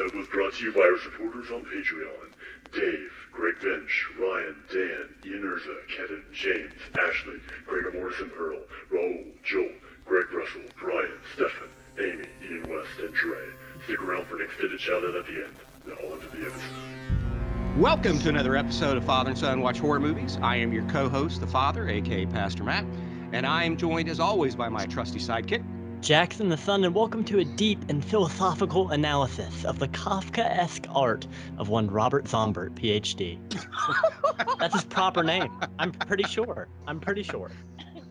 episode 0.00 0.18
was 0.18 0.28
brought 0.28 0.54
to 0.54 0.64
you 0.64 0.72
by 0.72 0.80
our 0.80 0.98
supporters 0.98 1.50
on 1.50 1.62
Patreon. 1.64 2.32
Dave, 2.72 3.12
Greg 3.32 3.54
Bench, 3.60 4.06
Ryan, 4.18 4.56
Dan, 4.72 5.08
Ian 5.26 5.42
Urza, 5.42 5.76
Kevin, 5.94 6.22
James, 6.32 6.72
Ashley, 6.98 7.40
Gregor 7.66 7.92
Morrison 7.92 8.30
Earl, 8.38 8.60
Raul, 8.90 9.24
Joel, 9.42 9.68
Greg 10.06 10.32
Russell, 10.32 10.62
Brian, 10.78 11.10
Stefan, 11.34 11.68
Amy, 11.98 12.24
Ian 12.42 12.70
West, 12.70 12.90
and 13.00 13.14
Trey. 13.14 13.48
Stick 13.84 14.00
around 14.00 14.26
for 14.26 14.36
an 14.36 14.46
extended 14.46 14.80
shout 14.80 15.04
out 15.04 15.16
at 15.16 15.26
the 15.26 15.44
end. 15.44 15.54
Now 15.86 16.12
on 16.12 16.20
to 16.20 16.28
the 16.28 16.46
episode. 16.46 17.78
Welcome 17.78 18.18
to 18.20 18.28
another 18.30 18.56
episode 18.56 18.96
of 18.96 19.04
Father 19.04 19.30
and 19.30 19.38
Son 19.38 19.60
Watch 19.60 19.80
Horror 19.80 20.00
Movies. 20.00 20.38
I 20.40 20.56
am 20.56 20.72
your 20.72 20.84
co-host, 20.84 21.40
the 21.40 21.46
Father, 21.46 21.88
aka 21.88 22.26
Pastor 22.26 22.64
Matt, 22.64 22.86
and 23.32 23.46
I 23.46 23.64
am 23.64 23.76
joined 23.76 24.08
as 24.08 24.20
always 24.20 24.54
by 24.54 24.68
my 24.68 24.86
trusty 24.86 25.18
sidekick. 25.18 25.64
Jackson 26.00 26.48
the 26.48 26.56
Son, 26.56 26.82
and 26.84 26.94
welcome 26.94 27.22
to 27.24 27.40
a 27.40 27.44
deep 27.44 27.78
and 27.90 28.02
philosophical 28.02 28.90
analysis 28.90 29.66
of 29.66 29.78
the 29.78 29.88
Kafka-esque 29.88 30.86
art 30.88 31.26
of 31.58 31.68
one 31.68 31.90
Robert 31.90 32.24
Zombert, 32.24 32.70
PhD. 32.70 33.38
That's 34.58 34.74
his 34.74 34.84
proper 34.84 35.22
name. 35.22 35.52
I'm 35.78 35.92
pretty 35.92 36.24
sure. 36.24 36.68
I'm 36.86 37.00
pretty 37.00 37.22
sure. 37.22 37.50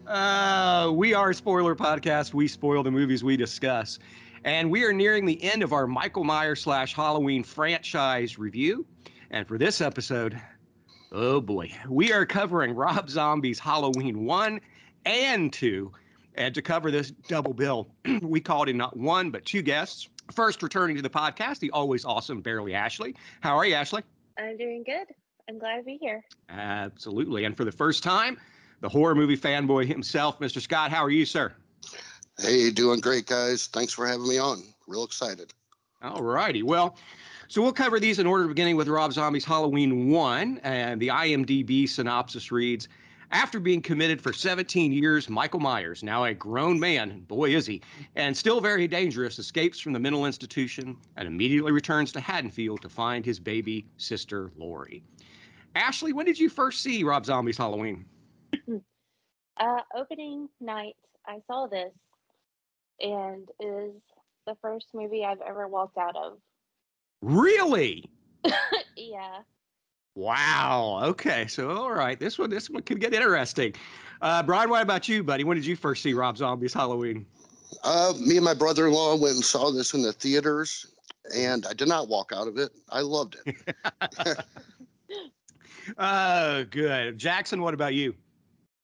Uh, 0.06 0.92
we 0.94 1.16
are 1.16 1.32
a 1.32 1.34
spoiler 1.34 1.76
podcast. 1.76 2.32
We 2.32 2.48
spoil 2.48 2.84
the 2.84 2.92
movies 2.92 3.24
we 3.24 3.36
discuss. 3.36 3.98
And 4.44 4.70
we 4.70 4.84
are 4.84 4.94
nearing 4.94 5.26
the 5.26 5.42
end 5.44 5.64
of 5.64 5.74
our 5.74 5.88
Michael 5.88 6.24
Myers 6.24 6.62
slash 6.62 6.94
Halloween 6.94 7.44
franchise 7.44 8.38
review. 8.38 8.86
And 9.32 9.48
for 9.48 9.58
this 9.58 9.82
episode, 9.82 10.40
oh 11.12 11.42
boy, 11.42 11.72
we 11.90 12.14
are 12.14 12.28
covering 12.28 12.76
Rob 12.76 13.10
Zombie's 13.10 13.58
Halloween 13.58 14.26
1 14.26 14.62
and 15.06 15.52
2. 15.52 15.92
And 16.40 16.56
to 16.56 16.62
cover 16.62 16.90
this 16.90 17.12
double 17.12 17.54
bill, 17.54 17.90
we 18.22 18.40
called 18.40 18.70
in 18.70 18.78
not 18.78 18.96
one, 18.96 19.30
but 19.30 19.44
two 19.44 19.62
guests. 19.62 20.08
First, 20.32 20.64
returning 20.64 20.96
to 20.96 21.02
the 21.02 21.10
podcast, 21.10 21.60
the 21.60 21.70
always 21.72 22.06
awesome 22.06 22.40
Barely 22.40 22.74
Ashley. 22.74 23.14
How 23.42 23.58
are 23.58 23.66
you, 23.66 23.76
Ashley? 23.76 24.04
I'm 24.38 24.56
doing 24.56 24.84
good. 24.86 25.08
I'm 25.50 25.60
glad 25.60 25.78
to 25.78 25.84
be 25.84 25.98
here. 26.00 26.24
Absolutely. 26.48 27.44
And 27.44 27.58
for 27.58 27.66
the 27.66 27.72
first 27.74 28.04
time, 28.04 28.40
the 28.80 28.88
horror 28.88 29.16
movie 29.16 29.36
fanboy 29.36 29.86
himself, 29.86 30.40
Mr. 30.40 30.62
Scott. 30.62 30.92
How 30.92 31.04
are 31.04 31.10
you, 31.10 31.26
sir? 31.26 31.52
Hey, 32.40 32.72
doing 32.72 33.02
great, 33.02 33.26
guys. 33.26 33.68
Thanks 33.68 33.92
for 33.92 34.08
having 34.08 34.28
me 34.28 34.38
on. 34.38 34.64
Real 34.88 35.04
excited. 35.04 35.54
All 36.02 36.24
righty. 36.24 36.64
Well, 36.64 36.96
so 37.50 37.62
we'll 37.62 37.74
cover 37.74 38.00
these 38.00 38.18
in 38.18 38.26
order, 38.26 38.48
beginning 38.48 38.78
with 38.78 38.88
Rob 38.88 39.12
Zombie's 39.12 39.44
Halloween 39.44 40.10
1. 40.10 40.62
And 40.64 41.02
the 41.02 41.10
IMDb 41.10 41.90
synopsis 41.90 42.50
reads 42.50 42.88
After 43.32 43.60
being 43.60 43.82
committed 43.82 44.22
for 44.22 44.34
17 44.34 44.92
years, 44.92 45.30
Michael 45.30 45.60
Myers, 45.60 46.02
now 46.02 46.24
a 46.24 46.34
grown 46.34 46.80
man, 46.80 47.20
boy 47.22 47.56
is 47.56 47.68
he, 47.68 47.82
and 48.16 48.36
still 48.36 48.60
very 48.60 48.88
dangerous, 48.88 49.38
escapes 49.38 49.80
from 49.80 49.94
the 49.94 50.00
mental 50.00 50.26
institution 50.26 50.98
and 51.16 51.28
immediately 51.28 51.72
returns 51.72 52.12
to 52.14 52.20
Haddonfield 52.20 52.82
to 52.82 52.90
find 52.90 53.24
his 53.24 53.40
baby 53.40 53.86
sister, 53.98 54.52
Laurie. 54.58 55.04
Ashley, 55.76 56.12
when 56.12 56.26
did 56.26 56.40
you 56.40 56.50
first 56.50 56.82
see 56.82 57.04
Rob 57.04 57.26
Zombie's 57.26 57.58
Halloween? 57.58 58.06
Uh, 59.60 59.82
opening 59.94 60.48
night, 60.62 60.96
I 61.28 61.40
saw 61.46 61.68
this, 61.68 61.92
and 63.02 63.46
it 63.60 63.66
is 63.66 64.02
the 64.48 64.56
first 64.62 64.88
movie 64.94 65.26
I've 65.26 65.42
ever 65.42 65.68
walked 65.68 65.98
out 65.98 66.16
of. 66.16 66.38
Really? 67.22 68.10
yeah. 68.96 69.40
Wow. 70.20 71.00
Okay. 71.04 71.48
So, 71.48 71.70
all 71.70 71.94
right. 71.94 72.20
This 72.20 72.38
one, 72.38 72.50
this 72.50 72.70
one 72.70 72.84
could 72.84 73.00
get 73.00 73.14
interesting. 73.14 73.74
Uh, 74.22 74.44
Brian, 74.44 74.70
what 74.70 74.82
about 74.82 75.08
you, 75.08 75.24
buddy? 75.24 75.46
When 75.46 75.56
did 75.56 75.66
you 75.66 75.78
first 75.78 76.04
see 76.04 76.14
Rob 76.14 76.38
Zombie's 76.38 76.74
Halloween? 76.74 77.26
Uh, 77.86 78.12
me 78.20 78.36
and 78.36 78.44
my 78.44 78.54
brother-in-law 78.54 79.16
went 79.16 79.36
and 79.36 79.46
saw 79.46 79.72
this 79.72 79.94
in 79.94 80.02
the 80.02 80.12
theaters, 80.12 80.88
and 81.34 81.66
I 81.66 81.72
did 81.72 81.88
not 81.88 82.10
walk 82.10 82.34
out 82.36 82.50
of 82.50 82.58
it. 82.58 82.72
I 82.90 83.00
loved 83.00 83.38
it. 83.46 84.44
uh, 85.98 86.64
good. 86.70 87.18
Jackson, 87.18 87.62
what 87.62 87.74
about 87.74 87.94
you? 87.94 88.14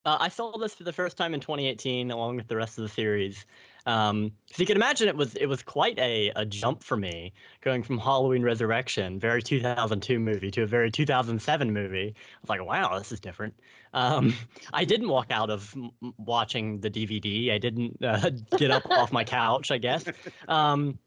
Uh, 0.06 0.16
I 0.22 0.30
saw 0.30 0.58
this 0.58 0.74
for 0.74 0.86
the 0.86 0.94
first 0.94 1.18
time 1.18 1.34
in 1.34 1.42
2018, 1.42 2.12
along 2.12 2.38
with 2.38 2.48
the 2.48 2.56
rest 2.56 2.78
of 2.78 2.84
the 2.84 2.90
series. 2.90 3.46
Um, 3.86 4.32
so 4.48 4.56
you 4.58 4.66
can 4.66 4.78
imagine 4.78 5.08
it 5.08 5.16
was 5.16 5.36
it 5.36 5.46
was 5.46 5.62
quite 5.62 5.98
a, 6.00 6.32
a 6.36 6.46
jump 6.46 6.84
for 6.84 6.98
me 6.98 7.34
going 7.62 7.84
from 7.84 8.00
Halloween 8.00 8.42
Resurrection, 8.42 9.20
very 9.20 9.44
2002 9.44 10.20
movie, 10.20 10.50
to 10.52 10.64
a 10.64 10.66
very 10.66 10.90
2007 10.90 11.72
movie. 11.72 12.16
I 12.16 12.38
was 12.42 12.50
like, 12.50 12.66
wow, 12.66 12.98
this 12.98 13.12
is 13.12 13.20
different. 13.20 13.54
Um, 13.94 14.34
I 14.74 14.86
didn't 14.86 15.10
walk 15.10 15.28
out 15.30 15.50
of 15.50 15.74
watching 16.18 16.80
the 16.80 16.90
DVD. 16.90 17.52
I 17.52 17.58
didn't 17.60 17.98
uh, 18.04 18.32
get 18.58 18.72
up 18.72 18.90
off 18.90 19.12
my 19.12 19.24
couch, 19.24 19.72
I 19.72 19.78
guess. 19.78 20.04
Um, 20.48 20.98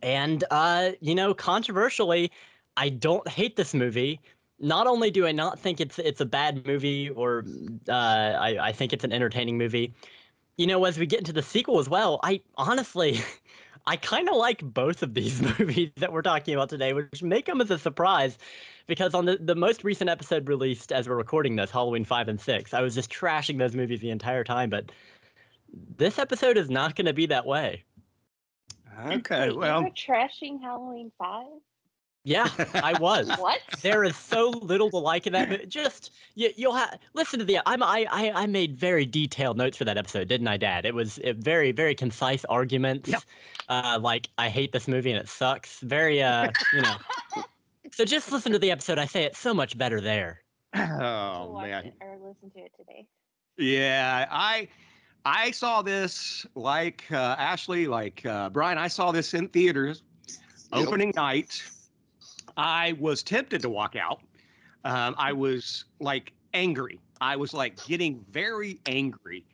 and 0.00 0.44
uh, 0.50 0.92
you 1.00 1.14
know, 1.14 1.34
controversially, 1.34 2.30
I 2.76 2.88
don't 2.88 3.26
hate 3.28 3.56
this 3.56 3.74
movie 3.74 4.20
not 4.62 4.86
only 4.86 5.10
do 5.10 5.26
I 5.26 5.32
not 5.32 5.58
think 5.58 5.80
it's 5.80 5.98
it's 5.98 6.20
a 6.20 6.24
bad 6.24 6.64
movie 6.66 7.10
or 7.10 7.44
uh, 7.88 7.92
I, 7.92 8.68
I 8.68 8.72
think 8.72 8.92
it's 8.92 9.02
an 9.02 9.12
entertaining 9.12 9.58
movie, 9.58 9.92
you 10.56 10.66
know, 10.66 10.84
as 10.84 10.98
we 10.98 11.06
get 11.06 11.20
into 11.20 11.32
the 11.32 11.42
sequel 11.42 11.78
as 11.78 11.88
well, 11.88 12.20
I 12.22 12.40
honestly, 12.56 13.20
I 13.86 13.96
kind 13.96 14.28
of 14.28 14.36
like 14.36 14.62
both 14.62 15.02
of 15.02 15.14
these 15.14 15.40
movies 15.58 15.90
that 15.96 16.12
we're 16.12 16.22
talking 16.22 16.54
about 16.54 16.68
today, 16.68 16.92
which 16.92 17.22
may 17.22 17.42
come 17.42 17.60
as 17.60 17.70
a 17.70 17.78
surprise. 17.78 18.38
Because 18.88 19.14
on 19.14 19.26
the, 19.26 19.38
the 19.40 19.54
most 19.54 19.84
recent 19.84 20.10
episode 20.10 20.48
released 20.48 20.90
as 20.90 21.08
we're 21.08 21.16
recording 21.16 21.54
this, 21.54 21.70
Halloween 21.70 22.04
5 22.04 22.28
and 22.28 22.40
6, 22.40 22.74
I 22.74 22.80
was 22.80 22.96
just 22.96 23.10
trashing 23.10 23.56
those 23.56 23.76
movies 23.76 24.00
the 24.00 24.10
entire 24.10 24.42
time. 24.42 24.70
But 24.70 24.90
this 25.96 26.18
episode 26.18 26.56
is 26.56 26.68
not 26.68 26.96
going 26.96 27.06
to 27.06 27.12
be 27.12 27.26
that 27.26 27.46
way. 27.46 27.84
Okay, 29.06 29.50
well, 29.52 29.78
you 29.78 29.84
were 29.84 29.90
trashing 29.90 30.60
Halloween 30.60 31.12
Five. 31.18 31.46
Yeah, 32.24 32.48
I 32.74 32.96
was. 33.00 33.28
What? 33.38 33.60
There 33.80 34.04
is 34.04 34.16
so 34.16 34.50
little 34.50 34.90
to 34.90 34.98
like 34.98 35.26
in 35.26 35.32
that. 35.32 35.48
movie. 35.48 35.66
Just 35.66 36.12
you, 36.36 36.50
you'll 36.56 36.74
have 36.74 36.98
listen 37.14 37.40
to 37.40 37.44
the. 37.44 37.58
I'm 37.66 37.82
I, 37.82 38.06
I 38.10 38.30
I 38.42 38.46
made 38.46 38.76
very 38.76 39.04
detailed 39.04 39.56
notes 39.56 39.76
for 39.76 39.84
that 39.84 39.98
episode, 39.98 40.28
didn't 40.28 40.46
I, 40.46 40.56
Dad? 40.56 40.84
It 40.86 40.94
was 40.94 41.18
it, 41.18 41.38
very 41.38 41.72
very 41.72 41.94
concise 41.96 42.44
arguments. 42.44 43.08
Yep. 43.08 43.22
Uh, 43.68 43.98
like 44.00 44.28
I 44.38 44.48
hate 44.48 44.70
this 44.72 44.86
movie 44.86 45.10
and 45.10 45.20
it 45.20 45.28
sucks. 45.28 45.80
Very 45.80 46.22
uh, 46.22 46.50
you 46.72 46.82
know. 46.82 46.96
so 47.92 48.04
just 48.04 48.30
listen 48.30 48.52
to 48.52 48.58
the 48.58 48.70
episode. 48.70 48.98
I 48.98 49.06
say 49.06 49.24
it's 49.24 49.38
so 49.38 49.52
much 49.52 49.76
better 49.76 50.00
there. 50.00 50.42
oh 50.74 51.60
man, 51.60 51.86
it 51.86 51.94
or 52.00 52.16
listen 52.22 52.50
to 52.52 52.60
it 52.60 52.72
today. 52.78 53.06
yeah, 53.58 54.26
I 54.30 54.68
I 55.24 55.50
saw 55.50 55.82
this 55.82 56.46
like 56.54 57.04
uh, 57.10 57.34
Ashley, 57.38 57.88
like 57.88 58.24
uh, 58.24 58.48
Brian. 58.50 58.78
I 58.78 58.86
saw 58.88 59.10
this 59.10 59.34
in 59.34 59.48
theaters 59.48 60.02
Yep. 60.72 60.86
opening 60.88 61.12
night. 61.16 61.62
I 62.56 62.94
was 62.98 63.22
tempted 63.22 63.62
to 63.62 63.68
walk 63.70 63.96
out. 63.96 64.20
Um, 64.84 65.14
I 65.18 65.32
was 65.32 65.84
like 66.00 66.32
angry. 66.54 67.00
I 67.20 67.36
was 67.36 67.54
like 67.54 67.82
getting 67.86 68.24
very 68.30 68.80
angry 68.86 69.44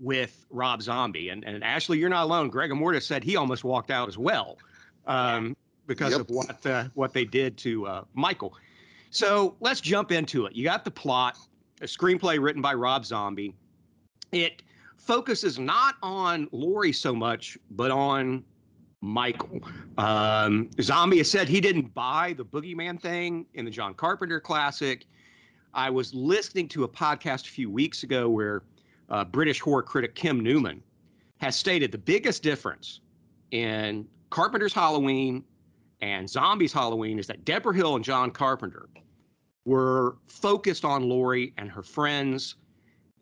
with 0.00 0.46
Rob 0.50 0.80
Zombie. 0.82 1.28
And, 1.28 1.44
and 1.44 1.62
Ashley, 1.62 1.98
you're 1.98 2.08
not 2.08 2.24
alone. 2.24 2.48
Greg 2.48 2.72
Mortis 2.72 3.06
said 3.06 3.22
he 3.22 3.36
almost 3.36 3.64
walked 3.64 3.90
out 3.90 4.08
as 4.08 4.16
well 4.16 4.56
um, 5.06 5.56
because 5.86 6.12
Yep. 6.12 6.20
of 6.20 6.30
what 6.30 6.66
uh, 6.66 6.84
what 6.94 7.12
they 7.12 7.24
did 7.24 7.56
to 7.58 7.86
uh, 7.86 8.04
Michael. 8.14 8.54
So 9.10 9.56
let's 9.60 9.80
jump 9.80 10.12
into 10.12 10.46
it. 10.46 10.54
You 10.54 10.64
got 10.64 10.84
the 10.84 10.90
plot, 10.90 11.36
a 11.80 11.84
screenplay 11.84 12.40
written 12.40 12.62
by 12.62 12.74
Rob 12.74 13.04
Zombie. 13.04 13.54
It 14.32 14.62
focuses 14.98 15.58
not 15.58 15.96
on 16.02 16.48
Laurie 16.52 16.92
so 16.92 17.14
much, 17.14 17.56
but 17.70 17.90
on 17.90 18.44
Michael. 19.00 19.60
Um, 19.96 20.70
Zombie 20.80 21.18
has 21.18 21.30
said 21.30 21.48
he 21.48 21.60
didn't 21.60 21.94
buy 21.94 22.34
the 22.36 22.44
boogeyman 22.44 23.00
thing 23.00 23.46
in 23.54 23.64
the 23.64 23.70
John 23.70 23.94
Carpenter 23.94 24.40
classic. 24.40 25.06
I 25.74 25.90
was 25.90 26.12
listening 26.14 26.68
to 26.68 26.84
a 26.84 26.88
podcast 26.88 27.46
a 27.46 27.50
few 27.50 27.70
weeks 27.70 28.02
ago 28.02 28.28
where 28.28 28.62
uh, 29.08 29.24
British 29.24 29.60
horror 29.60 29.82
critic 29.82 30.14
Kim 30.14 30.40
Newman 30.40 30.82
has 31.40 31.54
stated 31.56 31.92
the 31.92 31.98
biggest 31.98 32.42
difference 32.42 33.00
in 33.52 34.06
Carpenter's 34.30 34.72
Halloween 34.72 35.44
and 36.00 36.28
Zombie's 36.28 36.72
Halloween 36.72 37.18
is 37.18 37.26
that 37.26 37.44
Debra 37.44 37.74
Hill 37.74 37.96
and 37.96 38.04
John 38.04 38.30
Carpenter 38.30 38.88
were 39.64 40.16
focused 40.26 40.84
on 40.84 41.08
Laurie 41.08 41.52
and 41.58 41.70
her 41.70 41.82
friends, 41.82 42.56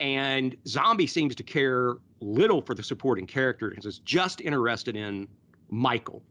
and 0.01 0.57
Zombie 0.67 1.07
seems 1.07 1.35
to 1.35 1.43
care 1.43 1.97
little 2.21 2.63
for 2.63 2.75
the 2.75 2.83
supporting 2.83 3.27
characters, 3.27 3.85
is 3.85 3.99
just 4.01 4.41
interested 4.41 4.97
in 4.97 5.27
Michael. 5.71 6.23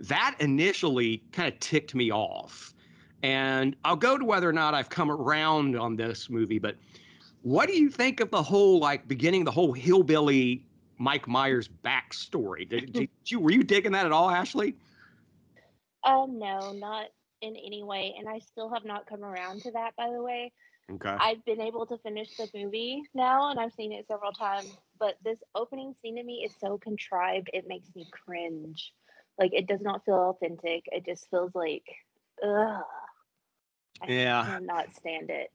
That 0.00 0.36
initially 0.40 1.22
kind 1.32 1.52
of 1.52 1.58
ticked 1.60 1.94
me 1.94 2.10
off. 2.10 2.74
And 3.22 3.76
I'll 3.84 3.96
go 3.96 4.16
to 4.16 4.24
whether 4.24 4.48
or 4.48 4.52
not 4.52 4.72
I've 4.74 4.88
come 4.88 5.10
around 5.10 5.76
on 5.76 5.96
this 5.96 6.30
movie, 6.30 6.58
but 6.58 6.76
what 7.42 7.68
do 7.68 7.74
you 7.76 7.90
think 7.90 8.20
of 8.20 8.30
the 8.30 8.42
whole 8.42 8.78
like 8.78 9.06
beginning 9.06 9.44
the 9.44 9.50
whole 9.50 9.72
hillbilly 9.72 10.64
Mike 10.98 11.28
Myers 11.28 11.68
backstory? 11.84 12.68
Did, 12.68 12.92
did 12.92 13.10
you 13.26 13.40
were 13.40 13.50
you 13.50 13.62
digging 13.62 13.92
that 13.92 14.06
at 14.06 14.12
all, 14.12 14.30
Ashley? 14.30 14.74
Um, 16.04 16.38
no, 16.38 16.72
not 16.72 17.06
in 17.42 17.56
any 17.56 17.82
way, 17.82 18.14
and 18.18 18.26
I 18.26 18.38
still 18.38 18.72
have 18.72 18.84
not 18.86 19.06
come 19.06 19.22
around 19.22 19.62
to 19.62 19.70
that. 19.72 19.94
By 19.96 20.10
the 20.10 20.22
way, 20.22 20.52
Okay. 20.94 21.16
I've 21.20 21.44
been 21.44 21.60
able 21.60 21.86
to 21.86 21.98
finish 21.98 22.36
the 22.36 22.48
movie 22.54 23.02
now, 23.14 23.50
and 23.50 23.60
I've 23.60 23.72
seen 23.72 23.92
it 23.92 24.06
several 24.08 24.32
times. 24.32 24.76
But 25.00 25.16
this 25.24 25.38
opening 25.54 25.94
scene 26.00 26.16
to 26.16 26.22
me 26.22 26.44
is 26.46 26.54
so 26.60 26.78
contrived; 26.78 27.50
it 27.52 27.64
makes 27.66 27.88
me 27.96 28.06
cringe. 28.12 28.92
Like 29.38 29.52
it 29.54 29.66
does 29.66 29.80
not 29.80 30.04
feel 30.04 30.14
authentic. 30.38 30.84
It 30.92 31.06
just 31.06 31.28
feels 31.30 31.54
like, 31.54 31.84
ugh. 32.44 32.82
I 34.02 34.06
Yeah. 34.06 34.44
cannot 34.44 34.94
stand 34.94 35.30
it. 35.30 35.50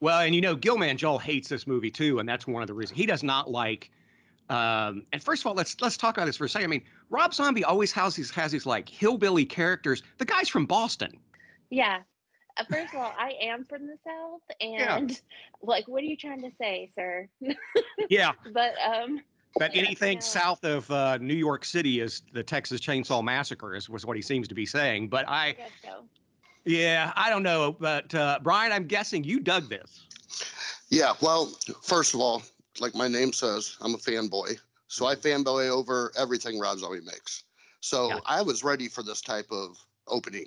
Well, 0.00 0.20
and 0.20 0.34
you 0.34 0.40
know, 0.40 0.54
Gilman 0.54 0.96
Joel 0.96 1.18
hates 1.18 1.48
this 1.48 1.66
movie 1.66 1.90
too, 1.90 2.18
and 2.18 2.28
that's 2.28 2.46
one 2.46 2.62
of 2.62 2.68
the 2.68 2.74
reasons 2.74 2.96
he 2.98 3.06
does 3.06 3.22
not 3.22 3.50
like. 3.50 3.90
Um, 4.48 5.04
and 5.12 5.22
first 5.22 5.42
of 5.42 5.46
all, 5.46 5.54
let's 5.54 5.78
let's 5.80 5.96
talk 5.96 6.16
about 6.16 6.26
this 6.26 6.36
for 6.36 6.44
a 6.44 6.48
second. 6.48 6.64
I 6.64 6.70
mean, 6.70 6.84
Rob 7.10 7.34
Zombie 7.34 7.64
always 7.64 7.92
has 7.92 8.16
these 8.16 8.30
has 8.30 8.52
these 8.52 8.64
like 8.66 8.88
hillbilly 8.88 9.44
characters. 9.44 10.02
The 10.18 10.24
guy's 10.24 10.48
from 10.48 10.66
Boston. 10.66 11.12
Yeah. 11.70 12.00
Uh, 12.58 12.64
First 12.64 12.92
of 12.94 13.00
all, 13.00 13.14
I 13.18 13.34
am 13.40 13.64
from 13.64 13.86
the 13.86 13.96
South, 14.04 14.40
Yeah. 14.60 14.96
and 14.96 15.20
like, 15.62 15.86
what 15.88 16.02
are 16.02 16.06
you 16.06 16.16
trying 16.16 16.42
to 16.42 16.50
say, 16.60 16.90
sir? 16.94 17.28
Yeah, 18.10 18.32
but 18.54 18.72
um, 18.82 19.20
that 19.58 19.74
Yeah, 19.74 19.82
anything 19.82 20.14
no. 20.16 20.20
south 20.20 20.64
of 20.64 20.90
uh, 20.90 21.18
New 21.18 21.34
York 21.34 21.64
City 21.64 22.00
is 22.00 22.22
the 22.32 22.42
Texas 22.42 22.80
Chainsaw 22.80 23.22
Massacre, 23.22 23.74
is 23.74 23.88
was 23.88 24.06
what 24.06 24.16
he 24.16 24.22
seems 24.22 24.48
to 24.48 24.54
be 24.54 24.64
saying. 24.64 25.08
But 25.08 25.28
I, 25.28 25.48
I 25.48 25.52
guess 25.52 25.70
so. 25.84 26.04
yeah, 26.64 27.12
I 27.16 27.28
don't 27.28 27.42
know. 27.42 27.76
But 27.78 28.14
uh, 28.14 28.38
Brian, 28.42 28.72
I'm 28.72 28.86
guessing 28.86 29.24
you 29.24 29.40
dug 29.40 29.68
this. 29.68 30.06
Yeah, 30.90 31.12
well, 31.20 31.52
first 31.82 32.14
of 32.14 32.20
all, 32.20 32.42
like 32.80 32.94
my 32.94 33.08
name 33.08 33.32
says, 33.32 33.76
I'm 33.80 33.94
a 33.94 33.98
fanboy. 33.98 34.58
So 34.86 35.06
I 35.06 35.14
fanboy 35.14 35.68
over 35.68 36.12
everything 36.16 36.58
Rob 36.58 36.78
Zombie 36.78 37.00
makes. 37.04 37.44
So 37.80 38.08
Gotcha. 38.08 38.22
I 38.26 38.42
was 38.42 38.64
ready 38.64 38.88
for 38.88 39.02
this 39.02 39.20
type 39.20 39.46
of 39.50 39.76
opening. 40.06 40.46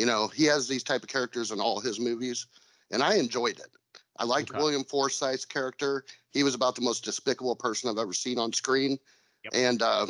You 0.00 0.06
know, 0.06 0.28
he 0.28 0.46
has 0.46 0.66
these 0.66 0.82
type 0.82 1.02
of 1.02 1.10
characters 1.10 1.50
in 1.50 1.60
all 1.60 1.78
his 1.78 2.00
movies, 2.00 2.46
and 2.90 3.02
I 3.02 3.16
enjoyed 3.16 3.58
it. 3.58 3.68
I 4.16 4.24
liked 4.24 4.50
Okay. 4.50 4.58
William 4.58 4.82
Forsythe's 4.82 5.44
character. 5.44 6.06
He 6.30 6.42
was 6.42 6.54
about 6.54 6.74
the 6.74 6.80
most 6.80 7.04
despicable 7.04 7.54
person 7.54 7.90
I've 7.90 7.98
ever 7.98 8.14
seen 8.14 8.38
on 8.38 8.50
screen. 8.54 8.98
Yep. 9.44 9.52
And 9.54 9.82
uh, 9.82 10.06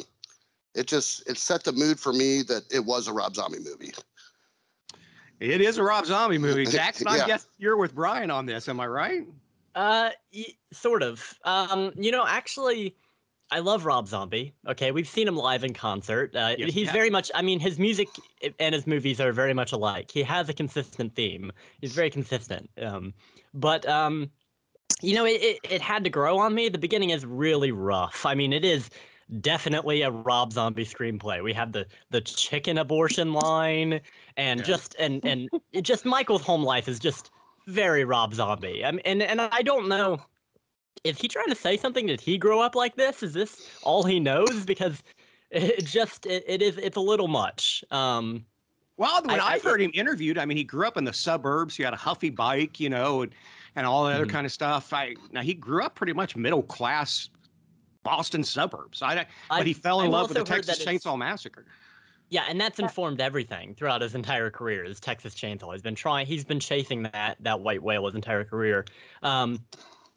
it 0.76 0.86
just 0.86 1.28
it 1.28 1.38
set 1.38 1.64
the 1.64 1.72
mood 1.72 1.98
for 1.98 2.12
me 2.12 2.42
that 2.42 2.72
it 2.72 2.84
was 2.84 3.08
a 3.08 3.12
Rob 3.12 3.34
Zombie 3.34 3.58
movie. 3.58 3.92
It 5.40 5.60
is 5.60 5.76
a 5.76 5.82
Rob 5.82 6.06
Zombie 6.06 6.38
movie. 6.38 6.66
Jackson, 6.70 7.08
I 7.08 7.26
guess 7.26 7.48
you're 7.58 7.76
with 7.76 7.92
Brian 7.92 8.30
on 8.30 8.46
this. 8.46 8.68
Am 8.68 8.78
I 8.78 8.86
right? 8.86 9.26
Uh, 9.74 10.10
y- 10.32 10.54
sort 10.72 11.02
of. 11.02 11.36
Um, 11.44 11.90
you 11.96 12.12
know, 12.12 12.24
actually, 12.28 12.94
I 13.52 13.58
love 13.58 13.84
Rob 13.84 14.06
Zombie. 14.06 14.54
Okay, 14.68 14.92
we've 14.92 15.08
seen 15.08 15.26
him 15.26 15.36
live 15.36 15.64
in 15.64 15.74
concert. 15.74 16.34
Uh, 16.36 16.54
he's 16.56 16.86
have. 16.86 16.94
very 16.94 17.10
much. 17.10 17.30
I 17.34 17.42
mean, 17.42 17.58
his 17.58 17.78
music 17.78 18.08
and 18.58 18.74
his 18.74 18.86
movies 18.86 19.20
are 19.20 19.32
very 19.32 19.54
much 19.54 19.72
alike. 19.72 20.10
He 20.10 20.22
has 20.22 20.48
a 20.48 20.52
consistent 20.52 21.14
theme. 21.14 21.50
He's 21.80 21.92
very 21.92 22.10
consistent. 22.10 22.70
Um, 22.80 23.12
but 23.52 23.86
um, 23.88 24.30
you 25.02 25.14
know, 25.14 25.24
it, 25.24 25.42
it 25.42 25.58
it 25.68 25.80
had 25.80 26.04
to 26.04 26.10
grow 26.10 26.38
on 26.38 26.54
me. 26.54 26.68
The 26.68 26.78
beginning 26.78 27.10
is 27.10 27.26
really 27.26 27.72
rough. 27.72 28.24
I 28.24 28.34
mean, 28.34 28.52
it 28.52 28.64
is 28.64 28.88
definitely 29.40 30.02
a 30.02 30.10
Rob 30.10 30.52
Zombie 30.52 30.84
screenplay. 30.84 31.42
We 31.42 31.52
have 31.52 31.72
the 31.72 31.86
the 32.10 32.20
chicken 32.20 32.78
abortion 32.78 33.32
line, 33.32 34.00
and 34.36 34.60
Yeah. 34.60 34.66
just 34.66 34.94
and 34.98 35.24
and 35.24 35.48
it 35.72 35.82
just 35.82 36.04
Michael's 36.04 36.42
home 36.42 36.62
life 36.62 36.88
is 36.88 36.98
just 36.98 37.30
very 37.66 38.04
Rob 38.04 38.34
Zombie. 38.34 38.84
I 38.84 38.92
mean, 38.92 39.02
and 39.04 39.22
and 39.22 39.40
I 39.40 39.62
don't 39.62 39.88
know. 39.88 40.20
Is 41.04 41.18
he 41.18 41.28
trying 41.28 41.48
to 41.48 41.54
say 41.54 41.76
something? 41.76 42.06
Did 42.06 42.20
he 42.20 42.36
grow 42.36 42.60
up 42.60 42.74
like 42.74 42.96
this? 42.96 43.22
Is 43.22 43.32
this 43.32 43.68
all 43.82 44.02
he 44.02 44.20
knows? 44.20 44.64
Because 44.64 45.02
it 45.50 45.84
just 45.84 46.26
it, 46.26 46.44
it 46.46 46.62
is 46.62 46.76
it's 46.78 46.96
a 46.96 47.00
little 47.00 47.28
much. 47.28 47.82
Um, 47.90 48.44
Well, 48.96 49.22
when 49.22 49.40
I- 49.40 49.46
I, 49.46 49.52
have 49.54 49.66
I- 49.66 49.68
heard 49.70 49.80
him 49.80 49.90
interviewed, 49.94 50.36
I 50.38 50.44
mean, 50.44 50.56
he 50.56 50.64
grew 50.64 50.86
up 50.86 50.96
in 50.96 51.04
the 51.04 51.12
suburbs. 51.12 51.74
He 51.76 51.82
had 51.82 51.94
a 51.94 51.96
Huffy 51.98 52.30
bike, 52.30 52.78
you 52.78 52.90
know, 52.90 53.22
and, 53.22 53.32
and 53.76 53.86
all 53.86 54.04
that 54.04 54.16
other 54.16 54.26
Mhm. 54.26 54.30
kind 54.30 54.46
of 54.46 54.52
stuff. 54.52 54.92
I 54.92 55.14
now 55.32 55.40
he 55.42 55.54
grew 55.54 55.82
up 55.84 55.94
pretty 55.94 56.12
much 56.12 56.36
middle 56.36 56.62
class 56.62 57.30
Boston 58.02 58.44
suburbs. 58.44 59.00
I, 59.02 59.14
but 59.16 59.26
I've- 59.50 59.66
he 59.68 59.72
fell 59.74 60.00
in 60.00 60.06
I've 60.06 60.12
love 60.12 60.28
with 60.28 60.38
the 60.38 60.44
Texas 60.44 60.78
that 60.78 60.86
Chainsaw 60.86 61.16
Massacre. 61.18 61.64
Yeah, 62.28 62.44
and 62.48 62.60
that's 62.60 62.78
informed 62.78 63.20
everything 63.20 63.74
throughout 63.74 64.02
his 64.02 64.14
entire 64.14 64.50
career. 64.50 64.84
Is 64.84 65.00
Texas 65.00 65.34
Chainsaw? 65.34 65.72
He's 65.72 65.82
been 65.82 65.96
trying. 65.96 66.26
He's 66.26 66.44
been 66.44 66.60
chasing 66.60 67.02
that 67.02 67.36
that 67.40 67.60
white 67.60 67.82
whale 67.82 68.06
his 68.06 68.14
entire 68.14 68.44
career. 68.44 68.84
Um, 69.22 69.64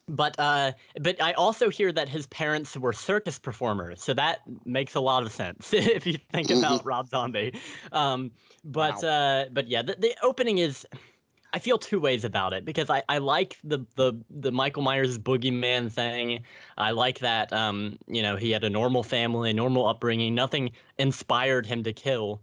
but 0.08 0.38
uh, 0.38 0.72
but 1.00 1.20
I 1.22 1.32
also 1.32 1.70
hear 1.70 1.92
that 1.92 2.08
his 2.08 2.26
parents 2.26 2.76
were 2.76 2.92
circus 2.92 3.38
performers, 3.38 4.02
so 4.02 4.14
that 4.14 4.40
makes 4.64 4.94
a 4.94 5.00
lot 5.00 5.22
of 5.24 5.32
sense 5.32 5.72
if 5.72 6.06
you 6.06 6.18
think 6.32 6.50
about 6.50 6.84
Rob 6.84 7.08
Zombie. 7.08 7.54
Um, 7.92 8.32
but 8.64 9.02
Wow. 9.02 9.02
uh, 9.02 9.46
but 9.52 9.68
yeah, 9.68 9.82
the, 9.82 9.94
the 9.98 10.14
opening 10.22 10.58
is. 10.58 10.86
I 11.52 11.60
feel 11.60 11.78
two 11.78 12.00
ways 12.00 12.24
about 12.24 12.52
it 12.52 12.64
because 12.64 12.90
I, 12.90 13.04
I 13.08 13.18
like 13.18 13.58
the, 13.62 13.86
the 13.94 14.12
the 14.28 14.50
Michael 14.50 14.82
Myers 14.82 15.18
boogeyman 15.18 15.90
thing. 15.90 16.44
I 16.76 16.90
like 16.90 17.20
that 17.20 17.52
um 17.52 17.98
you 18.08 18.22
know 18.22 18.36
he 18.36 18.50
had 18.50 18.64
a 18.64 18.70
normal 18.70 19.04
family, 19.04 19.50
a 19.50 19.54
normal 19.54 19.86
upbringing. 19.86 20.34
Nothing 20.34 20.72
inspired 20.98 21.64
him 21.66 21.84
to 21.84 21.92
kill. 21.92 22.42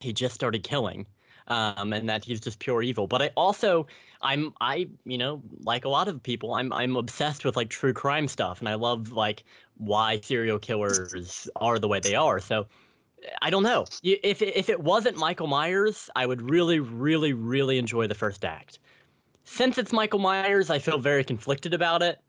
He 0.00 0.12
just 0.12 0.34
started 0.34 0.62
killing, 0.62 1.06
um, 1.48 1.92
and 1.92 2.08
that 2.08 2.24
he's 2.24 2.40
just 2.40 2.58
pure 2.58 2.82
evil. 2.82 3.06
But 3.06 3.22
I 3.22 3.30
also 3.36 3.86
I'm 4.22 4.52
I 4.60 4.88
you 5.04 5.18
know 5.18 5.42
like 5.64 5.84
a 5.84 5.88
lot 5.88 6.08
of 6.08 6.22
people 6.22 6.54
I'm 6.54 6.72
I'm 6.72 6.96
obsessed 6.96 7.44
with 7.44 7.56
like 7.56 7.70
true 7.70 7.92
crime 7.92 8.28
stuff, 8.28 8.60
and 8.60 8.68
I 8.68 8.74
love 8.74 9.12
like 9.12 9.44
why 9.78 10.20
serial 10.20 10.58
killers 10.58 11.48
are 11.56 11.78
the 11.78 11.88
way 11.88 12.00
they 12.00 12.14
are. 12.14 12.40
So 12.40 12.66
I 13.42 13.50
don't 13.50 13.62
know. 13.62 13.86
If 14.02 14.42
if 14.42 14.68
it 14.68 14.80
wasn't 14.80 15.16
Michael 15.16 15.46
Myers, 15.46 16.10
I 16.16 16.26
would 16.26 16.42
really, 16.42 16.80
really, 16.80 17.32
really 17.32 17.78
enjoy 17.78 18.06
the 18.06 18.14
first 18.14 18.44
act. 18.44 18.78
Since 19.44 19.78
it's 19.78 19.92
Michael 19.92 20.20
Myers, 20.20 20.70
I 20.70 20.78
feel 20.78 20.98
very 20.98 21.24
conflicted 21.24 21.74
about 21.74 22.02
it. 22.02 22.20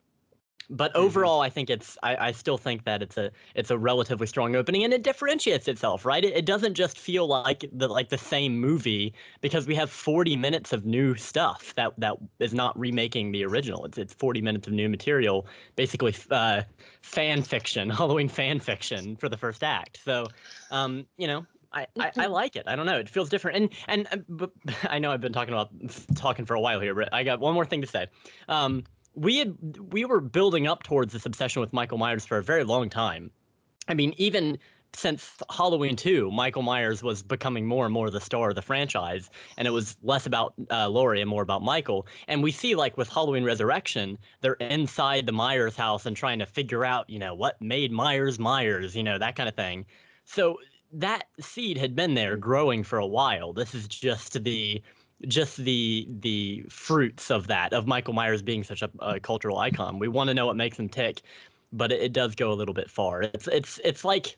But 0.71 0.95
overall, 0.95 1.41
I 1.41 1.49
think 1.49 1.69
it's. 1.69 1.97
I, 2.01 2.27
I 2.27 2.31
still 2.31 2.57
think 2.57 2.85
that 2.85 3.01
it's 3.01 3.17
a 3.17 3.29
it's 3.55 3.71
a 3.71 3.77
relatively 3.77 4.25
strong 4.25 4.55
opening, 4.55 4.85
and 4.85 4.93
it 4.93 5.03
differentiates 5.03 5.67
itself, 5.67 6.05
right? 6.05 6.23
It, 6.23 6.33
it 6.33 6.45
doesn't 6.45 6.75
just 6.75 6.97
feel 6.97 7.27
like 7.27 7.65
the 7.73 7.89
like 7.89 8.07
the 8.07 8.17
same 8.17 8.57
movie 8.57 9.13
because 9.41 9.67
we 9.67 9.75
have 9.75 9.91
40 9.91 10.37
minutes 10.37 10.71
of 10.71 10.85
new 10.85 11.15
stuff 11.15 11.75
that 11.75 11.93
that 11.99 12.15
is 12.39 12.53
not 12.53 12.77
remaking 12.79 13.33
the 13.33 13.43
original. 13.43 13.83
It's 13.85 13.97
it's 13.97 14.13
40 14.13 14.41
minutes 14.41 14.67
of 14.67 14.73
new 14.73 14.87
material, 14.87 15.45
basically 15.75 16.15
uh, 16.31 16.61
fan 17.01 17.43
fiction, 17.43 17.89
Halloween 18.01 18.29
fan 18.29 18.61
fiction 18.61 19.17
for 19.17 19.27
the 19.27 19.37
first 19.37 19.63
act. 19.63 19.99
So, 20.05 20.27
um, 20.71 21.05
you 21.17 21.27
know, 21.27 21.45
I, 21.73 21.87
I, 21.99 22.11
I 22.17 22.25
like 22.27 22.55
it. 22.55 22.63
I 22.67 22.75
don't 22.75 22.85
know. 22.85 22.97
It 22.97 23.09
feels 23.09 23.29
different. 23.29 23.71
And 23.87 24.07
and 24.13 24.41
uh, 24.41 24.47
I 24.89 24.99
know 24.99 25.11
I've 25.11 25.21
been 25.21 25.33
talking 25.33 25.53
about 25.53 25.69
talking 26.15 26.45
for 26.45 26.53
a 26.53 26.61
while 26.61 26.79
here, 26.79 26.95
but 26.95 27.13
I 27.13 27.23
got 27.23 27.39
one 27.41 27.53
more 27.53 27.65
thing 27.65 27.81
to 27.81 27.87
say. 27.87 28.07
Um, 28.47 28.85
we 29.15 29.37
had 29.37 29.77
we 29.91 30.05
were 30.05 30.21
building 30.21 30.67
up 30.67 30.83
towards 30.83 31.13
this 31.13 31.25
obsession 31.25 31.61
with 31.61 31.73
Michael 31.73 31.97
Myers 31.97 32.25
for 32.25 32.37
a 32.37 32.43
very 32.43 32.63
long 32.63 32.89
time. 32.89 33.31
I 33.87 33.93
mean, 33.93 34.13
even 34.17 34.57
since 34.93 35.37
Halloween 35.49 35.95
2, 35.95 36.31
Michael 36.31 36.63
Myers 36.63 37.01
was 37.01 37.23
becoming 37.23 37.65
more 37.65 37.85
and 37.85 37.93
more 37.93 38.09
the 38.09 38.19
star 38.19 38.49
of 38.49 38.55
the 38.55 38.61
franchise, 38.61 39.29
and 39.57 39.67
it 39.67 39.71
was 39.71 39.97
less 40.03 40.25
about 40.25 40.53
uh, 40.69 40.87
Laurie 40.89 41.21
and 41.21 41.29
more 41.29 41.43
about 41.43 41.61
Michael. 41.61 42.05
And 42.27 42.43
we 42.43 42.51
see, 42.51 42.75
like 42.75 42.97
with 42.97 43.07
Halloween 43.07 43.43
Resurrection, 43.43 44.17
they're 44.41 44.53
inside 44.53 45.25
the 45.25 45.31
Myers 45.31 45.75
house 45.75 46.05
and 46.05 46.15
trying 46.15 46.39
to 46.39 46.45
figure 46.45 46.83
out, 46.83 47.09
you 47.09 47.19
know, 47.19 47.33
what 47.33 47.61
made 47.61 47.91
Myers 47.91 48.37
Myers, 48.37 48.95
you 48.95 49.03
know, 49.03 49.17
that 49.17 49.35
kind 49.35 49.47
of 49.47 49.55
thing. 49.55 49.85
So 50.25 50.57
that 50.93 51.27
seed 51.39 51.77
had 51.77 51.95
been 51.95 52.13
there 52.13 52.35
growing 52.35 52.83
for 52.83 52.99
a 52.99 53.07
while. 53.07 53.53
This 53.53 53.73
is 53.73 53.87
just 53.87 54.43
the 54.43 54.81
just 55.27 55.57
the 55.57 56.07
the 56.21 56.65
fruits 56.69 57.29
of 57.31 57.47
that 57.47 57.73
of 57.73 57.87
Michael 57.87 58.13
Myers 58.13 58.41
being 58.41 58.63
such 58.63 58.81
a, 58.81 58.89
a 58.99 59.19
cultural 59.19 59.57
icon. 59.57 59.99
We 59.99 60.07
want 60.07 60.29
to 60.29 60.33
know 60.33 60.45
what 60.45 60.55
makes 60.55 60.77
him 60.77 60.89
tick, 60.89 61.21
but 61.73 61.91
it, 61.91 62.01
it 62.01 62.13
does 62.13 62.35
go 62.35 62.51
a 62.51 62.55
little 62.55 62.73
bit 62.73 62.89
far. 62.89 63.21
It's 63.21 63.47
it's 63.47 63.79
it's 63.83 64.03
like 64.03 64.37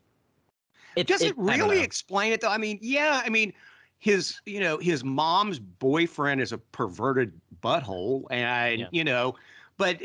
it 0.96 1.08
Does 1.08 1.22
it, 1.22 1.36
I 1.48 1.58
don't 1.58 1.70
really 1.70 1.84
explain 1.84 2.34
it 2.34 2.42
though? 2.42 2.50
I 2.50 2.58
mean, 2.58 2.80
yeah, 2.82 3.22
I 3.26 3.30
mean, 3.30 3.54
his 4.00 4.40
you 4.46 4.60
know 4.60 4.78
his 4.78 5.04
mom's 5.04 5.60
boyfriend 5.60 6.42
is 6.42 6.52
a 6.52 6.58
perverted 6.58 7.40
butthole, 7.62 8.26
and 8.30 8.82
Yeah. 8.82 8.88
you 8.92 9.04
know, 9.04 9.36
but 9.78 10.02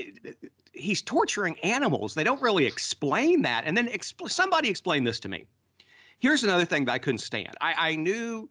he's 0.73 1.02
torturing 1.02 1.58
animals. 1.61 2.14
They 2.14 2.25
don't 2.25 2.40
really 2.40 2.64
explain 2.66 3.42
that. 3.42 3.64
And 3.66 3.76
then 3.76 3.88
expl- 3.88 4.30
somebody 4.30 4.68
explain 4.68 5.04
this 5.04 5.20
to 5.20 5.28
me. 5.28 5.44
Here's 6.20 6.44
another 6.44 6.64
thing 6.64 6.85
that 6.87 6.92
I 6.92 6.99
couldn't 6.99 7.18
stand. 7.18 7.54
I, 7.61 7.90
I 7.90 7.97
knew, 7.97 8.49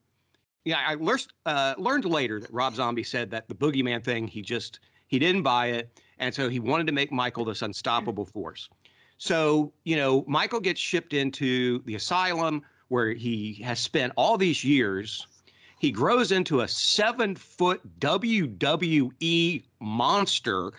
yeah, 0.67 0.83
I 0.85 0.95
learned 0.95 1.27
uh, 1.45 1.75
learned 1.77 2.03
later 2.03 2.41
that 2.41 2.51
Rob 2.51 2.75
Zombie 2.75 3.03
said 3.03 3.31
that 3.31 3.47
the 3.47 3.55
boogeyman 3.55 4.03
thing 4.03 4.27
he 4.27 4.41
just 4.41 4.81
he 5.07 5.17
didn't 5.17 5.43
buy 5.43 5.67
it, 5.67 5.89
and 6.19 6.35
so 6.35 6.49
he 6.49 6.59
wanted 6.59 6.87
to 6.87 6.93
make 6.93 7.09
Michael 7.09 7.45
this 7.45 7.61
unstoppable 7.61 8.25
force. 8.25 8.67
So, 9.17 9.71
you 9.85 9.95
know, 9.95 10.25
Michael 10.27 10.59
gets 10.59 10.81
shipped 10.81 11.13
into 11.13 11.81
the 11.85 11.95
asylum 11.95 12.63
where 12.89 13.13
he 13.13 13.53
has 13.63 13.79
spent 13.79 14.11
all 14.17 14.37
these 14.37 14.61
years. 14.61 15.25
He 15.79 15.89
grows 15.89 16.33
into 16.33 16.59
a 16.61 16.67
seven 16.67 17.35
foot 17.35 17.81
WWE 17.99 19.63
monster 19.79 20.71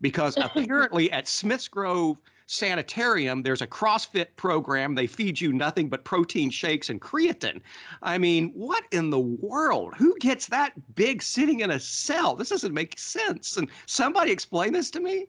because 0.00 0.36
apparently 0.40 1.10
at 1.12 1.28
Smith's 1.28 1.68
Grove 1.68 2.18
Sanitarium, 2.46 3.42
there's 3.42 3.62
a 3.62 3.66
CrossFit 3.66 4.28
program. 4.36 4.94
They 4.94 5.08
feed 5.08 5.40
you 5.40 5.52
nothing 5.52 5.88
but 5.88 6.04
protein 6.04 6.48
shakes 6.48 6.90
and 6.90 7.00
creatine. 7.00 7.60
I 8.02 8.18
mean, 8.18 8.50
what 8.54 8.84
in 8.92 9.10
the 9.10 9.20
world? 9.20 9.94
Who 9.96 10.16
gets 10.20 10.46
that 10.46 10.72
big 10.94 11.22
sitting 11.22 11.60
in 11.60 11.72
a 11.72 11.80
cell? 11.80 12.36
This 12.36 12.50
doesn't 12.50 12.72
make 12.72 12.98
sense. 12.98 13.56
And 13.56 13.68
somebody 13.86 14.30
explain 14.30 14.72
this 14.72 14.90
to 14.92 15.00
me. 15.00 15.26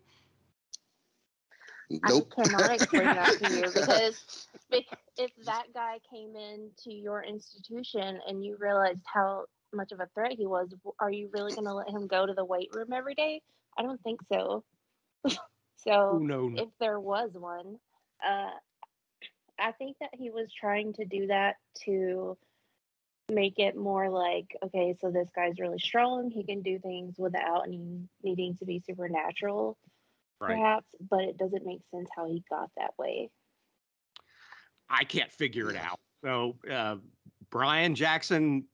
Nope. 1.90 2.34
I 2.38 2.44
cannot 2.44 2.72
explain 2.72 3.04
that 3.04 3.40
to 3.44 3.56
you 3.56 3.62
because 3.74 4.48
if 5.18 5.32
that 5.46 5.74
guy 5.74 6.00
came 6.10 6.36
into 6.36 6.92
your 6.94 7.24
institution 7.24 8.20
and 8.28 8.44
you 8.46 8.58
realized 8.60 9.00
how 9.06 9.46
much 9.74 9.92
of 9.92 10.00
a 10.00 10.08
threat 10.14 10.34
he 10.34 10.46
was, 10.46 10.70
are 11.00 11.12
you 11.12 11.30
really 11.34 11.54
going 11.54 11.66
to 11.66 11.74
let 11.74 11.90
him 11.90 12.06
go 12.06 12.26
to 12.26 12.34
the 12.34 12.46
weight 12.46 12.70
room 12.74 12.94
every 12.94 13.16
day? 13.16 13.42
I 13.78 13.82
don't 13.82 14.02
think 14.04 14.20
so. 14.32 14.64
So 15.78 16.20
no, 16.22 16.50
no. 16.50 16.64
if 16.64 16.70
there 16.80 17.00
was 17.00 17.32
one, 17.34 17.78
uh, 18.26 18.52
I 19.60 19.72
think 19.74 19.98
that 20.02 20.12
he 20.14 20.30
was 20.30 20.52
trying 20.54 20.94
to 20.94 21.06
do 21.06 21.28
that 21.28 21.56
to 21.86 22.38
make 23.32 23.60
it 23.60 23.76
more 23.76 24.10
like, 24.10 24.56
okay, 24.64 24.96
so 25.00 25.12
this 25.12 25.30
guy's 25.36 25.60
really 25.60 25.80
strong. 25.80 26.32
He 26.32 26.44
can 26.44 26.62
do 26.62 26.80
things 26.80 27.16
without 27.18 27.64
any 27.68 28.08
needing 28.24 28.56
to 28.58 28.66
be 28.66 28.82
supernatural 28.86 29.78
right. 30.40 30.56
perhaps, 30.56 30.88
but 31.10 31.22
it 31.22 31.38
doesn't 31.38 31.66
make 31.66 31.82
sense 31.92 32.10
how 32.16 32.28
he 32.28 32.44
got 32.50 32.70
that 32.78 32.92
way. 32.98 33.30
I 34.90 35.04
can't 35.04 35.32
figure 35.32 35.70
it 35.70 35.78
out. 35.78 36.00
So, 36.24 36.56
uh, 36.72 36.98
Brian 37.50 37.96
Jackson, 37.96 38.66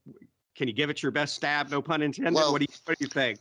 can 0.55 0.67
you 0.67 0.73
give 0.73 0.89
it 0.89 1.01
your 1.01 1.11
best 1.11 1.35
stab? 1.35 1.69
No 1.69 1.81
pun 1.81 2.01
intended. 2.01 2.35
Well- 2.35 2.51
what 2.51 2.61
do 2.61 2.67
you 2.69 2.77
What 2.85 2.97
do 2.97 3.05
you 3.05 3.09
think? 3.09 3.39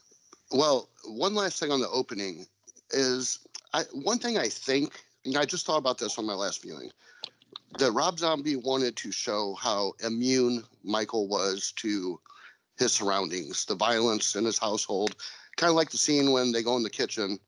Well, 0.51 0.91
one 1.07 1.35
last 1.35 1.59
thing 1.61 1.71
on 1.71 1.81
the 1.81 1.89
opening 1.89 2.47
is 2.91 3.39
I 3.73 3.83
one 3.93 4.19
thing 4.19 4.39
I 4.39 4.49
think, 4.49 5.05
and 5.25 5.37
I 5.37 5.45
just 5.45 5.67
thought 5.67 5.79
about 5.79 5.99
this 5.99 6.19
on 6.19 6.27
my 6.27 6.35
last 6.35 6.63
viewing, 6.63 6.91
that 7.79 7.93
Rob 7.93 8.19
Zombie 8.19 8.57
wanted 8.57 8.97
to 8.97 9.13
show 9.13 9.55
how 9.55 9.95
immune 10.05 10.65
Michael 10.85 11.29
was 11.29 11.73
to 11.77 12.21
his 12.79 12.93
surroundings, 12.93 13.65
the 13.65 13.75
violence 13.75 14.35
in 14.35 14.45
his 14.45 14.59
household. 14.59 15.17
Kind 15.57 15.71
of 15.71 15.77
like 15.77 15.91
the 15.91 15.99
scene 15.99 16.33
when 16.33 16.53
they 16.53 16.63
go 16.63 16.77
in 16.77 16.83
the 16.83 16.91
kitchen. 16.91 17.39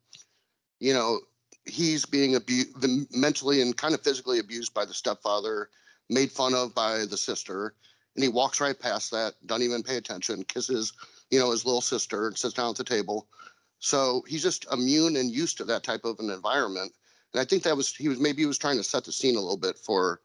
You 0.81 0.95
know, 0.95 1.21
he's 1.67 2.05
being 2.05 2.37
abused, 2.37 2.77
mentally 3.15 3.63
and 3.63 3.77
kind 3.77 3.95
of 3.95 4.03
physically 4.03 4.39
abused 4.39 4.75
by 4.75 4.85
the 4.85 4.95
stepfather, 4.95 5.71
made 6.11 6.31
fun 6.31 6.55
of 6.55 6.75
by 6.75 7.07
the 7.07 7.17
sister, 7.17 7.75
and 8.15 8.23
he 8.23 8.29
walks 8.29 8.61
right 8.61 8.79
past 8.79 9.11
that, 9.11 9.35
doesn't 9.47 9.65
even 9.65 9.83
pay 9.83 9.97
attention, 9.97 10.45
kisses 10.45 10.93
you 11.31 11.41
know, 11.41 11.51
his 11.51 11.65
little 11.65 11.81
sister 11.81 12.29
and 12.29 12.39
sits 12.39 12.55
down 12.55 12.71
at 12.71 12.77
the 12.77 12.85
table. 12.85 13.27
So 13.79 14.25
he's 14.27 14.43
just 14.43 14.67
immune 14.73 15.17
and 15.17 15.31
used 15.31 15.57
to 15.59 15.65
that 15.65 15.83
type 15.83 16.05
of 16.05 16.19
an 16.21 16.31
environment. 16.31 16.93
And 17.33 17.41
I 17.41 17.45
think 17.45 17.63
that 17.65 17.77
was 17.77 17.95
he 17.95 18.09
was 18.09 18.19
maybe 18.19 18.43
he 18.43 18.47
was 18.47 18.59
trying 18.59 18.77
to 18.77 18.85
set 18.85 19.05
the 19.05 19.13
scene 19.13 19.37
a 19.37 19.41
little 19.41 19.57
bit 19.57 19.79
for, 19.79 20.21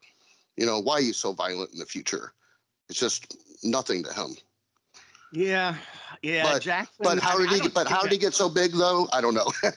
you 0.56 0.66
know, 0.66 0.78
why 0.80 1.00
he's 1.02 1.16
so 1.16 1.32
violent 1.32 1.72
in 1.72 1.78
the 1.78 1.86
future. 1.86 2.32
It's 2.88 2.98
just 2.98 3.36
nothing 3.62 4.02
to 4.04 4.12
him. 4.12 4.36
Yeah, 5.32 5.76
yeah, 6.22 6.44
But- 6.44 6.62
Jackson. 6.62 6.94
But 7.00 7.18
how 7.18 7.38
mean, 7.38 7.48
did 7.48 7.60
I 7.60 7.64
he? 7.64 7.68
But 7.68 7.88
how 7.88 8.02
did 8.02 8.12
he 8.12 8.18
get 8.18 8.34
so 8.34 8.48
big 8.48 8.72
though? 8.72 9.08
I 9.12 9.20
don't 9.20 9.34
know. 9.34 9.52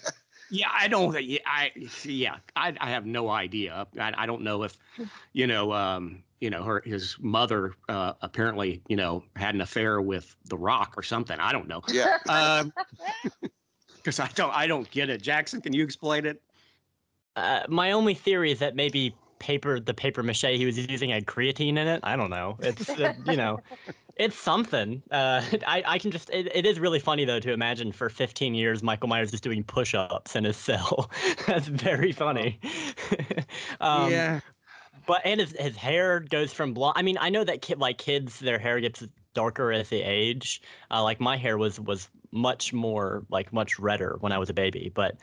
Yeah, 0.54 0.70
I 0.72 0.88
don't. 0.88 1.20
Yeah, 1.24 1.40
I 1.48 1.72
yeah, 2.04 2.36
I, 2.56 2.76
I 2.80 2.92
have 2.92 3.08
no 3.08 3.28
idea. 3.30 3.88
I, 4.00 4.14
I 4.16 4.26
don't 4.28 4.44
know 4.44 4.62
if, 4.62 4.78
you 5.34 5.48
know, 5.48 5.74
um, 5.74 6.22
you 6.42 6.52
know, 6.52 6.62
her 6.64 6.84
his 6.86 7.16
mother 7.20 7.74
uh, 7.90 8.14
apparently, 8.22 8.84
you 8.88 8.96
know, 8.96 9.24
had 9.36 9.56
an 9.56 9.62
affair 9.62 10.00
with 10.00 10.36
The 10.46 10.58
Rock 10.58 10.94
or 10.96 11.02
something. 11.02 11.40
I 11.40 11.52
don't 11.54 11.68
know. 11.68 11.82
yeah. 11.88 12.20
Um, 12.30 12.72
because 14.04 14.20
I 14.20 14.30
don't, 14.36 14.54
I 14.54 14.68
don't 14.68 14.90
get 14.92 15.10
it. 15.10 15.22
Jackson, 15.22 15.62
can 15.62 15.74
you 15.74 15.84
explain 15.84 16.26
it? 16.26 16.42
Uh, 17.36 17.62
my 17.68 17.92
only 17.92 18.14
theory 18.14 18.52
is 18.52 18.60
that 18.60 18.76
maybe 18.76 19.16
paper, 19.40 19.80
the 19.80 19.94
paper 19.94 20.22
mache 20.22 20.42
he 20.42 20.66
was 20.66 20.78
using 20.78 21.10
had 21.10 21.26
creatine 21.26 21.78
in 21.78 21.88
it. 21.88 22.02
I 22.04 22.16
don't 22.16 22.30
know. 22.30 22.58
It's 22.60 22.90
uh, 22.90 23.14
you 23.26 23.38
know, 23.38 23.60
it's 24.16 24.38
something. 24.38 25.02
Uh, 25.10 25.42
I 25.66 25.84
I 25.86 26.00
can 26.00 26.12
just 26.12 26.30
it, 26.30 26.54
it 26.54 26.66
is 26.66 26.80
really 26.80 27.00
funny 27.00 27.26
though 27.26 27.40
to 27.40 27.52
imagine 27.52 27.92
for 27.92 28.10
15 28.10 28.54
years 28.54 28.84
Michael 28.84 29.10
Myers 29.10 29.32
just 29.32 29.44
doing 29.44 29.64
push-ups 29.64 30.36
in 30.36 30.44
his 30.44 30.58
cell. 30.58 31.10
That's 31.48 31.68
very 31.68 32.12
funny. 32.12 32.60
um, 33.82 34.12
yeah, 34.12 34.40
but 35.08 35.22
and 35.26 35.40
his 35.40 35.56
his 35.58 35.76
hair 35.76 36.20
goes 36.20 36.54
from 36.54 36.74
blonde. 36.74 36.94
I 36.98 37.02
mean, 37.02 37.18
I 37.20 37.30
know 37.30 37.44
that 37.44 37.62
kid 37.62 37.80
like 37.80 37.98
kids, 37.98 38.40
their 38.40 38.60
hair 38.60 38.80
gets 38.80 39.04
darker 39.34 39.72
as 39.72 39.90
they 39.90 40.04
age. 40.04 40.62
Uh, 40.92 41.04
like 41.04 41.20
my 41.20 41.38
hair 41.38 41.58
was 41.58 41.80
was 41.80 42.10
much 42.32 42.74
more 42.74 43.26
like 43.30 43.54
much 43.54 43.80
redder 43.80 44.18
when 44.22 44.32
I 44.32 44.38
was 44.38 44.50
a 44.50 44.54
baby, 44.54 44.92
but 44.94 45.18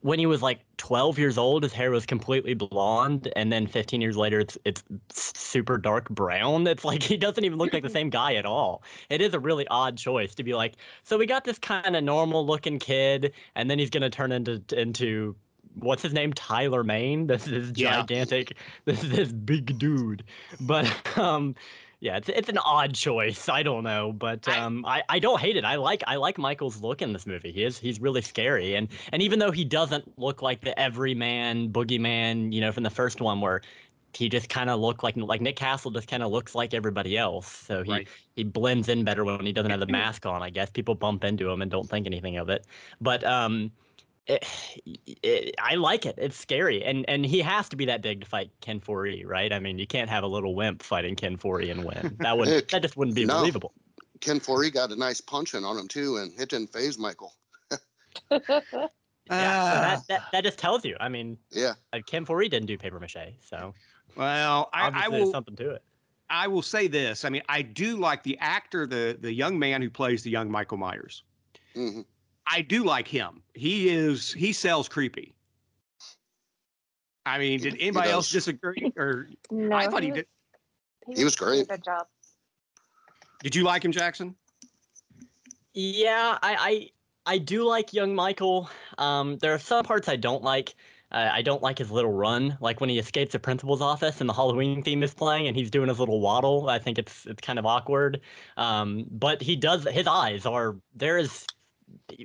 when 0.00 0.18
he 0.18 0.26
was 0.26 0.42
like 0.42 0.64
12 0.78 1.18
years 1.18 1.38
old, 1.38 1.62
his 1.62 1.72
hair 1.72 1.90
was 1.92 2.04
completely 2.06 2.54
blonde, 2.54 3.32
and 3.36 3.52
then 3.52 3.66
15 3.68 4.00
years 4.00 4.16
later, 4.16 4.40
it's 4.40 4.58
it's 4.64 4.82
super 5.14 5.78
dark 5.78 6.08
brown. 6.10 6.66
It's 6.66 6.84
like 6.84 7.02
he 7.04 7.16
doesn't 7.16 7.44
even 7.44 7.58
look 7.58 7.72
like 7.72 7.84
the 7.84 7.88
same 7.90 8.10
guy 8.10 8.34
at 8.34 8.44
all. 8.46 8.82
It 9.10 9.20
is 9.20 9.34
a 9.34 9.40
really 9.40 9.66
odd 9.68 9.96
choice 9.98 10.34
to 10.36 10.42
be 10.44 10.54
like, 10.54 10.76
so 11.04 11.18
we 11.18 11.26
got 11.26 11.44
this 11.44 11.58
kind 11.58 11.94
of 11.96 12.02
normal 12.04 12.44
looking 12.46 12.78
kid, 12.80 13.32
and 13.54 13.70
then 13.70 13.78
he's 13.78 13.90
gonna 13.90 14.10
turn 14.10 14.32
into 14.32 14.62
into 14.76 15.36
what's 15.74 16.02
his 16.02 16.12
name, 16.12 16.32
Tyler 16.32 16.82
Mane. 16.84 17.26
This 17.28 17.46
is 17.46 17.72
Yeah. 17.74 18.06
gigantic. 18.06 18.56
This 18.84 19.02
is 19.04 19.10
this 19.10 19.32
big 19.32 19.78
dude. 19.78 20.24
But 20.60 21.16
um, 21.18 21.54
yeah, 22.02 22.16
it's 22.16 22.28
it's 22.28 22.48
an 22.48 22.58
odd 22.58 22.94
choice. 22.96 23.48
I 23.48 23.62
don't 23.62 23.84
know, 23.84 24.12
but 24.12 24.48
I- 24.48 24.58
um, 24.58 24.84
I, 24.84 25.04
I 25.08 25.20
don't 25.20 25.40
hate 25.40 25.56
it. 25.56 25.64
I 25.64 25.76
like 25.76 26.02
I 26.08 26.16
like 26.16 26.36
Michael's 26.36 26.82
look 26.82 27.00
in 27.00 27.12
this 27.12 27.26
movie. 27.26 27.52
He 27.52 27.62
is 27.62 27.78
he's 27.78 28.00
really 28.00 28.22
scary, 28.22 28.74
and 28.74 28.88
and 29.12 29.22
even 29.22 29.38
though 29.38 29.52
he 29.52 29.64
doesn't 29.64 30.18
look 30.18 30.42
like 30.42 30.62
the 30.62 30.76
everyman 30.78 31.72
boogeyman, 31.72 32.52
you 32.52 32.60
know, 32.60 32.72
from 32.72 32.82
the 32.82 32.90
first 32.90 33.20
one 33.20 33.40
where 33.40 33.62
he 34.14 34.28
just 34.28 34.48
kind 34.48 34.68
of 34.68 34.80
looked 34.80 35.04
like 35.04 35.16
like 35.16 35.40
Nick 35.40 35.54
Castle 35.56 35.92
just 35.92 36.08
kind 36.08 36.24
of 36.24 36.32
looks 36.32 36.56
like 36.56 36.74
everybody 36.74 37.16
else. 37.16 37.46
So 37.48 37.84
he 37.84 37.90
Right. 37.92 38.08
he 38.34 38.42
blends 38.44 38.88
in 38.88 39.04
better 39.04 39.24
when 39.24 39.46
he 39.46 39.52
doesn't 39.52 39.70
have 39.70 39.80
the 39.80 39.86
mask 40.00 40.26
on. 40.26 40.42
I 40.42 40.50
guess 40.50 40.70
people 40.70 40.96
bump 40.96 41.22
into 41.22 41.48
him 41.50 41.62
and 41.62 41.70
don't 41.70 41.88
think 41.88 42.06
anything 42.06 42.36
of 42.36 42.48
it. 42.48 42.66
But 43.00 43.22
um, 43.24 43.70
it, 44.26 44.44
it, 45.22 45.54
I 45.60 45.74
like 45.76 46.06
it. 46.06 46.16
It's 46.18 46.36
scary, 46.36 46.82
and 46.84 47.04
and 47.08 47.24
he 47.24 47.40
has 47.40 47.68
to 47.70 47.76
be 47.76 47.86
that 47.86 48.02
big 48.02 48.20
to 48.20 48.26
fight 48.26 48.50
Ken 48.60 48.80
Foree, 48.80 49.24
right? 49.26 49.52
I 49.52 49.58
mean, 49.58 49.78
you 49.78 49.86
can't 49.86 50.10
have 50.10 50.24
a 50.24 50.28
little 50.28 50.54
wimp 50.54 50.82
fighting 50.82 51.16
Ken 51.16 51.36
Foree 51.36 51.70
and 51.70 51.84
win. 51.84 52.16
That 52.20 52.38
would 52.38 52.48
Heck, 52.48 52.68
that 52.70 52.82
just 52.82 52.96
wouldn't 52.96 53.16
be 53.16 53.24
no. 53.24 53.38
believable. 53.38 53.72
Ken 54.20 54.38
Foree 54.38 54.72
got 54.72 54.92
a 54.92 54.96
nice 54.96 55.20
punch 55.20 55.54
in 55.54 55.64
on 55.64 55.76
him 55.76 55.88
too, 55.88 56.18
and 56.18 56.32
it 56.40 56.48
didn't 56.48 56.72
phase 56.72 56.98
Michael. 56.98 57.34
Yeah, 58.30 59.72
so 59.72 59.80
that, 59.80 60.02
that 60.08 60.22
that 60.32 60.44
just 60.44 60.58
tells 60.58 60.84
you. 60.84 60.96
I 61.00 61.08
mean, 61.08 61.38
Yeah. 61.50 61.74
uh, 61.92 62.00
Ken 62.06 62.24
Foree 62.24 62.48
didn't 62.50 62.66
do 62.66 62.78
paper 62.78 63.00
mache, 63.00 63.34
so 63.40 63.74
well, 64.16 64.70
I, 64.72 64.82
I 64.82 64.86
obviously 64.88 65.20
will. 65.20 65.32
something 65.32 65.56
to 65.56 65.70
it. 65.70 65.82
I 66.30 66.48
will 66.48 66.62
say 66.62 66.86
this. 66.86 67.24
I 67.24 67.28
mean, 67.28 67.42
I 67.48 67.62
do 67.62 67.96
like 67.96 68.22
the 68.22 68.38
actor, 68.38 68.86
the 68.86 69.16
the 69.20 69.32
young 69.32 69.58
man 69.58 69.82
who 69.82 69.90
plays 69.90 70.22
the 70.22 70.30
young 70.30 70.50
Michael 70.50 70.78
Myers. 70.78 71.22
hmm 71.74 72.02
I 72.46 72.62
do 72.62 72.84
like 72.84 73.08
him. 73.08 73.42
He 73.54 73.88
is 73.88 74.32
he 74.32 74.52
sells 74.52 74.88
creepy. 74.88 75.34
I 77.24 77.38
mean, 77.38 77.60
did 77.60 77.76
anybody 77.78 78.10
else 78.10 78.30
disagree? 78.30 78.92
Or 78.96 79.28
no, 79.50 79.76
I 79.76 79.88
thought 79.88 80.02
he 80.02 80.10
did. 80.10 80.26
He 81.14 81.24
was 81.24 81.36
doing 81.36 81.52
a 81.60 81.64
great. 81.64 81.68
Good 81.68 81.84
job. 81.84 82.06
Did 83.42 83.54
you 83.54 83.64
like 83.64 83.84
him, 83.84 83.92
Jackson? 83.92 84.34
Yeah, 85.74 86.38
I, 86.42 86.90
I 87.26 87.34
I 87.34 87.38
do 87.38 87.64
like 87.64 87.92
young 87.92 88.14
Michael. 88.14 88.68
Um, 88.98 89.38
there 89.38 89.54
are 89.54 89.58
some 89.58 89.84
parts 89.84 90.08
I 90.08 90.16
don't 90.16 90.42
like. 90.42 90.74
Uh, 91.10 91.28
I 91.30 91.42
don't 91.42 91.62
like 91.62 91.78
his 91.78 91.90
little 91.90 92.12
run, 92.12 92.56
like 92.60 92.80
when 92.80 92.88
he 92.88 92.98
escapes 92.98 93.32
the 93.32 93.38
principal's 93.38 93.82
office 93.82 94.20
and 94.20 94.28
the 94.28 94.32
Halloween 94.32 94.82
theme 94.82 95.02
is 95.02 95.12
playing 95.12 95.46
and 95.46 95.54
he's 95.54 95.70
doing 95.70 95.88
his 95.88 96.00
little 96.00 96.20
waddle. 96.20 96.70
I 96.70 96.78
think 96.78 96.98
it's 96.98 97.26
it's 97.26 97.40
kind 97.40 97.58
of 97.58 97.66
awkward. 97.66 98.20
Um, 98.56 99.06
but 99.10 99.42
he 99.42 99.54
does. 99.54 99.86
His 99.90 100.06
eyes 100.06 100.46
are 100.46 100.76
there 100.94 101.18
is 101.18 101.46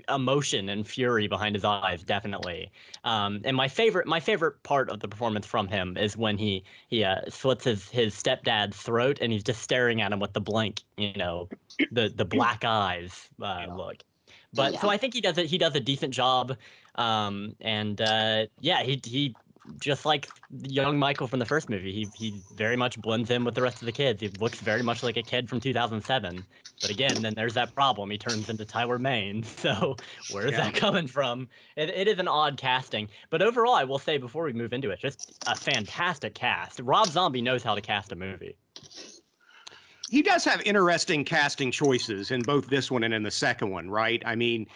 emotion 0.09 0.69
and 0.69 0.88
fury 0.88 1.27
behind 1.27 1.55
his 1.55 1.63
eyes, 1.63 2.03
definitely. 2.03 2.71
Um, 3.03 3.41
and 3.45 3.55
my 3.55 3.67
favorite 3.67 4.07
my 4.07 4.19
favorite 4.19 4.63
part 4.63 4.89
of 4.89 5.00
the 5.00 5.07
performance 5.07 5.45
from 5.45 5.67
him 5.67 5.97
is 5.97 6.17
when 6.17 6.38
he 6.38 6.63
he 6.89 7.03
uh, 7.03 7.21
slits 7.29 7.63
his 7.65 7.89
his 7.89 8.13
stepdad's 8.15 8.77
throat 8.81 9.19
and 9.21 9.31
he's 9.31 9.43
just 9.43 9.62
staring 9.62 10.01
at 10.01 10.12
him 10.12 10.19
with 10.19 10.33
the 10.33 10.41
blank, 10.41 10.83
you 10.97 11.13
know, 11.13 11.50
the 11.91 12.09
the 12.09 12.25
black 12.25 12.63
eyes 12.65 13.29
uh, 13.41 13.67
Yeah. 13.67 13.74
look. 13.74 14.03
But 14.53 14.77
so 14.77 14.89
I 14.89 14.97
think 14.97 15.13
he 15.13 15.21
does 15.21 15.38
it. 15.38 15.47
He 15.47 15.57
does 15.57 15.75
a 15.75 15.79
decent 15.79 16.13
job. 16.13 16.57
Um, 16.95 17.55
and 17.62 18.00
uh, 18.01 18.47
yeah, 18.59 18.83
he 18.83 19.01
he 19.05 19.38
just 19.79 20.05
like 20.05 20.31
young 20.50 20.97
Michael 21.00 21.27
from 21.27 21.39
the 21.39 21.45
first 21.45 21.69
movie. 21.69 21.91
He 21.93 22.12
he 22.15 22.43
very 22.51 22.75
much 22.77 23.00
blends 23.01 23.29
in 23.29 23.43
with 23.43 23.55
the 23.55 23.62
rest 23.62 23.81
of 23.81 23.86
the 23.86 23.91
kids. 23.91 24.21
He 24.21 24.29
looks 24.29 24.59
very 24.62 24.83
much 24.83 25.03
like 25.03 25.17
a 25.17 25.24
kid 25.24 25.50
from 25.50 25.59
2007. 25.59 26.45
But 26.81 26.91
again, 26.91 27.21
then 27.21 27.33
there's 27.36 27.55
that 27.55 27.74
problem. 27.74 28.09
He 28.12 28.17
turns 28.17 28.50
into 28.50 28.65
Tyler 28.65 29.00
Mane. 29.00 29.43
So 29.43 29.97
where 30.27 30.45
is 30.45 30.51
Yeah. 30.51 30.57
that 30.57 30.75
coming 30.75 31.07
from? 31.07 31.50
It, 31.75 31.89
it 31.89 32.07
is 32.07 32.19
an 32.19 32.27
odd 32.27 32.57
casting. 32.57 33.09
But 33.29 33.41
overall, 33.41 33.74
I 33.75 33.83
will 33.83 34.00
say 34.00 34.17
before 34.17 34.43
we 34.43 34.53
move 34.53 34.74
into 34.74 34.91
it, 34.91 35.00
just 35.00 35.19
a 35.45 35.55
fantastic 35.57 36.36
cast. 36.36 36.79
Rob 36.79 37.12
Zombie 37.12 37.41
knows 37.41 37.63
how 37.63 37.75
to 37.75 37.81
cast 37.81 38.12
a 38.12 38.15
movie. 38.15 38.57
He 40.09 40.21
does 40.21 40.45
have 40.45 40.62
interesting 40.62 41.25
casting 41.25 41.71
choices 41.71 42.31
in 42.31 42.43
both 42.45 42.67
this 42.67 42.89
one 42.89 43.03
and 43.03 43.13
in 43.13 43.24
the 43.24 43.31
second 43.31 43.69
one, 43.71 43.89
right? 43.89 44.21
I 44.25 44.36
mean, 44.36 44.67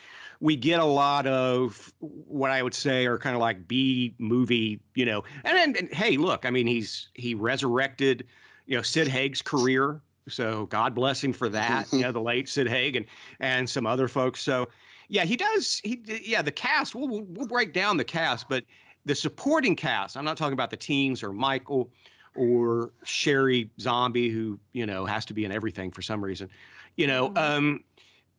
we 0.42 0.56
get 0.56 0.80
a 0.80 0.86
lot 0.86 1.28
of 1.28 1.94
what 2.00 2.50
I 2.50 2.64
would 2.64 2.74
say 2.74 3.06
are 3.06 3.20
kind 3.20 3.36
of 3.36 3.40
like 3.40 3.68
B 3.68 4.16
movie, 4.18 4.82
you 4.96 5.06
know. 5.06 5.24
And, 5.46 5.58
and, 5.58 5.78
and 5.78 5.94
hey, 5.94 6.18
look, 6.18 6.46
I 6.46 6.50
mean, 6.50 6.68
he's 6.68 7.10
he 7.14 7.36
resurrected, 7.36 8.26
you 8.66 8.76
know, 8.76 8.82
Sid 8.82 9.08
Haig's 9.08 9.42
career. 9.42 10.02
So 10.28 10.66
God 10.66 10.96
bless 10.96 11.24
him 11.24 11.32
for 11.32 11.48
that. 11.50 11.88
you 11.94 12.02
know, 12.02 12.12
the 12.12 12.22
late 12.22 12.50
Sid 12.50 12.68
Haig 12.68 12.96
and 12.96 13.06
and 13.40 13.70
some 13.70 13.86
other 13.86 14.08
folks. 14.08 14.42
So 14.42 14.68
yeah, 15.10 15.26
he 15.26 15.38
does. 15.38 15.80
He 15.84 16.02
yeah, 16.24 16.42
the 16.42 16.52
cast. 16.52 16.96
We'll 16.96 17.08
we'll, 17.08 17.24
we'll 17.30 17.48
break 17.48 17.72
down 17.72 17.98
the 17.98 18.04
cast, 18.04 18.50
but 18.50 18.64
the 19.06 19.14
supporting 19.16 19.76
cast. 19.76 20.18
I'm 20.18 20.26
not 20.26 20.38
talking 20.38 20.54
about 20.54 20.72
the 20.72 20.78
teens 20.78 21.22
or 21.22 21.32
Michael 21.34 21.92
or 22.36 22.94
Sheri 23.06 23.70
Zombie, 23.80 24.30
who 24.30 24.60
you 24.74 24.88
know 24.88 25.06
has 25.06 25.24
to 25.26 25.34
be 25.36 25.46
in 25.46 25.52
everything 25.52 25.92
for 25.92 26.02
some 26.02 26.24
reason. 26.24 26.50
You 26.98 27.08
know, 27.08 27.30
Mhm. 27.30 27.38
um, 27.38 27.84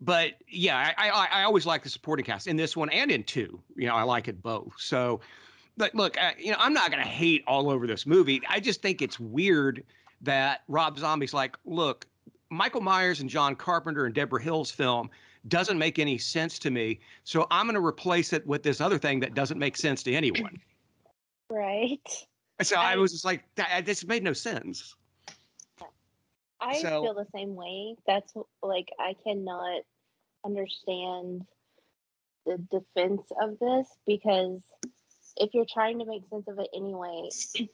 but 0.04 0.32
yeah, 0.48 0.92
I, 0.98 1.08
I 1.10 1.28
I 1.40 1.42
always 1.44 1.64
like 1.66 1.82
the 1.82 1.88
supporting 1.88 2.24
cast 2.24 2.46
in 2.46 2.56
this 2.56 2.76
one 2.76 2.90
and 2.90 3.10
in 3.10 3.24
two. 3.24 3.60
You 3.76 3.86
know, 3.86 3.94
I 3.94 4.02
like 4.02 4.28
it 4.28 4.42
both. 4.42 4.72
So, 4.78 5.20
but 5.76 5.94
look, 5.94 6.18
I, 6.18 6.34
you 6.38 6.50
know, 6.50 6.58
I'm 6.58 6.72
not 6.74 6.90
gonna 6.90 7.02
hate 7.02 7.44
all 7.46 7.70
over 7.70 7.86
this 7.86 8.04
movie. 8.06 8.40
I 8.48 8.60
just 8.60 8.82
think 8.82 9.00
it's 9.02 9.18
weird 9.20 9.84
that 10.22 10.62
Rob 10.68 10.98
Zombie's 10.98 11.32
like, 11.34 11.56
look, 11.64 12.06
Michael 12.50 12.80
Myers 12.80 13.20
and 13.20 13.28
John 13.30 13.56
Carpenter 13.56 14.04
and 14.06 14.14
Debra 14.14 14.42
Hill's 14.42 14.70
film 14.70 15.10
doesn't 15.48 15.78
make 15.78 15.98
any 15.98 16.18
sense 16.18 16.58
to 16.60 16.70
me. 16.70 17.00
So 17.24 17.46
I'm 17.50 17.66
going 17.66 17.74
to 17.74 17.84
replace 17.84 18.32
it 18.32 18.46
with 18.46 18.62
this 18.62 18.80
other 18.80 18.96
thing 18.98 19.18
that 19.20 19.34
doesn't 19.34 19.58
make 19.58 19.76
sense 19.76 20.02
to 20.04 20.12
anyone. 20.12 20.60
Right. 21.50 22.00
So 22.62 22.76
I 22.76 22.92
I- 22.92 22.96
was 22.96 23.12
just 23.12 23.24
like, 23.26 23.42
that, 23.56 23.84
this 23.84 24.06
made 24.06 24.22
no 24.22 24.32
sense. 24.32 24.94
I 26.60 26.78
So- 26.80 27.02
feel 27.02 27.14
the 27.14 27.26
same 27.34 27.54
way. 27.54 27.96
That's 28.06 28.32
like 28.62 28.88
I 28.98 29.14
cannot 29.24 29.82
understand 30.44 31.42
the 32.46 32.58
defense 32.70 33.22
of 33.40 33.58
this 33.58 33.88
because 34.06 34.60
if 35.36 35.54
you're 35.54 35.66
trying 35.70 35.98
to 35.98 36.04
make 36.04 36.28
sense 36.28 36.46
of 36.48 36.58
it 36.58 36.68
anyway, 36.74 37.28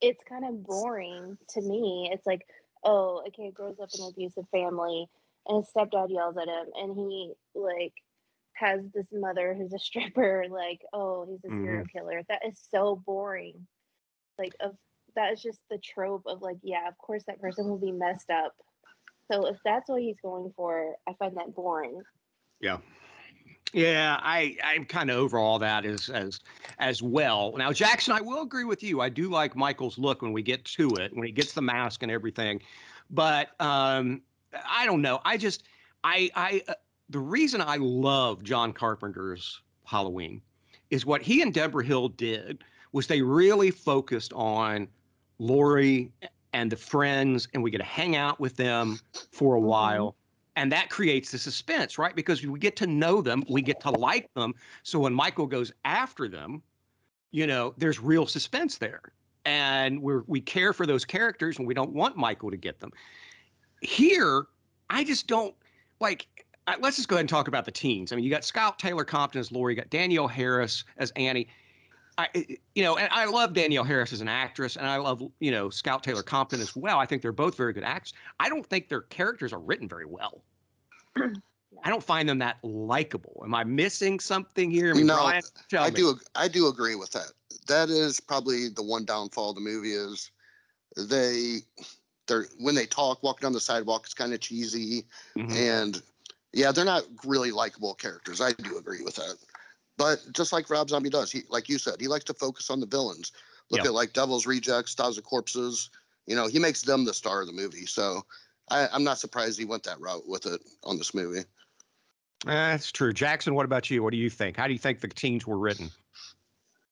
it's 0.00 0.22
kind 0.28 0.44
of 0.44 0.64
boring 0.64 1.36
to 1.50 1.60
me. 1.60 2.10
It's 2.12 2.26
like, 2.26 2.46
oh, 2.84 3.22
a 3.26 3.30
kid 3.30 3.54
grows 3.54 3.78
up 3.80 3.90
in 3.94 4.04
an 4.04 4.10
abusive 4.10 4.48
family 4.50 5.06
and 5.46 5.64
his 5.64 5.72
stepdad 5.74 6.10
yells 6.10 6.36
at 6.36 6.48
him 6.48 6.66
and 6.74 6.96
he 6.96 7.32
like 7.54 7.94
has 8.54 8.80
this 8.94 9.06
mother 9.12 9.54
who's 9.54 9.72
a 9.72 9.78
stripper, 9.80 10.46
like, 10.50 10.80
oh, 10.92 11.26
he's 11.28 11.44
a 11.44 11.54
serial 11.54 11.84
mm-hmm. 11.84 11.98
killer. 11.98 12.22
That 12.28 12.42
is 12.46 12.60
so 12.70 13.02
boring. 13.04 13.66
Like 14.38 14.54
of 14.60 14.76
that 15.14 15.32
is 15.32 15.42
just 15.42 15.60
the 15.70 15.78
trope 15.78 16.24
of 16.26 16.42
like, 16.42 16.58
yeah, 16.62 16.88
of 16.88 16.96
course 16.98 17.22
that 17.26 17.40
person 17.40 17.66
will 17.66 17.78
be 17.78 17.92
messed 17.92 18.30
up. 18.30 18.54
So 19.32 19.46
if 19.46 19.56
that's 19.64 19.88
what 19.88 20.02
he's 20.02 20.16
going 20.22 20.52
for, 20.56 20.94
I 21.08 21.14
find 21.14 21.36
that 21.36 21.54
boring. 21.54 22.02
Yeah. 22.60 22.78
Yeah, 23.72 24.18
I 24.20 24.58
I'm 24.62 24.84
kind 24.84 25.10
of 25.10 25.16
over 25.16 25.38
all 25.38 25.58
that 25.60 25.86
as 25.86 26.10
as 26.10 26.40
as 26.78 27.02
well. 27.02 27.54
Now, 27.56 27.72
Jackson, 27.72 28.12
I 28.12 28.20
will 28.20 28.42
agree 28.42 28.64
with 28.64 28.82
you. 28.82 29.00
I 29.00 29.08
do 29.08 29.30
like 29.30 29.56
Michael's 29.56 29.96
look 29.96 30.20
when 30.20 30.34
we 30.34 30.42
get 30.42 30.62
to 30.66 30.90
it, 30.96 31.16
when 31.16 31.24
he 31.24 31.32
gets 31.32 31.54
the 31.54 31.62
mask 31.62 32.02
and 32.02 32.12
everything. 32.12 32.60
But 33.08 33.58
um, 33.60 34.20
I 34.68 34.84
don't 34.84 35.00
know. 35.00 35.20
I 35.24 35.38
just 35.38 35.62
I 36.04 36.30
I 36.34 36.62
uh, 36.68 36.74
the 37.08 37.18
reason 37.18 37.62
I 37.62 37.76
love 37.76 38.42
John 38.42 38.74
Carpenter's 38.74 39.62
Halloween 39.84 40.42
is 40.90 41.06
what 41.06 41.22
he 41.22 41.40
and 41.40 41.54
Debra 41.54 41.86
Hill 41.86 42.08
did 42.10 42.62
was 42.92 43.06
they 43.06 43.22
really 43.22 43.70
focused 43.70 44.34
on 44.34 44.86
Laurie 45.38 46.12
and 46.52 46.70
the 46.70 46.76
friends, 46.76 47.48
and 47.54 47.62
we 47.62 47.70
get 47.70 47.78
to 47.78 47.84
hang 47.84 48.16
out 48.16 48.38
with 48.38 48.56
them 48.56 48.98
for 49.30 49.56
a 49.56 49.60
Mhm. 49.60 49.64
while. 49.64 50.16
And 50.54 50.70
that 50.70 50.90
creates 50.90 51.30
the 51.30 51.38
suspense 51.38 51.96
right? 51.96 52.14
Because 52.14 52.44
we 52.46 52.58
get 52.58 52.76
to 52.76 52.86
know 52.86 53.22
them 53.22 53.42
we 53.48 53.62
get 53.62 53.80
to 53.80 53.90
like 53.90 54.32
them. 54.34 54.54
So 54.82 54.98
when 54.98 55.14
michael 55.14 55.46
goes 55.46 55.72
after 55.84 56.28
them 56.28 56.62
you 57.30 57.46
know 57.46 57.72
there's 57.78 57.98
real 57.98 58.26
suspense 58.26 58.76
there. 58.78 59.00
And 59.44 60.00
we're 60.02 60.22
we 60.26 60.40
care 60.40 60.72
for 60.74 60.86
those 60.86 61.04
characters 61.04 61.58
and 61.58 61.66
we 61.66 61.74
don't 61.74 61.92
want 61.92 62.16
michael 62.16 62.50
to 62.50 62.56
get 62.58 62.80
them. 62.80 62.92
Here 63.80 64.44
i 64.90 65.02
just 65.04 65.26
don't 65.26 65.54
like 66.00 66.26
let's 66.80 66.96
just 66.96 67.08
go 67.08 67.16
ahead 67.16 67.20
and 67.22 67.28
talk 67.28 67.48
about 67.48 67.64
the 67.64 67.72
teens. 67.72 68.12
I 68.12 68.16
mean 68.16 68.24
you 68.24 68.30
got 68.30 68.44
scout 68.44 68.78
taylor 68.78 69.04
compton 69.04 69.40
as 69.40 69.50
laurie 69.50 69.72
you 69.72 69.76
got 69.80 69.88
danielle 69.90 70.28
harris 70.28 70.84
as 70.98 71.10
annie 71.16 71.48
I, 72.18 72.28
you 72.74 72.82
know, 72.82 72.96
and 72.96 73.08
I 73.10 73.24
love 73.24 73.54
Danielle 73.54 73.84
Harris 73.84 74.12
as 74.12 74.20
an 74.20 74.28
actress, 74.28 74.76
and 74.76 74.86
I 74.86 74.96
love, 74.96 75.22
you 75.40 75.50
know, 75.50 75.70
Scout 75.70 76.02
Taylor 76.02 76.22
Compton 76.22 76.60
as 76.60 76.76
well. 76.76 76.98
I 76.98 77.06
think 77.06 77.22
they're 77.22 77.32
both 77.32 77.56
very 77.56 77.72
good 77.72 77.84
actors. 77.84 78.12
I 78.38 78.48
don't 78.48 78.66
think 78.66 78.88
their 78.88 79.02
characters 79.02 79.52
are 79.52 79.58
written 79.58 79.88
very 79.88 80.06
well. 80.06 80.42
I 81.16 81.88
don't 81.88 82.02
find 82.02 82.28
them 82.28 82.38
that 82.38 82.58
likable. 82.62 83.40
Am 83.44 83.54
I 83.54 83.64
missing 83.64 84.20
something 84.20 84.70
here? 84.70 84.90
I 84.90 84.94
mean, 84.96 85.06
No, 85.06 85.16
Brian, 85.16 85.42
I 85.78 85.88
me. 85.90 85.96
do 85.96 86.18
I 86.34 86.48
do 86.48 86.68
agree 86.68 86.94
with 86.94 87.10
that. 87.12 87.32
That 87.66 87.88
is 87.88 88.20
probably 88.20 88.68
the 88.68 88.82
one 88.82 89.04
downfall 89.04 89.50
of 89.50 89.56
the 89.56 89.62
movie 89.62 89.92
is 89.92 90.30
they 90.96 91.60
they're 92.26 92.46
when 92.58 92.74
they 92.74 92.86
talk 92.86 93.22
walking 93.22 93.46
down 93.46 93.52
the 93.52 93.60
sidewalk 93.60 94.02
it's 94.04 94.14
kind 94.14 94.32
of 94.34 94.40
cheesy 94.40 95.06
Mhm. 95.36 95.50
and 95.52 96.02
yeah 96.52 96.70
they're 96.70 96.84
not 96.84 97.04
really 97.24 97.50
likable 97.50 97.94
characters. 97.94 98.40
I 98.40 98.52
do 98.52 98.76
agree 98.76 99.02
with 99.02 99.16
that. 99.16 99.36
But 100.02 100.32
just 100.32 100.52
like 100.52 100.68
Rob 100.68 100.90
Zombie 100.90 101.10
does, 101.10 101.30
he 101.30 101.42
like 101.48 101.68
you 101.68 101.78
said, 101.78 102.00
he 102.00 102.08
likes 102.08 102.24
to 102.24 102.34
focus 102.34 102.70
on 102.70 102.80
the 102.80 102.86
villains. 102.86 103.30
Look 103.70 103.82
Yeah. 103.82 103.88
at 103.88 103.94
like 103.94 104.12
Devil's 104.12 104.46
Rejects, 104.46 104.94
Thousand 104.94 105.22
Corpses. 105.22 105.90
You 106.26 106.34
know, 106.34 106.48
he 106.48 106.58
makes 106.58 106.82
them 106.82 107.04
the 107.04 107.14
star 107.14 107.40
of 107.40 107.46
the 107.46 107.52
movie. 107.52 107.86
So 107.86 108.22
I, 108.68 108.88
I'm 108.92 109.04
not 109.04 109.18
surprised 109.18 109.58
he 109.60 109.64
went 109.64 109.84
that 109.84 110.00
route 110.00 110.26
with 110.26 110.46
it 110.46 110.60
on 110.82 110.98
this 110.98 111.14
movie. 111.14 111.44
That's 112.44 112.90
true. 112.90 113.12
Jackson, 113.12 113.54
what 113.54 113.64
about 113.64 113.90
you? 113.90 114.02
What 114.02 114.10
do 114.10 114.16
you 114.16 114.30
think? 114.30 114.56
How 114.56 114.66
do 114.66 114.72
you 114.72 114.78
think 114.78 115.00
the 115.00 115.08
teens 115.08 115.46
were 115.46 115.58
written? 115.58 115.90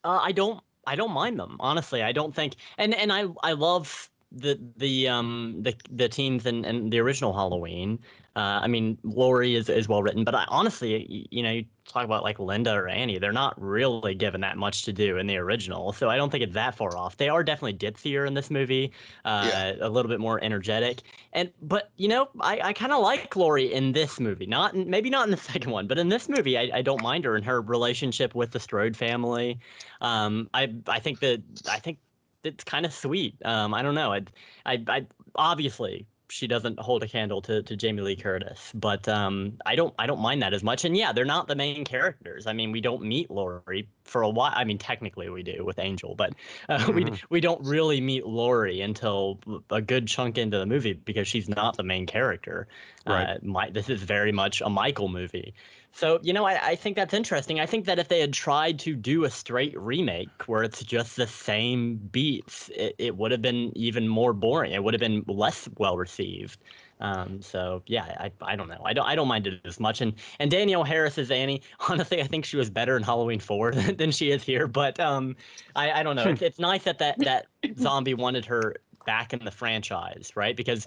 Uh, 0.04 0.20
I 0.22 0.30
don't 0.30 0.62
I 0.86 0.94
don't 0.94 1.12
mind 1.12 1.38
them 1.38 1.56
honestly. 1.58 2.02
I 2.02 2.12
don't 2.12 2.34
think 2.34 2.54
and 2.78 2.94
and 2.94 3.12
I 3.12 3.24
I 3.42 3.52
love 3.52 4.09
the 4.32 4.58
the 4.76 5.08
um 5.08 5.56
the 5.62 5.74
the 5.90 6.08
teens 6.08 6.46
and 6.46 6.64
and 6.64 6.92
the 6.92 6.98
original 7.00 7.32
Halloween. 7.32 7.98
Uh, 8.36 8.60
I 8.62 8.68
mean 8.68 8.96
Laurie 9.02 9.56
is 9.56 9.68
is 9.68 9.88
well 9.88 10.02
written, 10.02 10.22
but 10.24 10.34
I 10.36 10.44
honestly 10.48 11.26
you 11.30 11.42
know 11.42 11.50
you 11.50 11.64
talk 11.84 12.04
about 12.04 12.22
like 12.22 12.38
Linda 12.38 12.72
or 12.72 12.86
Annie, 12.88 13.18
they're 13.18 13.32
not 13.32 13.60
really 13.60 14.14
given 14.14 14.40
that 14.42 14.56
much 14.56 14.84
to 14.84 14.92
do 14.92 15.16
in 15.18 15.26
the 15.26 15.36
original, 15.36 15.92
so 15.92 16.08
I 16.08 16.16
don't 16.16 16.30
think 16.30 16.44
it's 16.44 16.54
that 16.54 16.76
far 16.76 16.96
off. 16.96 17.16
They 17.16 17.28
are 17.28 17.42
definitely 17.42 17.74
ditzier 17.74 18.24
in 18.26 18.34
this 18.34 18.50
movie, 18.50 18.92
uh, 19.24 19.72
Yeah. 19.74 19.74
a 19.80 19.88
little 19.88 20.08
bit 20.08 20.20
more 20.20 20.42
energetic, 20.44 21.02
and 21.32 21.52
but 21.60 21.90
you 21.96 22.06
know 22.08 22.28
I 22.40 22.60
I 22.60 22.72
kind 22.72 22.92
of 22.92 23.00
like 23.02 23.34
Laurie 23.34 23.72
in 23.72 23.92
this 23.92 24.20
movie, 24.20 24.46
not 24.46 24.74
in, 24.74 24.88
maybe 24.88 25.10
not 25.10 25.24
in 25.26 25.30
the 25.32 25.36
second 25.52 25.72
one, 25.72 25.86
but 25.88 25.98
in 25.98 26.08
this 26.08 26.28
movie 26.28 26.56
I 26.56 26.70
I 26.78 26.82
don't 26.82 27.00
mind 27.02 27.24
her 27.24 27.34
and 27.36 27.44
her 27.44 27.60
relationship 27.60 28.34
with 28.36 28.52
the 28.52 28.60
Strode 28.60 28.96
family. 28.96 29.58
Um, 30.00 30.48
I 30.54 30.72
I 30.86 31.00
think 31.00 31.20
that 31.20 31.42
I 31.68 31.78
think 31.80 31.98
it's 32.44 32.64
kind 32.64 32.86
of 32.86 32.92
sweet. 32.92 33.34
Um, 33.44 33.74
I 33.74 33.82
don't 33.82 33.94
know. 33.94 34.12
I, 34.12 34.22
I 34.66 34.82
I 34.88 35.06
obviously 35.34 36.06
she 36.32 36.46
doesn't 36.46 36.78
hold 36.78 37.02
a 37.02 37.08
candle 37.08 37.42
to, 37.42 37.60
to 37.64 37.74
Jamie 37.76 38.02
Lee 38.02 38.14
Curtis, 38.14 38.70
but 38.72 39.08
um, 39.08 39.58
I 39.66 39.74
don't 39.74 39.92
I 39.98 40.06
don't 40.06 40.20
mind 40.20 40.42
that 40.42 40.54
as 40.54 40.62
much. 40.62 40.84
And 40.84 40.96
yeah, 40.96 41.12
they're 41.12 41.24
not 41.24 41.48
the 41.48 41.56
main 41.56 41.84
characters. 41.84 42.46
I 42.46 42.52
mean, 42.52 42.70
we 42.70 42.80
don't 42.80 43.02
meet 43.02 43.30
Laurie 43.32 43.88
for 44.04 44.22
a 44.22 44.28
while. 44.28 44.52
I 44.54 44.62
mean, 44.62 44.78
technically 44.78 45.28
we 45.28 45.42
do 45.42 45.64
with 45.64 45.80
Angel, 45.80 46.14
but 46.14 46.34
uh, 46.68 46.88
we 46.94 47.04
Mhm. 47.04 47.20
we 47.30 47.40
don't 47.40 47.64
really 47.66 48.00
meet 48.00 48.24
Laurie 48.26 48.80
until 48.80 49.40
a 49.70 49.80
good 49.82 50.06
chunk 50.06 50.38
into 50.38 50.56
the 50.58 50.66
movie 50.66 50.92
because 50.92 51.26
she's 51.26 51.48
not 51.48 51.76
the 51.76 51.82
main 51.82 52.06
character. 52.06 52.68
Right. 53.06 53.24
Uh, 53.24 53.38
my, 53.42 53.70
this 53.70 53.88
is 53.88 54.00
very 54.02 54.30
much 54.30 54.60
a 54.60 54.70
Michael 54.70 55.08
movie. 55.08 55.54
So, 55.92 56.20
you 56.22 56.32
know, 56.32 56.44
I, 56.44 56.68
I 56.68 56.76
think 56.76 56.96
that's 56.96 57.12
interesting. 57.12 57.60
I 57.60 57.66
think 57.66 57.84
that 57.86 57.98
if 57.98 58.08
they 58.08 58.20
had 58.20 58.32
tried 58.32 58.78
to 58.80 58.94
do 58.94 59.24
a 59.24 59.30
straight 59.30 59.78
remake 59.78 60.30
where 60.46 60.62
it's 60.62 60.82
just 60.84 61.16
the 61.16 61.26
same 61.26 61.96
beats, 61.96 62.70
it, 62.74 62.94
it 62.98 63.16
would 63.16 63.32
have 63.32 63.42
been 63.42 63.72
even 63.76 64.08
more 64.08 64.32
boring. 64.32 64.72
It 64.72 64.84
would 64.84 64.94
have 64.94 65.00
been 65.00 65.24
less 65.26 65.68
well 65.78 65.96
received. 65.96 66.58
Um, 67.00 67.40
so 67.40 67.82
yeah, 67.86 68.04
I, 68.20 68.30
I 68.42 68.56
don't 68.56 68.68
know. 68.68 68.80
I 68.84 68.92
don't 68.92 69.06
I 69.06 69.14
don't 69.14 69.28
mind 69.28 69.46
it 69.46 69.60
as 69.64 69.80
much. 69.80 70.00
And 70.00 70.14
and 70.38 70.50
Danielle 70.50 70.84
Harris 70.84 71.18
as 71.18 71.30
Annie, 71.30 71.62
honestly, 71.88 72.20
I 72.22 72.26
think 72.26 72.44
she 72.44 72.56
was 72.56 72.70
better 72.70 72.96
in 72.96 73.02
Halloween 73.02 73.40
Four 73.40 73.72
than 73.72 74.10
she 74.10 74.30
is 74.30 74.42
here. 74.42 74.68
But 74.68 75.00
um, 75.00 75.36
I, 75.74 75.92
I 75.92 76.02
don't 76.02 76.16
know. 76.16 76.28
It's, 76.28 76.42
it's 76.42 76.58
nice 76.58 76.84
that 76.84 76.98
that 76.98 77.18
that 77.20 77.46
zombie 77.78 78.14
wanted 78.14 78.44
her 78.46 78.76
back 79.04 79.32
in 79.32 79.44
the 79.44 79.50
franchise, 79.50 80.32
right? 80.36 80.56
Because 80.56 80.86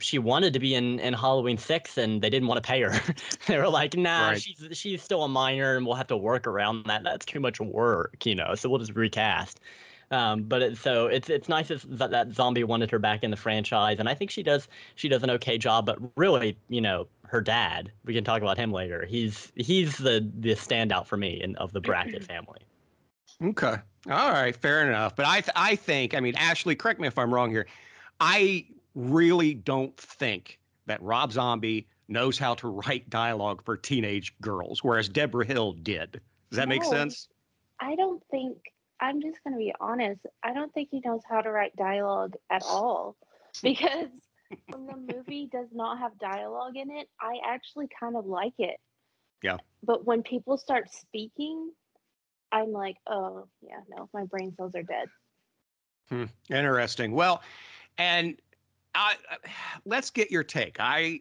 she 0.00 0.18
wanted 0.18 0.52
to 0.54 0.58
be 0.60 0.74
in, 0.74 0.98
in 1.00 1.14
Halloween 1.14 1.58
Six, 1.58 1.98
and 1.98 2.22
they 2.22 2.30
didn't 2.30 2.48
want 2.48 2.62
to 2.62 2.66
pay 2.66 2.82
her. 2.82 2.92
they 3.46 3.58
were 3.58 3.68
like, 3.68 3.96
"Nah, 3.96 4.32
Right. 4.32 4.34
she's 4.34 4.66
she's 4.72 5.02
still 5.02 5.22
a 5.24 5.28
minor, 5.28 5.76
and 5.76 5.86
we'll 5.86 5.94
have 5.96 6.08
to 6.08 6.16
work 6.16 6.46
around 6.46 6.86
that. 6.86 7.02
That's 7.04 7.26
too 7.26 7.40
much 7.40 7.60
work, 7.60 8.24
you 8.26 8.34
know. 8.34 8.54
So 8.54 8.68
we'll 8.68 8.78
just 8.80 8.94
recast." 8.94 9.60
Um, 10.12 10.42
but 10.44 10.60
it, 10.62 10.76
so 10.76 11.06
it's 11.06 11.30
it's 11.30 11.48
nice 11.48 11.68
that 11.68 11.82
that 11.98 12.10
that 12.10 12.32
zombie 12.32 12.64
wanted 12.64 12.90
her 12.90 12.98
back 12.98 13.22
in 13.22 13.30
the 13.30 13.36
franchise, 13.36 14.00
and 14.00 14.08
I 14.08 14.14
think 14.14 14.30
she 14.30 14.42
does 14.42 14.66
she 14.96 15.08
does 15.08 15.22
an 15.22 15.30
okay 15.30 15.56
job. 15.58 15.86
But 15.86 15.98
really, 16.16 16.58
you 16.68 16.80
know, 16.80 17.08
her 17.26 17.40
dad, 17.40 17.92
we 18.04 18.12
can 18.14 18.24
talk 18.24 18.42
about 18.42 18.58
him 18.58 18.72
later. 18.72 19.06
He's 19.06 19.52
he's 19.54 19.98
the 19.98 20.28
the 20.34 20.50
standout 20.54 21.06
for 21.06 21.16
me 21.16 21.40
in 21.40 21.54
of 21.56 21.72
the 21.72 21.80
Brackett 21.80 22.24
family. 22.24 22.66
Okay. 23.42 23.82
All 24.08 24.30
right. 24.30 24.54
Fair 24.56 24.88
enough. 24.88 25.14
But 25.16 25.26
I, 25.26 25.40
th- 25.40 25.52
I 25.54 25.76
think, 25.76 26.14
I 26.14 26.20
mean, 26.20 26.34
Ashley, 26.36 26.74
correct 26.74 27.00
me 27.00 27.06
if 27.06 27.18
I'm 27.18 27.32
wrong 27.32 27.50
here. 27.50 27.66
I 28.20 28.66
really 28.94 29.54
don't 29.54 29.96
think 29.96 30.58
that 30.86 31.02
Rob 31.02 31.32
Zombie 31.32 31.86
knows 32.08 32.38
how 32.38 32.54
to 32.56 32.68
write 32.68 33.08
dialogue 33.08 33.62
for 33.64 33.76
teenage 33.76 34.34
girls, 34.40 34.82
whereas 34.82 35.08
Debra 35.08 35.46
Hill 35.46 35.72
did. 35.74 36.20
Does 36.50 36.56
that 36.56 36.68
make 36.68 36.82
sense? 36.82 37.28
I 37.78 37.94
don't 37.94 38.22
think 38.30 38.56
I'm 39.00 39.22
just 39.22 39.42
gonna 39.44 39.56
be 39.56 39.72
honest. 39.80 40.20
I 40.42 40.52
don't 40.52 40.72
think 40.74 40.88
he 40.90 41.00
knows 41.04 41.22
how 41.28 41.40
to 41.40 41.50
write 41.50 41.74
dialogue 41.76 42.34
at 42.50 42.62
all. 42.64 43.16
Because 43.64 44.10
when 44.68 44.86
the 44.86 45.14
movie 45.14 45.48
does 45.50 45.66
not 45.72 45.98
have 45.98 46.16
dialogue 46.20 46.76
in 46.76 46.88
it, 46.88 47.08
I 47.20 47.38
actually 47.44 47.88
kind 47.98 48.14
of 48.14 48.24
like 48.24 48.52
it. 48.58 48.78
Yeah. 49.42 49.56
But 49.82 50.06
when 50.06 50.22
people 50.22 50.56
start 50.56 50.88
speaking, 50.92 51.72
I'm 52.52 52.72
like, 52.72 52.96
oh 53.06 53.46
yeah, 53.62 53.80
no, 53.88 54.08
my 54.12 54.24
brain 54.24 54.54
cells 54.56 54.74
are 54.74 54.82
dead. 54.82 55.08
Hmm, 56.08 56.24
interesting. 56.52 57.12
Well, 57.12 57.42
and 57.98 58.36
I, 58.94 59.14
let's 59.84 60.10
get 60.10 60.30
your 60.30 60.42
take. 60.42 60.76
I 60.80 61.20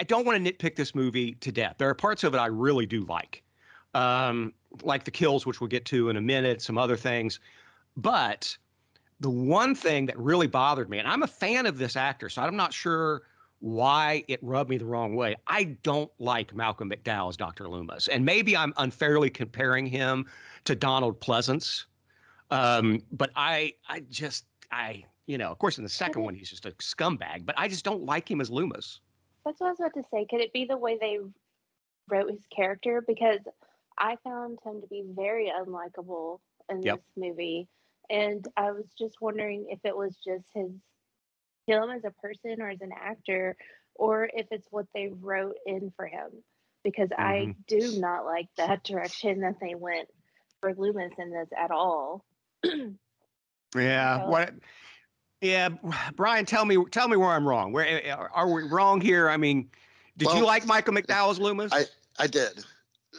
I 0.00 0.04
don't 0.04 0.24
want 0.24 0.42
to 0.42 0.52
nitpick 0.52 0.76
this 0.76 0.94
movie 0.94 1.32
to 1.34 1.52
death. 1.52 1.76
There 1.78 1.88
are 1.88 1.94
parts 1.94 2.24
of 2.24 2.34
it 2.34 2.38
I 2.38 2.46
really 2.46 2.86
do 2.86 3.04
like, 3.04 3.42
um, 3.94 4.52
like 4.82 5.04
the 5.04 5.10
kills, 5.10 5.44
which 5.44 5.60
we'll 5.60 5.68
get 5.68 5.84
to 5.86 6.08
in 6.08 6.16
a 6.16 6.20
minute, 6.20 6.62
some 6.62 6.78
other 6.78 6.96
things. 6.96 7.40
But 7.96 8.56
the 9.20 9.30
one 9.30 9.74
thing 9.74 10.06
that 10.06 10.18
really 10.18 10.46
bothered 10.46 10.88
me, 10.88 10.98
and 10.98 11.08
I'm 11.08 11.24
a 11.24 11.28
fan 11.28 11.66
of 11.66 11.78
this 11.78 11.96
actor, 11.96 12.28
so 12.28 12.42
I'm 12.42 12.56
not 12.56 12.72
sure 12.72 13.22
why 13.60 14.24
it 14.28 14.38
rubbed 14.42 14.70
me 14.70 14.78
the 14.78 14.84
wrong 14.86 15.16
way. 15.16 15.36
I 15.46 15.64
don't 15.82 16.10
like 16.18 16.54
Malcolm 16.54 16.90
McDowell 16.90 17.28
as 17.28 17.36
Dr. 17.36 17.68
Loomis, 17.68 18.08
and 18.08 18.24
maybe 18.24 18.56
I'm 18.56 18.72
unfairly 18.76 19.30
comparing 19.30 19.86
him 19.86 20.26
to 20.64 20.74
Donald 20.74 21.20
Pleasence. 21.20 21.84
Um, 22.50 23.02
but 23.12 23.30
I, 23.36 23.74
I 23.88 24.00
just, 24.10 24.44
I, 24.70 25.04
you 25.26 25.38
know, 25.38 25.50
of 25.50 25.58
course, 25.58 25.78
in 25.78 25.84
the 25.84 25.90
second 25.90 26.22
one 26.22 26.34
he's 26.34 26.48
just 26.50 26.66
a 26.66 26.70
scumbag, 26.72 27.44
but 27.44 27.54
I 27.58 27.68
just 27.68 27.84
don't 27.84 28.04
like 28.04 28.30
him 28.30 28.40
as 28.40 28.50
Loomis. 28.50 29.00
That's 29.44 29.60
what 29.60 29.68
I 29.68 29.70
was 29.70 29.80
about 29.80 29.94
to 29.94 30.02
say. 30.12 30.26
Could 30.28 30.40
it 30.40 30.52
be 30.52 30.64
the 30.64 30.76
way 30.76 30.96
they 31.00 31.18
wrote 32.08 32.30
his 32.30 32.46
character? 32.54 33.02
Because 33.06 33.40
I 33.98 34.16
found 34.24 34.58
him 34.64 34.80
to 34.80 34.86
be 34.86 35.04
very 35.14 35.50
unlikable 35.50 36.38
in 36.70 36.82
Yep. 36.82 36.96
this 36.96 37.24
movie. 37.24 37.68
And 38.10 38.46
I 38.56 38.70
was 38.72 38.86
just 38.98 39.20
wondering 39.20 39.66
if 39.68 39.80
it 39.84 39.96
was 39.96 40.16
just 40.24 40.44
his 40.54 40.70
him 41.68 41.90
as 41.90 42.02
a 42.04 42.10
person 42.10 42.60
or 42.60 42.70
as 42.70 42.80
an 42.80 42.90
actor, 42.98 43.56
or 43.94 44.28
if 44.32 44.46
it's 44.50 44.66
what 44.70 44.86
they 44.94 45.08
wrote 45.20 45.56
in 45.66 45.92
for 45.96 46.06
him. 46.06 46.30
Because 46.84 47.10
I 47.16 47.54
do 47.66 48.00
not 48.00 48.24
like 48.24 48.46
that 48.56 48.82
direction 48.84 49.40
that 49.40 49.56
they 49.60 49.74
went 49.74 50.08
for 50.60 50.74
Loomis 50.74 51.12
in 51.18 51.30
this 51.30 51.48
at 51.56 51.70
all. 51.70 52.24
Yeah. 53.76 54.22
So- 54.24 54.28
What? 54.30 54.54
Yeah, 55.40 55.68
Brian, 56.16 56.46
tell 56.46 56.64
me, 56.64 56.84
tell 56.90 57.06
me 57.06 57.16
where 57.16 57.28
I'm 57.28 57.46
wrong. 57.46 57.70
Where 57.72 57.86
eh, 57.86 58.10
are 58.10 58.28
are 58.34 58.52
we 58.52 58.64
wrong 58.64 59.00
here? 59.00 59.28
I 59.28 59.36
mean, 59.36 59.70
did 60.16 60.32
you 60.32 60.44
like 60.44 60.66
Michael 60.66 60.94
McDowell's 60.94 61.32
as 61.32 61.38
Loomis? 61.38 61.72
I- 61.72 61.84
I 62.18 62.26
did. 62.26 62.64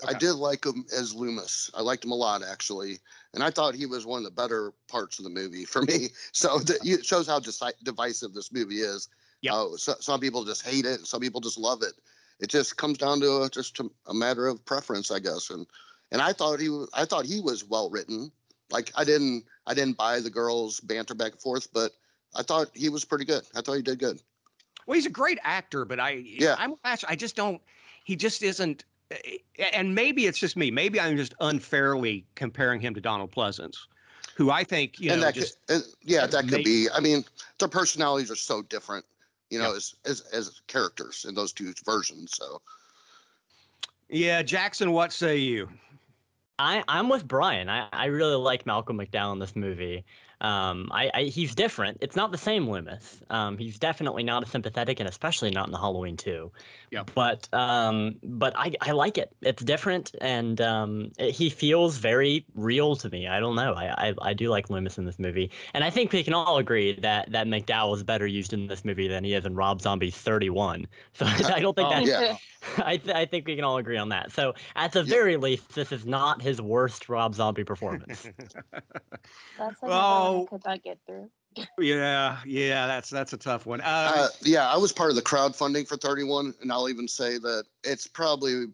I 0.05 0.13
did 0.13 0.33
like 0.33 0.65
him 0.65 0.85
as 0.93 1.13
Loomis. 1.15 1.71
I 1.73 1.81
liked 1.81 2.03
him 2.03 2.11
a 2.11 2.15
lot 2.15 2.43
actually, 2.43 2.99
and 3.33 3.43
I 3.43 3.49
thought 3.51 3.75
he 3.75 3.85
was 3.85 4.05
one 4.05 4.19
of 4.19 4.23
the 4.25 4.31
better 4.31 4.73
parts 4.87 5.19
of 5.19 5.23
the 5.23 5.29
movie 5.29 5.65
for 5.65 5.81
me. 5.83 6.09
So 6.33 6.59
th- 6.65 6.79
it 6.83 7.05
shows 7.05 7.27
how 7.27 7.39
deci- 7.39 7.83
divisive 7.83 8.33
this 8.33 8.51
movie 8.51 8.81
is. 8.81 9.07
Yep. 9.41 9.53
Uh, 9.53 9.77
so, 9.77 9.95
some 9.99 10.19
people 10.19 10.43
just 10.43 10.65
hate 10.65 10.85
it, 10.85 11.05
some 11.05 11.21
people 11.21 11.41
just 11.41 11.57
love 11.57 11.81
it. 11.83 11.93
It 12.39 12.49
just 12.49 12.77
comes 12.77 12.97
down 12.97 13.19
to 13.21 13.43
a, 13.43 13.49
just 13.49 13.79
a, 13.79 13.89
a 14.07 14.13
matter 14.13 14.47
of 14.47 14.63
preference, 14.65 15.11
I 15.11 15.19
guess. 15.19 15.49
And 15.49 15.65
and 16.11 16.21
I 16.21 16.33
thought 16.33 16.59
he 16.59 16.69
was 16.69 16.89
I 16.93 17.05
thought 17.05 17.25
he 17.25 17.41
was 17.41 17.63
well 17.65 17.89
written. 17.89 18.31
Like 18.71 18.91
I 18.95 19.03
didn't 19.03 19.45
I 19.67 19.73
didn't 19.73 19.97
buy 19.97 20.19
the 20.19 20.29
girls 20.29 20.79
banter 20.79 21.13
back 21.15 21.33
and 21.33 21.41
forth, 21.41 21.67
but 21.73 21.91
I 22.35 22.43
thought 22.43 22.69
he 22.73 22.89
was 22.89 23.05
pretty 23.05 23.25
good. 23.25 23.43
I 23.55 23.61
thought 23.61 23.73
he 23.73 23.81
did 23.81 23.99
good. 23.99 24.21
Well, 24.85 24.95
he's 24.95 25.05
a 25.05 25.09
great 25.11 25.37
actor, 25.43 25.85
but 25.85 25.99
I, 25.99 26.11
Yeah. 26.25 26.55
I'm 26.57 26.75
actually, 26.83 27.09
I 27.09 27.15
just 27.15 27.35
don't. 27.35 27.61
He 28.05 28.15
just 28.15 28.41
isn't. 28.41 28.85
And 29.73 29.95
maybe 29.95 30.27
it's 30.27 30.37
just 30.37 30.55
me. 30.55 30.69
Maybe 30.71 30.99
I'm 30.99 31.17
just 31.17 31.33
unfairly 31.39 32.25
comparing 32.35 32.79
him 32.79 32.93
to 32.93 33.01
Donald 33.01 33.31
Pleasence, 33.31 33.75
who 34.35 34.51
I 34.51 34.63
think 34.63 34.99
you 34.99 35.11
and 35.11 35.21
know 35.21 35.25
that 35.27 35.35
just 35.35 35.57
could, 35.67 35.77
and 35.77 35.83
yeah, 36.03 36.27
that 36.27 36.43
could 36.43 36.51
make- 36.51 36.65
be. 36.65 36.87
I 36.93 36.99
mean, 36.99 37.25
their 37.57 37.67
personalities 37.67 38.29
are 38.29 38.35
so 38.35 38.61
different, 38.61 39.05
you 39.49 39.57
know, 39.59 39.69
Yep. 39.69 39.75
as, 39.77 39.95
as 40.05 40.21
as 40.31 40.61
characters 40.67 41.25
in 41.27 41.33
those 41.35 41.51
two 41.53 41.73
versions. 41.85 42.33
So 42.35 42.61
yeah. 44.09 44.41
Jackson, 44.43 44.91
what 44.91 45.11
say 45.11 45.37
you? 45.37 45.69
I, 46.59 46.83
I'm 46.89 47.07
with 47.09 47.27
Brian. 47.27 47.69
I, 47.69 47.87
I 47.93 48.05
really 48.07 48.35
like 48.35 48.65
Malcolm 48.65 48.97
McDowell 48.97 49.31
in 49.33 49.39
this 49.39 49.55
movie. 49.55 50.03
Um, 50.41 50.89
I, 50.91 51.11
I 51.13 51.23
he's 51.23 51.53
different. 51.55 51.97
It's 52.01 52.15
not 52.15 52.31
the 52.31 52.37
same 52.37 52.69
Loomis. 52.69 53.19
Um, 53.29 53.57
he's 53.57 53.77
definitely 53.79 54.23
not 54.23 54.43
as 54.43 54.49
sympathetic, 54.51 54.99
and 54.99 55.09
especially 55.09 55.51
not 55.51 55.67
in 55.67 55.71
the 55.71 55.77
Halloween 55.79 56.17
two. 56.17 56.51
Yep. 56.91 57.11
But 57.13 57.47
um, 57.53 58.15
but 58.23 58.53
I, 58.57 58.73
I 58.81 58.91
like 58.91 59.17
it. 59.17 59.35
It's 59.41 59.63
different, 59.63 60.15
and 60.21 60.59
um, 60.61 61.11
it- 61.17 61.31
he 61.31 61.49
feels 61.49 61.97
very 61.97 62.45
real 62.55 62.95
to 62.97 63.09
me. 63.09 63.27
I 63.27 63.39
don't 63.39 63.55
know. 63.55 63.73
I, 63.73 64.09
I 64.09 64.13
I 64.21 64.33
do 64.33 64.49
like 64.49 64.69
Loomis 64.69 64.97
in 64.97 65.05
this 65.05 65.19
movie, 65.19 65.51
and 65.73 65.83
I 65.83 65.89
think 65.89 66.11
we 66.13 66.23
can 66.23 66.33
all 66.33 66.57
agree 66.57 66.99
that 67.01 67.31
that 67.31 67.47
McDowell 67.47 67.95
is 67.95 68.03
better 68.03 68.25
used 68.25 68.53
in 68.53 68.67
this 68.67 68.83
movie 68.85 69.07
than 69.07 69.23
he 69.23 69.33
is 69.33 69.45
in 69.45 69.55
Rob 69.55 69.81
Zombie's 69.81 70.15
31. 70.15 70.87
So 71.13 71.25
I 71.25 71.59
don't 71.59 71.75
think 71.75 71.89
Oh, 71.89 71.91
that 71.91 72.05
yeah, 72.05 72.37
I, 72.85 72.97
th- 72.97 73.15
I 73.15 73.25
think 73.25 73.45
we 73.47 73.55
can 73.55 73.63
all 73.65 73.77
agree 73.77 73.97
on 73.97 74.09
that. 74.09 74.31
So, 74.31 74.53
at 74.75 74.91
the 74.93 75.03
very 75.03 75.35
least, 75.37 75.73
this 75.75 75.91
is 75.91 76.05
not 76.05 76.41
his 76.41 76.61
worst 76.61 77.09
Rob 77.09 77.35
Zombie 77.35 77.63
performance. 77.65 78.25
That's 79.57 79.81
another 79.83 80.28
Oh. 80.29 80.37
one 80.37 80.45
I 80.45 80.49
could 80.49 80.65
not 80.65 80.83
get 80.83 80.99
through. 81.05 81.29
yeah, 81.79 82.39
yeah. 82.45 82.87
That's 82.87 83.09
that's 83.09 83.33
a 83.33 83.37
tough 83.37 83.65
one. 83.65 83.81
Um, 83.81 83.87
uh, 83.87 84.27
yeah, 84.41 84.71
I 84.71 84.77
was 84.77 84.91
part 84.91 85.09
of 85.09 85.15
the 85.15 85.21
crowdfunding 85.21 85.87
for 85.87 85.97
31, 85.97 86.53
and 86.61 86.71
I'll 86.71 86.89
even 86.89 87.07
say 87.07 87.37
that 87.39 87.65
it's 87.83 88.07
probably 88.07 88.65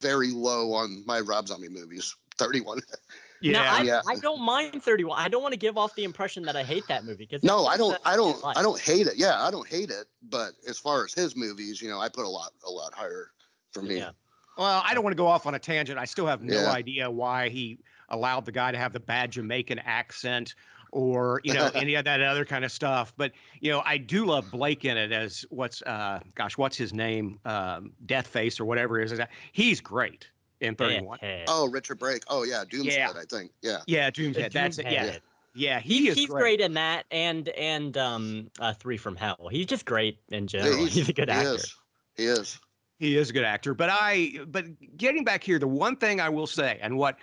very 0.00 0.28
low 0.30 0.72
on 0.72 1.04
my 1.06 1.20
Rob 1.20 1.48
Zombie 1.48 1.68
movies. 1.68 2.14
31. 2.38 2.80
yeah. 3.40 3.52
now, 3.52 3.74
I, 3.76 3.82
yeah. 3.82 4.00
I 4.08 4.16
don't 4.16 4.42
mind 4.42 4.82
31. 4.82 5.18
I 5.18 5.28
don't 5.28 5.42
want 5.42 5.52
to 5.52 5.58
give 5.58 5.78
off 5.78 5.94
the 5.94 6.04
impression 6.04 6.42
that 6.44 6.56
I 6.56 6.62
hate 6.62 6.84
that 6.88 7.04
movie. 7.04 7.26
Cause 7.26 7.42
No, 7.42 7.66
I 7.66 7.76
don't. 7.76 7.98
I 8.04 8.16
don't. 8.16 8.38
I 8.44 8.62
don't 8.62 8.80
hate 8.80 9.06
it. 9.06 9.14
Yeah, 9.16 9.42
I 9.42 9.50
don't 9.50 9.68
hate 9.68 9.90
it. 9.90 10.06
But 10.28 10.52
as 10.68 10.78
far 10.78 11.04
as 11.04 11.14
his 11.14 11.36
movies, 11.36 11.80
you 11.80 11.88
know, 11.88 12.00
I 12.00 12.08
put 12.08 12.24
a 12.24 12.28
lot, 12.28 12.52
a 12.66 12.70
lot 12.70 12.92
higher 12.94 13.30
for 13.72 13.82
me. 13.82 13.98
Yeah. 13.98 14.10
Well, 14.58 14.82
I 14.84 14.92
don't 14.92 15.02
want 15.02 15.12
to 15.12 15.18
go 15.18 15.26
off 15.26 15.46
on 15.46 15.54
a 15.54 15.58
tangent. 15.58 15.98
I 15.98 16.04
still 16.04 16.26
have 16.26 16.42
no 16.42 16.60
Yeah. 16.62 16.72
idea 16.72 17.10
why 17.10 17.48
he 17.48 17.78
allowed 18.10 18.44
the 18.44 18.52
guy 18.52 18.70
to 18.70 18.76
have 18.76 18.92
the 18.92 19.00
bad 19.00 19.30
Jamaican 19.30 19.78
accent 19.78 20.54
or, 20.92 21.40
you 21.42 21.52
know, 21.54 21.70
any 21.74 21.94
of 21.96 22.04
that 22.04 22.22
other 22.22 22.44
kind 22.44 22.64
of 22.64 22.70
stuff. 22.70 23.12
But, 23.16 23.32
you 23.60 23.70
know, 23.72 23.82
I 23.84 23.98
do 23.98 24.24
love 24.26 24.50
Blake 24.50 24.84
in 24.84 24.96
it 24.96 25.10
as 25.10 25.44
what's, 25.50 25.82
uh, 25.82 26.20
gosh, 26.36 26.56
what's 26.56 26.76
his 26.76 26.94
name? 26.94 27.40
Um, 27.44 27.92
Deathface 28.06 28.60
or 28.60 28.64
whatever 28.66 29.00
it 29.00 29.10
is. 29.10 29.20
He's 29.52 29.80
great 29.80 30.28
in 30.60 30.76
31. 30.76 31.18
Oh, 31.48 31.68
Richard 31.68 31.98
Brake. 31.98 32.22
Oh 32.28 32.44
yeah, 32.44 32.64
Doomshead. 32.70 32.96
Yeah. 32.96 33.12
I 33.16 33.24
think. 33.28 33.50
Yeah. 33.62 33.78
Yeah, 33.86 34.10
The 34.10 34.22
Doomshead. 34.32 34.52
That's 34.52 34.78
it. 34.78 34.86
Yeah. 34.90 35.06
Doomhead. 35.06 35.20
Yeah, 35.54 35.80
he 35.80 35.98
He, 35.98 36.08
is 36.08 36.16
he's 36.16 36.28
great. 36.28 36.40
great. 36.40 36.60
in 36.60 36.74
that 36.74 37.04
and 37.10 37.48
and 37.50 37.96
um 37.98 38.50
uh, 38.58 38.72
Three 38.72 38.96
from 38.96 39.16
Hell. 39.16 39.48
He's 39.50 39.66
just 39.66 39.84
great 39.84 40.18
in 40.30 40.46
general. 40.46 40.76
he's- 40.78 40.94
he's, 40.94 41.08
a 41.08 41.12
good 41.12 41.28
he 41.28 41.34
actor. 41.34 41.54
Is. 41.56 41.74
He 42.16 42.24
is. 42.24 42.58
He 42.98 43.16
is 43.16 43.30
a 43.30 43.32
good 43.32 43.44
actor, 43.44 43.74
but 43.74 43.88
I 43.90 44.38
but 44.46 44.64
getting 44.96 45.24
back 45.24 45.42
here, 45.42 45.58
the 45.58 45.66
one 45.66 45.96
thing 45.96 46.20
I 46.20 46.28
will 46.28 46.46
say, 46.46 46.78
and 46.80 46.96
what, 46.96 47.16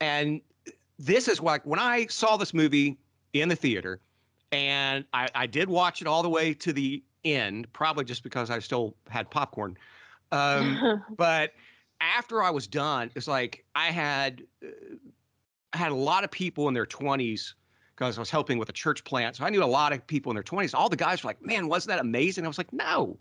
and 0.00 0.40
this 0.98 1.28
is 1.28 1.40
like 1.40 1.64
when 1.64 1.78
I 1.78 2.06
saw 2.06 2.36
this 2.36 2.52
movie 2.52 2.98
in 3.32 3.48
the 3.48 3.56
theater, 3.56 4.00
and 4.52 5.04
I, 5.12 5.28
I 5.34 5.46
did 5.46 5.68
watch 5.68 6.00
it 6.00 6.06
all 6.06 6.22
the 6.22 6.28
way 6.28 6.54
to 6.54 6.72
the 6.72 7.02
end, 7.24 7.72
probably 7.72 8.04
just 8.04 8.22
because 8.22 8.50
I 8.50 8.58
still 8.58 8.94
had 9.08 9.30
popcorn. 9.30 9.76
Um, 10.32 11.02
but 11.16 11.52
after 12.00 12.42
I 12.42 12.50
was 12.50 12.66
done, 12.66 13.10
it's 13.14 13.28
like 13.28 13.64
I 13.74 13.86
had 13.86 14.42
uh, 14.64 14.68
I 15.72 15.76
had 15.76 15.92
a 15.92 15.96
lot 15.96 16.24
of 16.24 16.30
people 16.30 16.68
in 16.68 16.74
their 16.74 16.86
twenties 16.86 17.54
because 17.94 18.16
I 18.16 18.20
was 18.20 18.30
helping 18.30 18.58
with 18.58 18.70
a 18.70 18.72
church 18.72 19.04
plant. 19.04 19.36
So 19.36 19.44
I 19.44 19.50
knew 19.50 19.62
a 19.62 19.66
lot 19.66 19.92
of 19.92 20.04
people 20.06 20.30
in 20.30 20.34
their 20.34 20.42
twenties. 20.42 20.74
All 20.74 20.88
the 20.88 20.96
guys 20.96 21.22
were 21.22 21.28
like, 21.28 21.42
"Man, 21.44 21.68
wasn't 21.68 21.90
that 21.90 22.00
amazing?" 22.00 22.44
I 22.44 22.48
was 22.48 22.58
like, 22.58 22.72
"No," 22.72 23.18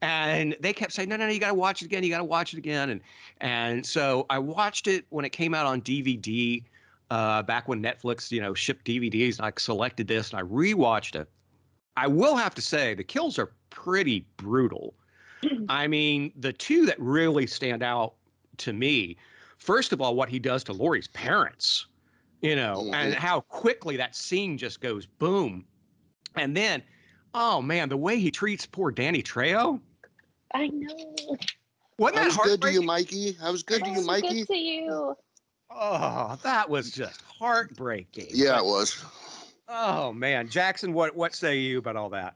and 0.00 0.56
they 0.60 0.72
kept 0.72 0.92
saying, 0.92 1.08
"No, 1.08 1.16
no, 1.16 1.26
no, 1.26 1.32
you 1.32 1.40
got 1.40 1.48
to 1.48 1.54
watch 1.54 1.82
it 1.82 1.86
again. 1.86 2.04
You 2.04 2.10
got 2.10 2.18
to 2.18 2.24
watch 2.24 2.54
it 2.54 2.58
again." 2.58 2.90
And 2.90 3.00
and 3.40 3.84
so 3.84 4.26
I 4.30 4.38
watched 4.38 4.86
it 4.86 5.04
when 5.10 5.24
it 5.24 5.30
came 5.30 5.52
out 5.52 5.66
on 5.66 5.82
DVD. 5.82 6.62
Uh, 7.10 7.42
back 7.42 7.66
when 7.66 7.82
Netflix, 7.82 8.30
you 8.30 8.40
know, 8.40 8.54
shipped 8.54 8.86
DVDs, 8.86 9.38
and 9.38 9.46
I 9.46 9.52
selected 9.58 10.06
this 10.06 10.30
and 10.30 10.38
I 10.38 10.42
rewatched 10.44 11.20
it. 11.20 11.28
I 11.96 12.06
will 12.06 12.36
have 12.36 12.54
to 12.54 12.62
say 12.62 12.94
the 12.94 13.02
kills 13.02 13.36
are 13.38 13.52
pretty 13.70 14.26
brutal. 14.36 14.94
I 15.68 15.88
mean, 15.88 16.32
the 16.36 16.52
two 16.52 16.86
that 16.86 17.00
really 17.00 17.46
stand 17.46 17.82
out 17.82 18.14
to 18.58 18.72
me, 18.72 19.16
first 19.58 19.92
of 19.92 20.00
all, 20.00 20.14
what 20.14 20.28
he 20.28 20.38
does 20.38 20.62
to 20.64 20.72
Laurie's 20.72 21.08
parents, 21.08 21.86
you 22.42 22.54
know, 22.54 22.90
and 22.94 23.12
Mhm. 23.14 23.16
how 23.16 23.40
quickly 23.40 23.96
that 23.96 24.14
scene 24.14 24.56
just 24.56 24.80
goes 24.80 25.06
boom. 25.06 25.64
And 26.36 26.56
then, 26.56 26.82
oh 27.34 27.60
man, 27.60 27.88
the 27.88 27.96
way 27.96 28.20
he 28.20 28.30
treats 28.30 28.66
poor 28.66 28.90
Danny 28.92 29.22
Trejo. 29.22 29.80
I 30.54 30.68
know. 30.68 31.36
Wasn't 31.98 32.18
I 32.18 32.22
that 32.22 32.26
was 32.26 32.36
good 32.36 32.62
to 32.62 32.72
you. 32.72 32.82
Mikey. 32.82 33.36
I 33.42 33.50
was 33.50 33.62
good 33.62 33.84
to 33.84 33.90
you, 33.90 34.02
Mikey. 34.06 34.40
Good 34.40 34.48
to 34.48 34.56
you. 34.56 35.16
Oh, 35.70 36.38
that 36.42 36.68
was 36.68 36.90
just 36.90 37.22
heartbreaking. 37.22 38.28
Yeah, 38.30 38.58
it 38.58 38.64
was. 38.64 39.04
Oh 39.68 40.12
man, 40.12 40.48
Jackson, 40.48 40.92
what 40.92 41.14
what 41.14 41.34
say 41.34 41.58
you 41.58 41.78
about 41.78 41.96
all 41.96 42.10
that? 42.10 42.34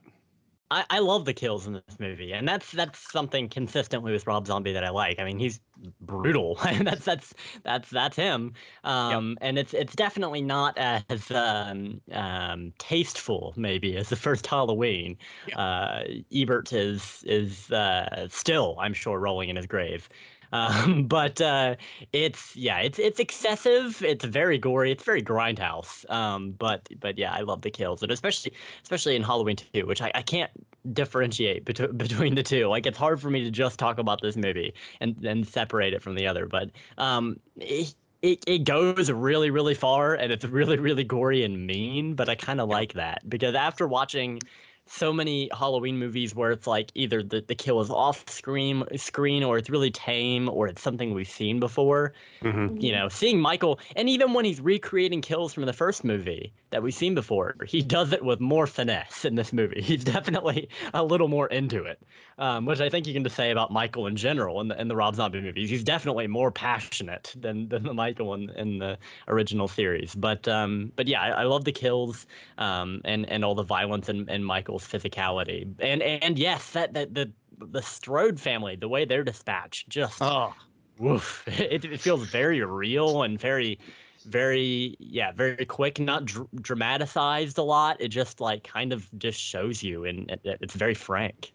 I, 0.71 0.83
I 0.89 0.99
love 0.99 1.25
the 1.25 1.33
kills 1.33 1.67
in 1.67 1.73
this 1.73 1.99
movie, 1.99 2.33
and 2.33 2.47
that's 2.47 2.71
that's 2.71 3.11
something 3.11 3.49
consistently 3.49 4.11
with 4.11 4.25
Rob 4.25 4.47
Zombie 4.47 4.73
that 4.73 4.83
I 4.83 4.89
like. 4.89 5.19
I 5.19 5.23
mean, 5.23 5.37
he's 5.37 5.59
brutal, 6.01 6.57
and 6.65 6.87
that's 6.87 7.05
that's 7.05 7.33
that's 7.63 7.89
that's 7.89 8.15
him. 8.15 8.53
Um, 8.83 9.37
and 9.41 9.59
it's 9.59 9.73
it's 9.75 9.95
definitely 9.95 10.41
not 10.41 10.75
as 10.77 11.29
um, 11.29 12.01
um, 12.11 12.73
tasteful, 12.79 13.53
maybe, 13.55 13.95
as 13.95 14.09
the 14.09 14.15
first 14.15 14.47
Halloween. 14.47 15.17
Yeah. 15.47 15.59
Uh, 15.59 16.03
Ebert 16.33 16.73
is 16.73 17.23
is 17.27 17.69
uh, 17.71 18.27
still, 18.29 18.75
I'm 18.79 18.93
sure, 18.93 19.19
rolling 19.19 19.49
in 19.49 19.57
his 19.57 19.67
grave. 19.67 20.09
Um, 20.51 21.03
but 21.07 21.41
uh, 21.41 21.75
it's 22.13 22.55
yeah, 22.55 22.79
it's 22.79 22.99
it's 22.99 23.19
excessive. 23.19 24.01
It's 24.03 24.25
very 24.25 24.57
gory. 24.57 24.91
It's 24.91 25.03
very 25.03 25.23
grindhouse. 25.23 26.09
Um, 26.09 26.51
but 26.51 26.87
but 26.99 27.17
yeah, 27.17 27.33
I 27.33 27.41
love 27.41 27.61
the 27.61 27.71
kills, 27.71 28.01
and 28.03 28.11
especially 28.11 28.53
especially 28.83 29.15
in 29.15 29.23
Halloween 29.23 29.55
2, 29.57 29.85
which 29.85 30.01
I, 30.01 30.11
I 30.15 30.21
can't 30.21 30.51
differentiate 30.93 31.65
bet- 31.65 31.97
between 31.97 32.35
the 32.35 32.43
two. 32.43 32.67
Like 32.67 32.85
it's 32.85 32.97
hard 32.97 33.21
for 33.21 33.29
me 33.29 33.43
to 33.43 33.51
just 33.51 33.79
talk 33.79 33.97
about 33.97 34.21
this 34.21 34.35
movie 34.35 34.73
and 35.01 35.15
then 35.19 35.43
separate 35.43 35.93
it 35.93 36.01
from 36.01 36.15
the 36.15 36.27
other. 36.27 36.45
But 36.45 36.71
um, 36.97 37.39
it, 37.57 37.95
it, 38.21 38.43
it 38.47 38.63
goes 38.63 39.11
really 39.11 39.51
really 39.51 39.75
far 39.75 40.15
and 40.15 40.31
it's 40.31 40.45
really 40.45 40.77
really 40.79 41.03
gory 41.03 41.43
and 41.43 41.65
mean. 41.67 42.15
But 42.15 42.29
I 42.29 42.35
kind 42.35 42.61
of 42.61 42.69
like 42.69 42.93
that 42.93 43.27
because 43.29 43.55
after 43.55 43.87
watching 43.87 44.39
so 44.87 45.11
many 45.11 45.49
Halloween 45.57 45.97
movies 45.97 46.35
where 46.35 46.51
it's 46.51 46.67
like 46.67 46.91
either 46.93 47.23
the, 47.23 47.41
the 47.41 47.55
kill 47.55 47.81
is 47.81 47.89
off 47.89 48.29
screen 48.29 48.83
screen 48.97 49.43
or 49.43 49.57
it's 49.57 49.69
really 49.69 49.91
tame 49.91 50.47
or 50.47 50.67
it's 50.67 50.81
something 50.81 51.13
we've 51.13 51.29
seen 51.29 51.59
before. 51.59 52.13
Mhm. 52.41 52.81
You 52.81 52.91
know, 52.91 53.09
seeing 53.09 53.41
Michael 53.41 53.79
and 53.95 54.07
even 54.09 54.33
when 54.33 54.45
he's 54.45 54.61
recreating 54.61 55.21
kills 55.21 55.53
from 55.53 55.65
the 55.65 55.73
first 55.73 56.03
movie 56.03 56.53
that 56.69 56.83
we've 56.83 56.93
seen 56.93 57.15
before, 57.15 57.55
he 57.65 57.81
does 57.81 58.13
it 58.13 58.23
with 58.23 58.39
more 58.39 58.67
finesse 58.67 59.25
in 59.25 59.35
this 59.35 59.51
movie. 59.51 59.81
He's 59.81 60.03
definitely 60.03 60.69
a 60.93 61.03
little 61.03 61.27
more 61.27 61.47
into 61.47 61.83
it. 61.83 61.99
Um, 62.37 62.65
which 62.65 62.81
I 62.81 62.89
think 62.89 63.07
you 63.07 63.13
can 63.13 63.23
just 63.23 63.37
say 63.37 63.51
about 63.51 63.71
Michael 63.71 64.07
in 64.07 64.17
general 64.17 64.59
in 64.59 64.67
the 64.67 64.79
in 64.79 64.89
the 64.89 64.95
Rob 64.95 65.15
Zombie 65.15 65.39
movies. 65.39 65.69
He's 65.69 65.85
definitely 65.85 66.27
more 66.27 66.51
passionate 66.51 67.33
than 67.39 67.69
than 67.69 67.83
the 67.83 67.93
Michael 67.93 68.33
in, 68.33 68.49
in 68.51 68.77
the 68.79 68.97
original 69.29 69.69
series. 69.69 70.13
But 70.13 70.45
um, 70.47 70.91
but 70.97 71.07
yeah, 71.07 71.21
I, 71.21 71.29
I 71.29 71.43
love 71.43 71.63
the 71.63 71.71
kills 71.71 72.27
um, 72.57 72.99
and 73.05 73.27
and 73.29 73.45
all 73.45 73.55
the 73.55 73.63
violence 73.63 74.09
and, 74.09 74.29
and 74.29 74.45
Physicality. 74.79 75.75
And 75.79 76.01
and 76.01 76.37
yes, 76.39 76.71
that 76.71 76.93
that 76.93 77.13
the 77.13 77.33
the 77.57 77.81
Strode 77.81 78.39
family, 78.39 78.75
the 78.75 78.89
way 78.89 79.05
they're 79.05 79.23
dispatched, 79.23 79.89
just 79.89 80.21
Oh, 80.21 80.53
woof. 80.99 81.43
It, 81.47 81.85
it 81.85 82.01
feels 82.01 82.23
very 82.25 82.63
real 82.63 83.23
and 83.23 83.39
very 83.39 83.79
very 84.25 84.95
yeah 84.99 85.31
very 85.31 85.65
quick 85.65 85.99
not 85.99 86.25
dr- 86.25 86.49
dramatized 86.61 87.57
a 87.59 87.63
lot 87.63 88.01
it 88.01 88.09
just 88.09 88.41
like 88.41 88.63
kind 88.63 88.91
of 88.93 89.07
just 89.19 89.39
shows 89.39 89.83
you 89.83 90.03
and 90.05 90.31
it, 90.31 90.41
it's 90.61 90.75
very 90.75 90.95
frank 90.95 91.54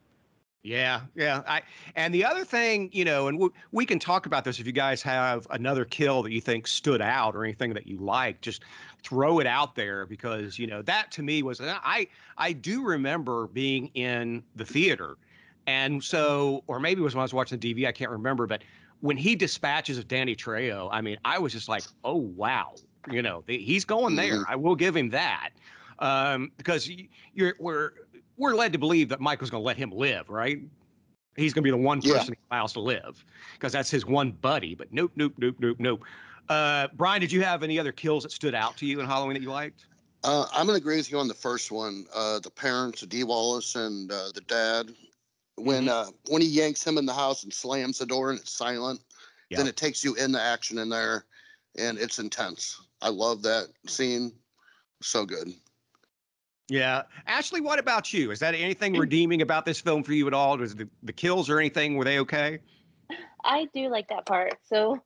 Yeah, 0.63 1.03
yeah. 1.15 1.43
I 1.47 1.63
and 1.97 2.13
the 2.13 2.25
other 2.25 2.45
thing, 2.45 2.91
you 2.93 3.05
know, 3.05 3.29
and 3.29 3.39
we, 3.39 3.49
we 3.73 3.87
can 3.87 3.99
talk 3.99 4.27
about 4.27 4.45
this 4.45 4.61
if 4.61 4.67
you 4.67 4.73
guys 4.73 5.01
have 5.03 5.47
another 5.51 5.87
kill 5.87 6.23
that 6.23 6.33
you 6.33 6.41
think 6.41 6.67
stood 6.67 7.01
out 7.01 7.35
or 7.35 7.45
anything 7.45 7.73
that 7.73 7.87
you 7.87 7.97
like, 7.97 8.43
just 8.43 8.63
throw 9.03 9.39
it 9.39 9.47
out 9.47 9.75
there 9.75 10.05
because 10.05 10.59
you 10.59 10.67
know 10.67 10.83
that 10.83 11.11
to 11.13 11.23
me 11.23 11.43
was 11.43 11.63
I 11.63 12.07
I 12.37 12.53
do 12.53 12.83
remember 12.83 13.47
being 13.47 13.87
in 13.95 14.43
the 14.55 14.67
theater, 14.67 15.17
and 15.67 16.05
so 16.05 16.63
or 16.67 16.79
maybe 16.79 17.01
it 17.01 17.05
was 17.05 17.15
when 17.15 17.21
I 17.21 17.25
was 17.25 17.33
watching 17.33 17.59
the 17.59 17.75
DV, 17.75 17.87
I 17.89 17.93
can't 17.93 18.11
remember, 18.11 18.47
but 18.47 18.63
when 19.01 19.17
he 19.17 19.35
dispatches 19.35 19.97
of 19.97 20.09
Danny 20.09 20.37
Trejo, 20.37 20.91
I 20.93 21.01
mean, 21.01 21.17
I 21.25 21.39
was 21.39 21.55
just 21.55 21.71
like, 21.71 21.85
oh 22.05 22.17
wow, 22.17 22.75
you 23.11 23.23
know, 23.23 23.43
he's 23.47 23.87
going 23.87 24.15
there. 24.15 24.45
I 24.47 24.57
will 24.57 24.77
give 24.77 24.95
him 24.95 25.09
that 25.09 25.53
um, 26.01 26.53
because 26.57 26.91
you're 27.35 27.55
we're 27.59 27.93
we're 28.41 28.55
led 28.55 28.73
to 28.73 28.79
believe 28.79 29.11
that 29.11 29.21
Michael's 29.21 29.51
going 29.51 29.63
to 29.63 29.67
let 29.67 29.77
him 29.77 29.93
live, 29.93 30.29
right? 30.31 30.59
He's 31.37 31.53
going 31.53 31.63
to 31.63 31.67
be 31.67 31.71
the 31.71 31.77
one 31.77 32.01
Yeah. 32.01 32.15
person 32.15 32.35
he 32.35 32.39
allows 32.51 32.73
to 32.73 32.81
live 32.81 33.25
because 33.53 33.73
that's 33.73 33.91
his 33.91 34.07
one 34.07 34.33
buddy. 34.33 34.75
But 34.75 34.93
nope, 34.93 35.13
nope, 35.15 35.35
nope, 35.37 35.57
nope, 35.61 35.77
nope. 35.79 36.03
Uh, 36.49 36.89
Brian, 36.95 37.21
did 37.21 37.31
you 37.31 37.43
have 37.43 37.63
any 37.63 37.79
other 37.79 37.93
kills 37.93 38.25
that 38.25 38.33
stood 38.33 38.55
out 38.55 38.77
to 38.79 38.87
you 38.87 38.99
in 38.99 39.07
Halloween 39.07 39.35
that 39.35 39.43
you 39.43 39.51
liked? 39.51 39.87
Uh, 40.25 40.47
I'm 40.53 40.67
gonna 40.67 40.79
agree 40.79 40.97
with 40.97 41.11
you 41.11 41.19
on 41.19 41.29
the 41.29 41.35
first 41.35 41.71
one. 41.71 42.07
Uh, 42.15 42.41
the 42.41 42.51
parents, 42.51 43.03
of 43.03 43.09
Dee 43.09 43.25
Wallace 43.25 43.75
and 43.77 44.11
uh, 44.11 44.31
the 44.35 44.41
dad, 44.43 44.91
when 45.57 45.85
Mm-hmm. 45.85 45.89
uh, 45.89 46.07
when 46.29 46.43
he 46.43 46.49
yanks 46.49 46.85
him 46.87 46.99
in 46.99 47.07
the 47.07 47.15
house 47.15 47.45
and 47.45 47.53
slams 47.53 47.99
the 47.99 48.07
door 48.07 48.31
and 48.31 48.41
it's 48.41 48.53
silent, 48.53 49.01
then 49.51 49.67
it 49.67 49.77
takes 49.77 50.03
you 50.05 50.15
into 50.17 50.41
action 50.41 50.79
in 50.79 50.89
there, 50.89 51.25
and 51.79 51.99
it's 51.99 52.19
intense. 52.19 52.81
I 53.01 53.11
love 53.11 53.43
that 53.43 53.69
scene. 53.87 54.33
So 55.03 55.25
good. 55.25 55.49
Yeah, 56.71 57.03
Ashley, 57.27 57.61
what 57.61 57.79
about 57.79 58.13
you? 58.13 58.31
Is 58.31 58.39
that 58.39 58.55
anything 58.55 58.97
redeeming 58.97 59.43
about 59.43 59.65
this 59.65 59.81
film 59.81 60.05
for 60.05 60.13
you 60.13 60.29
at 60.29 60.35
all? 60.35 60.57
Was 60.57 60.77
the, 60.77 60.89
the 61.03 61.13
kills 61.13 61.51
or 61.51 61.59
anything 61.59 61.97
were 61.97 62.05
they 62.05 62.21
okay? 62.21 62.61
I 63.45 63.69
do 63.75 63.89
like 63.89 64.09
that 64.09 64.25
part. 64.25 64.55
So, 64.69 65.03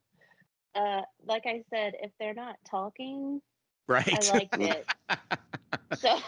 uh, 0.74 1.00
like 1.26 1.44
I 1.46 1.62
said, 1.70 1.94
if 2.02 2.10
they're 2.20 2.34
not 2.34 2.56
talking, 2.68 3.40
Right. 3.86 4.12
I 4.12 4.32
liked 4.32 4.56
it. 4.58 4.86
so 5.94 6.18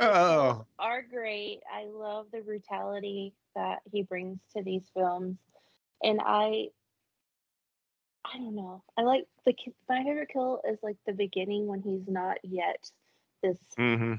oh, 0.00 0.66
are 0.78 1.02
great. 1.02 1.60
I 1.72 1.86
love 1.86 2.26
the 2.32 2.40
brutality 2.40 3.34
that 3.54 3.80
he 3.90 4.02
brings 4.02 4.38
to 4.56 4.62
these 4.62 4.84
films, 4.94 5.36
and 6.02 6.20
I, 6.24 6.68
I 8.24 8.38
don't 8.38 8.54
know. 8.54 8.82
I 8.96 9.02
like 9.02 9.24
the 9.44 9.54
my 9.88 10.02
favorite 10.04 10.30
kill 10.32 10.60
is 10.68 10.78
like 10.82 10.96
the 11.06 11.12
beginning 11.12 11.66
when 11.66 11.82
he's 11.82 12.06
not 12.06 12.38
yet 12.42 12.90
this 13.42 13.56
hmm 13.76 14.14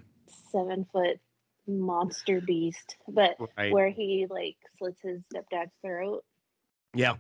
seven 0.52 0.86
foot 0.92 1.20
monster 1.68 2.42
beast, 2.42 2.98
but 3.08 3.38
right. 3.58 3.72
where 3.72 3.90
he 3.90 4.28
like 4.30 4.58
slits 4.78 5.02
his 5.02 5.22
stepdad's 5.34 5.72
throat. 5.82 6.24
Yeah. 6.94 7.16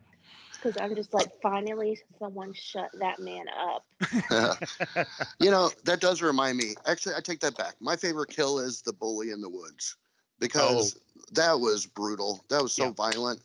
Because 0.53 0.77
I'm 0.79 0.95
just 0.95 1.13
like, 1.13 1.29
finally, 1.41 1.99
someone 2.19 2.53
shut 2.53 2.89
that 2.99 3.19
man 3.19 3.45
up. 3.49 3.85
you 5.39 5.51
know 5.51 5.71
that 5.83 5.99
does 5.99 6.21
remind 6.21 6.57
me. 6.57 6.75
Actually, 6.85 7.15
I 7.15 7.21
take 7.21 7.39
that 7.41 7.57
back. 7.57 7.75
My 7.79 7.95
favorite 7.95 8.29
kill 8.29 8.59
is 8.59 8.81
the 8.81 8.93
bully 8.93 9.31
in 9.31 9.41
the 9.41 9.49
woods 9.49 9.97
because 10.39 10.99
that 11.33 11.59
was 11.59 11.85
brutal. 11.85 12.43
That 12.49 12.61
was 12.61 12.73
so 12.73 12.83
Oh. 12.83 12.87
Yeah. 12.87 12.93
violent, 13.11 13.41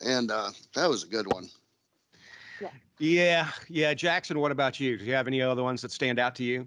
and 0.00 0.30
uh, 0.30 0.50
that 0.74 0.88
was 0.88 1.04
a 1.04 1.06
good 1.06 1.26
one. 1.32 1.48
Yeah. 2.60 2.70
Yeah, 2.98 3.50
yeah. 3.68 3.94
Jackson, 3.94 4.40
what 4.40 4.50
about 4.50 4.80
you? 4.80 4.96
Do 4.96 5.04
you 5.04 5.14
have 5.14 5.28
any 5.28 5.40
other 5.40 5.62
ones 5.62 5.82
that 5.82 5.92
stand 5.92 6.18
out 6.18 6.34
to 6.36 6.44
you? 6.44 6.66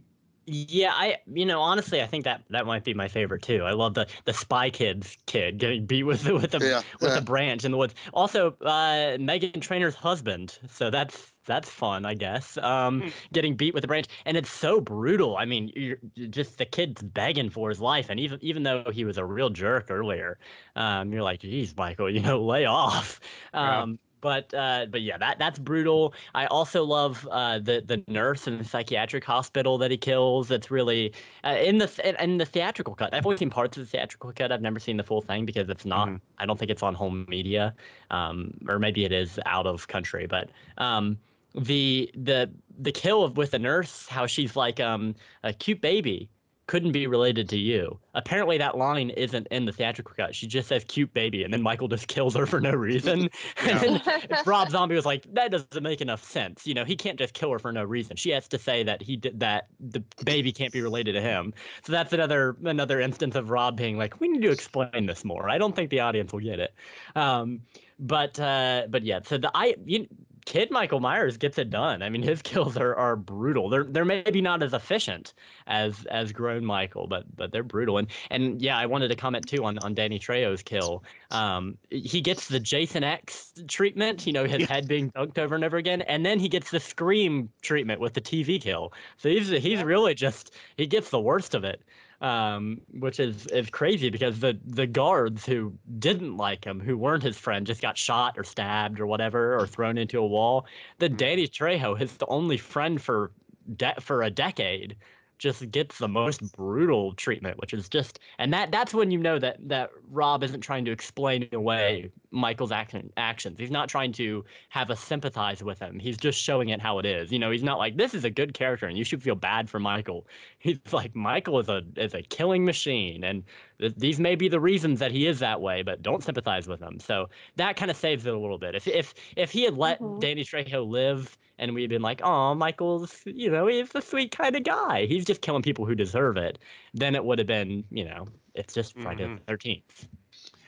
Yeah, 0.54 0.92
I 0.94 1.18
you 1.34 1.46
know 1.46 1.62
honestly 1.62 2.02
I 2.02 2.08
think 2.08 2.26
that 2.26 2.44
that 2.50 2.66
might 2.66 2.84
be 2.84 2.94
my 2.94 3.08
favorite 3.08 3.42
too. 3.42 3.64
I 3.64 3.72
love 3.72 3.94
the 3.94 4.08
the 4.26 4.34
Spy 4.34 4.70
Kids 4.70 5.18
kid 5.26 5.60
getting 5.60 5.86
beat 5.86 6.04
with 6.04 6.24
the- 6.24 6.34
with 6.34 6.52
the 6.52 6.60
Yeah, 6.60 6.84
with 7.00 7.14
yeah. 7.14 7.16
the 7.16 7.22
branch 7.22 7.64
in 7.64 7.72
the 7.72 7.78
woods. 7.78 7.96
Also, 8.14 8.52
uh, 8.62 9.18
Meghan 9.18 9.62
Trainor's 9.62 9.96
husband. 9.96 10.60
So 10.70 10.90
that's 10.90 11.32
that's 11.46 11.70
fun, 11.70 12.06
I 12.06 12.16
guess. 12.16 12.58
Um, 12.58 13.02
Hmm. 13.02 13.10
getting 13.32 13.56
beat 13.56 13.74
with 13.74 13.84
a 13.86 13.88
branch, 13.88 14.08
and 14.26 14.36
it's 14.36 14.50
so 14.52 14.82
brutal. 14.82 15.38
I 15.38 15.46
mean, 15.46 15.72
you're, 15.76 15.98
you're 16.16 16.28
just 16.28 16.58
the 16.58 16.66
kid's 16.66 17.02
begging 17.02 17.50
for 17.50 17.70
his 17.70 17.80
life, 17.80 18.10
and 18.10 18.20
even 18.20 18.38
even 18.42 18.64
though 18.64 18.92
he 18.92 19.06
was 19.06 19.18
a 19.18 19.26
real 19.26 19.50
jerk 19.50 19.90
earlier, 19.90 20.38
um, 20.76 21.14
you're 21.14 21.24
like, 21.24 21.40
geez, 21.42 21.76
Michael, 21.78 22.10
you 22.10 22.20
know, 22.22 22.44
lay 22.44 22.66
off. 22.66 23.20
Yeah. 23.62 23.86
But 24.22 24.54
uh, 24.54 24.86
but 24.90 25.02
yeah, 25.02 25.18
that 25.18 25.40
that's 25.40 25.60
brutal. 25.60 26.14
I 26.36 26.46
also 26.48 26.84
love 26.84 27.28
uh, 27.32 27.60
the 27.60 27.82
the 27.86 28.04
nurse 28.08 28.48
in 28.48 28.58
the 28.60 28.64
psychiatric 28.64 29.24
hospital 29.24 29.78
that 29.80 29.92
he 29.92 29.98
kills. 29.98 30.48
That's 30.48 30.70
really 30.72 31.14
uh, 31.44 31.58
in 31.60 31.80
the 31.80 31.88
th- 31.88 32.16
in 32.20 32.38
the 32.38 32.46
theatrical 32.46 32.96
cut. 32.96 33.14
I've 33.14 33.26
only 33.26 33.38
seen 33.38 33.50
parts 33.50 33.78
of 33.78 33.84
the 33.84 33.90
theatrical 33.90 34.32
cut. 34.34 34.52
I've 34.52 34.62
never 34.62 34.80
seen 34.80 34.98
the 34.98 35.04
full 35.04 35.22
thing 35.22 35.46
because 35.46 35.70
it's 35.70 35.86
not. 35.86 36.10
Mhm. 36.10 36.22
I 36.38 36.46
don't 36.46 36.58
think 36.60 36.72
it's 36.72 36.84
on 36.84 36.94
home 36.96 37.26
media, 37.30 37.76
um, 38.12 38.58
or 38.68 38.80
maybe 38.80 39.06
it 39.06 39.12
is 39.12 39.40
out 39.46 39.68
of 39.68 39.88
country. 39.88 40.28
But 40.28 40.52
um, 40.78 41.20
the 41.56 42.10
the 42.16 42.52
the 42.78 42.92
kill 42.92 43.24
of 43.24 43.38
with 43.38 43.52
the 43.52 43.60
nurse, 43.60 44.08
how 44.08 44.26
she's 44.26 44.56
like 44.56 44.80
um, 44.80 45.16
a 45.44 45.54
cute 45.54 45.82
baby. 45.82 46.30
Couldn't 46.72 46.94
be 46.94 47.06
related 47.06 47.50
to 47.50 47.58
you. 47.58 48.00
Apparently, 48.14 48.58
that 48.58 48.78
line 48.78 49.10
isn't 49.10 49.46
in 49.52 49.66
the 49.66 49.74
theatrical 49.74 50.14
cut. 50.16 50.34
She 50.34 50.48
just 50.48 50.70
says 50.70 50.86
"cute 50.86 51.14
baby," 51.14 51.44
and 51.44 51.52
then 51.52 51.62
Michael 51.62 51.90
just 51.90 52.08
kills 52.16 52.34
her 52.34 52.46
for 52.46 52.62
no 52.62 52.72
reason. 52.72 53.28
and 53.58 53.80
then 53.82 54.02
Rob 54.46 54.70
Zombie 54.70 54.96
was 54.96 55.06
like, 55.06 55.26
that 55.34 55.52
doesn't 55.52 55.84
make 55.84 56.00
enough 56.00 56.24
sense. 56.24 56.66
You 56.66 56.74
know, 56.74 56.86
he 56.86 56.96
can't 56.96 57.20
just 57.20 57.34
kill 57.34 57.52
her 57.52 57.60
for 57.60 57.74
no 57.74 57.84
reason. 57.84 58.16
She 58.16 58.30
has 58.30 58.48
to 58.48 58.58
say 58.58 58.84
that 58.84 59.02
he 59.02 59.18
did 59.18 59.38
that 59.42 59.68
the 59.82 60.02
baby 60.24 60.54
can't 60.54 60.72
be 60.72 60.82
related 60.82 61.12
to 61.12 61.22
him. 61.22 61.54
So 61.86 61.92
that's 61.92 62.14
another 62.14 62.56
another 62.64 63.02
instance 63.02 63.36
of 63.36 63.50
Rob 63.50 63.76
being 63.76 63.98
like, 63.98 64.22
we 64.22 64.30
need 64.30 64.42
to 64.44 64.52
explain 64.52 65.08
this 65.08 65.26
more. 65.26 65.50
I 65.50 65.58
don't 65.58 65.76
think 65.76 65.90
the 65.90 66.00
audience 66.00 66.32
will 66.32 66.40
get 66.40 66.60
it. 66.60 66.74
Um, 67.18 67.64
but 68.00 68.40
uh, 68.40 68.84
but 68.90 69.04
yeah, 69.04 69.20
so 69.26 69.38
the 69.38 69.52
I 69.54 69.76
you, 69.86 70.08
kid 70.46 70.72
Michael 70.72 71.00
Myers 71.00 71.38
gets 71.38 71.58
it 71.58 71.70
done. 71.70 72.02
I 72.02 72.10
mean, 72.10 72.24
his 72.24 72.42
kills 72.44 72.78
are, 72.78 72.96
are 72.96 73.16
brutal. 73.16 73.70
They're 73.70 73.84
they're 73.84 74.06
maybe 74.06 74.42
not 74.42 74.64
as 74.64 74.74
efficient 74.74 75.34
as 75.68 76.06
as 76.08 76.32
grown 76.32 76.66
Michael, 76.66 77.08
but 77.08 77.34
but 77.36 77.52
they're 77.52 77.64
brutal. 77.64 77.98
And 77.98 78.10
and 78.30 78.62
yeah, 78.62 78.78
I 78.78 78.86
wanted 78.86 79.10
to 79.10 79.16
comment 79.16 79.48
too 79.48 79.64
on 79.66 79.78
on 79.80 79.94
Danny 79.94 80.20
Trejo's 80.20 80.62
kill. 80.64 81.04
Um, 81.32 81.78
he 81.90 82.22
gets 82.22 82.48
the 82.48 82.60
Jason 82.60 83.04
X 83.04 83.54
treatment, 83.68 84.26
you 84.26 84.34
know, 84.34 84.46
his 84.46 84.66
head 84.66 84.88
being 84.88 85.12
dunked 85.12 85.38
over 85.38 85.56
and 85.56 85.64
over 85.64 85.78
again, 85.78 86.02
and 86.04 86.26
then 86.26 86.40
he 86.40 86.50
gets 86.50 86.72
the 86.72 86.80
Scream 86.80 87.50
treatment 87.62 88.00
with 88.02 88.14
the 88.14 88.22
TV 88.22 88.60
kill. 88.60 88.94
So 89.18 89.30
he's 89.30 89.50
he's 89.50 89.82
Yeah. 89.82 89.84
really 89.84 90.14
just 90.14 90.52
he 90.78 90.88
gets 90.88 91.10
the 91.10 91.20
worst 91.22 91.56
of 91.56 91.64
it 91.64 91.82
um, 92.22 92.82
which 92.94 93.20
is 93.20 93.48
is 93.48 93.70
crazy 93.70 94.10
because 94.10 94.40
the 94.40 94.60
the 94.66 94.88
guards 94.88 95.46
who 95.46 95.78
didn't 96.00 96.38
like 96.38 96.66
him, 96.66 96.80
who 96.80 96.98
weren't 96.98 97.24
his 97.24 97.38
friend, 97.38 97.68
just 97.68 97.82
got 97.82 97.98
shot 97.98 98.38
or 98.38 98.44
stabbed 98.44 99.00
or 99.00 99.08
whatever, 99.08 99.58
or 99.60 99.68
thrown 99.68 99.98
into 99.98 100.20
a 100.20 100.28
wall. 100.28 100.68
The 101.00 101.10
Mhm. 101.10 101.18
Danny 101.18 101.48
Trejo, 101.48 101.98
his 101.98 102.18
the 102.18 102.28
only 102.28 102.58
friend 102.58 103.02
for 103.02 103.32
de- 103.76 104.00
for 104.02 104.24
a 104.24 104.30
decade, 104.30 104.98
just 105.42 105.72
gets 105.72 105.98
the 105.98 106.08
most 106.08 106.52
brutal 106.54 107.14
treatment, 107.16 107.58
which 107.58 107.74
is 107.74 107.90
just 107.90 108.20
and 108.38 108.54
that 108.54 108.72
that's 108.72 108.94
when 108.94 109.10
you 109.10 109.18
know 109.18 109.40
that 109.40 109.58
that 109.68 109.90
Rob 110.10 110.44
isn't 110.44 110.62
trying 110.62 110.86
to 110.86 110.92
explain 110.92 111.50
away 111.52 112.12
Michael's 112.30 112.72
action 112.72 113.12
actions. 113.18 113.58
He's 113.60 113.72
not 113.72 113.90
trying 113.90 114.12
to 114.14 114.46
have 114.70 114.92
us 114.92 115.04
sympathize 115.04 115.64
with 115.64 115.80
him. 115.80 116.00
He's 116.00 116.18
just 116.18 116.40
showing 116.40 116.70
it 116.70 116.80
how 116.80 117.00
it 117.00 117.08
is. 117.08 117.32
You 117.32 117.40
know, 117.40 117.50
he's 117.50 117.64
not 117.64 117.80
like 117.80 117.98
this 117.98 118.14
is 118.14 118.24
a 118.24 118.30
good 118.30 118.54
character 118.54 118.86
and 118.86 118.98
you 119.00 119.04
should 119.04 119.24
feel 119.24 119.34
bad 119.36 119.68
for 119.70 119.80
Michael. 119.80 120.28
He's 120.60 120.78
like 120.92 121.16
Michael 121.16 121.60
is 121.60 121.70
a 121.70 121.82
is 121.98 122.14
a 122.14 122.22
killing 122.22 122.64
machine 122.66 123.24
and 123.24 123.44
th- 123.80 123.96
these 123.98 124.20
may 124.20 124.36
be 124.36 124.48
the 124.48 124.60
reasons 124.60 125.00
that 125.00 125.12
he 125.12 125.26
is 125.26 125.40
that 125.40 125.60
way, 125.60 125.82
but 125.82 126.04
don't 126.04 126.24
sympathize 126.24 126.68
with 126.68 126.80
him. 126.82 127.00
So 127.00 127.30
that 127.56 127.76
kind 127.78 127.90
of 127.90 127.98
saves 127.98 128.26
it 128.28 128.34
a 128.34 128.40
little 128.40 128.60
bit. 128.60 128.76
If 128.76 128.88
if 128.88 129.14
if 129.36 129.52
he 129.52 129.64
had 129.64 129.76
let 129.76 130.00
Mhm. 130.00 130.20
Danny 130.20 130.44
Trejo 130.44 130.88
live 130.88 131.38
and 131.62 131.76
we'd 131.76 131.92
been 131.92 132.02
like, 132.02 132.22
oh, 132.24 132.56
Michael's, 132.56 133.22
you 133.26 133.50
know, 133.50 133.68
he's 133.68 133.94
a 133.94 134.02
sweet 134.02 134.36
kind 134.36 134.56
of 134.56 134.64
guy. 134.64 135.06
He's 135.06 135.24
just 135.24 135.42
killing 135.42 135.62
people 135.62 135.86
who 135.86 135.94
deserve 135.94 136.36
it. 136.36 136.58
Then 136.94 137.16
it 137.16 137.24
would 137.24 137.38
have 137.38 137.48
been, 137.48 137.86
you 137.92 138.04
know, 138.04 138.28
it's 138.56 138.74
just 138.74 138.98
Friday 139.00 139.26
Mhm. 139.26 139.38
the 139.38 139.44
Thirteenth. 139.46 140.08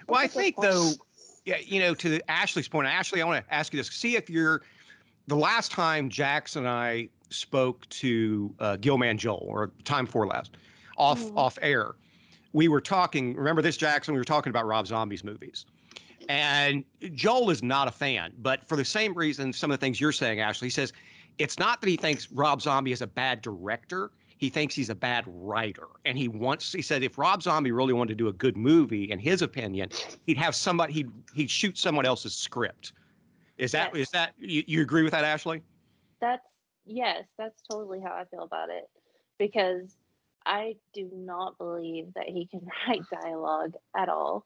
Well, 0.08 0.20
I 0.20 0.24
That's 0.24 0.36
a 0.36 0.38
good 0.38 0.44
think 0.44 0.56
though, 0.62 0.92
yeah, 1.46 1.58
you 1.58 1.80
know, 1.80 1.96
to 1.96 2.22
Ashley's 2.30 2.68
point, 2.68 2.88
Ashley, 2.88 3.22
I 3.22 3.26
want 3.26 3.46
to 3.46 3.54
ask 3.54 3.74
you 3.74 3.80
this: 3.80 3.90
see 3.90 4.16
if 4.16 4.30
you're 4.30 4.62
the 5.28 5.36
last 5.36 5.72
time 5.72 6.10
Jackson 6.10 6.66
and 6.66 6.70
I 6.70 7.10
spoke 7.32 7.90
to 7.90 8.54
uh, 8.60 8.76
Gilman 8.78 9.18
Joel, 9.18 9.44
or 9.48 9.72
time 9.84 10.06
before 10.06 10.28
last, 10.28 10.52
off 10.98 11.20
Mhm. 11.20 11.34
off 11.36 11.58
air, 11.64 11.96
we 12.54 12.68
were 12.68 12.82
talking. 12.82 13.36
Remember 13.36 13.64
this, 13.64 13.78
Jackson? 13.78 14.14
We 14.14 14.20
were 14.20 14.26
talking 14.26 14.52
about 14.52 14.68
Rob 14.68 14.86
Zombie's 14.86 15.24
movies, 15.24 15.66
and 16.30 16.84
Joel 17.14 17.50
is 17.50 17.64
not 17.64 17.88
a 17.88 17.92
fan, 17.92 18.34
but 18.40 18.68
for 18.68 18.76
the 18.76 18.86
same 18.86 19.14
reason, 19.14 19.54
some 19.54 19.72
of 19.72 19.80
the 19.80 19.84
things 19.84 20.00
you're 20.00 20.12
saying, 20.12 20.40
Ashley, 20.40 20.68
he 20.68 20.72
says 20.72 20.94
it's 21.38 21.58
not 21.58 21.82
that 21.82 21.90
he 21.90 21.98
thinks 21.98 22.32
Rob 22.32 22.62
Zombie 22.62 22.92
is 22.92 23.02
a 23.02 23.08
bad 23.08 23.42
director. 23.42 24.12
He 24.38 24.50
thinks 24.50 24.76
he's 24.76 24.90
a 24.90 24.96
bad 24.96 25.24
writer. 25.28 25.88
And 26.06 26.18
he 26.18 26.28
wants, 26.28 26.72
he 26.74 26.82
said, 26.82 27.04
if 27.04 27.18
Rob 27.18 27.42
Zombie 27.42 27.72
really 27.72 27.94
wanted 27.94 28.10
to 28.10 28.16
do 28.16 28.28
a 28.28 28.34
good 28.34 28.58
movie, 28.58 29.10
in 29.12 29.18
his 29.20 29.42
opinion, 29.42 29.90
he'd 30.26 30.38
have 30.38 30.56
somebody, 30.56 30.94
he'd, 30.94 31.12
he'd 31.34 31.50
shoot 31.50 31.78
someone 31.78 32.06
else's 32.06 32.36
script. 32.36 32.94
Is 33.58 33.72
that, 33.72 33.92
Yes. 33.94 34.08
is 34.08 34.12
that, 34.12 34.34
you, 34.38 34.64
you 34.68 34.82
agree 34.82 35.04
with 35.04 35.12
that, 35.14 35.24
Ashley? 35.24 35.62
That's 36.20 36.46
yes, 36.86 37.24
that's 37.38 37.62
totally 37.70 38.00
how 38.02 38.14
I 38.14 38.26
feel 38.26 38.44
about 38.44 38.70
it. 38.70 38.90
Because 39.38 39.96
I 40.46 40.76
do 40.94 41.10
not 41.14 41.58
believe 41.58 42.14
that 42.16 42.28
he 42.28 42.46
can 42.46 42.62
write 42.88 43.02
dialogue 43.24 43.76
at 43.96 44.10
all. 44.10 44.46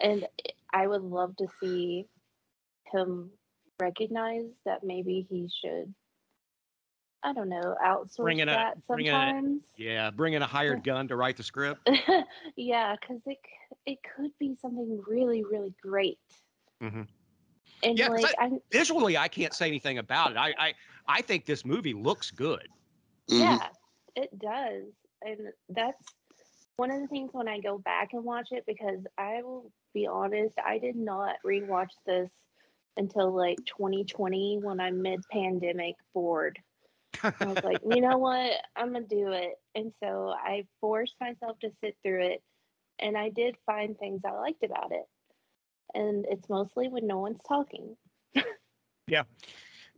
And 0.00 0.26
I 0.72 0.86
would 0.86 1.02
love 1.02 1.36
to 1.36 1.46
see 1.60 2.06
him 2.92 3.30
recognize 3.80 4.46
that 4.64 4.84
maybe 4.84 5.26
he 5.28 5.48
should 5.62 5.94
I 7.24 7.32
don't 7.32 7.48
know, 7.48 7.76
outsource 7.84 8.16
Bring 8.24 8.38
in 8.40 8.48
a- 8.48 8.52
that 8.52 8.86
bring 8.88 9.06
in 9.06 9.14
a- 9.14 9.80
Yeah. 9.80 10.10
Bring 10.10 10.32
in 10.32 10.42
a 10.42 10.46
hired 10.46 10.82
gun 10.82 11.06
to 11.06 11.14
write 11.14 11.36
the 11.36 11.44
script. 11.44 11.88
yeah, 12.56 12.96
because 13.00 13.22
it 13.26 13.38
it 13.86 13.98
could 14.16 14.32
be 14.40 14.56
something 14.60 15.00
really 15.06 15.44
really 15.44 15.72
great. 15.80 16.18
Mm-hmm. 16.82 17.02
And 17.84 17.98
Yeah, 17.98 18.08
'cause 18.08 18.22
like 18.22 18.34
I, 18.38 18.50
Visually, 18.72 19.16
I 19.16 19.28
can't 19.28 19.54
say 19.54 19.66
anything 19.68 19.98
about 19.98 20.32
it. 20.32 20.36
I, 20.36 20.52
I, 20.58 20.74
I 21.06 21.22
think 21.22 21.46
this 21.46 21.64
movie 21.64 21.94
looks 21.94 22.30
good. 22.32 22.66
Yeah, 23.28 23.68
it 24.16 24.36
does, 24.38 24.84
and 25.22 25.38
that's 25.68 26.02
one 26.82 26.90
of 26.90 27.00
the 27.00 27.06
things 27.06 27.30
when 27.32 27.46
I 27.46 27.60
go 27.60 27.78
back 27.78 28.08
and 28.12 28.24
watch 28.24 28.48
it 28.50 28.64
because 28.66 28.98
I 29.16 29.40
will 29.44 29.70
be 29.94 30.08
honest, 30.08 30.54
I 30.58 30.78
did 30.78 30.96
not 30.96 31.36
rewatch 31.46 31.92
this 32.04 32.28
until 32.96 33.32
like 33.32 33.58
2020 33.66 34.58
when 34.60 34.80
I'm 34.80 35.00
mid 35.00 35.20
pandemic 35.30 35.94
bored. 36.12 36.58
I 37.22 37.32
was 37.46 37.62
like, 37.62 37.78
you 37.88 38.00
know 38.00 38.18
what? 38.18 38.50
I'm 38.74 38.92
gonna 38.92 39.04
do 39.06 39.30
it. 39.30 39.52
And 39.76 39.92
so 40.02 40.34
I 40.36 40.66
forced 40.80 41.14
myself 41.20 41.56
to 41.60 41.70
sit 41.84 41.96
through 42.02 42.24
it 42.24 42.42
and 42.98 43.16
I 43.16 43.28
did 43.28 43.54
find 43.64 43.96
things 43.96 44.22
I 44.26 44.32
liked 44.32 44.64
about 44.64 44.90
it. 44.90 45.04
And 45.94 46.26
it's 46.28 46.48
mostly 46.48 46.88
when 46.88 47.06
no 47.06 47.20
one's 47.20 47.38
talking. 47.46 47.96
Yeah. 49.06 49.22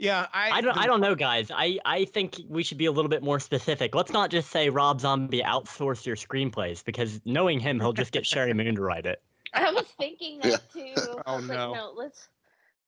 I, 0.01 0.29
I 0.35 0.61
don't, 0.61 0.75
the- 0.75 0.81
I 0.81 0.87
don't 0.87 1.01
know, 1.01 1.15
guys. 1.15 1.51
I, 1.55 1.79
I 1.85 2.05
think 2.07 2.41
we 2.49 2.63
should 2.63 2.79
be 2.79 2.87
a 2.87 2.93
little 2.93 3.09
bit 3.09 3.23
more 3.23 3.39
specific. 3.41 3.95
Let's 3.95 4.13
not 4.13 4.31
just 4.31 4.51
say 4.51 4.69
Rob 4.69 5.01
Zombie 5.01 5.43
outsourced 5.43 6.05
your 6.07 6.17
screenplays 6.17 6.85
because 6.85 7.21
knowing 7.25 7.61
him, 7.61 7.79
he'll 7.81 7.93
just 7.93 8.13
get 8.13 8.25
Sheri 8.25 8.55
Moon 8.55 8.75
to 8.75 8.83
write 8.83 9.07
it. 9.07 9.23
I 9.55 9.71
was 9.71 9.87
thinking 9.99 10.41
that 10.43 10.63
too. 10.73 10.93
I 10.99 11.23
Oh, 11.27 11.37
was 11.37 11.47
like, 11.47 11.57
no. 11.59 11.75
no, 11.75 11.93
let's 11.97 12.29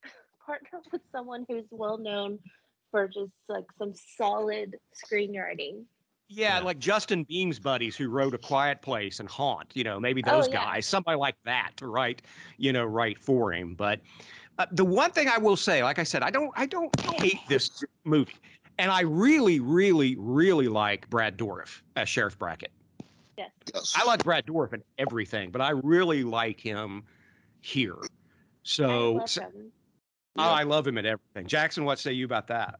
partner 0.47 0.81
with 0.92 1.03
someone 1.12 1.47
who's 1.49 1.64
well 1.71 1.99
known 1.99 2.38
for 2.90 3.07
just 3.07 3.33
like 3.49 3.64
some 3.79 3.92
solid 4.16 4.77
screenwriting. 4.95 5.85
Yeah, 6.29 6.59
Yeah. 6.59 6.64
like 6.64 6.79
Justin 6.81 7.23
Beam's 7.25 7.61
buddies 7.61 7.97
who 7.97 8.09
wrote 8.09 8.35
A 8.35 8.38
Quiet 8.38 8.83
Place 8.83 9.21
and 9.21 9.29
Haunt, 9.29 9.71
you 9.75 9.85
know, 9.85 10.01
maybe 10.01 10.23
Oh, 10.27 10.31
those 10.37 10.49
yeah. 10.49 10.55
guys, 10.64 10.87
somebody 10.87 11.16
like 11.19 11.37
that 11.45 11.71
to 11.77 11.87
write, 11.87 12.23
you 12.59 12.73
know, 12.73 12.85
write 12.85 13.19
for 13.19 13.53
him. 13.53 13.75
But 13.77 14.01
uh, 14.59 14.66
the 14.73 14.85
one 14.85 15.11
thing 15.11 15.29
I 15.29 15.38
will 15.38 15.57
say, 15.57 15.83
like 15.83 15.99
I 15.99 16.03
said, 16.03 16.23
I 16.23 16.31
don't, 16.31 16.51
I 16.57 16.66
don't 16.66 16.95
hate 17.21 17.40
this 17.49 17.85
movie, 18.05 18.37
and 18.79 18.90
I 18.90 19.01
really, 19.03 19.61
really, 19.61 20.16
really 20.19 20.69
like 20.69 21.09
Brad 21.11 21.37
Dourif 21.37 21.83
as 21.97 22.09
Sheriff 22.09 22.38
Brackett. 22.38 22.73
Yes. 23.37 23.51
Yes. 23.75 23.92
I 23.97 24.05
like 24.05 24.25
Brad 24.25 24.47
Dourif 24.47 24.73
in 24.73 24.83
everything, 24.99 25.51
but 25.51 25.61
I 25.61 25.71
really 25.71 26.25
like 26.25 26.59
him 26.59 27.03
here. 27.61 27.97
I 28.03 28.07
So, 28.62 29.12
love 29.14 29.29
so- 29.31 29.42
him. 29.42 29.73
oh, 30.38 30.42
I 30.42 30.62
love 30.62 30.87
him 30.87 30.97
in 30.99 31.05
everything. 31.07 31.47
Jackson, 31.47 31.85
what 31.85 31.99
say 31.99 32.12
you 32.12 32.25
about 32.25 32.47
that? 32.49 32.77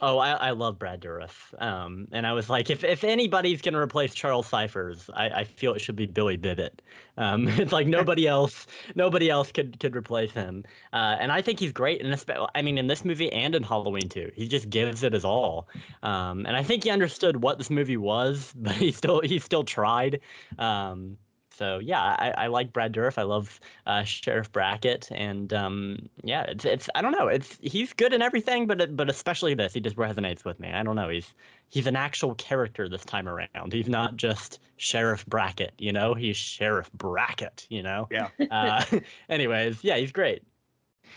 Oh, 0.00 0.18
I, 0.18 0.30
I 0.30 0.50
love 0.50 0.78
Brad 0.78 1.00
Dourif. 1.00 1.60
Um, 1.60 2.06
and 2.12 2.24
I 2.24 2.32
was 2.32 2.48
like, 2.48 2.70
if, 2.70 2.84
if 2.84 3.02
anybody's 3.02 3.60
going 3.60 3.74
to 3.74 3.80
replace 3.80 4.14
Charles 4.14 4.46
Cyphers, 4.46 5.10
I, 5.12 5.28
I 5.28 5.44
feel 5.44 5.74
it 5.74 5.80
should 5.80 5.96
be 5.96 6.06
Billy 6.06 6.36
Bibbit. 6.36 6.80
Um, 7.16 7.48
it's 7.58 7.72
like 7.72 7.86
nobody 7.98 8.28
else, 8.28 8.66
nobody 8.94 9.28
else 9.28 9.50
could 9.50 9.80
could 9.80 9.96
replace 9.96 10.30
him. 10.30 10.64
Uh, 10.92 11.16
and 11.18 11.32
I 11.32 11.42
think 11.42 11.58
he's 11.58 11.72
great. 11.72 12.00
And 12.00 12.24
I 12.54 12.62
mean, 12.62 12.78
in 12.78 12.86
this 12.86 13.04
movie 13.04 13.32
and 13.32 13.54
in 13.54 13.62
Halloween 13.64 14.08
too, 14.08 14.30
he 14.34 14.46
just 14.46 14.70
gives 14.70 15.02
it 15.02 15.12
his 15.12 15.24
all. 15.24 15.68
Um, 16.02 16.46
and 16.46 16.56
I 16.56 16.62
think 16.62 16.84
he 16.84 16.90
understood 16.90 17.42
what 17.42 17.58
this 17.58 17.70
movie 17.70 17.96
was, 17.96 18.52
but 18.56 18.76
he 18.76 18.92
still 18.92 19.20
he 19.20 19.40
still 19.40 19.64
tried. 19.64 20.20
Um, 20.58 21.18
so 21.58 21.78
yeah, 21.80 22.00
I, 22.00 22.30
I 22.44 22.46
like 22.46 22.72
Brad 22.72 22.92
Dourif. 22.92 23.18
I 23.18 23.22
love 23.22 23.58
uh, 23.86 24.04
Sheriff 24.04 24.50
Brackett, 24.52 25.08
and 25.10 25.52
um, 25.52 26.08
yeah, 26.22 26.42
it's 26.44 26.64
it's 26.64 26.88
I 26.94 27.02
don't 27.02 27.12
know, 27.12 27.26
it's 27.28 27.58
he's 27.60 27.92
good 27.92 28.12
in 28.12 28.22
everything, 28.22 28.66
but 28.66 28.80
it- 28.80 28.96
but 28.96 29.10
especially 29.10 29.54
this, 29.54 29.72
he 29.74 29.80
just 29.80 29.96
resonates 29.96 30.44
with 30.44 30.60
me. 30.60 30.70
I 30.70 30.82
don't 30.82 30.94
know, 30.96 31.08
he's 31.08 31.34
he's 31.68 31.86
an 31.86 31.96
actual 31.96 32.34
character 32.36 32.88
this 32.88 33.04
time 33.04 33.28
around. 33.28 33.72
He's 33.72 33.88
not 33.88 34.16
just 34.16 34.60
Sheriff 34.76 35.26
Brackett, 35.26 35.72
you 35.78 35.92
know, 35.92 36.14
he's 36.14 36.36
Sheriff 36.36 36.90
Brackett, 36.92 37.66
you 37.68 37.82
know. 37.82 38.08
Yeah. 38.10 38.28
Uh, 38.50 38.84
anyways, 39.28 39.82
yeah, 39.82 39.96
he's 39.96 40.12
great. 40.12 40.42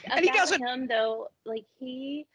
And 0.05 0.21
he 0.21 0.29
About 0.29 0.37
doesn't- 0.39 0.65
him 0.67 0.87
though, 0.87 1.27
like 1.45 1.65
he 1.79 2.25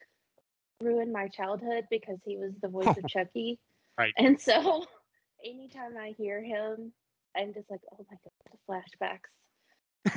ruined 0.80 1.12
my 1.12 1.26
childhood 1.28 1.86
because 1.90 2.18
he 2.24 2.36
was 2.36 2.52
the 2.62 2.68
voice 2.68 2.86
of 2.96 3.04
Chucky. 3.08 3.58
Right. 3.98 4.12
And 4.18 4.40
so 4.40 4.84
anytime 5.44 5.96
I 5.98 6.14
hear 6.18 6.42
him, 6.42 6.92
I'm 7.36 7.54
just 7.54 7.70
like, 7.70 7.80
oh 7.92 8.06
my 8.10 8.16
god, 8.24 8.32
the 8.52 8.58
flashbacks. 8.68 9.30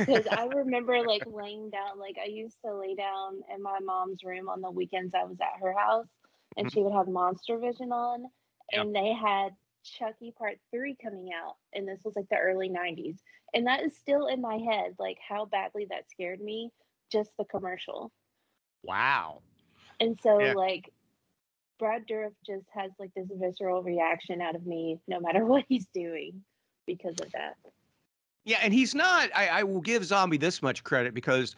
Because 0.05 0.27
I 0.27 0.43
remember 0.45 1.03
like 1.03 1.23
laying 1.25 1.69
down, 1.69 1.99
like 1.99 2.17
I 2.21 2.27
used 2.27 2.58
to 2.65 2.73
lay 2.75 2.95
down 2.95 3.41
in 3.53 3.62
my 3.62 3.79
mom's 3.79 4.23
room 4.23 4.49
on 4.49 4.62
the 4.62 4.71
weekends 4.71 5.13
I 5.15 5.23
was 5.25 5.39
at 5.41 5.62
her 5.62 5.73
house, 5.73 6.10
and 6.58 6.69
Mhm. 6.69 6.71
she 6.71 6.82
would 6.84 6.93
have 6.93 7.08
Monster 7.08 7.58
Vision 7.60 7.91
on, 7.91 8.25
Yep. 8.71 8.88
and 8.88 8.95
they 8.95 9.13
had 9.13 9.55
Chucky 9.84 10.32
Part 10.32 10.60
Three 10.71 10.95
coming 11.01 11.29
out, 11.34 11.55
and 11.73 11.88
this 11.88 12.01
was 12.03 12.15
like 12.15 12.29
the 12.29 12.38
early 12.38 12.69
'90s, 12.69 13.21
and 13.53 13.67
that 13.67 13.84
is 13.84 13.97
still 13.97 14.27
in 14.27 14.41
my 14.41 14.58
head, 14.58 14.95
like 14.99 15.17
how 15.27 15.45
badly 15.45 15.86
that 15.89 16.10
scared 16.10 16.41
me, 16.41 16.71
just 17.12 17.32
the 17.38 17.45
commercial. 17.45 18.11
Wow. 18.84 19.43
And 19.99 20.17
so 20.22 20.39
Yeah. 20.39 20.55
like 20.55 20.93
Brad 21.80 22.07
Dourif 22.07 22.36
just 22.45 22.67
has 22.74 22.91
like 22.99 23.13
this 23.15 23.30
visceral 23.32 23.84
reaction 23.84 24.41
out 24.41 24.55
of 24.55 24.65
me 24.65 24.99
no 25.07 25.20
matter 25.20 25.45
what 25.45 25.65
he's 25.67 25.88
doing 25.88 26.43
because 26.89 27.19
of 27.21 27.31
that. 27.33 27.55
Yeah, 28.45 28.57
and 28.63 28.73
he's 28.73 28.95
not. 28.95 29.29
I, 29.35 29.47
I 29.47 29.63
will 29.63 29.81
give 29.81 30.03
Zombie 30.03 30.37
this 30.37 30.63
much 30.63 30.83
credit 30.83 31.13
because 31.13 31.55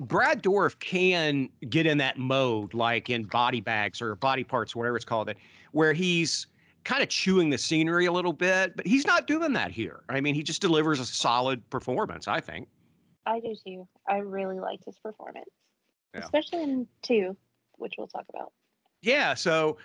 Brad 0.00 0.42
Dourif 0.42 0.78
can 0.80 1.48
get 1.68 1.86
in 1.86 1.96
that 1.98 2.18
mode, 2.18 2.74
like 2.74 3.08
in 3.08 3.22
Body 3.22 3.60
Bags 3.60 4.02
or 4.02 4.16
Body 4.16 4.42
Parts, 4.42 4.74
whatever 4.74 4.96
it's 4.96 5.04
called, 5.04 5.28
it, 5.28 5.36
where 5.70 5.92
he's 5.92 6.48
kind 6.82 7.02
of 7.02 7.08
chewing 7.08 7.50
the 7.50 7.58
scenery 7.58 8.06
a 8.06 8.12
little 8.12 8.32
bit, 8.32 8.76
but 8.76 8.86
he's 8.86 9.06
not 9.06 9.26
doing 9.28 9.52
that 9.52 9.70
here. 9.70 10.02
I 10.08 10.20
mean, 10.20 10.34
he 10.34 10.42
just 10.42 10.60
delivers 10.60 10.98
a 10.98 11.06
solid 11.06 11.68
performance, 11.70 12.26
I 12.26 12.40
think. 12.40 12.68
I 13.26 13.38
do 13.40 13.54
too. 13.64 13.88
I 14.08 14.18
really 14.18 14.58
liked 14.58 14.84
his 14.84 14.98
performance. 14.98 15.48
Yeah. 16.14 16.20
Especially 16.20 16.62
in 16.62 16.88
two, 17.02 17.36
which 17.76 17.94
we'll 17.96 18.08
talk 18.08 18.26
about. 18.28 18.52
Yeah. 19.02 19.34
So, 19.34 19.78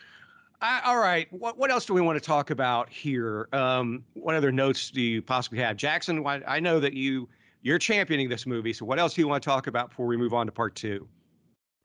I, 0.61 0.81
all 0.85 0.97
right. 0.99 1.31
What 1.31 1.57
what 1.57 1.71
else 1.71 1.85
do 1.85 1.93
we 1.93 2.01
want 2.01 2.21
to 2.21 2.25
talk 2.25 2.49
about 2.49 2.89
here? 2.89 3.47
Um, 3.53 4.03
what 4.13 4.35
other 4.35 4.51
notes 4.51 4.91
do 4.91 5.01
you 5.01 5.21
possibly 5.21 5.59
have, 5.59 5.77
Jackson? 5.77 6.25
I, 6.25 6.41
I 6.45 6.59
know 6.59 6.79
that 6.79 6.93
you 6.93 7.29
you're 7.61 7.79
championing 7.79 8.27
this 8.29 8.45
movie. 8.45 8.73
So, 8.73 8.83
what 8.85 8.99
else 8.99 9.13
do 9.13 9.21
you 9.21 9.27
want 9.27 9.41
to 9.41 9.49
talk 9.49 9.67
about 9.67 9.89
before 9.89 10.05
we 10.05 10.17
move 10.17 10.33
on 10.33 10.45
to 10.47 10.51
part 10.51 10.75
two? 10.75 11.07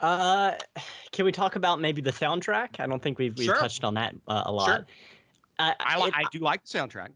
Uh, 0.00 0.52
can 1.12 1.24
we 1.24 1.30
talk 1.32 1.54
about 1.56 1.80
maybe 1.80 2.02
the 2.02 2.10
soundtrack? 2.10 2.80
I 2.80 2.86
don't 2.86 3.00
think 3.02 3.18
we've 3.18 3.36
we've 3.36 3.46
Sure. 3.46 3.56
touched 3.56 3.84
on 3.84 3.94
that 3.94 4.14
uh, 4.26 4.42
a 4.46 4.52
lot. 4.52 4.66
Sure. 4.66 4.86
I, 5.60 5.74
I, 5.78 6.00
li- 6.00 6.08
it- 6.08 6.14
I 6.16 6.24
do 6.32 6.40
like 6.40 6.64
the 6.64 6.78
soundtrack. 6.78 7.10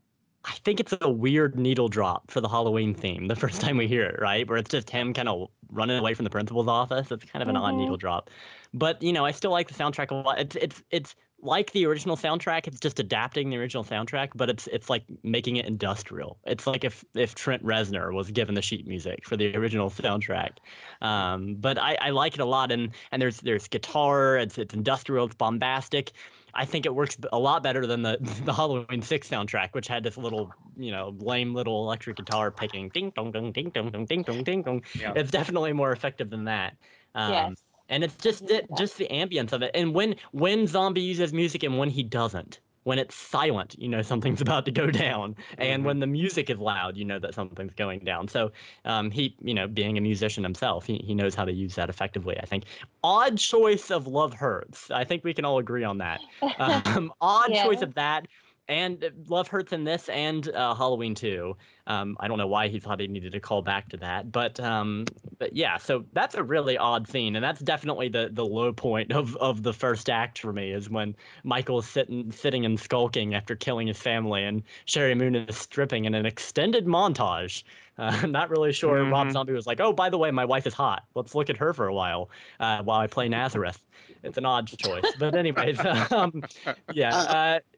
I 0.45 0.53
think 0.65 0.79
it's 0.79 0.95
a 1.01 1.11
weird 1.11 1.59
needle 1.59 1.89
drop 1.89 2.31
for 2.31 2.41
the 2.41 2.49
Halloween 2.49 2.95
theme 2.95 3.27
the 3.27 3.35
first 3.45 3.61
time 3.61 3.77
we 3.77 3.89
hear 3.89 4.05
it, 4.05 4.21
right? 4.21 4.49
Where 4.49 4.57
it's 4.59 4.71
just 4.71 4.89
him 4.89 5.13
kind 5.13 5.29
of 5.29 5.49
running 5.71 5.99
away 5.99 6.15
from 6.15 6.23
the 6.25 6.31
principal's 6.31 6.69
office. 6.69 7.11
It's 7.11 7.25
kind 7.25 7.43
of 7.43 7.49
an 7.49 7.57
odd 7.57 7.75
Mhm. 7.75 7.79
needle 7.79 7.97
drop. 7.97 8.31
But, 8.73 9.03
you 9.03 9.13
know, 9.13 9.27
I 9.27 9.33
still 9.33 9.51
like 9.51 9.67
the 9.69 9.75
soundtrack 9.75 10.13
a 10.13 10.15
lot. 10.15 10.39
It's 10.39 10.55
it's 10.57 10.83
it's 10.91 11.17
like 11.41 11.73
the 11.73 11.87
original 11.87 12.17
soundtrack. 12.17 12.67
It's 12.67 12.81
just 12.81 12.99
adapting 12.99 13.51
the 13.51 13.57
original 13.57 13.85
soundtrack, 13.85 14.31
but 14.35 14.51
it's 14.51 14.67
it's 14.69 14.91
like 14.91 15.05
making 15.23 15.57
it 15.57 15.67
industrial. 15.67 16.39
It's 16.45 16.67
like 16.67 16.85
if 16.85 17.05
if 17.15 17.35
Trent 17.35 17.63
Reznor 17.65 18.13
was 18.13 18.31
given 18.31 18.55
the 18.55 18.63
sheet 18.63 18.87
music 18.87 19.27
for 19.27 19.37
the 19.37 19.55
original 19.57 19.91
soundtrack. 19.91 20.59
Um, 21.01 21.55
but 21.55 21.79
I, 21.79 21.97
I 22.01 22.11
like 22.11 22.35
it 22.35 22.41
a 22.41 22.45
lot 22.45 22.73
and 22.73 22.91
and 23.13 23.23
there's 23.23 23.39
there's 23.39 23.69
guitar, 23.69 24.37
it's 24.37 24.59
it's 24.59 24.75
industrial, 24.75 25.27
it's 25.27 25.35
bombastic. 25.35 26.13
I 26.55 26.65
think 26.65 26.87
it 26.87 26.95
works 26.95 27.17
a 27.33 27.39
lot 27.39 27.63
better 27.63 27.87
than 27.87 28.03
the 28.03 28.19
the 28.45 28.53
Halloween 28.53 29.03
Six 29.03 29.29
soundtrack, 29.29 29.71
which 29.73 29.87
had 29.87 30.03
this 30.03 30.17
little, 30.17 30.53
you 30.77 30.91
know, 30.91 31.15
lame 31.19 31.55
little 31.55 31.85
electric 31.85 32.17
guitar 32.17 32.51
picking 32.51 32.89
ding 32.89 33.13
dong 33.15 33.31
dong 33.31 33.53
ding 33.53 33.71
dong 33.71 33.91
dong 33.91 34.07
ding 34.07 34.23
dong 34.23 34.43
ding 34.43 34.63
dong. 34.63 34.83
Yeah. 34.99 35.13
It's 35.15 35.31
definitely 35.31 35.73
more 35.73 35.93
effective 35.93 36.31
than 36.31 36.45
that. 36.45 36.77
Um, 37.15 37.33
yes. 37.33 37.63
And 37.89 38.05
it's 38.05 38.15
just 38.17 38.45
just 38.77 38.99
the 38.99 39.09
ambience 39.11 39.53
of 39.53 39.63
it. 39.63 39.71
And 39.75 39.95
when 39.95 40.17
when 40.33 40.67
zombie 40.67 41.01
uses 41.01 41.33
music 41.33 41.63
and 41.63 41.79
when 41.79 41.91
he 41.91 42.03
doesn't, 42.03 42.61
when 42.85 42.99
it's 42.99 43.15
silent, 43.15 43.75
you 43.79 43.89
know 43.89 44.03
something's 44.03 44.41
about 44.41 44.65
to 44.65 44.71
go 44.71 44.91
down. 44.91 45.37
And 45.59 45.85
when 45.85 46.01
the 46.01 46.07
music 46.07 46.51
is 46.51 46.59
loud, 46.59 46.97
you 46.97 47.05
know 47.05 47.19
that 47.19 47.35
something's 47.35 47.75
going 47.75 48.01
down. 48.01 48.29
So 48.29 48.51
um, 48.85 49.11
he, 49.11 49.37
you 49.43 49.55
know, 49.55 49.67
being 49.67 49.99
a 49.99 50.01
musician 50.01 50.43
himself, 50.43 50.87
he, 50.87 50.97
he 50.99 51.15
knows 51.15 51.35
how 51.35 51.45
to 51.45 51.53
use 51.53 51.75
that 51.75 51.91
effectively. 51.91 52.39
I 52.41 52.47
think. 52.47 52.65
Odd 53.05 53.39
choice 53.39 53.91
of 53.91 54.07
Love 54.07 54.33
Hurts. 54.33 54.91
I 54.91 55.05
think 55.05 55.25
we 55.25 55.35
can 55.35 55.45
all 55.45 55.59
agree 55.59 55.85
on 55.85 55.99
that. 55.99 56.21
Um, 56.59 57.13
odd 57.21 57.53
choice 57.53 57.83
of 57.83 57.95
that. 57.95 58.27
And 58.69 59.03
uh, 59.03 59.11
Love 59.29 59.49
Hurts 59.49 59.73
in 59.73 59.85
this 59.85 60.09
and 60.11 60.47
uh, 60.51 60.75
Halloween 60.75 61.15
too. 61.15 61.57
Um, 61.87 62.17
I 62.21 62.29
don't 62.29 62.37
know 62.37 62.47
why 62.47 62.69
he 62.69 62.79
thought 62.79 63.01
he 63.01 63.07
needed 63.09 63.33
to 63.33 63.41
call 63.41 63.63
back 63.63 63.89
to 63.91 63.97
that, 63.99 64.31
but 64.31 64.61
um, 64.61 65.11
but 65.39 65.55
yeah, 65.57 65.79
so 65.79 66.05
that's 66.13 66.35
a 66.35 66.43
really 66.43 66.77
odd 66.77 67.09
scene, 67.09 67.35
and 67.35 67.43
that's 67.43 67.61
definitely 67.61 68.09
the 68.11 68.29
the 68.31 68.45
low 68.45 68.73
point 68.75 69.11
of, 69.13 69.37
of 69.37 69.63
the 69.63 69.73
first 69.73 70.11
act 70.11 70.39
for 70.41 70.53
me 70.53 70.71
is 70.73 70.91
when 70.91 71.17
Michael 71.45 71.79
is 71.79 71.89
sitting 71.89 72.31
sitting 72.31 72.67
and 72.67 72.79
skulking 72.79 73.35
after 73.35 73.57
killing 73.57 73.87
his 73.87 73.99
family, 74.03 74.45
and 74.45 74.63
Sheri 74.87 75.17
Moon 75.17 75.35
is 75.35 75.57
stripping 75.57 76.05
in 76.05 76.15
an 76.15 76.27
extended 76.27 76.85
montage. 76.87 77.65
Uh, 77.97 78.19
I'm 78.23 78.33
not 78.33 78.51
really 78.51 78.73
sure. 78.75 79.07
Rob 79.07 79.29
Mhm. 79.29 79.33
Zombie 79.33 79.55
was 79.55 79.67
like, 79.67 79.81
"Oh, 79.81 79.95
by 79.95 80.11
the 80.11 80.19
way, 80.19 80.31
my 80.31 80.45
wife 80.45 80.67
is 80.67 80.75
hot. 80.75 81.07
Let's 81.15 81.35
look 81.35 81.49
at 81.49 81.57
her 81.57 81.73
for 81.73 81.87
a 81.87 81.95
while 81.95 82.31
uh, 82.61 82.83
while 82.83 83.01
I 83.01 83.07
play 83.07 83.29
Nazareth." 83.31 83.83
It's 84.23 84.37
an 84.37 84.45
odd 84.45 84.67
choice, 84.69 85.15
but 85.15 85.35
anyways, 85.35 85.85
um, 86.11 86.45
yeah. 86.91 87.61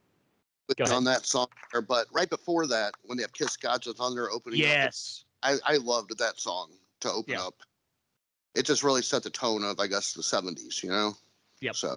On 0.92 1.04
that 1.04 1.26
song. 1.26 1.46
there, 1.72 1.82
But 1.82 2.06
right 2.12 2.30
before 2.30 2.66
that, 2.68 2.94
when 3.04 3.16
they 3.18 3.22
have 3.22 3.32
Kiss 3.32 3.56
Gods 3.56 3.86
of 3.86 3.96
Thunder 3.96 4.30
opening 4.30 4.60
up, 4.60 4.66
Yes. 4.66 5.24
I, 5.42 5.56
I 5.64 5.76
loved 5.78 6.16
that 6.18 6.38
song 6.38 6.70
to 7.00 7.10
open 7.10 7.34
Yeah. 7.34 7.42
up. 7.46 7.54
It 8.54 8.66
just 8.66 8.82
really 8.82 9.02
set 9.02 9.22
the 9.22 9.30
tone 9.30 9.64
of, 9.64 9.80
I 9.80 9.86
guess, 9.86 10.12
the 10.12 10.22
70s, 10.22 10.82
you 10.82 10.90
know? 10.90 11.14
Yep. 11.60 11.76
So 11.76 11.96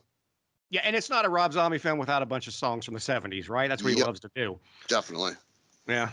Yeah, 0.70 0.82
and 0.84 0.96
it's 0.96 1.10
not 1.10 1.26
a 1.26 1.30
Rob 1.30 1.54
Zombie 1.54 1.78
film 1.78 2.00
without 2.00 2.22
a 2.22 2.26
bunch 2.26 2.48
of 2.48 2.54
songs 2.54 2.86
from 2.86 2.94
the 2.96 3.00
'70s, 3.00 3.48
right? 3.50 3.68
That's 3.70 3.84
what 3.84 3.92
he 3.94 3.98
Yep. 4.00 4.08
loves 4.08 4.20
to 4.22 4.32
do. 4.36 4.60
definitely. 4.88 5.34
Yeah. 5.88 6.10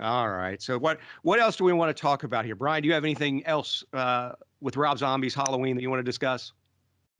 All 0.00 0.28
right. 0.28 0.60
So 0.60 0.78
what 0.78 0.98
what 1.22 1.38
else 1.40 1.56
do 1.56 1.64
we 1.64 1.72
want 1.72 1.96
to 1.96 2.00
talk 2.00 2.24
about 2.24 2.44
here, 2.44 2.54
Brian? 2.56 2.82
Do 2.82 2.88
you 2.88 2.94
have 2.94 3.04
anything 3.04 3.44
else 3.46 3.84
uh, 3.92 4.32
with 4.60 4.76
Rob 4.76 4.98
Zombie's 4.98 5.34
Halloween 5.34 5.76
that 5.76 5.82
you 5.82 5.90
want 5.90 6.00
to 6.00 6.04
discuss? 6.04 6.52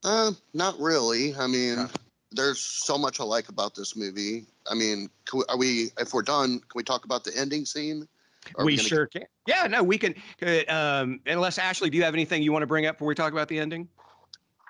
Uh, 0.05 0.33
not 0.55 0.79
really. 0.79 1.35
I 1.37 1.47
mean, 1.47 1.89
there's 2.33 2.61
so 2.61 2.99
much 2.99 3.21
I 3.21 3.25
like 3.25 3.49
about 3.49 3.75
this 3.75 3.97
movie. 3.97 4.47
I 4.71 4.75
mean, 4.75 5.11
can 5.25 5.39
we, 5.41 5.45
are 5.49 5.57
we, 5.57 5.91
if 5.99 6.13
we're 6.13 6.23
done, 6.23 6.59
can 6.61 6.73
we 6.75 6.83
talk 6.83 7.05
about 7.05 7.25
the 7.25 7.37
ending 7.37 7.65
scene? 7.65 8.07
Or 8.55 8.63
are 8.63 8.67
we 8.67 8.77
gonna- 8.77 8.89
sure 8.89 9.07
can. 9.07 9.25
Yeah. 9.47 9.67
No, 9.67 9.83
we 9.83 9.99
can. 9.99 10.15
Uh, 10.43 10.63
um, 10.73 11.21
unless 11.27 11.59
Ashley, 11.59 11.91
do 11.91 11.97
you 11.99 12.05
have 12.05 12.15
anything 12.15 12.43
you 12.43 12.53
want 12.53 12.63
to 12.63 12.67
bring 12.67 12.87
up 12.87 12.97
before 12.97 13.09
we 13.09 13.15
talk 13.15 13.33
about 13.33 13.49
the 13.49 13.59
ending? 13.59 13.89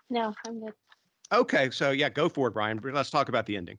no, 0.09 0.33
I'm 0.47 0.61
good. 0.61 0.73
Okay. 1.33 1.71
So 1.71 1.91
yeah, 1.91 2.09
go 2.09 2.29
for 2.29 2.49
it, 2.49 2.53
Brian. 2.53 2.81
Let's 2.83 3.11
talk 3.11 3.29
about 3.29 3.47
the 3.47 3.57
ending. 3.57 3.79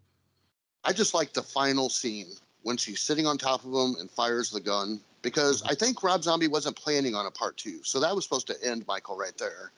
I 0.84 0.94
just 0.94 1.14
like 1.14 1.34
the 1.34 1.42
final 1.42 1.90
scene 1.90 2.28
when 2.64 2.78
she's 2.78 3.00
sitting 3.00 3.26
on 3.26 3.38
top 3.38 3.64
of 3.64 3.72
him 3.72 3.96
and 4.00 4.12
fires 4.12 4.50
the 4.50 4.60
gun 4.60 5.00
because 5.22 5.64
I 5.64 5.74
think 5.74 6.04
Rob 6.04 6.24
Zombie 6.24 6.48
wasn't 6.48 6.76
planning 6.76 7.16
on 7.16 7.26
a 7.26 7.32
part 7.32 7.58
two. 7.58 7.80
So 7.84 8.00
that 8.00 8.14
was 8.14 8.24
supposed 8.24 8.48
to 8.48 8.56
end 8.64 8.86
Michael 8.88 9.18
right 9.18 9.38
there. 9.38 9.72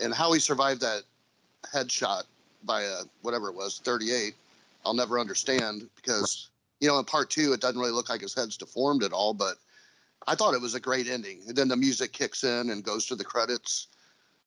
And 0.00 0.12
how 0.12 0.32
he 0.32 0.40
survived 0.40 0.80
that 0.80 1.02
headshot 1.72 2.24
by 2.64 2.82
a 2.82 2.96
whatever 3.22 3.48
it 3.48 3.54
was, 3.54 3.80
38, 3.84 4.34
I'll 4.84 4.94
never 4.94 5.18
understand 5.18 5.88
because, 5.96 6.50
you 6.80 6.88
know, 6.88 6.98
in 6.98 7.04
part 7.04 7.30
two, 7.30 7.52
it 7.52 7.60
doesn't 7.60 7.80
really 7.80 7.92
look 7.92 8.08
like 8.08 8.20
his 8.20 8.34
head's 8.34 8.56
deformed 8.56 9.02
at 9.02 9.12
all. 9.12 9.34
But 9.34 9.56
I 10.26 10.34
thought 10.34 10.54
it 10.54 10.60
was 10.60 10.74
a 10.74 10.80
great 10.80 11.08
ending. 11.08 11.42
And 11.46 11.56
then 11.56 11.68
the 11.68 11.76
music 11.76 12.12
kicks 12.12 12.44
in 12.44 12.70
and 12.70 12.82
goes 12.82 13.06
to 13.06 13.16
the 13.16 13.24
credits. 13.24 13.88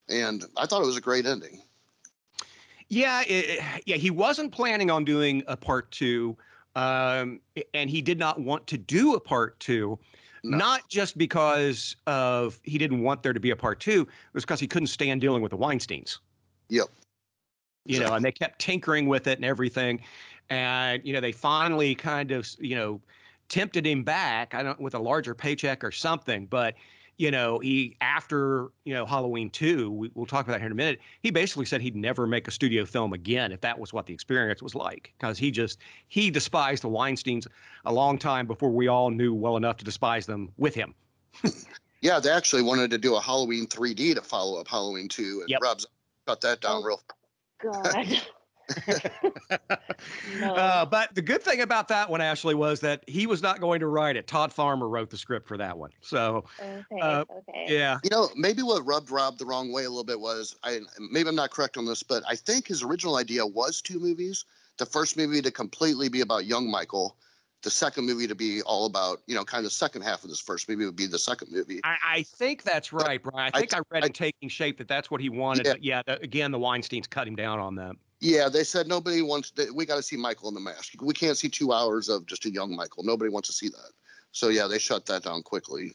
And 0.09 0.45
I 0.55 0.65
thought 0.65 0.81
it 0.81 0.85
was 0.85 0.97
a 0.97 1.01
great 1.01 1.25
ending. 1.25 1.61
Yeah, 2.89 3.23
it, 3.27 3.61
yeah, 3.85 3.97
he 3.97 4.11
wasn't 4.11 4.51
planning 4.51 4.89
on 4.89 5.03
doing 5.03 5.43
a 5.47 5.57
part 5.57 5.91
two, 5.91 6.37
um, 6.75 7.41
and 7.73 7.89
he 7.89 8.01
did 8.01 8.17
not 8.17 8.39
want 8.39 8.65
to 8.67 8.77
do 8.77 9.15
a 9.15 9.19
part 9.19 9.59
two. 9.59 9.99
No. 10.43 10.57
Not 10.57 10.87
just 10.87 11.17
because 11.17 11.97
of 12.05 12.59
he 12.63 12.77
didn't 12.77 13.01
want 13.01 13.23
there 13.23 13.33
to 13.33 13.39
be 13.39 13.49
a 13.49 13.55
part 13.55 13.81
two, 13.81 14.01
it 14.03 14.33
was 14.33 14.45
because 14.45 14.61
he 14.61 14.67
couldn't 14.67 14.87
stand 14.87 15.19
dealing 15.19 15.41
with 15.41 15.51
the 15.51 15.57
Weinsteins. 15.57 16.19
Yep. 16.69 16.87
You 17.87 17.99
know, 18.01 18.13
and 18.13 18.23
they 18.25 18.31
kept 18.31 18.59
tinkering 18.59 19.07
with 19.07 19.27
it 19.27 19.37
and 19.37 19.45
everything, 19.45 20.01
and 20.49 21.01
you 21.05 21.13
know 21.13 21.21
they 21.21 21.31
finally 21.31 21.95
kind 21.95 22.31
of 22.31 22.47
you 22.59 22.75
know 22.75 23.01
tempted 23.49 23.85
him 23.85 24.03
back. 24.03 24.53
I 24.53 24.63
don't 24.63 24.79
with 24.79 24.95
a 24.95 24.99
larger 24.99 25.33
paycheck 25.33 25.83
or 25.83 25.91
something, 25.91 26.45
but 26.47 26.75
you 27.17 27.31
know 27.31 27.59
he 27.59 27.95
after 28.01 28.67
you 28.83 28.93
know 28.93 29.05
Halloween 29.05 29.49
two, 29.49 29.89
we, 29.91 30.11
we'll 30.15 30.25
talk 30.25 30.45
about 30.45 30.53
that 30.53 30.59
here 30.59 30.67
in 30.67 30.71
a 30.73 30.75
minute. 30.75 30.99
He 31.21 31.31
basically 31.31 31.65
said 31.65 31.81
he'd 31.81 31.95
never 31.95 32.27
make 32.27 32.47
a 32.47 32.51
studio 32.51 32.85
film 32.85 33.13
again 33.13 33.51
if 33.51 33.61
that 33.61 33.79
was 33.79 33.93
what 33.93 34.05
the 34.05 34.13
experience 34.13 34.61
was 34.61 34.75
like, 34.75 35.13
because 35.17 35.37
he 35.37 35.49
just 35.49 35.79
he 36.09 36.29
despised 36.29 36.83
the 36.83 36.89
Weinsteins 36.89 37.47
a 37.85 37.93
long 37.93 38.17
time 38.17 38.47
before 38.47 38.69
we 38.69 38.87
all 38.87 39.09
knew 39.09 39.33
well 39.33 39.57
enough 39.57 39.77
to 39.77 39.85
despise 39.85 40.25
them 40.25 40.51
with 40.57 40.75
him. 40.75 40.93
Yeah, 42.01 42.19
they 42.19 42.29
actually 42.29 42.61
wanted 42.61 42.91
to 42.91 42.97
do 42.99 43.15
a 43.15 43.19
Halloween 43.21 43.65
3D 43.65 44.13
to 44.15 44.21
follow 44.21 44.59
up 44.61 44.67
Halloween 44.67 45.09
2, 45.09 45.39
and 45.41 45.49
Yep. 45.49 45.59
Rob 45.63 45.81
Zombie 45.81 45.93
cut 46.27 46.41
that 46.41 46.61
down 46.61 46.81
Oh. 46.83 46.85
real. 46.85 47.01
God. 47.61 48.21
No. 50.39 50.53
Uh, 50.53 50.85
but 50.85 51.15
the 51.15 51.21
good 51.21 51.41
thing 51.41 51.61
about 51.61 51.87
that 51.87 52.09
one, 52.09 52.21
Ashley, 52.21 52.53
was 52.53 52.79
that 52.81 53.03
he 53.07 53.25
was 53.25 53.41
not 53.41 53.59
going 53.59 53.79
to 53.79 53.87
write 53.87 54.15
it. 54.15 54.27
Todd 54.27 54.53
Farmer 54.53 54.87
wrote 54.87 55.09
the 55.09 55.17
script 55.17 55.47
for 55.47 55.57
that 55.57 55.77
one. 55.77 55.89
So 56.01 56.45
okay. 56.59 57.01
uh, 57.01 57.25
okay. 57.29 57.65
yeah, 57.67 57.97
You 58.03 58.09
know, 58.11 58.29
maybe 58.35 58.61
what 58.61 58.85
rubbed 58.85 59.09
Rob 59.09 59.37
the 59.37 59.45
wrong 59.45 59.71
way 59.71 59.85
a 59.85 59.89
little 59.89 60.03
bit 60.03 60.19
was 60.19 60.55
I 60.63 60.81
maybe 61.11 61.29
I'm 61.29 61.35
not 61.35 61.49
correct 61.49 61.77
on 61.77 61.85
this, 61.85 62.03
but 62.03 62.23
I 62.27 62.35
think 62.35 62.67
his 62.67 62.83
original 62.83 63.15
idea 63.15 63.45
was 63.45 63.81
two 63.81 63.99
movies. 63.99 64.45
The 64.77 64.85
first 64.85 65.17
movie 65.17 65.41
to 65.41 65.49
completely 65.49 66.09
be 66.09 66.21
about 66.21 66.45
young 66.45 66.69
Michael, 66.69 67.15
the 67.63 67.69
second 67.69 68.05
movie 68.05 68.27
to 68.27 68.35
be 68.35 68.61
all 68.63 68.85
about 68.85 69.21
you 69.27 69.35
know 69.35 69.43
kind 69.43 69.59
of 69.59 69.65
the 69.65 69.75
second 69.75 70.01
half 70.03 70.23
of 70.23 70.29
this 70.29 70.39
first 70.39 70.69
movie 70.69 70.85
would 70.85 70.95
be 70.95 71.07
the 71.07 71.19
second 71.19 71.51
movie. 71.51 71.79
I, 71.83 71.97
I 72.05 72.23
think 72.23 72.63
that's 72.63 72.93
right, 72.93 73.21
Brian. 73.21 73.51
I 73.53 73.59
think 73.59 73.73
I, 73.75 73.79
read 73.89 74.03
I- 74.03 74.07
in 74.07 74.13
Taking 74.13 74.49
Shape 74.49 74.77
that 74.77 74.87
that's 74.87 75.09
what 75.11 75.21
he 75.21 75.29
wanted. 75.29 75.65
Yeah. 75.65 75.73
Yeah, 75.81 76.01
the, 76.05 76.21
again, 76.21 76.51
the 76.51 76.59
Weinsteins 76.59 77.09
cut 77.09 77.27
him 77.27 77.35
down 77.35 77.59
on 77.59 77.75
that. 77.75 77.95
Yeah, 78.19 78.49
they 78.49 78.63
said 78.63 78.87
nobody 78.87 79.21
wants. 79.21 79.51
To, 79.51 79.71
we 79.73 79.85
got 79.85 79.95
to 79.97 80.03
see 80.03 80.17
Michael 80.17 80.49
in 80.49 80.55
the 80.55 80.59
mask. 80.61 80.93
We 81.01 81.13
can't 81.13 81.37
see 81.37 81.49
two 81.49 81.71
hours 81.73 82.09
of 82.09 82.25
just 82.25 82.45
a 82.45 82.51
young 82.51 82.75
Michael. 82.75 83.03
Nobody 83.03 83.29
wants 83.29 83.47
to 83.49 83.53
see 83.53 83.69
that. 83.69 83.91
So 84.31 84.49
yeah, 84.49 84.67
they 84.67 84.79
shut 84.79 85.05
that 85.07 85.23
down 85.23 85.43
quickly. 85.43 85.93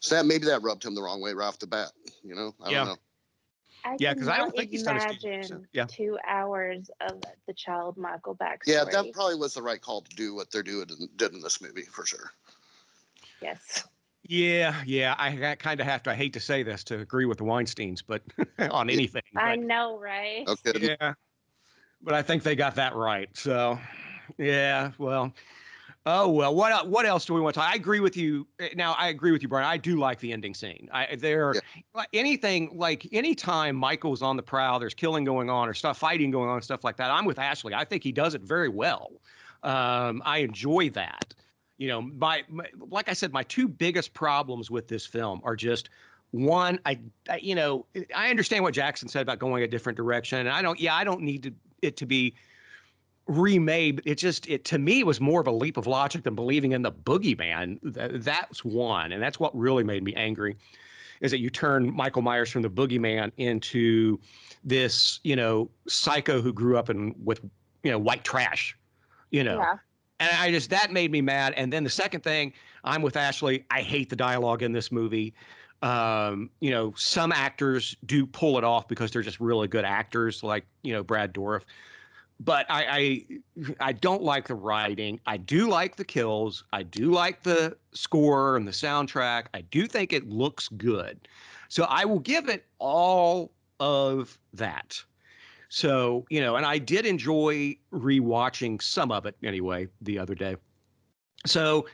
So 0.00 0.14
that 0.16 0.26
maybe 0.26 0.46
that 0.46 0.62
rubbed 0.62 0.84
him 0.84 0.94
the 0.94 1.02
wrong 1.02 1.20
way 1.22 1.32
right 1.32 1.46
off 1.46 1.58
the 1.58 1.66
bat. 1.66 1.92
You 2.22 2.34
know, 2.34 2.54
I 2.62 2.70
Yeah. 2.70 2.78
don't 2.78 2.86
know. 2.88 2.96
I 3.84 3.96
Yeah, 3.98 4.14
'cause 4.14 4.28
I 4.28 4.36
don't 4.38 4.54
think 4.54 4.70
he's 4.70 4.82
done 4.82 4.96
a 4.96 5.00
studio, 5.00 5.32
imagine 5.34 5.48
so- 5.48 5.64
yeah. 5.72 5.86
two 5.86 6.18
hours 6.26 6.90
of 7.00 7.20
the 7.46 7.52
child 7.54 7.96
Michael 7.96 8.36
backstory. 8.36 8.66
Yeah, 8.66 8.84
that 8.84 9.12
probably 9.12 9.36
was 9.36 9.54
the 9.54 9.62
right 9.62 9.80
call 9.80 10.02
to 10.02 10.16
do 10.16 10.34
what 10.34 10.50
they're 10.50 10.62
doing 10.62 10.86
did 11.16 11.32
in 11.32 11.40
this 11.40 11.60
movie 11.60 11.82
for 11.82 12.06
sure. 12.06 12.30
yes. 13.40 13.84
Yeah, 14.24 14.80
yeah. 14.86 15.16
I, 15.18 15.56
kind 15.56 15.80
of 15.80 15.86
have 15.86 16.04
to. 16.04 16.10
I 16.10 16.14
hate 16.14 16.32
to 16.34 16.40
say 16.40 16.62
this 16.62 16.84
to 16.84 17.00
agree 17.00 17.24
with 17.26 17.38
the 17.38 17.44
Weinsteins, 17.44 18.02
but 18.06 18.22
on 18.72 18.88
anything. 18.88 19.22
I 19.36 19.56
but- 19.56 19.64
know, 19.66 19.98
right? 19.98 20.46
Okay. 20.46 20.96
yeah 21.00 21.14
but 22.04 22.14
i 22.14 22.20
think 22.22 22.42
they 22.42 22.56
got 22.56 22.74
that 22.74 22.96
right 22.96 23.28
so 23.36 23.78
yeah 24.36 24.90
well 24.98 25.32
oh 26.06 26.28
well 26.28 26.54
what 26.54 26.88
what 26.88 27.06
else 27.06 27.24
do 27.24 27.34
we 27.34 27.40
want 27.40 27.54
to 27.54 27.60
talk? 27.60 27.70
i 27.70 27.74
agree 27.74 28.00
with 28.00 28.16
you 28.16 28.46
eh, 28.58 28.68
now 28.74 28.92
i 28.98 29.08
agree 29.08 29.30
with 29.30 29.42
you 29.42 29.48
brian 29.48 29.66
i 29.66 29.76
do 29.76 29.96
like 29.98 30.18
the 30.18 30.32
ending 30.32 30.54
scene 30.54 30.88
i 30.92 31.14
there 31.16 31.52
Yeah. 31.54 31.60
like 31.94 32.08
anything 32.12 32.70
like 32.76 33.06
anytime 33.12 33.76
michael's 33.76 34.22
on 34.22 34.36
the 34.36 34.42
prowl 34.42 34.80
there's 34.80 34.94
killing 34.94 35.24
going 35.24 35.48
on 35.48 35.68
or 35.68 35.74
stuff 35.74 35.98
fighting 35.98 36.30
going 36.30 36.48
on 36.48 36.60
stuff 36.62 36.82
like 36.82 36.96
that 36.96 37.10
i'm 37.10 37.24
with 37.24 37.38
ashley 37.38 37.74
i 37.74 37.84
think 37.84 38.02
he 38.02 38.10
does 38.12 38.34
it 38.34 38.42
very 38.42 38.68
well 38.68 39.12
um 39.62 40.22
i 40.24 40.38
enjoy 40.38 40.90
that 40.90 41.34
you 41.78 41.86
know 41.88 42.02
my, 42.02 42.42
my 42.48 42.66
like 42.90 43.08
i 43.08 43.12
said 43.12 43.32
my 43.32 43.44
two 43.44 43.68
biggest 43.68 44.12
problems 44.12 44.70
with 44.70 44.88
this 44.88 45.06
film 45.06 45.40
are 45.44 45.54
just 45.54 45.88
one 46.32 46.80
I, 46.84 46.98
I 47.28 47.36
you 47.36 47.54
know 47.54 47.86
i 48.14 48.28
understand 48.30 48.64
what 48.64 48.74
jackson 48.74 49.06
said 49.08 49.22
about 49.22 49.38
going 49.38 49.62
a 49.62 49.68
different 49.68 49.96
direction 49.96 50.38
and 50.40 50.48
i 50.48 50.62
don't 50.62 50.80
yeah 50.80 50.96
i 50.96 51.04
don't 51.04 51.20
need 51.20 51.44
to, 51.44 51.54
it 51.82 51.96
to 51.98 52.06
be 52.06 52.34
remade. 53.26 54.02
It 54.04 54.16
just 54.16 54.48
it 54.48 54.64
to 54.66 54.78
me 54.78 55.04
was 55.04 55.20
more 55.20 55.40
of 55.40 55.46
a 55.46 55.52
leap 55.52 55.76
of 55.76 55.86
logic 55.86 56.24
than 56.24 56.34
believing 56.34 56.72
in 56.72 56.82
the 56.82 56.92
boogeyman. 56.92 57.94
Th- 57.94 58.22
that's 58.22 58.64
one, 58.64 59.12
and 59.12 59.22
that's 59.22 59.38
what 59.38 59.56
really 59.56 59.84
made 59.84 60.02
me 60.02 60.14
angry. 60.14 60.56
Is 61.20 61.30
that 61.30 61.38
you 61.38 61.50
turn 61.50 61.94
Michael 61.94 62.22
Myers 62.22 62.50
from 62.50 62.62
the 62.62 62.70
boogeyman 62.70 63.30
into 63.36 64.18
this, 64.64 65.20
you 65.22 65.36
know, 65.36 65.70
psycho 65.86 66.40
who 66.40 66.52
grew 66.52 66.76
up 66.76 66.90
in 66.90 67.14
with, 67.22 67.40
you 67.84 67.92
know, 67.92 67.98
white 67.98 68.24
trash, 68.24 68.76
you 69.30 69.44
know. 69.44 69.58
Yeah. 69.58 69.74
And 70.18 70.30
I 70.38 70.50
just 70.50 70.70
that 70.70 70.92
made 70.92 71.10
me 71.12 71.20
mad. 71.20 71.54
And 71.56 71.72
then 71.72 71.84
the 71.84 71.90
second 71.90 72.22
thing, 72.22 72.52
I'm 72.84 73.02
with 73.02 73.16
Ashley. 73.16 73.64
I 73.70 73.82
hate 73.82 74.10
the 74.10 74.16
dialogue 74.16 74.62
in 74.62 74.72
this 74.72 74.90
movie. 74.90 75.34
Um, 75.82 76.50
you 76.60 76.70
know, 76.70 76.94
some 76.96 77.32
actors 77.32 77.96
do 78.06 78.24
pull 78.24 78.56
it 78.56 78.62
off 78.62 78.86
because 78.86 79.10
they're 79.10 79.22
just 79.22 79.40
really 79.40 79.66
good 79.66 79.84
actors, 79.84 80.42
like 80.42 80.64
you 80.82 80.92
know 80.92 81.02
Brad 81.02 81.34
Dourif. 81.34 81.62
But 82.44 82.66
I, 82.68 82.84
I, 82.90 83.66
I 83.88 83.92
don't 83.92 84.22
like 84.22 84.48
the 84.48 84.54
writing. 84.54 85.20
I 85.26 85.36
do 85.36 85.68
like 85.68 85.96
the 85.96 86.04
kills. 86.04 86.64
I 86.72 86.82
do 86.82 87.12
like 87.12 87.42
the 87.42 87.76
score 87.92 88.56
and 88.56 88.66
the 88.66 88.72
soundtrack. 88.72 89.46
I 89.54 89.60
do 89.60 89.86
think 89.86 90.12
it 90.12 90.28
looks 90.28 90.68
good. 90.68 91.28
So 91.68 91.84
I 91.84 92.04
will 92.04 92.18
give 92.18 92.48
it 92.48 92.66
all 92.78 93.52
of 93.78 94.38
that. 94.54 95.00
So, 95.68 96.26
you 96.30 96.40
know, 96.40 96.56
and 96.56 96.66
I 96.66 96.78
did 96.78 97.06
enjoy 97.06 97.76
rewatching 97.92 98.82
some 98.82 99.12
of 99.12 99.24
it 99.24 99.36
anyway 99.42 99.88
the 100.00 100.18
other 100.18 100.34
day. 100.34 100.56
So, 101.46 101.86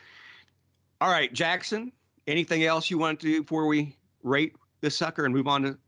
all 1.01 1.11
right, 1.11 1.33
Jackson, 1.33 1.93
anything 2.27 2.65
else 2.65 2.91
you 2.91 2.99
want 2.99 3.21
to 3.21 3.27
do 3.27 3.43
before 3.43 3.67
we 3.67 3.97
rate 4.23 4.57
this 4.81 4.97
sucker 4.97 5.27
and 5.27 5.35
move 5.35 5.47
on 5.47 5.63
to 5.63 5.79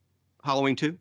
Halloween 0.45 0.77
2? 0.77 0.97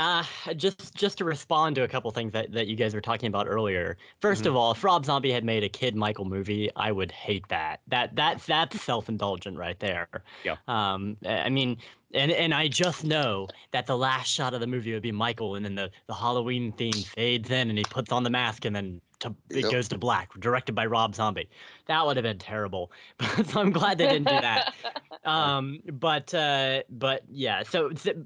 Uh, 0.00 0.24
just 0.56 0.94
just 0.94 1.18
to 1.18 1.26
respond 1.26 1.76
to 1.76 1.82
a 1.82 1.88
couple 1.88 2.10
things 2.10 2.32
that, 2.32 2.50
that 2.52 2.66
you 2.68 2.74
guys 2.74 2.94
were 2.94 3.02
talking 3.02 3.26
about 3.26 3.46
earlier. 3.46 3.98
1st 4.22 4.44
Mhm. 4.44 4.46
of 4.46 4.56
all, 4.56 4.72
if 4.72 4.82
Rob 4.82 5.04
Zombie 5.04 5.30
had 5.30 5.44
made 5.44 5.62
a 5.62 5.68
Kid 5.68 5.94
Michael 5.94 6.24
movie, 6.24 6.70
I 6.74 6.90
would 6.90 7.12
hate 7.12 7.46
that. 7.48 7.80
That 7.88 8.16
that's 8.16 8.46
that's 8.46 8.80
self 8.82 9.10
indulgent 9.10 9.58
right 9.58 9.78
there. 9.78 10.08
Yeah. 10.42 10.56
Um, 10.68 11.18
I 11.26 11.50
mean, 11.50 11.76
and 12.14 12.32
and 12.32 12.54
I 12.54 12.66
just 12.68 13.04
know 13.04 13.48
that 13.72 13.86
the 13.86 13.96
last 13.96 14.28
shot 14.28 14.54
of 14.54 14.60
the 14.60 14.66
movie 14.66 14.94
would 14.94 15.02
be 15.02 15.12
Michael, 15.12 15.54
and 15.56 15.66
then 15.66 15.74
the 15.74 15.90
the 16.06 16.14
Halloween 16.14 16.72
theme 16.72 16.92
fades 16.92 17.50
in, 17.50 17.68
and 17.68 17.76
he 17.76 17.84
puts 17.84 18.10
on 18.10 18.22
the 18.22 18.30
mask, 18.30 18.64
and 18.64 18.74
then 18.74 19.02
to, 19.18 19.34
it 19.50 19.64
Yep. 19.64 19.70
goes 19.70 19.88
to 19.88 19.98
black. 19.98 20.32
Directed 20.40 20.74
by 20.74 20.86
Rob 20.86 21.14
Zombie. 21.14 21.50
That 21.88 22.06
would 22.06 22.16
have 22.16 22.24
been 22.24 22.38
terrible. 22.38 22.90
so 23.48 23.60
I'm 23.60 23.70
glad 23.70 23.98
they 23.98 24.08
didn't 24.08 24.28
do 24.28 24.40
that 24.40 24.72
um 25.26 25.82
but 25.92 26.32
uh 26.32 26.82
but 26.88 27.22
yeah 27.30 27.62
so 27.62 27.90
th- 27.90 28.16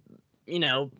you 0.46 0.60
know 0.60 0.92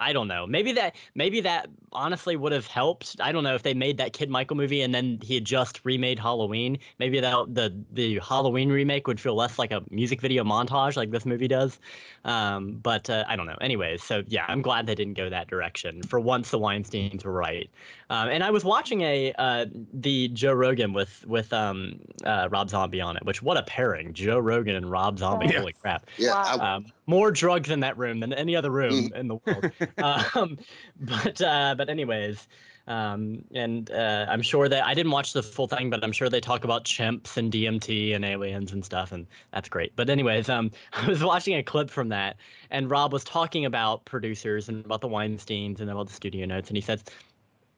i 0.00 0.12
don't 0.12 0.28
know. 0.28 0.46
Maybe 0.46 0.72
that 0.72 0.96
maybe 1.14 1.40
that 1.42 1.68
honestly 1.92 2.36
would 2.36 2.52
have 2.52 2.66
helped. 2.66 3.16
I 3.20 3.32
don't 3.32 3.44
know 3.44 3.54
if 3.54 3.62
they 3.62 3.74
made 3.74 3.98
that 3.98 4.12
kid 4.12 4.30
michael 4.30 4.56
movie 4.56 4.80
and 4.82 4.94
then 4.94 5.18
he 5.22 5.34
had 5.34 5.44
just 5.44 5.84
remade 5.84 6.18
halloween. 6.18 6.78
Maybe 6.98 7.20
that 7.20 7.54
the 7.54 7.84
the 7.92 8.18
halloween 8.20 8.70
remake 8.70 9.06
would 9.06 9.20
feel 9.20 9.34
less 9.34 9.58
like 9.58 9.70
a 9.70 9.82
music 9.90 10.20
video 10.20 10.42
montage 10.44 10.96
like 10.96 11.10
this 11.10 11.26
movie 11.26 11.48
does. 11.48 11.78
Um 12.24 12.72
but 12.82 13.08
uh, 13.10 13.24
i 13.28 13.36
don't 13.36 13.46
know. 13.46 13.58
Anyways 13.60 14.02
so 14.02 14.22
yeah 14.26 14.46
i'm 14.48 14.62
glad 14.62 14.86
they 14.86 14.94
didn't 14.94 15.14
go 15.14 15.28
that 15.30 15.48
direction. 15.48 16.02
For 16.02 16.18
once 16.18 16.50
the 16.50 16.58
weinsteins 16.58 17.24
were 17.24 17.32
right. 17.32 17.70
Um, 18.08 18.28
and 18.28 18.42
i 18.42 18.50
was 18.50 18.64
watching 18.64 19.02
a 19.02 19.32
uh 19.38 19.66
the 19.92 20.28
joe 20.28 20.52
rogan 20.52 20.92
with 20.92 21.24
with 21.26 21.52
um 21.52 22.00
uh 22.24 22.48
rob 22.50 22.70
zombie 22.70 23.00
on 23.00 23.16
it 23.16 23.24
which 23.24 23.42
what 23.42 23.56
a 23.56 23.62
pairing. 23.62 24.12
Joe 24.14 24.38
rogan 24.38 24.76
and 24.76 24.90
rob 24.90 25.18
zombie. 25.18 25.46
Yeah. 25.46 25.60
holy 25.60 25.72
crap. 25.72 26.06
Yeah, 26.18 26.30
Wow. 26.56 26.76
Um, 26.76 26.86
more 27.06 27.30
drugs 27.30 27.70
in 27.70 27.80
that 27.80 27.98
room 27.98 28.20
than 28.20 28.32
any 28.32 28.54
other 28.56 28.70
room 28.70 29.12
in 29.14 29.28
the 29.28 29.36
world. 29.44 29.70
um, 30.34 30.58
but 31.00 31.40
uh, 31.40 31.74
but 31.76 31.88
anyways, 31.88 32.48
um, 32.86 33.44
and 33.54 33.90
uh, 33.90 34.26
I'm 34.28 34.42
sure 34.42 34.68
that 34.68 34.84
I 34.84 34.94
didn't 34.94 35.12
watch 35.12 35.32
the 35.32 35.42
full 35.42 35.68
thing, 35.68 35.90
but 35.90 36.02
I'm 36.02 36.12
sure 36.12 36.28
they 36.28 36.40
talk 36.40 36.64
about 36.64 36.84
chimps 36.84 37.36
and 37.36 37.52
DMT 37.52 38.14
and 38.14 38.24
aliens 38.24 38.72
and 38.72 38.84
stuff, 38.84 39.12
and 39.12 39.26
that's 39.52 39.68
great. 39.68 39.94
But 39.96 40.10
anyways, 40.10 40.48
um, 40.48 40.70
I 40.92 41.06
was 41.06 41.22
watching 41.22 41.56
a 41.56 41.62
clip 41.62 41.90
from 41.90 42.08
that, 42.08 42.36
and 42.70 42.90
Rob 42.90 43.12
was 43.12 43.24
talking 43.24 43.64
about 43.64 44.04
producers 44.04 44.68
and 44.68 44.84
about 44.84 45.00
the 45.00 45.08
Weinstein's 45.08 45.80
and 45.80 45.90
about 45.90 46.08
the 46.08 46.14
studio 46.14 46.46
notes, 46.46 46.68
and 46.68 46.76
he 46.76 46.80
says, 46.80 47.04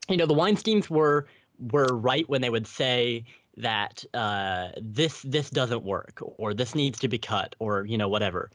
you 0.08 0.16
know, 0.16 0.26
the 0.26 0.34
Weinstein's 0.34 0.88
were 0.88 1.26
were 1.70 1.94
right 1.96 2.28
when 2.28 2.40
they 2.40 2.50
would 2.50 2.66
say 2.66 3.24
that 3.56 4.04
uh, 4.14 4.68
this 4.80 5.22
this 5.22 5.50
doesn't 5.50 5.84
work 5.84 6.18
or 6.38 6.54
this 6.54 6.74
needs 6.74 6.98
to 7.00 7.08
be 7.08 7.18
cut 7.18 7.54
or 7.58 7.84
you 7.84 7.98
know 7.98 8.08
whatever 8.08 8.50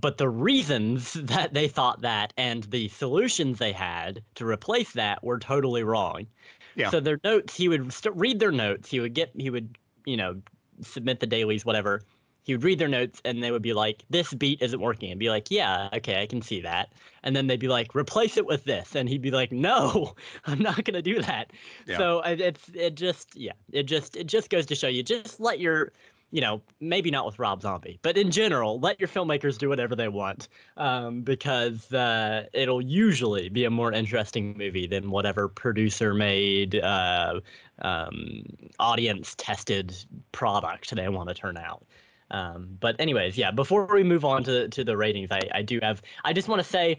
but 0.00 0.18
the 0.18 0.28
reasons 0.28 1.12
that 1.14 1.54
they 1.54 1.68
thought 1.68 2.00
that 2.02 2.32
and 2.36 2.64
the 2.64 2.88
solutions 2.88 3.58
they 3.58 3.72
had 3.72 4.22
to 4.36 4.46
replace 4.46 4.92
that 4.92 5.22
were 5.22 5.38
totally 5.38 5.82
wrong. 5.84 6.26
Yeah. 6.74 6.90
so 6.90 7.00
their 7.00 7.20
notes 7.22 7.54
he 7.54 7.68
would 7.68 7.92
st- 7.92 8.16
read 8.16 8.40
their 8.40 8.52
notes. 8.52 8.90
He 8.90 8.98
would 9.00 9.12
get 9.14 9.30
he 9.36 9.50
would 9.50 9.76
you 10.06 10.16
know 10.16 10.40
submit 10.80 11.20
the 11.20 11.26
dailies 11.26 11.64
whatever. 11.66 12.02
He 12.44 12.54
would 12.54 12.64
read 12.64 12.78
their 12.80 12.88
notes 12.88 13.20
and 13.24 13.40
they 13.40 13.52
would 13.52 13.62
be 13.62 13.72
like 13.74 14.04
this 14.10 14.32
beat 14.34 14.60
isn't 14.62 14.80
working. 14.80 15.10
And 15.10 15.20
be 15.20 15.28
like 15.28 15.50
yeah 15.50 15.90
okay 15.92 16.22
i 16.22 16.26
can 16.26 16.40
see 16.40 16.62
that. 16.62 16.92
And 17.24 17.36
then 17.36 17.46
they'd 17.46 17.60
be 17.60 17.68
like 17.68 17.94
replace 17.94 18.36
it 18.38 18.46
with 18.46 18.64
this. 18.64 18.96
And 18.96 19.06
he'd 19.08 19.20
be 19.22 19.30
like 19.30 19.52
no 19.52 20.14
i'm 20.46 20.58
not 20.60 20.82
going 20.84 20.94
to 20.94 21.02
do 21.02 21.20
that. 21.20 21.52
Yeah. 21.86 21.98
so 21.98 22.20
it- 22.22 22.40
it's 22.40 22.70
it 22.72 22.94
just 22.94 23.36
yeah 23.36 23.52
it 23.70 23.82
just 23.82 24.16
it 24.16 24.26
just 24.26 24.48
goes 24.48 24.64
to 24.66 24.74
show 24.74 24.88
you 24.88 25.02
just 25.02 25.38
let 25.40 25.60
your 25.60 25.92
you 26.32 26.40
know 26.40 26.60
maybe 26.80 27.10
not 27.10 27.24
with 27.24 27.38
rob 27.38 27.62
zombie 27.62 27.98
but 28.02 28.16
in 28.16 28.30
general 28.30 28.80
let 28.80 28.98
your 28.98 29.08
filmmakers 29.08 29.56
do 29.58 29.68
whatever 29.68 29.94
they 29.94 30.08
want 30.08 30.48
um, 30.76 31.22
because 31.22 31.92
uh, 31.92 32.46
it'll 32.52 32.82
usually 32.82 33.48
be 33.48 33.64
a 33.64 33.70
more 33.70 33.92
interesting 33.92 34.56
movie 34.58 34.86
than 34.88 35.10
whatever 35.10 35.46
producer 35.46 36.14
made 36.14 36.74
uh, 36.76 37.38
um, 37.82 38.42
audience 38.80 39.34
tested 39.38 39.94
product 40.32 40.94
they 40.94 41.08
want 41.08 41.28
to 41.28 41.34
turn 41.34 41.56
out 41.56 41.84
um, 42.30 42.76
but 42.80 42.96
anyways 42.98 43.38
yeah 43.38 43.50
before 43.50 43.86
we 43.92 44.02
move 44.02 44.24
on 44.24 44.42
to, 44.42 44.68
to 44.68 44.82
the 44.82 44.96
ratings 44.96 45.28
I, 45.30 45.40
I 45.54 45.62
do 45.62 45.78
have 45.82 46.02
i 46.24 46.32
just 46.32 46.48
want 46.48 46.60
to 46.60 46.68
say 46.68 46.98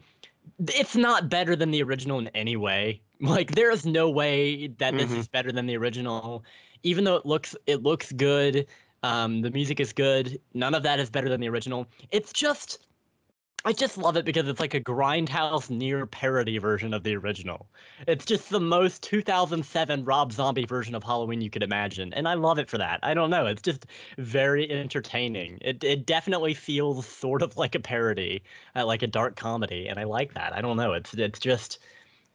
it's 0.59 0.95
not 0.95 1.29
better 1.29 1.55
than 1.55 1.71
the 1.71 1.81
original 1.83 2.19
in 2.19 2.27
any 2.29 2.55
way. 2.55 3.01
Like 3.21 3.51
there 3.51 3.71
is 3.71 3.85
no 3.85 4.09
way 4.09 4.67
that 4.79 4.97
this 4.97 5.09
Mhm. 5.09 5.17
is 5.19 5.27
better 5.29 5.51
than 5.53 5.65
the 5.65 5.77
original, 5.77 6.43
even 6.83 7.05
though 7.05 7.15
it 7.15 7.25
looks 7.25 7.55
it 7.65 7.81
looks 7.81 8.11
good. 8.11 8.67
Um, 9.03 9.41
the 9.41 9.51
music 9.51 9.79
is 9.79 9.93
good. 9.93 10.39
None 10.53 10.73
of 10.73 10.83
that 10.83 10.99
is 10.99 11.09
better 11.09 11.29
than 11.29 11.41
the 11.41 11.49
original. 11.49 11.87
It's 12.11 12.31
just, 12.33 12.79
I 13.65 13.73
just 13.73 13.97
love 13.97 14.17
it 14.17 14.25
because 14.25 14.47
it's 14.49 14.59
like 14.59 14.73
a 14.73 14.81
grindhouse 14.81 15.69
near 15.69 16.05
parody 16.05 16.57
version 16.57 16.93
of 16.93 17.03
the 17.03 17.15
original. 17.15 17.69
It's 18.07 18.25
just 18.25 18.49
the 18.49 18.59
most 18.59 19.03
2007 19.03 20.03
Rob 20.05 20.33
Zombie 20.33 20.65
version 20.65 20.95
of 20.95 21.03
Halloween 21.03 21.41
you 21.41 21.49
could 21.49 21.63
imagine, 21.63 22.13
and 22.13 22.27
I 22.27 22.33
love 22.33 22.59
it 22.59 22.69
for 22.69 22.77
that. 22.77 22.99
I 23.03 23.13
don't 23.13 23.29
know. 23.29 23.45
It's 23.45 23.61
just 23.61 23.85
very 24.17 24.69
entertaining. 24.71 25.59
It 25.61 25.83
it 25.83 26.05
definitely 26.05 26.53
feels 26.53 27.05
sort 27.07 27.41
of 27.41 27.55
like 27.57 27.75
a 27.75 27.79
parody 27.79 28.43
uh, 28.75 28.85
like 28.85 29.01
a 29.03 29.07
dark 29.07 29.35
comedy, 29.37 29.87
and 29.87 29.99
I 29.99 30.03
like 30.05 30.33
that. 30.33 30.53
I 30.53 30.61
don't 30.61 30.77
know. 30.77 30.93
It's 30.93 31.13
it's 31.13 31.39
just, 31.39 31.79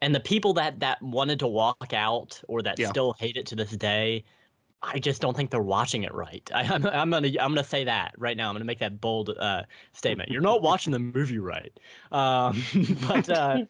and 0.00 0.14
the 0.14 0.20
people 0.20 0.52
that 0.54 0.80
that 0.80 1.00
wanted 1.02 1.38
to 1.40 1.46
walk 1.46 1.92
out 1.92 2.40
or 2.48 2.62
that 2.62 2.78
Yeah. 2.78 2.88
still 2.88 3.14
hate 3.18 3.36
it 3.36 3.46
to 3.46 3.56
this 3.56 3.70
day, 3.72 4.24
I 4.82 4.98
just 4.98 5.20
don't 5.20 5.36
think 5.36 5.50
they're 5.50 5.60
watching 5.60 6.04
it 6.04 6.14
right. 6.14 6.48
I, 6.54 6.62
I'm 6.62 6.86
I'm 6.86 7.10
gonna 7.10 7.28
I'm 7.40 7.54
gonna 7.54 7.64
say 7.64 7.84
that 7.84 8.14
right 8.18 8.36
now. 8.36 8.48
I'm 8.48 8.54
gonna 8.54 8.64
make 8.64 8.78
that 8.78 9.00
bold 9.00 9.30
uh, 9.38 9.62
statement. 9.92 10.30
You're 10.30 10.40
not 10.40 10.62
watching 10.62 10.92
the 10.92 10.98
movie 10.98 11.38
right. 11.38 11.72
Um, 12.12 12.62
but 13.08 13.28
uh, 13.28 13.64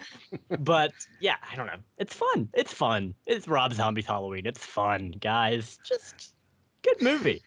but 0.61 0.93
yeah, 1.21 1.37
I 1.51 1.57
don't 1.57 1.67
know. 1.67 1.79
It's 1.99 2.15
fun. 2.15 2.49
It's 2.55 2.73
fun. 2.73 3.15
It's 3.27 3.49
Rob 3.49 3.73
Zombie's 3.73 4.07
Halloween. 4.07 4.47
It's 4.47 4.65
fun, 4.65 5.15
guys. 5.21 5.79
Just 5.85 6.35
good 6.83 7.01
movie. 7.01 7.43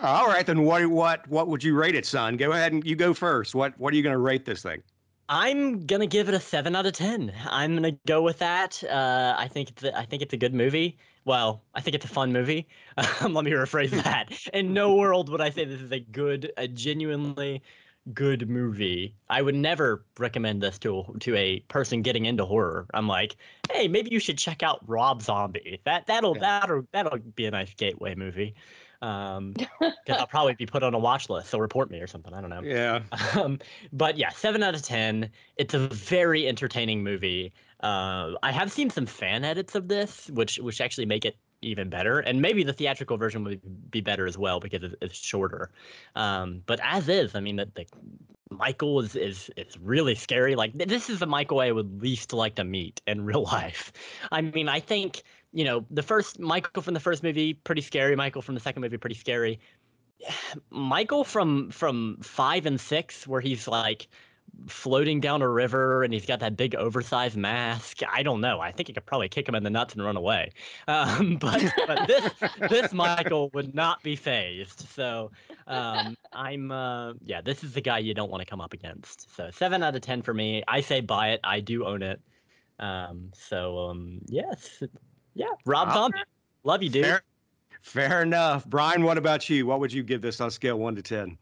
All 0.00 0.26
right, 0.26 0.44
then 0.44 0.62
what 0.62 0.86
what 0.88 1.26
what 1.28 1.48
would 1.48 1.64
you 1.64 1.74
rate 1.74 1.94
it, 1.94 2.04
son? 2.04 2.36
Go 2.36 2.52
ahead 2.52 2.72
and 2.72 2.84
you 2.84 2.96
go 2.96 3.14
first. 3.14 3.54
What 3.54 3.78
what 3.78 3.94
are 3.94 3.96
you 3.96 4.02
going 4.02 4.12
to 4.12 4.18
rate 4.18 4.44
this 4.44 4.62
thing? 4.62 4.82
I'm 5.28 5.86
gonna 5.86 6.06
give 6.06 6.28
it 6.28 6.34
a 6.34 6.40
seven 6.40 6.76
out 6.76 6.86
of 6.86 6.92
ten. 6.92 7.32
I'm 7.48 7.74
gonna 7.74 7.96
go 8.06 8.22
with 8.22 8.38
that. 8.38 8.82
Uh, 8.84 9.34
I 9.36 9.48
think 9.48 9.82
a, 9.82 9.98
I 9.98 10.04
think 10.04 10.22
it's 10.22 10.34
a 10.34 10.36
good 10.36 10.54
movie. 10.54 10.98
Well, 11.26 11.62
I 11.74 11.80
think 11.82 11.94
it's 11.96 12.04
a 12.06 12.08
fun 12.08 12.32
movie. 12.32 12.66
Um, 13.20 13.34
let 13.34 13.44
me 13.44 13.50
rephrase 13.50 13.90
that. 14.04 14.32
In 14.54 14.72
no 14.72 14.94
world 14.94 15.28
would 15.28 15.42
I 15.42 15.50
say 15.50 15.66
this 15.66 15.82
is 15.82 15.92
a 15.92 16.00
good, 16.00 16.50
a 16.56 16.66
genuinely 16.66 17.62
good 18.14 18.48
movie. 18.48 19.14
I 19.28 19.42
would 19.42 19.54
never 19.54 20.04
recommend 20.18 20.62
this 20.62 20.78
to 20.78 21.00
a, 21.00 21.18
to 21.20 21.36
a 21.36 21.60
person 21.68 22.00
getting 22.00 22.24
into 22.24 22.44
horror. 22.46 22.86
I'm 22.94 23.06
like, 23.08 23.36
hey, 23.70 23.86
maybe 23.88 24.10
you 24.10 24.18
should 24.20 24.38
check 24.38 24.62
out 24.62 24.80
Rob 24.88 25.20
Zombie. 25.22 25.80
That 25.84 26.06
that'll 26.06 26.36
Yeah. 26.36 26.60
that'll 26.60 26.86
that'll 26.92 27.18
be 27.18 27.44
a 27.44 27.50
nice 27.50 27.74
gateway 27.74 28.14
movie. 28.14 28.54
Um, 29.02 29.52
because 29.80 29.92
I'll 30.08 30.26
probably 30.26 30.54
be 30.54 30.64
put 30.66 30.82
on 30.82 30.94
a 30.94 30.98
watch 30.98 31.28
list. 31.28 31.50
So 31.50 31.58
report 31.58 31.90
me 31.90 32.00
or 32.00 32.06
something. 32.06 32.32
I 32.32 32.40
don't 32.40 32.50
know. 32.50 32.62
Yeah. 32.62 33.02
Um, 33.36 33.58
but 33.92 34.16
yeah, 34.16 34.30
seven 34.30 34.62
out 34.62 34.74
of 34.74 34.82
ten. 34.82 35.28
It's 35.56 35.74
a 35.74 35.88
very 35.88 36.48
entertaining 36.48 37.02
movie. 37.02 37.52
Uh, 37.80 38.32
I 38.42 38.52
have 38.52 38.72
seen 38.72 38.90
some 38.90 39.06
fan 39.06 39.44
edits 39.44 39.74
of 39.74 39.88
this, 39.88 40.30
which 40.30 40.58
which 40.58 40.80
actually 40.80 41.06
make 41.06 41.24
it 41.24 41.36
even 41.62 41.90
better, 41.90 42.20
and 42.20 42.40
maybe 42.40 42.62
the 42.62 42.72
theatrical 42.72 43.16
version 43.16 43.44
would 43.44 43.90
be 43.90 44.00
better 44.00 44.26
as 44.26 44.38
well 44.38 44.60
because 44.60 44.94
it's, 45.00 45.18
shorter. 45.18 45.70
Um, 46.14 46.62
but 46.66 46.80
as 46.82 47.08
is, 47.08 47.34
I 47.34 47.40
mean, 47.40 47.56
the, 47.56 47.68
the 47.74 47.86
Michael 48.50 49.00
is 49.00 49.14
is 49.14 49.50
is 49.56 49.78
really 49.78 50.14
scary. 50.14 50.54
Like 50.54 50.72
this 50.74 51.10
is 51.10 51.18
the 51.18 51.26
Michael 51.26 51.60
I 51.60 51.72
would 51.72 52.00
least 52.00 52.32
like 52.32 52.54
to 52.56 52.64
meet 52.64 53.00
in 53.06 53.24
real 53.24 53.42
life. 53.42 53.92
I 54.32 54.40
mean, 54.40 54.68
I 54.68 54.80
think 54.80 55.22
you 55.52 55.64
know, 55.64 55.84
the 55.90 56.02
first 56.02 56.38
Michael 56.38 56.82
from 56.82 56.94
the 56.94 57.00
first 57.00 57.22
movie 57.22 57.54
pretty 57.54 57.82
scary. 57.82 58.16
Michael 58.16 58.42
from 58.42 58.54
the 58.54 58.60
second 58.60 58.82
movie 58.82 58.96
pretty 58.98 59.16
scary. 59.16 59.58
Michael 60.70 61.24
from 61.24 61.70
from 61.70 62.18
five 62.22 62.66
and 62.66 62.80
six, 62.80 63.26
where 63.26 63.40
he's 63.40 63.66
like 63.68 64.08
floating 64.66 65.20
down 65.20 65.42
a 65.42 65.48
river 65.48 66.02
and 66.02 66.12
he's 66.12 66.26
got 66.26 66.40
that 66.40 66.56
big 66.56 66.74
oversized 66.74 67.36
mask. 67.36 68.00
I 68.10 68.22
don't 68.22 68.40
know. 68.40 68.60
I 68.60 68.72
think 68.72 68.88
he 68.88 68.92
could 68.92 69.06
probably 69.06 69.28
kick 69.28 69.48
him 69.48 69.54
in 69.54 69.62
the 69.62 69.70
nuts 69.70 69.94
and 69.94 70.04
run 70.04 70.16
away. 70.16 70.50
Um, 70.88 71.36
but 71.36 71.62
but 71.86 72.06
this 72.06 72.30
this 72.70 72.92
Michael 72.92 73.50
would 73.52 73.74
not 73.74 74.02
be 74.02 74.14
phased. 74.14 74.88
So 74.94 75.30
um, 75.66 76.16
I'm 76.32 76.70
uh, 76.70 77.14
yeah, 77.24 77.40
this 77.40 77.64
is 77.64 77.72
the 77.72 77.80
guy 77.80 77.98
you 77.98 78.14
don't 78.14 78.30
want 78.30 78.40
to 78.40 78.46
come 78.46 78.60
up 78.60 78.72
against. 78.72 79.34
So 79.34 79.50
seven 79.50 79.82
out 79.82 79.94
of 79.94 80.00
ten 80.00 80.22
for 80.22 80.32
me. 80.32 80.62
I 80.68 80.80
say 80.80 81.00
buy 81.00 81.30
it. 81.30 81.40
I 81.42 81.60
do 81.60 81.84
own 81.84 82.02
it. 82.02 82.20
Um, 82.78 83.30
so 83.34 83.78
um, 83.78 84.20
yes, 84.26 84.82
yeah, 85.34 85.46
Rob. 85.64 85.92
Zombie, 85.92 86.18
love 86.62 86.82
you, 86.82 86.88
dude. 86.88 87.04
Fair, 87.04 87.22
fair 87.82 88.22
enough. 88.22 88.64
Brian, 88.66 89.02
what 89.02 89.18
about 89.18 89.48
you? 89.50 89.66
What 89.66 89.80
would 89.80 89.92
you 89.92 90.02
give 90.02 90.22
this 90.22 90.40
on 90.40 90.50
scale 90.50 90.78
one 90.78 90.94
to 90.94 91.02
ten? 91.02 91.36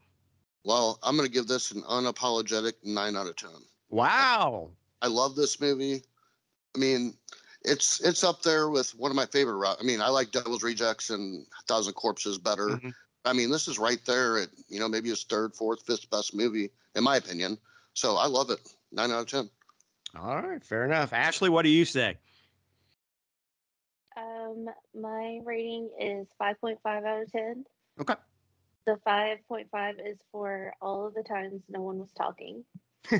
Well, 0.65 0.97
I'm 1.03 1.15
going 1.15 1.27
to 1.27 1.31
give 1.33 1.47
this 1.47 1.71
an 1.71 1.83
unapologetic 1.83 2.73
nine 2.83 3.15
out 3.15 3.27
of 3.27 3.35
10. 3.35 3.51
Wow. 3.89 4.71
I 5.01 5.07
love 5.07 5.35
this 5.35 5.61
movie. 5.61 6.01
I 6.75 6.79
mean, 6.79 7.13
it's 7.61 8.01
it's 8.01 8.23
up 8.23 8.41
there 8.41 8.69
with 8.69 8.89
one 8.95 9.11
of 9.11 9.15
my 9.15 9.27
favorite. 9.27 9.77
I 9.79 9.83
mean, 9.83 10.01
I 10.01 10.09
like 10.09 10.31
Devil's 10.31 10.63
Rejects 10.63 11.11
and 11.11 11.45
Thousand 11.67 11.93
Corpses 11.93 12.37
better. 12.39 12.69
Mhm. 12.69 12.93
I 13.25 13.33
mean, 13.33 13.49
this 13.51 13.67
is 13.67 13.79
right 13.79 14.03
there 14.05 14.39
at 14.39 14.49
you 14.67 14.79
know 14.79 14.89
maybe 14.89 15.09
his 15.09 15.23
third, 15.23 15.55
fourth, 15.55 15.83
fifth 15.85 16.09
best 16.09 16.35
movie 16.35 16.71
in 16.95 17.03
my 17.03 17.17
opinion. 17.17 17.57
So 17.93 18.17
I 18.17 18.25
love 18.25 18.49
it. 18.49 18.59
Nine 18.91 19.11
out 19.11 19.21
of 19.21 19.27
ten. 19.27 19.49
All 20.19 20.41
right, 20.41 20.63
fair 20.63 20.85
enough. 20.85 21.13
Ashley, 21.13 21.49
what 21.49 21.61
do 21.61 21.69
you 21.69 21.85
say? 21.85 22.17
Um, 24.17 24.69
my 24.99 25.39
rating 25.43 25.89
is 25.99 26.27
5.5 26.41 26.77
out 26.85 27.21
of 27.23 27.31
10. 27.31 27.65
Okay. 27.99 28.15
The 28.85 28.99
5.5 29.05 29.93
is 30.11 30.17
for 30.31 30.73
all 30.81 31.07
of 31.07 31.13
the 31.15 31.23
times 31.23 31.63
no 31.69 31.81
one 31.81 31.99
was 31.99 32.11
talking. 32.13 32.63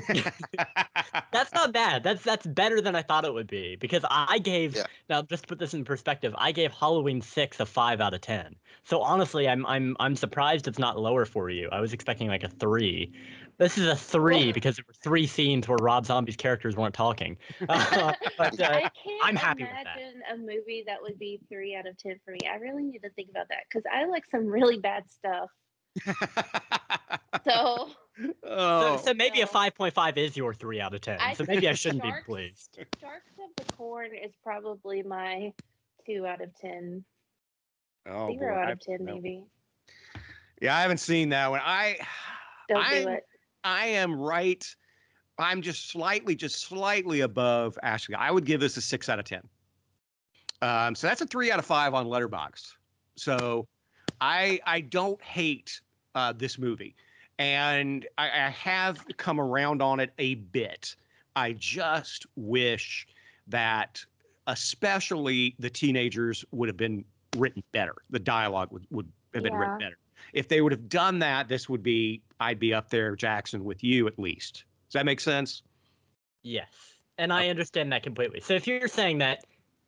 That's 1.32 1.52
not 1.52 1.72
bad. 1.72 2.02
That's 2.02 2.22
that's 2.22 2.46
better 2.46 2.80
than 2.80 2.94
I 2.96 3.02
thought 3.02 3.24
it 3.24 3.34
would 3.34 3.46
be 3.46 3.76
because 3.76 4.04
I 4.08 4.38
gave 4.38 4.74
Yeah. 4.74 4.86
now 5.08 5.22
just 5.22 5.42
to 5.42 5.48
put 5.48 5.58
this 5.58 5.74
in 5.74 5.84
perspective. 5.84 6.34
I 6.38 6.52
gave 6.52 6.72
Halloween 6.72 7.20
six 7.20 7.60
a 7.60 7.66
five 7.66 8.00
out 8.00 8.14
of 8.14 8.20
ten. 8.22 8.56
So 8.84 9.02
honestly, 9.02 9.48
I'm 9.48 9.66
I'm 9.66 9.96
I'm 10.00 10.16
surprised 10.16 10.66
it's 10.66 10.78
not 10.78 10.98
lower 10.98 11.26
for 11.26 11.50
you. 11.50 11.68
I 11.70 11.80
was 11.80 11.92
expecting 11.92 12.28
like 12.28 12.42
a 12.44 12.48
three. 12.48 13.12
This 13.58 13.78
is 13.78 13.86
a 13.86 13.96
three 13.96 14.44
Well- 14.46 14.52
because 14.52 14.76
there 14.76 14.84
were 14.86 14.94
three 14.94 15.26
scenes 15.26 15.66
where 15.68 15.78
Rob 15.80 16.06
Zombie's 16.06 16.36
characters 16.36 16.76
weren't 16.76 16.94
talking. 16.94 17.36
Uh, 17.68 18.12
but 18.36 18.60
uh, 18.60 18.64
I 18.64 18.80
can't 18.80 18.92
I'm 19.22 19.36
happy 19.36 19.62
with 19.62 19.72
that. 19.72 19.96
imagine 19.98 20.22
a 20.32 20.36
movie 20.36 20.84
that 20.86 21.00
would 21.00 21.18
be 21.18 21.40
3 21.48 21.76
out 21.76 21.86
of 21.86 21.96
10 21.98 22.20
for 22.24 22.32
me. 22.32 22.38
I 22.50 22.56
really 22.56 22.82
need 22.82 22.98
to 23.00 23.10
think 23.10 23.30
about 23.30 23.48
that 23.48 23.60
because 23.68 23.84
I 23.92 24.04
like 24.06 24.24
some 24.30 24.46
really 24.46 24.78
bad 24.78 25.04
stuff. 25.10 25.50
So 26.04 26.12
so, 27.44 27.90
oh, 28.44 28.96
so 28.98 29.14
maybe 29.14 29.40
a 29.40 29.46
five 29.46 29.74
point 29.74 29.94
five 29.94 30.16
is 30.18 30.36
your 30.36 30.54
three 30.54 30.80
out 30.80 30.94
of 30.94 31.00
ten. 31.00 31.18
I 31.20 31.34
so 31.34 31.44
maybe 31.46 31.68
I 31.68 31.74
shouldn't 31.74 32.02
be 32.02 32.12
pleased. 32.24 32.78
Sharks 33.00 33.32
of 33.38 33.66
the 33.66 33.72
Corn 33.74 34.10
is 34.14 34.32
probably 34.42 35.02
my 35.02 35.52
2 36.06 36.26
out 36.26 36.40
of 36.40 36.54
10. 36.60 37.04
oh, 38.08 38.28
0 38.32 38.38
boy. 38.38 38.60
out 38.60 38.72
of 38.72 38.80
10, 38.80 38.98
no. 39.00 39.14
maybe. 39.14 39.44
yeah, 40.60 40.76
I 40.76 40.82
haven't 40.82 40.98
seen 40.98 41.30
that 41.30 41.50
one. 41.50 41.60
I, 41.62 41.98
Don't 42.68 42.84
I, 42.84 43.02
do 43.02 43.08
it. 43.08 43.24
I 43.66 43.86
am 43.86 44.18
right. 44.18 44.64
I'm 45.38 45.60
just 45.60 45.90
slightly, 45.90 46.36
just 46.36 46.60
slightly 46.60 47.22
above 47.22 47.76
Ashley. 47.82 48.14
I 48.14 48.30
would 48.30 48.44
give 48.44 48.60
this 48.60 48.76
a 48.76 48.80
six 48.80 49.08
out 49.08 49.18
of 49.18 49.24
ten. 49.24 49.42
Um, 50.62 50.94
so 50.94 51.08
that's 51.08 51.20
a 51.20 51.26
three 51.26 51.50
out 51.50 51.58
of 51.58 51.66
five 51.66 51.92
on 51.92 52.06
Letterboxd. 52.06 52.74
So 53.16 53.66
I 54.20 54.60
I 54.66 54.80
don't 54.82 55.20
hate 55.20 55.80
uh, 56.14 56.32
this 56.32 56.58
movie, 56.58 56.94
and 57.40 58.06
I, 58.16 58.26
I 58.26 58.50
have 58.50 59.04
come 59.16 59.40
around 59.40 59.82
on 59.82 59.98
it 59.98 60.12
a 60.18 60.36
bit. 60.36 60.94
I 61.34 61.52
just 61.52 62.24
wish 62.36 63.06
that, 63.48 64.02
especially 64.46 65.56
the 65.58 65.68
teenagers, 65.68 66.44
would 66.52 66.68
have 66.68 66.78
been 66.78 67.04
written 67.36 67.62
better. 67.72 67.96
The 68.10 68.20
dialogue 68.20 68.70
would, 68.70 68.86
would 68.90 69.10
have 69.34 69.42
been 69.42 69.54
written 69.54 69.78
better. 69.78 69.98
If 70.36 70.48
they 70.48 70.60
would 70.60 70.72
have 70.72 70.88
done 70.88 71.18
that, 71.20 71.48
this 71.48 71.68
would 71.68 71.82
be 71.82 72.22
I'd 72.38 72.58
be 72.58 72.74
up 72.74 72.90
there, 72.90 73.16
Jackson, 73.16 73.64
with 73.64 73.82
you 73.82 74.06
at 74.06 74.18
least. 74.18 74.64
Does 74.88 74.92
that 74.92 75.06
make 75.06 75.20
sense? 75.20 75.62
Yes. 76.42 76.68
And 77.18 77.32
I 77.32 77.48
understand 77.48 77.90
that 77.92 78.02
completely. 78.02 78.40
So 78.40 78.54
if 78.54 78.66
you're 78.66 78.86
saying 78.86 79.18
that 79.18 79.44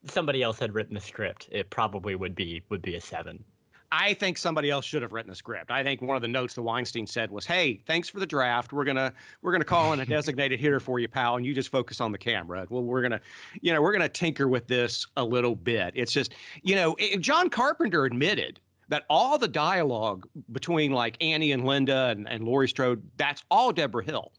somebody 0.07 0.43
else 0.43 0.59
had 0.59 0.75
written 0.75 0.95
the 0.95 1.01
script, 1.01 1.49
it 1.53 1.69
probably 1.69 2.15
would 2.15 2.35
be 2.35 2.63
would 2.71 2.83
be 2.83 2.97
a 2.97 3.01
seven. 3.01 3.45
I 3.91 4.13
think 4.15 4.37
somebody 4.37 4.71
else 4.71 4.85
should 4.85 5.01
have 5.01 5.13
written 5.13 5.31
the 5.31 5.37
script. 5.37 5.71
I 5.71 5.83
think 5.83 6.03
one 6.03 6.15
of 6.15 6.21
the 6.21 6.29
notes 6.29 6.55
that 6.55 6.63
Weinstein 6.63 7.07
said 7.07 7.31
was, 7.31 7.47
"Hey, 7.47 7.81
thanks 7.87 8.09
for 8.09 8.21
the 8.21 8.27
draft. 8.27 8.73
We're 8.73 8.85
gonna 8.85 9.13
we're 9.43 9.53
gonna 9.53 9.65
call 9.65 9.93
in 9.93 10.01
a 10.01 10.07
designated 10.17 10.61
hitter 10.61 10.81
for 10.81 10.99
you, 10.99 11.09
pal, 11.09 11.37
and 11.37 11.45
you 11.45 11.55
just 11.55 11.71
focus 11.71 12.01
on 12.01 12.13
the 12.13 12.19
camera. 12.19 12.67
Well, 12.69 12.83
we're 12.83 13.03
gonna, 13.03 13.21
you 13.61 13.73
know, 13.73 13.81
we're 13.81 13.93
gonna 13.93 14.09
tinker 14.09 14.49
with 14.49 14.67
this 14.67 15.07
a 15.17 15.25
little 15.25 15.57
bit. 15.57 15.93
It's 15.95 16.13
just, 16.13 16.35
you 16.63 16.75
know, 16.75 16.97
it, 16.99 17.21
John 17.21 17.49
Carpenter 17.51 18.05
admitted 18.05 18.61
that 18.89 19.05
all 19.11 19.39
the 19.39 19.49
dialogue 19.49 20.27
between 20.53 20.93
like 20.93 21.17
Annie 21.21 21.53
and 21.53 21.65
Linda 21.65 22.09
and, 22.09 22.29
and 22.29 22.45
Laurie 22.45 22.69
Strode, 22.69 23.03
that's 23.17 23.45
all 23.51 23.73
Debra 23.73 24.05
Hill. 24.05 24.33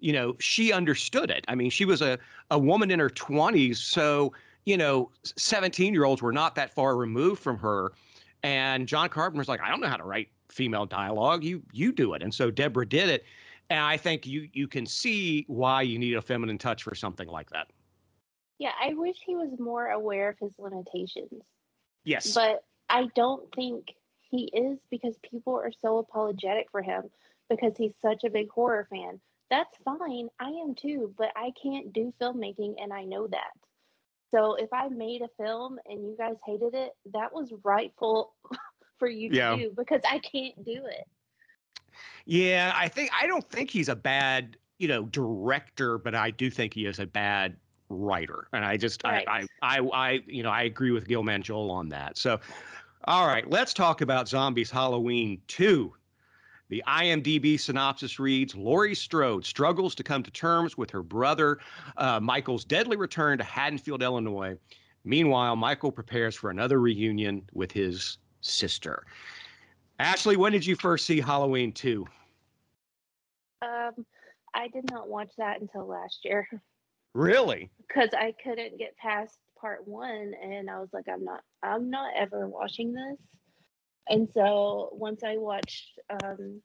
You 0.00 0.12
know, 0.12 0.36
she 0.38 0.72
understood 0.72 1.30
it. 1.30 1.44
I 1.48 1.54
mean, 1.54 1.70
she 1.70 1.84
was 1.84 2.02
a 2.02 2.18
a 2.50 2.58
woman 2.58 2.90
in 2.90 2.98
her 2.98 3.10
twenties, 3.10 3.78
so 3.78 4.32
you 4.66 4.76
know, 4.76 5.10
17 5.22 5.94
year 5.94 6.04
olds 6.04 6.20
were 6.20 6.32
not 6.32 6.54
that 6.56 6.74
far 6.74 6.96
removed 6.96 7.40
from 7.40 7.56
her. 7.58 7.92
And 8.42 8.86
John 8.86 9.08
Carpenter's 9.08 9.48
like, 9.48 9.60
I 9.60 9.70
don't 9.70 9.80
know 9.80 9.88
how 9.88 9.96
to 9.96 10.04
write 10.04 10.28
female 10.50 10.86
dialogue. 10.86 11.42
You 11.42 11.62
you 11.72 11.92
do 11.92 12.14
it. 12.14 12.22
And 12.22 12.34
so 12.34 12.50
Deborah 12.50 12.86
did 12.86 13.08
it. 13.08 13.24
And 13.70 13.80
I 13.80 13.96
think 13.96 14.26
you 14.26 14.48
you 14.52 14.68
can 14.68 14.84
see 14.84 15.44
why 15.48 15.82
you 15.82 15.98
need 15.98 16.14
a 16.14 16.22
feminine 16.22 16.58
touch 16.58 16.82
for 16.82 16.94
something 16.94 17.28
like 17.28 17.50
that. 17.50 17.68
Yeah, 18.58 18.72
I 18.82 18.94
wish 18.94 19.16
he 19.24 19.36
was 19.36 19.50
more 19.58 19.88
aware 19.88 20.30
of 20.30 20.38
his 20.38 20.52
limitations. 20.58 21.42
Yes. 22.04 22.34
But 22.34 22.64
I 22.88 23.06
don't 23.14 23.52
think 23.54 23.94
he 24.20 24.44
is 24.52 24.78
because 24.90 25.16
people 25.30 25.56
are 25.56 25.72
so 25.80 25.98
apologetic 25.98 26.70
for 26.70 26.82
him 26.82 27.10
because 27.48 27.76
he's 27.76 27.94
such 28.02 28.24
a 28.24 28.30
big 28.30 28.50
horror 28.50 28.86
fan. 28.90 29.20
That's 29.50 29.76
fine. 29.84 30.28
I 30.40 30.48
am 30.48 30.74
too, 30.74 31.14
but 31.16 31.32
I 31.36 31.52
can't 31.62 31.92
do 31.92 32.12
filmmaking 32.20 32.74
and 32.82 32.92
I 32.92 33.04
know 33.04 33.26
that. 33.28 33.52
So 34.32 34.54
if 34.54 34.72
I 34.72 34.88
made 34.88 35.22
a 35.22 35.28
film 35.42 35.78
and 35.86 36.04
you 36.06 36.16
guys 36.16 36.36
hated 36.44 36.74
it, 36.74 36.92
that 37.12 37.32
was 37.32 37.52
rightful 37.64 38.34
for 38.98 39.08
you 39.08 39.30
to 39.30 39.38
Yeah. 39.38 39.50
do 39.50 39.72
because 39.76 40.00
I 40.08 40.18
can't 40.18 40.64
do 40.64 40.86
it. 40.86 41.06
yeah, 42.26 42.72
I 42.74 42.88
think 42.88 43.10
I 43.18 43.26
don't 43.26 43.48
think 43.48 43.70
he's 43.70 43.88
a 43.88 43.96
bad, 43.96 44.56
you 44.78 44.88
know, 44.88 45.04
director, 45.04 45.98
but 45.98 46.14
I 46.14 46.30
do 46.30 46.50
think 46.50 46.74
he 46.74 46.86
is 46.86 46.98
a 46.98 47.06
bad 47.06 47.56
writer. 47.88 48.48
And 48.52 48.64
I 48.64 48.76
just 48.76 49.04
Right. 49.04 49.28
I, 49.28 49.46
I 49.62 49.78
I 49.78 49.78
I 49.92 50.10
you 50.26 50.42
know, 50.42 50.50
I 50.50 50.62
agree 50.62 50.90
with 50.90 51.06
Gilman 51.08 51.42
Joel 51.42 51.70
on 51.70 51.88
that. 51.90 52.18
So 52.18 52.40
all 53.06 53.26
right, 53.26 53.48
let's 53.48 53.72
talk 53.72 54.00
about 54.00 54.28
Zombies 54.28 54.70
Halloween 54.70 55.40
2. 55.46 55.92
The 56.68 56.82
IMDb 56.88 57.58
synopsis 57.58 58.18
reads 58.18 58.56
Laurie 58.56 58.96
Strode 58.96 59.44
struggles 59.44 59.94
to 59.94 60.02
come 60.02 60.24
to 60.24 60.30
terms 60.32 60.76
with 60.76 60.90
her 60.90 61.02
brother 61.02 61.58
uh, 61.96 62.18
Michael's 62.18 62.64
deadly 62.64 62.96
return 62.96 63.38
to 63.38 63.44
Haddonfield, 63.44 64.02
Illinois. 64.02 64.58
Meanwhile, 65.04 65.54
Michael 65.54 65.92
prepares 65.92 66.34
for 66.34 66.50
another 66.50 66.80
reunion 66.80 67.48
with 67.52 67.70
his 67.70 68.18
sister. 68.40 69.04
Ashley, 70.00 70.36
when 70.36 70.50
did 70.50 70.66
you 70.66 70.74
first 70.74 71.06
see 71.06 71.20
Halloween 71.20 71.70
2? 71.70 72.04
Um, 73.62 74.04
I 74.52 74.66
did 74.68 74.90
not 74.90 75.08
watch 75.08 75.30
that 75.38 75.60
until 75.60 75.86
last 75.86 76.24
year 76.24 76.48
Really? 77.16 77.70
because 77.88 78.10
I 78.12 78.34
couldn't 78.44 78.78
get 78.78 78.96
past 78.98 79.38
part 79.60 79.86
one, 79.86 80.32
and 80.42 80.68
I 80.70 80.78
was 80.80 80.88
like, 80.92 81.06
I'm 81.12 81.24
not, 81.24 81.40
I'm 81.62 81.90
not 81.90 82.12
ever 82.16 82.46
watching 82.48 82.92
this. 82.92 83.18
And 84.08 84.28
so 84.32 84.90
once 84.92 85.22
I 85.24 85.36
watched 85.36 85.98
um, 86.22 86.62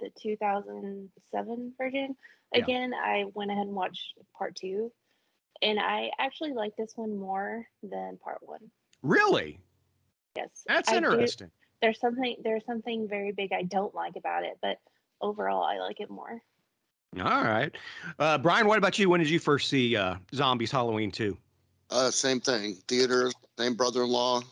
the 0.00 0.10
2007 0.20 1.72
version 1.78 2.16
Yeah. 2.54 2.60
again, 2.62 2.92
I 2.94 3.24
went 3.34 3.50
ahead 3.50 3.66
and 3.66 3.74
watched 3.76 4.14
part 4.36 4.56
two, 4.56 4.90
and 5.60 5.78
I 5.78 6.10
actually 6.18 6.52
like 6.52 6.72
this 6.76 6.92
one 6.96 7.16
more 7.16 7.64
than 7.82 8.18
part 8.22 8.38
one. 8.42 8.70
Really? 9.02 9.60
Yes, 10.36 10.48
That's 10.66 10.88
I 10.88 10.92
do- 10.92 11.06
interesting. 11.06 11.50
there's 11.80 12.00
something 12.00 12.36
there's 12.42 12.64
something 12.64 13.06
very 13.08 13.32
big 13.32 13.52
I 13.52 13.62
don't 13.62 13.94
like 13.94 14.16
about 14.16 14.44
it, 14.44 14.58
but 14.62 14.78
overall 15.20 15.62
I 15.62 15.78
like 15.78 16.00
it 16.00 16.10
more. 16.10 16.40
All 17.20 17.42
right. 17.44 17.70
Uh, 18.18 18.38
Brian, 18.38 18.66
what 18.66 18.78
about 18.78 18.98
you? 18.98 19.10
When 19.10 19.20
did 19.20 19.28
you 19.28 19.38
first 19.38 19.68
see 19.68 19.94
uh, 19.94 20.14
Zombies 20.34 20.70
Halloween 20.70 21.10
2? 21.10 21.36
Uh, 21.92 22.10
same 22.10 22.40
thing. 22.40 22.76
Theater, 22.88 23.30
same 23.58 23.74
brother-in-law, 23.74 24.42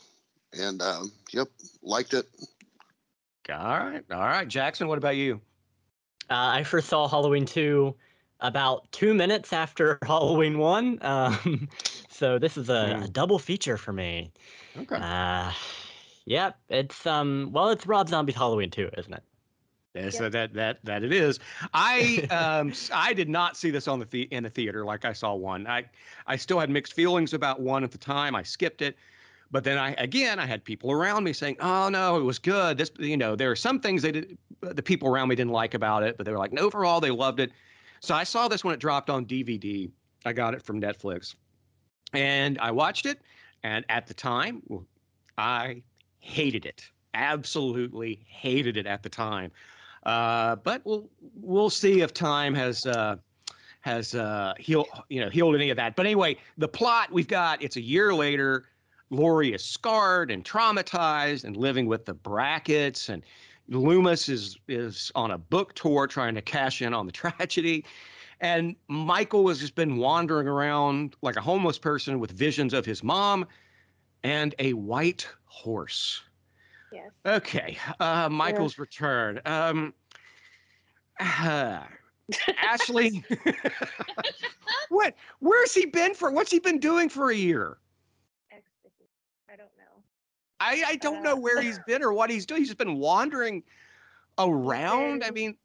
and 0.53 0.81
um, 0.81 1.11
yep, 1.31 1.47
liked 1.81 2.13
it. 2.13 2.27
All 3.49 3.79
right. 3.79 4.03
All 4.11 4.19
right. 4.19 4.47
Jackson, 4.47 4.87
what 4.87 4.97
about 4.97 5.17
you? 5.17 5.41
Uh, 6.29 6.53
I 6.53 6.63
first 6.63 6.87
saw 6.87 7.07
Halloween 7.07 7.45
2 7.45 7.93
about 8.39 8.89
two 8.91 9.13
minutes 9.13 9.51
after 9.51 9.99
Halloween 10.05 10.57
1. 10.57 10.99
Um, 11.01 11.67
So 12.21 12.37
this 12.37 12.55
is 12.55 12.69
a, 12.69 13.01
a 13.05 13.07
double 13.07 13.39
feature 13.39 13.77
for 13.77 13.91
me. 13.93 14.31
Okay. 14.77 14.95
Uh, 14.95 15.51
yep, 16.25 16.55
it's 16.69 17.07
um, 17.07 17.49
well, 17.51 17.69
it's 17.69 17.87
Rob 17.87 18.09
Zombie's 18.09 18.35
Halloween 18.35 18.69
two, 18.69 18.91
isn't 18.95 19.11
it? 19.11 19.23
Yeah, 19.93 20.09
so 20.09 20.29
that 20.29 20.53
that 20.53 20.79
that 20.85 21.03
it 21.03 21.11
is. 21.11 21.39
I 21.73 22.27
um 22.31 22.73
I 22.93 23.13
did 23.13 23.27
not 23.29 23.57
see 23.57 23.71
this 23.71 23.87
on 23.87 23.99
the, 23.99 24.05
the 24.05 24.21
in 24.31 24.43
the 24.43 24.49
theater 24.49 24.85
like 24.85 25.03
I 25.05 25.13
saw 25.13 25.33
one. 25.33 25.67
I 25.67 25.85
I 26.27 26.37
still 26.37 26.59
had 26.59 26.69
mixed 26.69 26.93
feelings 26.93 27.33
about 27.33 27.59
one 27.59 27.83
at 27.83 27.91
the 27.91 27.97
time. 27.97 28.35
I 28.35 28.43
skipped 28.43 28.81
it. 28.81 28.95
But 29.51 29.65
then 29.65 29.77
I 29.77 29.93
again 29.97 30.39
I 30.39 30.45
had 30.45 30.63
people 30.63 30.91
around 30.91 31.25
me 31.25 31.33
saying, 31.33 31.57
"Oh 31.59 31.89
no, 31.89 32.17
it 32.17 32.23
was 32.23 32.39
good." 32.39 32.77
This 32.77 32.89
you 32.99 33.17
know, 33.17 33.35
there 33.35 33.51
are 33.51 33.55
some 33.55 33.79
things 33.81 34.01
they 34.01 34.13
did 34.13 34.37
the 34.61 34.81
people 34.81 35.09
around 35.09 35.27
me 35.27 35.35
didn't 35.35 35.51
like 35.51 35.73
about 35.73 36.03
it, 36.03 36.15
but 36.15 36.25
they 36.25 36.31
were 36.31 36.37
like, 36.37 36.57
"Overall, 36.57 37.01
they 37.01 37.11
loved 37.11 37.41
it." 37.41 37.51
So 37.99 38.15
I 38.15 38.23
saw 38.23 38.47
this 38.47 38.63
when 38.63 38.73
it 38.73 38.79
dropped 38.79 39.09
on 39.09 39.25
DVD. 39.25 39.91
I 40.25 40.33
got 40.33 40.53
it 40.53 40.61
from 40.61 40.79
Netflix. 40.79 41.35
And 42.13 42.57
I 42.59 42.71
watched 42.71 43.05
it 43.05 43.21
and 43.63 43.85
at 43.89 44.07
the 44.07 44.13
time, 44.13 44.61
I 45.37 45.83
hated 46.19 46.65
it. 46.65 46.89
Absolutely 47.13 48.23
hated 48.27 48.77
it 48.77 48.85
at 48.85 49.03
the 49.03 49.09
time. 49.09 49.51
Uh, 50.03 50.55
but 50.57 50.81
we'll 50.85 51.09
we'll 51.35 51.69
see 51.69 52.01
if 52.01 52.13
time 52.13 52.53
has 52.55 52.85
uh, 52.85 53.15
has 53.81 54.15
uh, 54.15 54.53
healed 54.57 54.87
you 55.09 55.21
know 55.21 55.29
healed 55.29 55.55
any 55.55 55.69
of 55.69 55.77
that. 55.77 55.95
But 55.95 56.05
anyway, 56.05 56.37
the 56.57 56.67
plot 56.67 57.11
we've 57.11 57.27
got 57.27 57.61
it's 57.61 57.75
a 57.75 57.81
year 57.81 58.13
later. 58.13 58.65
Laurie 59.13 59.53
is 59.53 59.63
scarred 59.63 60.31
and 60.31 60.45
traumatized 60.45 61.43
and 61.43 61.57
living 61.57 61.85
with 61.85 62.05
the 62.05 62.15
Bracketts, 62.15 63.09
and 63.09 63.23
Loomis 63.67 64.29
is 64.29 64.57
is 64.67 65.11
on 65.15 65.31
a 65.31 65.37
book 65.37 65.73
tour 65.75 66.07
trying 66.07 66.33
to 66.35 66.41
cash 66.41 66.81
in 66.81 66.93
on 66.93 67.05
the 67.05 67.11
tragedy. 67.11 67.85
And 68.39 68.75
Michael 68.87 69.47
has 69.49 69.59
just 69.59 69.75
been 69.75 69.97
wandering 69.97 70.47
around 70.47 71.15
like 71.21 71.35
a 71.35 71.41
homeless 71.41 71.77
person 71.77 72.19
with 72.19 72.31
visions 72.31 72.73
of 72.73 72.85
his 72.85 73.03
mom 73.03 73.45
and 74.23 74.55
a 74.57 74.73
white 74.73 75.27
horse. 75.45 76.23
Yes. 76.91 77.11
Okay, 77.25 77.77
uh, 77.99 78.27
Michael's 78.29 78.77
return. 78.77 79.39
Um, 79.45 79.93
uh, 81.19 81.83
Ashley, 82.61 83.23
what? 84.89 85.15
Where's 85.39 85.73
he 85.73 85.85
been 85.85 86.13
for? 86.13 86.31
What's 86.31 86.51
he 86.51 86.59
been 86.59 86.79
doing 86.79 87.09
for 87.09 87.29
a 87.31 87.35
year? 87.35 87.77
Ecstasy. 88.51 89.09
I 89.51 89.55
don't 89.55 89.69
know. 89.77 90.03
I, 90.59 90.83
I 90.87 90.95
don't 90.97 91.23
know 91.23 91.33
Uh, 91.33 91.37
where 91.37 91.61
he's 91.61 91.79
been 91.87 92.03
or 92.03 92.13
what 92.13 92.29
he's 92.29 92.45
doing. 92.45 92.61
He's 92.61 92.69
just 92.69 92.77
been 92.77 92.97
wandering 92.97 93.63
around. 94.37 95.23
I 95.23 95.31
mean, 95.31 95.57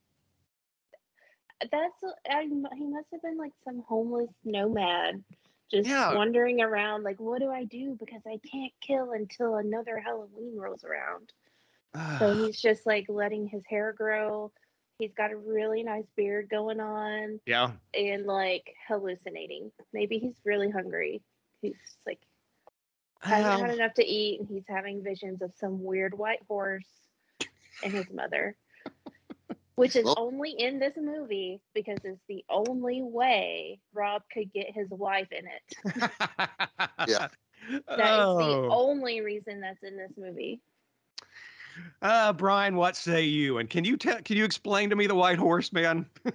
That's 1.60 2.04
I, 2.30 2.42
he 2.42 2.84
must 2.86 3.06
have 3.12 3.22
been 3.22 3.38
like 3.38 3.52
some 3.64 3.82
homeless 3.86 4.30
nomad, 4.44 5.22
just 5.70 5.88
Yeah. 5.88 6.14
wandering 6.14 6.60
around. 6.60 7.02
Like, 7.02 7.20
what 7.20 7.40
do 7.40 7.50
I 7.50 7.64
do? 7.64 7.96
Because 7.98 8.22
I 8.26 8.38
can't 8.50 8.72
kill 8.80 9.12
until 9.12 9.56
another 9.56 9.98
Halloween 9.98 10.56
rolls 10.56 10.84
around. 10.84 11.32
So 12.18 12.34
he's 12.34 12.60
just 12.60 12.84
like 12.84 13.06
letting 13.08 13.46
his 13.46 13.64
hair 13.66 13.92
grow. 13.92 14.52
He's 14.98 15.14
got 15.14 15.32
a 15.32 15.36
really 15.36 15.82
nice 15.82 16.06
beard 16.14 16.48
going 16.50 16.80
on 16.80 17.40
yeah. 17.46 17.72
and 17.94 18.26
like 18.26 18.74
hallucinating. 18.86 19.72
Maybe 19.92 20.18
he's 20.18 20.36
really 20.44 20.70
hungry. 20.70 21.22
He's 21.62 21.76
like 22.06 22.20
hasn't 23.20 23.60
had 23.60 23.74
enough 23.74 23.94
to 23.94 24.04
eat 24.04 24.40
and 24.40 24.48
he's 24.48 24.66
having 24.68 25.02
visions 25.02 25.42
of 25.42 25.52
some 25.58 25.82
weird 25.82 26.16
white 26.16 26.42
horse 26.48 26.86
and 27.82 27.92
his 27.92 28.10
mother. 28.10 28.56
Which 29.76 29.94
is 29.94 30.04
Well- 30.04 30.14
only 30.18 30.50
in 30.50 30.78
this 30.78 30.94
movie 30.96 31.60
because 31.74 31.98
it's 32.02 32.20
the 32.28 32.44
only 32.48 33.02
way 33.02 33.78
Rob 33.92 34.22
could 34.32 34.52
get 34.52 34.70
his 34.72 34.88
wife 34.90 35.30
in 35.30 35.46
it. 35.46 36.10
Yeah. 37.08 37.28
That 37.68 37.80
is 37.80 37.86
the 37.88 37.98
Oh. 37.98 38.68
only 38.70 39.20
reason 39.20 39.60
that's 39.60 39.82
in 39.82 39.96
this 39.96 40.12
movie. 40.16 40.60
Uh, 42.00 42.32
Brian, 42.32 42.76
what 42.76 42.96
say 42.96 43.22
you? 43.22 43.58
And 43.58 43.68
can 43.68 43.84
you 43.84 43.96
tell? 43.96 44.20
Can 44.22 44.36
you 44.36 44.44
explain 44.44 44.88
to 44.90 44.96
me 44.96 45.06
the 45.06 45.14
White 45.14 45.38
Horse, 45.38 45.72
man? 45.72 46.06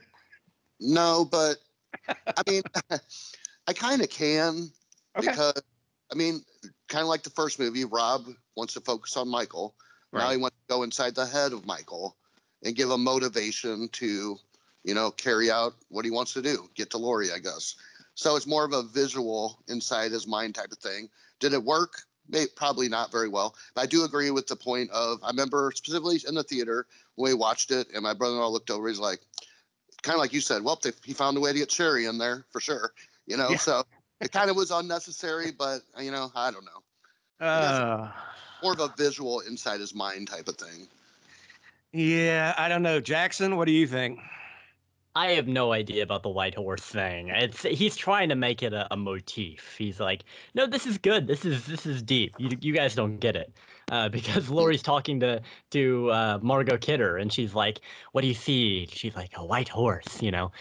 No, 0.83 1.25
but 1.25 1.57
I 2.09 2.41
mean, 2.49 2.63
I 3.67 3.73
kind 3.73 4.01
of 4.01 4.09
can 4.09 4.71
Okay. 5.17 5.29
because 5.29 5.61
I 6.11 6.15
mean, 6.15 6.41
kind 6.89 7.03
of 7.03 7.07
like 7.07 7.21
the 7.21 7.29
first 7.29 7.59
movie, 7.59 7.85
Rob 7.85 8.25
wants 8.55 8.73
to 8.73 8.81
focus 8.81 9.15
on 9.15 9.29
Michael. 9.29 9.75
Right. 10.11 10.23
Now 10.23 10.31
he 10.31 10.37
wants 10.37 10.57
to 10.57 10.73
go 10.73 10.81
inside 10.83 11.13
the 11.15 11.25
head 11.27 11.53
of 11.53 11.65
Michael 11.67 12.17
and 12.63 12.75
give 12.75 12.89
him 12.89 13.03
motivation 13.03 13.89
to, 13.89 14.37
you 14.83 14.93
know, 14.93 15.11
carry 15.11 15.49
out 15.51 15.73
what 15.89 16.05
he 16.05 16.11
wants 16.11 16.33
to 16.33 16.41
do, 16.41 16.69
get 16.75 16.89
to 16.91 16.97
Laurie, 16.97 17.31
I 17.31 17.39
guess. 17.39 17.75
So 18.15 18.35
it's 18.35 18.47
more 18.47 18.65
of 18.65 18.73
a 18.73 18.83
visual 18.83 19.59
inside 19.67 20.11
his 20.11 20.27
mind 20.27 20.55
type 20.55 20.71
of 20.71 20.77
thing. 20.77 21.09
Did 21.39 21.53
it 21.53 21.63
work? 21.63 22.03
May, 22.29 22.45
probably 22.55 22.87
not 22.87 23.11
very 23.11 23.27
well. 23.27 23.55
But 23.73 23.81
I 23.81 23.85
do 23.87 24.03
agree 24.03 24.31
with 24.31 24.47
the 24.47 24.55
point 24.55 24.89
of 24.91 25.19
I 25.23 25.29
remember 25.29 25.71
specifically 25.75 26.19
in 26.27 26.35
the 26.35 26.43
theater 26.43 26.85
when 27.15 27.31
we 27.31 27.33
watched 27.33 27.71
it, 27.71 27.87
and 27.93 28.03
my 28.03 28.13
brother-in-law 28.13 28.49
looked 28.49 28.69
over. 28.69 28.87
He's 28.87 28.99
like, 28.99 29.19
kind 30.01 30.15
of 30.15 30.19
like 30.19 30.33
you 30.33 30.41
said, 30.41 30.63
well, 30.63 30.79
they, 30.81 30.91
he 31.03 31.13
found 31.13 31.37
a 31.37 31.39
way 31.39 31.51
to 31.51 31.59
get 31.59 31.69
Sheri 31.69 32.09
in 32.09 32.17
there 32.17 32.45
for 32.51 32.59
sure. 32.61 32.93
You 33.25 33.37
know, 33.37 33.49
Yeah. 33.49 33.57
so 33.57 33.83
it 34.19 34.31
kind 34.31 34.49
of 34.49 34.55
was 34.55 34.71
unnecessary, 34.71 35.51
but 35.51 35.81
you 35.99 36.11
know, 36.11 36.31
I 36.35 36.51
don't 36.51 36.65
know. 36.65 37.45
Uh, 37.45 38.11
More 38.61 38.73
of 38.73 38.79
a 38.79 38.93
visual 38.95 39.39
inside 39.41 39.79
his 39.79 39.95
mind 39.95 40.27
type 40.27 40.47
of 40.47 40.57
thing. 40.57 40.87
Yeah, 41.93 42.53
I 42.57 42.69
don't 42.69 42.83
know. 42.83 42.99
Jackson, 42.99 43.57
what 43.57 43.65
do 43.65 43.71
you 43.73 43.85
think? 43.85 44.19
I 45.13 45.31
have 45.31 45.47
no 45.47 45.73
idea 45.73 46.03
about 46.03 46.23
the 46.23 46.29
white 46.29 46.55
horse 46.55 46.83
thing. 46.83 47.29
It's 47.29 47.63
he's 47.63 47.97
trying 47.97 48.29
to 48.29 48.35
make 48.35 48.63
it 48.63 48.71
a, 48.71 48.87
a 48.91 48.95
motif. 48.95 49.75
He's 49.77 49.99
like, 49.99 50.23
no, 50.53 50.67
this 50.67 50.87
is 50.87 50.97
good. 50.97 51.27
This 51.27 51.43
is 51.43 51.65
this 51.65 51.85
is 51.85 52.01
deep. 52.01 52.33
You 52.37 52.49
you 52.61 52.73
guys 52.73 52.95
don't 52.95 53.17
get 53.17 53.35
it. 53.35 53.53
Uh, 53.91 54.07
because 54.17 54.49
Laurie's 54.49 54.81
talking 54.81 55.19
to 55.19 55.41
to 55.71 56.11
uh, 56.11 56.39
Margot 56.41 56.77
Kidder, 56.77 57.17
and 57.17 57.31
she's 57.31 57.53
like, 57.53 57.81
"What 58.13 58.21
do 58.21 58.27
you 58.27 58.33
see?" 58.33 58.87
She's 58.89 59.15
like, 59.15 59.31
"A 59.35 59.45
white 59.45 59.67
horse," 59.67 60.21
you 60.21 60.31
know. 60.31 60.51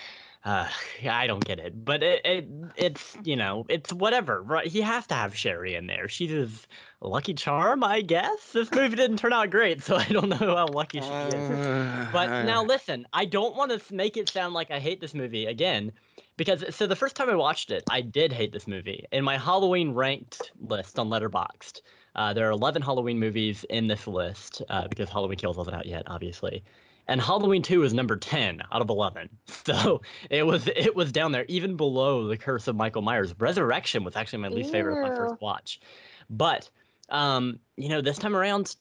Uh, 0.45 0.69
I 1.09 1.27
don't 1.27 1.45
get 1.45 1.59
it, 1.59 1.85
but 1.85 2.03
it, 2.03 2.21
it 2.25 2.49
it's 2.77 3.17
you 3.25 3.37
know 3.37 3.67
it's 3.69 3.93
whatever. 3.93 4.43
Right? 4.43 4.67
He 4.67 4.81
has 4.81 5.07
to 5.09 5.15
have 5.15 5.35
Sheri 5.35 5.77
in 5.77 5.87
there. 5.87 6.09
She's 6.09 6.31
his 6.31 6.67
lucky 7.01 7.35
charm, 7.35 7.83
I 7.85 8.01
guess. 8.03 8.53
This 8.53 8.71
movie 8.71 8.97
didn't 8.97 9.19
turn 9.19 9.33
out 9.33 9.51
great, 9.51 9.83
so 9.83 9.97
I 9.97 10.05
don't 10.07 10.29
know 10.41 10.57
how 10.57 10.67
lucky 10.69 11.01
she 11.01 11.07
is. 11.07 11.51
Uh, 11.51 12.09
But 12.13 12.45
now 12.45 12.63
listen, 12.65 13.07
I 13.13 13.25
don't 13.25 13.57
want 13.57 13.71
to 13.73 13.95
make 13.95 14.17
it 14.17 14.29
sound 14.29 14.55
like 14.55 14.71
I 14.71 14.79
hate 14.79 15.01
this 15.01 15.15
movie 15.15 15.47
again, 15.47 15.93
because 16.37 16.65
so 16.75 16.87
the 16.87 16.97
first 16.97 17.17
time 17.17 17.31
I 17.31 17.35
watched 17.35 17.71
it, 17.71 17.85
I 17.91 18.01
did 18.01 18.33
hate 18.33 18.53
this 18.53 18.67
movie. 18.67 19.05
In 19.13 19.25
my 19.25 19.37
Halloween 19.39 19.93
ranked 19.95 20.53
list 20.61 20.99
on 20.99 21.09
Letterboxd, 21.09 21.81
uh, 22.17 22.33
there 22.33 22.49
are 22.49 22.53
11 22.53 22.83
Halloween 22.83 23.19
movies 23.19 23.65
in 23.71 23.87
this 23.87 24.07
list 24.07 24.63
uh, 24.69 24.89
because 24.89 25.09
Halloween 25.09 25.39
Kills 25.39 25.57
wasn't 25.57 25.77
out 25.77 25.87
yet, 25.87 26.03
obviously. 26.07 26.65
And 27.11 27.21
Halloween 27.21 27.61
2 27.61 27.83
is 27.83 27.93
number 27.93 28.17
10 28.17 28.63
out 28.73 28.81
of 28.81 28.89
11. 28.89 29.29
So 29.67 30.01
it 30.31 30.45
was 30.45 30.67
it 30.69 30.97
was 30.97 31.13
down 31.13 31.33
there, 31.33 31.45
even 31.47 31.77
below 31.77 32.27
The 32.27 32.37
Curse 32.37 32.67
of 32.67 32.77
Michael 32.77 33.03
Myers. 33.03 33.35
Resurrection 33.39 34.05
was 34.05 34.17
actually 34.17 34.41
my 34.41 34.49
least 34.49 34.73
favorite 34.73 35.01
of 35.03 35.11
my 35.11 35.15
first 35.15 35.41
watch. 35.41 35.81
But 36.29 36.69
um, 37.11 37.61
you 37.77 37.89
know, 37.89 38.01
this 38.01 38.19
time 38.19 38.35
around, 38.35 38.75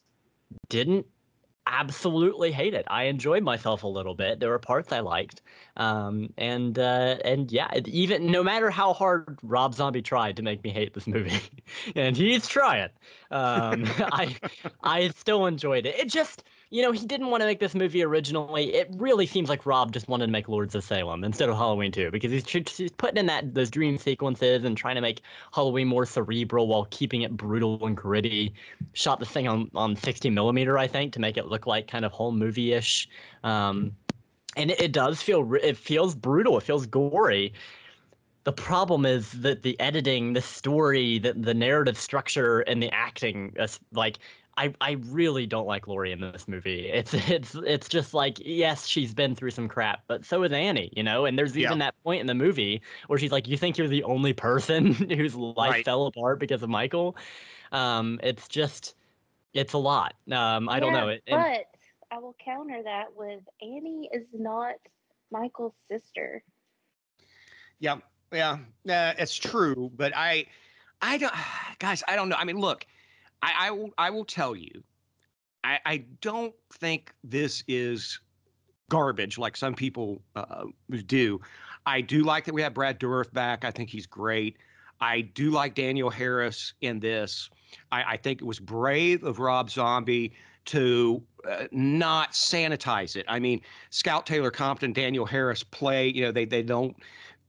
didn't 0.70 1.06
absolutely 1.68 2.52
hate 2.52 2.74
it. 2.74 2.86
I 2.88 3.04
enjoyed 3.04 3.44
myself 3.44 3.84
a 3.84 3.88
little 3.88 4.16
bit. 4.16 4.40
There 4.40 4.50
were 4.50 4.60
parts 4.60 4.92
I 4.92 5.02
liked, 5.02 5.42
um, 5.78 6.34
and 6.38 6.80
uh, 6.80 7.18
and 7.24 7.52
yeah, 7.52 7.70
even 7.86 8.32
no 8.32 8.44
matter 8.44 8.70
how 8.72 8.94
hard 8.94 9.38
Rob 9.44 9.76
Zombie 9.76 10.02
tried 10.02 10.36
to 10.38 10.42
make 10.42 10.64
me 10.64 10.72
hate 10.72 10.94
this 10.94 11.08
movie, 11.16 11.42
and 11.96 12.18
he's 12.18 12.48
trying, 12.48 12.90
um, 13.32 13.86
I 14.00 14.36
I 14.84 15.10
still 15.10 15.46
enjoyed 15.46 15.86
it. 15.86 15.96
It 16.00 16.10
just 16.10 16.44
you 16.70 16.82
know 16.84 16.92
he 16.92 17.06
didn't 17.06 17.28
want 17.28 17.42
to 17.42 17.48
make 17.48 17.60
this 17.60 17.74
movie 17.74 18.04
originally. 18.04 18.74
It 18.76 18.90
really 18.96 19.26
seems 19.26 19.50
like 19.50 19.66
Rob 19.66 19.92
just 19.92 20.08
wanted 20.08 20.28
to 20.28 20.32
make 20.32 20.48
Lords 20.48 20.76
of 20.76 20.84
Salem 20.84 21.24
instead 21.24 21.50
of 21.50 21.56
Halloween 21.56 21.92
2 21.92 22.12
because 22.12 22.32
he's, 22.32 22.78
he's 22.78 22.92
putting 22.92 23.18
in 23.18 23.26
that 23.26 23.54
those 23.54 23.70
dream 23.70 23.98
sequences 23.98 24.64
and 24.64 24.78
trying 24.78 24.96
to 24.96 25.02
make 25.02 25.22
Halloween 25.54 25.88
more 25.88 26.06
cerebral 26.06 26.68
while 26.68 26.86
keeping 26.92 27.24
it 27.24 27.36
brutal 27.36 27.84
and 27.86 27.98
gritty 27.98 28.54
shot 28.94 29.20
the 29.20 29.26
thing 29.26 29.48
on 29.48 29.72
on 29.74 29.96
60 29.96 30.30
millimeter, 30.30 30.78
I 30.78 30.88
think, 30.88 31.14
to 31.14 31.20
make 31.20 31.38
it 31.38 31.48
look 31.48 31.66
like 31.66 31.88
kind 31.88 32.06
of 32.06 32.12
home 32.12 32.38
movie 32.38 32.74
ish. 32.74 33.10
Um, 33.44 33.96
and 34.56 34.72
it, 34.72 34.80
it 34.80 34.92
does 34.92 35.22
feel 35.22 35.54
it 35.56 35.78
feels 35.78 36.16
brutal. 36.16 36.58
It 36.58 36.64
feels 36.64 36.86
gory. 36.86 37.54
The 38.44 38.54
problem 38.54 39.06
is 39.06 39.32
that 39.34 39.64
the 39.64 39.80
editing, 39.80 40.34
the 40.34 40.42
story, 40.42 41.20
the 41.20 41.34
the 41.34 41.54
narrative 41.54 41.98
structure, 41.98 42.62
and 42.62 42.82
the 42.82 42.94
acting, 42.94 43.54
is 43.58 43.80
like. 43.92 44.20
I, 44.60 44.74
I 44.82 44.92
really 45.08 45.48
don't 45.48 45.66
like 45.68 45.88
Laurie 45.88 46.12
in 46.12 46.20
this 46.20 46.48
movie. 46.48 46.88
It's 46.88 47.14
it's 47.30 47.56
it's 47.56 47.88
just 47.88 48.14
like 48.14 48.38
yes, 48.46 48.86
she's 48.86 49.14
been 49.14 49.34
through 49.34 49.52
some 49.52 49.68
crap, 49.70 50.04
but 50.08 50.26
so 50.26 50.44
is 50.44 50.52
Annie, 50.52 50.92
you 50.96 51.02
know. 51.02 51.26
And 51.26 51.40
there's 51.40 51.58
even 51.58 51.80
Yeah. 51.80 51.86
that 51.86 51.96
point 52.04 52.20
in 52.22 52.28
the 52.28 52.36
movie 52.36 52.82
where 53.08 53.18
she's 53.18 53.32
like, 53.32 53.48
"You 53.48 53.58
think 53.58 53.78
you're 53.78 53.88
the 53.88 54.04
only 54.04 54.34
person 54.34 54.94
whose 55.10 55.34
life 55.36 55.72
Right. 55.72 55.86
fell 55.86 56.06
apart 56.08 56.40
because 56.40 56.62
of 56.62 56.70
Michael?" 56.70 57.16
Um, 57.72 58.20
it's 58.22 58.48
just 58.50 58.96
it's 59.54 59.74
a 59.74 59.78
lot. 59.78 60.14
Um, 60.32 60.68
I 60.70 60.80
don't 60.80 60.94
know. 60.94 61.08
It, 61.08 61.24
and- 61.28 61.42
But 61.42 61.66
I 62.12 62.20
will 62.20 62.36
counter 62.44 62.82
that 62.84 63.16
with 63.16 63.42
Annie 63.62 64.10
is 64.14 64.26
not 64.34 64.76
Michael's 65.32 65.74
sister. 65.90 66.44
yeah, 67.80 67.98
yeah, 68.34 68.58
uh, 68.90 69.14
it's 69.18 69.36
true. 69.36 69.90
But 69.96 70.14
I, 70.16 70.48
I 71.02 71.18
don't, 71.18 71.34
guys, 71.80 72.04
I 72.08 72.16
don't 72.16 72.30
know. 72.30 72.36
I 72.36 72.44
mean, 72.46 72.60
look, 72.60 72.86
I, 73.42 73.54
I 73.60 73.72
will, 73.72 73.90
I 73.98 74.10
will 74.10 74.26
tell 74.26 74.56
you, 74.56 74.84
I, 75.64 75.80
I 75.86 75.98
don't 76.22 76.54
think 76.74 77.14
this 77.24 77.64
is 77.68 78.20
garbage 78.90 79.38
like 79.38 79.56
some 79.56 79.74
people 79.76 80.22
uh, 80.36 80.66
do. 81.06 81.40
I 81.86 82.02
do 82.02 82.24
like 82.24 82.46
that 82.46 82.54
we 82.54 82.62
have 82.62 82.74
Brad 82.74 83.00
Dourif 83.00 83.32
back. 83.32 83.64
I 83.64 83.72
think 83.72 83.90
he's 83.90 84.06
great. 84.06 84.58
I 85.02 85.22
do 85.22 85.52
like 85.52 85.76
Danielle 85.76 86.10
Harris 86.10 86.74
in 86.82 87.00
this. 87.00 87.50
I, 87.92 88.04
I 88.14 88.18
think 88.18 88.42
it 88.42 88.46
was 88.46 88.60
brave 88.60 89.24
of 89.24 89.40
Rob 89.40 89.70
Zombie 89.70 90.34
to 90.66 91.24
uh, 91.50 91.66
not 91.72 92.34
sanitize 92.34 93.16
it. 93.16 93.26
I 93.28 93.40
mean, 93.40 93.62
Scout 93.92 94.26
Taylor 94.26 94.52
Compton, 94.52 94.92
Danielle 94.92 95.26
Harris 95.26 95.64
play. 95.64 96.10
You 96.10 96.24
know, 96.24 96.32
they 96.32 96.46
they 96.46 96.62
don't 96.62 96.96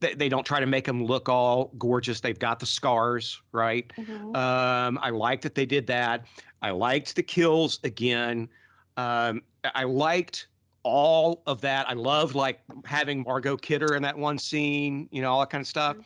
they, 0.01 0.14
they 0.14 0.28
don't 0.28 0.44
try 0.44 0.61
to 0.61 0.66
make 0.66 0.84
them 0.84 1.05
look 1.05 1.28
all 1.28 1.72
gorgeous. 1.78 2.20
They've 2.20 2.38
got 2.38 2.59
the 2.59 2.66
scars, 2.66 3.40
right? 3.53 3.90
Mhm. 3.98 4.34
Um, 4.36 4.98
I 5.03 5.11
like 5.11 5.40
that 5.42 5.55
they 5.55 5.66
did 5.66 5.86
that. 5.88 6.24
I 6.62 6.70
liked 6.70 7.16
the 7.16 7.22
kills 7.22 7.78
again. 7.84 8.48
Um, 8.96 9.42
I 9.74 9.84
liked 9.84 10.48
all 10.82 11.42
of 11.46 11.61
that. 11.61 11.88
I 11.88 11.92
loved 11.92 12.34
like 12.34 12.61
having 12.84 13.22
Margot 13.22 13.57
Kidder 13.59 13.94
in 13.94 14.03
that 14.03 14.16
one 14.16 14.38
scene, 14.38 15.09
you 15.12 15.20
know, 15.22 15.30
all 15.32 15.40
that 15.40 15.51
kind 15.51 15.62
of 15.62 15.68
stuff. 15.68 15.96
Mhm. 15.96 16.05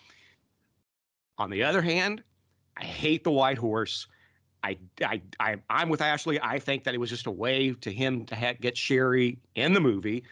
On 1.38 1.50
the 1.50 1.62
other 1.62 1.82
hand, 1.82 2.22
I 2.76 2.84
hate 2.84 3.24
the 3.24 3.30
white 3.30 3.58
horse. 3.58 4.06
I, 4.62 4.78
I, 5.04 5.20
I, 5.40 5.56
I'm 5.68 5.88
with 5.88 6.00
Ashley. 6.00 6.40
I 6.40 6.58
think 6.58 6.84
that 6.84 6.94
it 6.94 6.98
was 6.98 7.10
just 7.10 7.26
a 7.26 7.30
way 7.30 7.72
to 7.72 7.92
him 7.92 8.24
to 8.26 8.34
ha- 8.36 8.54
get 8.60 8.74
Sheri 8.76 9.36
in 9.54 9.72
the 9.74 9.80
movie. 9.80 10.24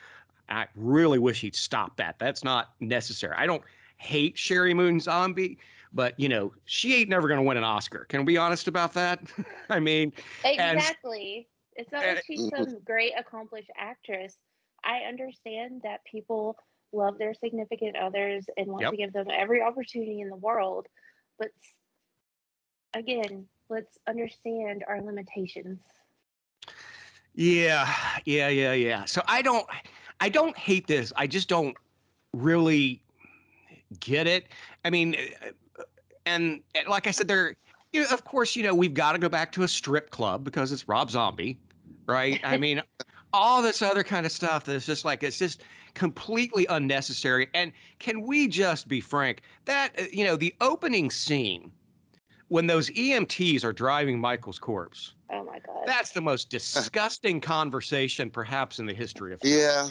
I 0.52 0.66
really 0.76 1.18
wish 1.18 1.40
he'd 1.40 1.56
stop 1.56 1.96
that. 1.96 2.18
That's 2.18 2.44
not 2.44 2.74
necessary. 2.80 3.34
I 3.36 3.46
don't 3.46 3.62
hate 3.96 4.36
Sheri 4.36 4.74
Moon 4.74 5.00
Zombie, 5.00 5.58
but 5.92 6.18
you 6.18 6.28
know, 6.28 6.52
she 6.64 6.94
ain't 6.94 7.08
never 7.08 7.28
going 7.28 7.38
to 7.38 7.44
win 7.46 7.56
an 7.56 7.64
Oscar. 7.64 8.04
Can 8.08 8.20
we 8.20 8.34
be 8.34 8.38
honest 8.38 8.68
about 8.68 8.92
that? 8.94 9.20
I 9.70 9.80
mean, 9.80 10.12
and- 10.44 10.78
Exactly. 10.78 11.48
It's 11.74 11.90
not 11.90 12.04
and- 12.04 12.16
like 12.16 12.24
she's 12.26 12.52
uh, 12.52 12.64
some 12.64 12.78
great 12.84 13.12
accomplished 13.18 13.70
actress. 13.78 14.36
I 14.84 14.98
understand 15.08 15.80
that 15.84 16.04
people 16.04 16.56
love 16.92 17.16
their 17.18 17.32
significant 17.32 17.96
others 17.96 18.44
and 18.56 18.66
want 18.66 18.82
Yep. 18.82 18.90
to 18.90 18.96
give 18.96 19.12
them 19.12 19.28
every 19.30 19.62
opportunity 19.62 20.20
in 20.20 20.28
the 20.28 20.36
world, 20.36 20.86
but 21.38 21.48
again, 22.92 23.46
let's 23.70 23.96
understand 24.06 24.84
our 24.86 25.00
limitations. 25.00 25.80
Yeah, 27.34 27.90
yeah, 28.26 28.48
yeah, 28.48 28.74
yeah. 28.74 29.04
So 29.06 29.22
I 29.26 29.40
don't 29.40 29.66
I 30.22 30.28
don't 30.28 30.56
hate 30.56 30.86
this. 30.86 31.12
I 31.16 31.26
just 31.26 31.48
don't 31.48 31.76
really 32.32 33.02
get 33.98 34.28
it. 34.28 34.46
I 34.84 34.90
mean, 34.90 35.16
and, 36.26 36.60
and 36.76 36.88
like 36.88 37.08
I 37.08 37.10
said, 37.10 37.26
there. 37.26 37.56
You 37.92 38.02
know, 38.02 38.08
of 38.10 38.24
course, 38.24 38.54
you 38.54 38.62
know 38.62 38.72
we've 38.72 38.94
got 38.94 39.12
to 39.12 39.18
go 39.18 39.28
back 39.28 39.50
to 39.52 39.64
a 39.64 39.68
strip 39.68 40.10
club 40.10 40.44
because 40.44 40.70
it's 40.70 40.88
Rob 40.88 41.10
Zombie, 41.10 41.58
right? 42.06 42.40
I 42.44 42.56
mean, 42.56 42.80
all 43.32 43.62
this 43.62 43.82
other 43.82 44.04
kind 44.04 44.24
of 44.24 44.30
stuff 44.30 44.64
that's 44.64 44.86
just 44.86 45.04
like 45.04 45.24
it's 45.24 45.38
just 45.38 45.64
completely 45.94 46.66
unnecessary. 46.70 47.48
And 47.52 47.72
can 47.98 48.22
we 48.22 48.46
just 48.46 48.86
be 48.86 49.00
frank? 49.00 49.42
That 49.64 49.90
uh, 49.98 50.04
you 50.12 50.24
know, 50.24 50.36
the 50.36 50.54
opening 50.60 51.10
scene 51.10 51.72
when 52.46 52.68
those 52.68 52.90
EMTs 52.90 53.64
are 53.64 53.72
driving 53.72 54.20
Michael's 54.20 54.60
corpse. 54.60 55.14
Oh 55.30 55.42
my 55.42 55.58
god. 55.58 55.82
That's 55.84 56.12
the 56.12 56.20
most 56.20 56.48
disgusting 56.48 57.40
conversation, 57.40 58.30
perhaps, 58.30 58.78
in 58.78 58.86
the 58.86 58.94
history 58.94 59.34
of 59.34 59.40
film. 59.40 59.52
Yeah, 59.52 59.88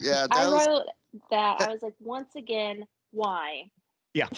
yeah. 0.00 0.26
That 0.28 0.32
I 0.32 0.48
was, 0.48 0.66
wrote 0.66 0.86
that. 1.30 1.60
I 1.60 1.68
was 1.68 1.82
like, 1.82 1.94
once 2.00 2.34
again, 2.36 2.84
why? 3.12 3.70
Yeah, 4.14 4.28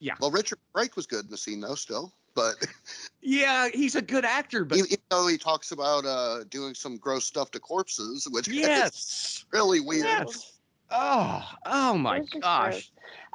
yeah. 0.00 0.14
Well, 0.20 0.30
Richard 0.30 0.58
Brake 0.72 0.96
was 0.96 1.06
good 1.06 1.24
in 1.24 1.30
the 1.30 1.36
scene 1.36 1.60
though, 1.60 1.74
still. 1.74 2.12
But 2.34 2.54
Yeah, 3.20 3.68
he's 3.74 3.96
a 3.96 4.02
good 4.02 4.24
actor, 4.24 4.64
but 4.64 4.78
even, 4.78 4.92
even 4.92 5.02
though 5.10 5.26
he 5.26 5.36
talks 5.38 5.72
about 5.72 6.04
uh, 6.04 6.44
doing 6.50 6.74
some 6.74 6.96
gross 6.96 7.24
stuff 7.26 7.50
to 7.52 7.60
corpses, 7.60 8.28
which 8.30 8.48
is 8.48 8.54
yes. 8.54 9.44
really 9.52 9.80
weird. 9.80 10.04
Yes. 10.04 10.52
Oh, 10.90 11.44
oh 11.66 11.98
my 11.98 12.16
It 12.16 12.20
was 12.20 12.30
just 12.30 12.42
gosh. 12.42 12.70
gross. 12.70 12.90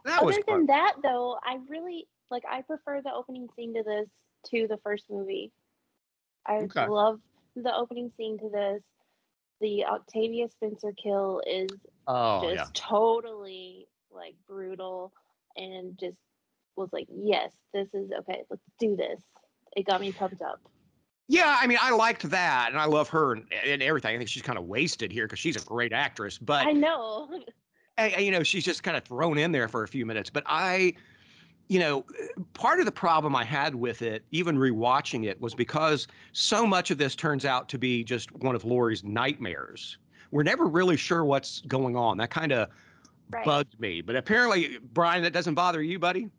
That 0.06 0.26
was 0.26 0.36
Other 0.36 0.44
fun. 0.48 0.58
than 0.60 0.66
that, 0.68 0.94
though, 1.04 1.38
I 1.44 1.58
really 1.68 2.08
like. 2.32 2.44
I 2.50 2.62
prefer 2.62 3.02
the 3.02 3.14
opening 3.14 3.48
scene 3.56 3.74
to 3.76 3.84
this 3.84 4.08
to 4.52 4.68
the 4.68 4.78
first 4.84 5.06
movie. 5.10 5.52
I 6.46 6.56
Okay. 6.58 6.88
love 6.88 7.20
the 7.56 7.74
opening 7.76 8.12
scene 8.18 8.38
to 8.40 8.50
this. 8.50 8.82
The 9.62 9.86
Octavia 9.86 10.50
Spencer 10.50 10.94
kill 11.02 11.42
is 11.48 11.70
Oh, 12.08 12.42
just 12.44 12.56
yeah. 12.56 12.66
totally 12.74 13.88
like 14.12 14.36
brutal, 14.48 15.14
and 15.56 15.98
just 15.98 16.18
was 16.76 16.90
like, 16.92 17.08
yes, 17.10 17.52
this 17.74 17.88
is 17.94 18.12
okay. 18.20 18.44
Let's 18.50 18.62
do 18.80 18.96
this. 18.96 19.22
It 19.76 19.86
got 19.86 20.02
me 20.02 20.12
pumped 20.12 20.42
up. 20.42 20.60
Yeah, 21.30 21.56
I 21.60 21.68
mean, 21.68 21.78
I 21.82 21.92
liked 21.92 22.30
that, 22.30 22.68
and 22.72 22.78
I 22.80 22.86
love 22.86 23.08
her 23.10 23.32
and, 23.34 23.46
and 23.66 23.82
everything. 23.82 24.14
I 24.14 24.18
think 24.18 24.30
she's 24.30 24.42
kind 24.44 24.58
of 24.58 24.66
wasted 24.66 25.12
here 25.12 25.26
because 25.26 25.40
she's 25.40 25.56
a 25.56 25.62
great 25.66 25.94
actress, 25.94 26.38
but 26.38 26.68
I 26.68 26.74
know. 26.74 27.30
I- 27.98 28.14
I- 28.18 28.20
you 28.20 28.32
know, 28.32 28.44
she's 28.44 28.66
just 28.66 28.84
kind 28.84 28.98
of 28.98 29.04
thrown 29.06 29.38
in 29.38 29.52
there 29.54 29.68
for 29.70 29.84
a 29.84 29.88
few 29.88 30.06
minutes. 30.06 30.30
But 30.30 30.44
I, 30.46 30.94
you 31.74 31.80
know, 31.80 32.06
part 32.54 32.78
of 32.78 32.86
the 32.86 32.92
problem 32.92 33.36
I 33.36 33.44
had 33.44 33.74
with 33.74 34.04
it, 34.04 34.24
even 34.30 34.58
rewatching 34.58 35.26
it, 35.26 35.42
was 35.42 35.56
because 35.56 36.08
so 36.32 36.68
much 36.68 36.92
of 36.92 37.00
this 37.00 37.16
turns 37.16 37.46
out 37.46 37.68
to 37.70 37.80
be 37.80 38.04
just 38.04 38.32
one 38.32 38.54
of 38.54 38.64
Laurie's 38.64 39.04
nightmares. 39.04 39.98
We're 40.30 40.44
never 40.44 40.66
really 40.66 40.98
sure 40.98 41.26
what's 41.26 41.62
going 41.62 41.96
on. 41.96 42.18
That 42.18 42.30
kind 42.30 42.52
of 42.52 42.70
right. 43.32 43.44
bugged 43.44 43.80
me. 43.80 44.02
But 44.02 44.16
apparently, 44.16 44.78
Brian, 44.94 45.24
that 45.24 45.34
doesn't 45.34 45.56
bother 45.56 45.82
you, 45.82 45.98
buddy. 45.98 46.30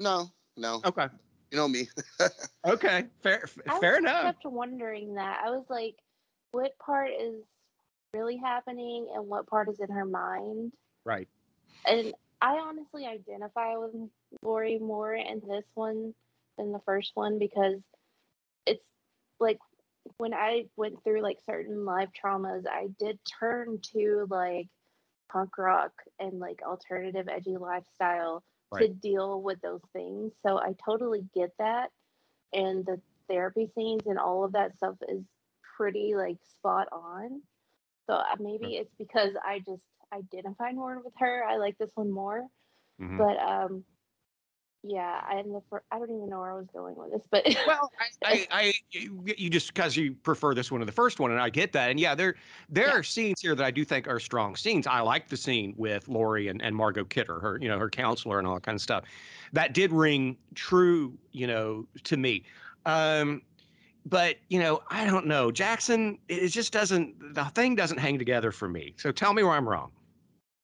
No, 0.00 0.30
no. 0.56 0.80
Okay. 0.82 1.08
You 1.50 1.58
know 1.58 1.68
me. 1.68 1.88
Okay. 2.66 3.04
Fair. 3.22 3.44
I 3.68 3.80
fair 3.80 3.92
was 3.92 3.98
enough. 3.98 4.22
kept 4.22 4.46
wondering 4.46 5.14
that. 5.16 5.42
I 5.44 5.50
was 5.50 5.66
like, 5.68 5.96
what 6.52 6.72
part 6.78 7.10
is 7.10 7.34
really 8.14 8.38
happening 8.38 9.08
and 9.14 9.28
what 9.28 9.46
part 9.46 9.68
is 9.68 9.78
in 9.80 9.94
her 9.94 10.06
mind? 10.06 10.72
Right. 11.04 11.28
And 11.84 12.14
I 12.42 12.58
honestly 12.58 13.06
identify 13.06 13.76
with 13.76 14.10
Laurie 14.42 14.80
more 14.80 15.14
in 15.14 15.40
this 15.48 15.64
one 15.74 16.12
than 16.58 16.72
the 16.72 16.80
first 16.84 17.12
one 17.14 17.38
because 17.38 17.80
it's 18.66 18.84
like 19.38 19.58
when 20.16 20.34
I 20.34 20.64
went 20.76 21.04
through 21.04 21.22
like 21.22 21.38
certain 21.46 21.84
life 21.84 22.08
traumas, 22.12 22.64
I 22.68 22.88
did 22.98 23.20
turn 23.38 23.78
to 23.94 24.26
like 24.28 24.66
punk 25.30 25.56
rock 25.56 25.92
and 26.18 26.40
like 26.40 26.60
alternative 26.66 27.28
edgy 27.28 27.56
lifestyle 27.56 28.42
to 28.76 28.88
deal 28.88 29.40
with 29.40 29.60
those 29.60 29.82
things. 29.92 30.32
So 30.44 30.58
I 30.58 30.74
totally 30.84 31.24
get 31.34 31.50
that. 31.60 31.90
And 32.52 32.84
the 32.84 33.00
therapy 33.28 33.70
scenes 33.76 34.02
and 34.06 34.18
all 34.18 34.44
of 34.44 34.52
that 34.52 34.76
stuff 34.76 34.96
is 35.08 35.22
pretty 35.76 36.14
like 36.16 36.38
spot 36.58 36.88
on. 36.90 37.42
So 38.08 38.14
uh, 38.14 38.36
maybe 38.40 38.74
it's 38.76 38.94
because 38.98 39.30
I 39.44 39.60
just 39.60 39.82
identify 40.12 40.72
more 40.72 41.00
with 41.02 41.14
her. 41.18 41.44
I 41.44 41.56
like 41.56 41.78
this 41.78 41.90
one 41.94 42.10
more. 42.10 42.46
Mhm. 43.00 43.18
But 43.18 43.38
um 43.42 43.84
yeah, 44.84 45.20
fir- 45.70 45.84
I 45.92 45.98
don't 45.98 46.10
even 46.10 46.28
know 46.28 46.40
where 46.40 46.50
I 46.50 46.56
was 46.56 46.66
going 46.72 46.96
with 46.96 47.12
this, 47.12 47.22
but 47.30 47.46
Well, 47.68 47.92
I, 48.24 48.28
I, 48.28 48.46
I 48.50 48.72
you, 48.90 49.24
you 49.38 49.48
just 49.48 49.72
because 49.72 49.96
you 49.96 50.12
prefer 50.12 50.54
this 50.54 50.72
one 50.72 50.80
to 50.80 50.86
the 50.86 50.90
first 50.92 51.20
one, 51.20 51.30
and 51.30 51.40
I 51.40 51.50
get 51.50 51.72
that. 51.72 51.90
And 51.90 52.00
yeah, 52.00 52.16
there 52.16 52.34
there 52.68 52.88
Yeah. 52.88 52.94
are 52.94 53.02
scenes 53.04 53.40
here 53.40 53.54
that 53.54 53.64
I 53.64 53.70
do 53.70 53.84
think 53.84 54.08
are 54.08 54.18
strong 54.18 54.56
scenes. 54.56 54.88
I 54.88 55.00
like 55.00 55.28
the 55.28 55.36
scene 55.36 55.72
with 55.76 56.08
Laurie 56.08 56.48
and, 56.48 56.60
and 56.62 56.74
Margot 56.74 57.04
Kidder, 57.04 57.38
her 57.38 57.58
you 57.60 57.68
know 57.68 57.78
her 57.78 57.88
counselor 57.88 58.38
and 58.38 58.46
all 58.46 58.54
that 58.54 58.64
kind 58.64 58.74
of 58.74 58.82
stuff. 58.82 59.04
That 59.52 59.72
did 59.72 59.92
ring 59.92 60.36
true, 60.56 61.16
you 61.30 61.46
know, 61.46 61.86
to 62.02 62.16
me. 62.16 62.42
Um, 62.84 63.42
but 64.04 64.38
you 64.48 64.58
know, 64.58 64.82
I 64.88 65.04
don't 65.04 65.26
know, 65.26 65.52
Jackson. 65.52 66.18
It 66.28 66.48
just 66.48 66.72
doesn't. 66.72 67.34
The 67.34 67.44
thing 67.44 67.76
doesn't 67.76 67.98
hang 67.98 68.18
together 68.18 68.50
for 68.50 68.68
me. 68.68 68.94
So 68.96 69.12
tell 69.12 69.32
me 69.32 69.44
where 69.44 69.52
I'm 69.52 69.68
wrong. 69.68 69.92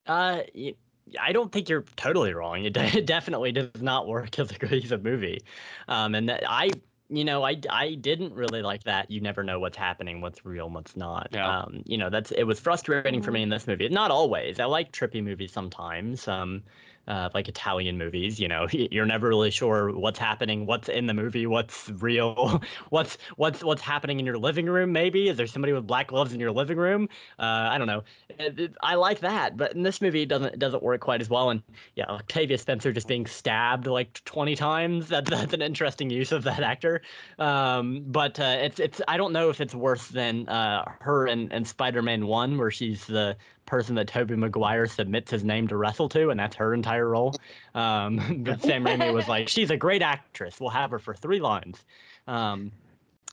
Uh, 0.08 0.42
y- 0.54 0.74
I 1.20 1.32
don't 1.32 1.52
think 1.52 1.68
you're 1.68 1.82
totally 1.96 2.34
wrong. 2.34 2.64
It, 2.64 2.72
de- 2.74 2.98
it 2.98 3.06
definitely 3.06 3.52
does 3.52 3.80
not 3.82 4.06
work 4.06 4.38
as 4.38 4.50
a 4.50 4.58
cohesive 4.58 5.02
movie. 5.04 5.40
Um, 5.88 6.14
and 6.14 6.28
that 6.28 6.44
I, 6.48 6.80
you 7.08 7.24
know, 7.24 7.42
I, 7.44 7.60
I 7.70 7.94
didn't 7.94 8.34
really 8.34 8.62
like 8.62 8.84
that. 8.84 9.10
You 9.10 9.20
never 9.20 9.42
know 9.42 9.60
what's 9.60 9.76
happening, 9.76 10.20
what's 10.20 10.44
real, 10.44 10.66
and 10.66 10.74
what's 10.74 10.96
not. 10.96 11.28
Yeah. 11.32 11.60
Um, 11.60 11.82
you 11.86 11.96
know, 11.98 12.10
that's 12.10 12.30
it 12.32 12.44
was 12.44 12.60
frustrating 12.60 13.22
for 13.22 13.32
me 13.32 13.42
in 13.42 13.48
this 13.48 13.66
movie. 13.66 13.88
Not 13.88 14.10
always. 14.10 14.60
I 14.60 14.66
like 14.66 14.92
trippy 14.92 15.22
movies 15.22 15.52
sometimes. 15.52 16.28
Um, 16.28 16.64
uh, 17.08 17.30
like 17.34 17.48
Italian 17.48 17.98
movies, 17.98 18.38
you 18.38 18.46
know, 18.46 18.66
you're 18.72 19.06
never 19.06 19.28
really 19.28 19.50
sure 19.50 19.90
what's 19.90 20.18
happening, 20.18 20.66
what's 20.66 20.88
in 20.88 21.06
the 21.06 21.14
movie, 21.14 21.46
what's 21.46 21.88
real, 21.90 22.62
what's 22.90 23.18
what's 23.36 23.64
what's 23.64 23.82
happening 23.82 24.20
in 24.20 24.26
your 24.26 24.38
living 24.38 24.66
room. 24.66 24.92
Maybe 24.92 25.28
is 25.28 25.36
there 25.36 25.46
somebody 25.46 25.72
with 25.72 25.86
black 25.86 26.08
gloves 26.08 26.32
in 26.32 26.40
your 26.40 26.52
living 26.52 26.76
room? 26.76 27.08
Uh, 27.38 27.68
I 27.70 27.78
don't 27.78 27.86
know. 27.86 28.04
It- 28.28 28.76
I 28.82 28.94
like 28.94 29.20
that, 29.20 29.56
but 29.56 29.74
in 29.74 29.82
this 29.82 30.00
movie, 30.00 30.22
it 30.22 30.28
doesn't 30.28 30.58
doesn't 30.58 30.82
work 30.82 31.00
quite 31.00 31.20
as 31.20 31.28
well. 31.30 31.50
And 31.50 31.62
yeah, 31.94 32.04
Octavia 32.06 32.58
Spencer 32.58 32.92
just 32.92 33.08
being 33.08 33.26
stabbed 33.26 33.86
like 33.86 34.22
20 34.24 34.54
times. 34.54 35.08
That, 35.08 35.24
that's 35.26 35.52
an 35.54 35.62
interesting 35.62 36.10
use 36.10 36.30
of 36.32 36.44
that 36.44 36.62
actor. 36.62 37.00
Um, 37.38 38.04
but 38.06 38.38
uh, 38.38 38.58
it's 38.60 38.78
it's 38.80 39.00
I 39.08 39.16
don't 39.16 39.32
know 39.32 39.50
if 39.50 39.60
it's 39.60 39.74
worse 39.74 40.08
than 40.08 40.48
uh, 40.48 40.84
her 41.00 41.26
and, 41.26 41.52
and 41.52 41.66
Spider-Man 41.66 42.26
One, 42.26 42.58
where 42.58 42.70
she's 42.70 43.06
the 43.06 43.36
person 43.68 43.94
that 43.94 44.08
Tobey 44.08 44.34
Maguire 44.34 44.86
submits 44.86 45.30
his 45.30 45.44
name 45.44 45.68
to 45.68 45.76
wrestle 45.76 46.08
to, 46.10 46.30
and 46.30 46.40
that's 46.40 46.56
her 46.56 46.74
entire 46.74 47.08
role. 47.08 47.34
Um, 47.74 48.42
but 48.44 48.60
Sam 48.62 48.84
Raimi 48.84 49.12
was 49.14 49.28
like, 49.28 49.48
she's 49.48 49.70
a 49.70 49.76
great 49.76 50.02
actress. 50.02 50.58
We'll 50.58 50.70
have 50.70 50.90
her 50.90 50.98
for 50.98 51.14
three 51.14 51.40
lines. 51.40 51.84
Um, 52.26 52.72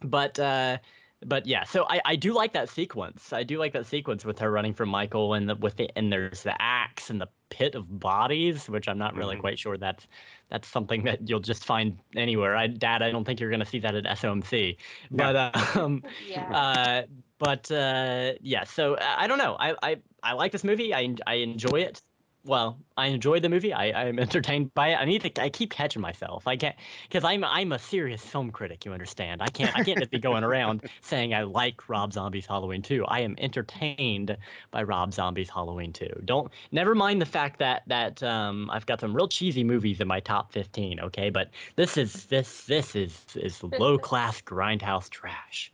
but 0.03 0.37
uh, 0.39 0.77
but 1.25 1.45
yeah, 1.47 1.63
so 1.63 1.85
I, 1.89 2.01
I 2.05 2.15
do 2.15 2.33
like 2.33 2.53
that 2.53 2.69
sequence. 2.69 3.33
I 3.33 3.43
do 3.43 3.57
like 3.57 3.73
that 3.73 3.87
sequence 3.87 4.25
with 4.25 4.37
her 4.39 4.51
running 4.51 4.73
from 4.73 4.89
Michael 4.89 5.33
and 5.33 5.49
the 5.49 5.55
with 5.55 5.77
the 5.77 5.89
and 5.97 6.11
there's 6.11 6.43
the 6.43 6.61
axe 6.61 7.09
and 7.09 7.19
the 7.19 7.27
pit 7.49 7.73
of 7.73 7.99
bodies, 7.99 8.69
which 8.69 8.87
I'm 8.87 8.97
not 8.97 9.15
really 9.15 9.35
Mhm. 9.37 9.39
quite 9.41 9.57
sure 9.59 9.77
that's 9.77 10.07
that's 10.49 10.67
something 10.67 11.03
that 11.05 11.27
you'll 11.27 11.39
just 11.39 11.65
find 11.65 11.97
anywhere. 12.15 12.55
I 12.55 12.67
Dad, 12.67 13.01
I 13.01 13.11
don't 13.11 13.23
think 13.23 13.39
you're 13.39 13.49
gonna 13.49 13.65
see 13.65 13.79
that 13.79 13.95
at 13.95 14.03
SOMC. 14.03 14.77
No. 15.09 15.23
But 15.33 15.35
uh, 15.35 15.79
um 15.79 16.03
Yeah. 16.27 16.51
uh 16.51 17.01
but 17.39 17.71
uh 17.71 18.33
yeah, 18.41 18.63
so 18.65 18.95
I, 18.97 19.23
I 19.23 19.27
don't 19.27 19.37
know. 19.39 19.55
I, 19.59 19.75
I 19.81 19.97
I 20.25 20.33
like 20.33 20.51
this 20.51 20.63
movie. 20.63 20.93
I 20.93 21.15
I 21.27 21.35
enjoy 21.35 21.81
it. 21.81 22.01
Well, 22.45 22.77
I 22.95 23.07
enjoy 23.07 23.39
the 23.39 23.49
movie. 23.49 23.73
I 23.73 24.07
I'm 24.07 24.19
entertained 24.19 24.73
by 24.73 24.89
it. 24.89 24.95
I 24.95 25.05
need 25.05 25.21
to. 25.21 25.41
I 25.41 25.49
keep 25.49 25.71
catching 25.71 26.01
myself. 26.01 26.47
I 26.47 26.57
can't 26.57 26.75
because 27.07 27.23
I'm 27.23 27.43
I'm 27.43 27.71
a 27.71 27.79
serious 27.79 28.21
film 28.21 28.51
critic. 28.51 28.85
You 28.85 28.93
understand? 28.93 29.41
I 29.41 29.47
can't 29.47 29.75
I 29.75 29.83
can't 29.83 29.99
just 29.99 30.11
be 30.11 30.19
going 30.19 30.43
around 30.43 30.83
saying 31.01 31.33
I 31.33 31.43
like 31.43 31.87
Rob 31.89 32.11
Zombie's 32.11 32.45
Halloween 32.47 32.81
2. 32.81 33.05
I 33.05 33.21
am 33.21 33.35
entertained 33.37 34.35
by 34.71 34.83
Rob 34.83 35.13
Zombie's 35.13 35.49
Halloween 35.49 35.93
2. 35.93 36.21
Don't 36.25 36.51
never 36.71 36.95
mind 36.95 37.21
the 37.21 37.25
fact 37.27 37.59
that 37.59 37.83
that 37.87 38.21
um 38.23 38.69
I've 38.71 38.85
got 38.87 39.01
some 39.01 39.15
real 39.15 39.27
cheesy 39.27 39.63
movies 39.63 39.99
in 39.99 40.07
my 40.07 40.19
top 40.19 40.51
15. 40.51 40.99
Okay, 41.01 41.29
but 41.29 41.49
this 41.75 41.97
is 41.97 42.25
this 42.25 42.65
this 42.65 42.95
is 42.95 43.19
is 43.35 43.61
low 43.63 43.97
class 43.99 44.41
grindhouse 44.51 45.09
trash. 45.09 45.71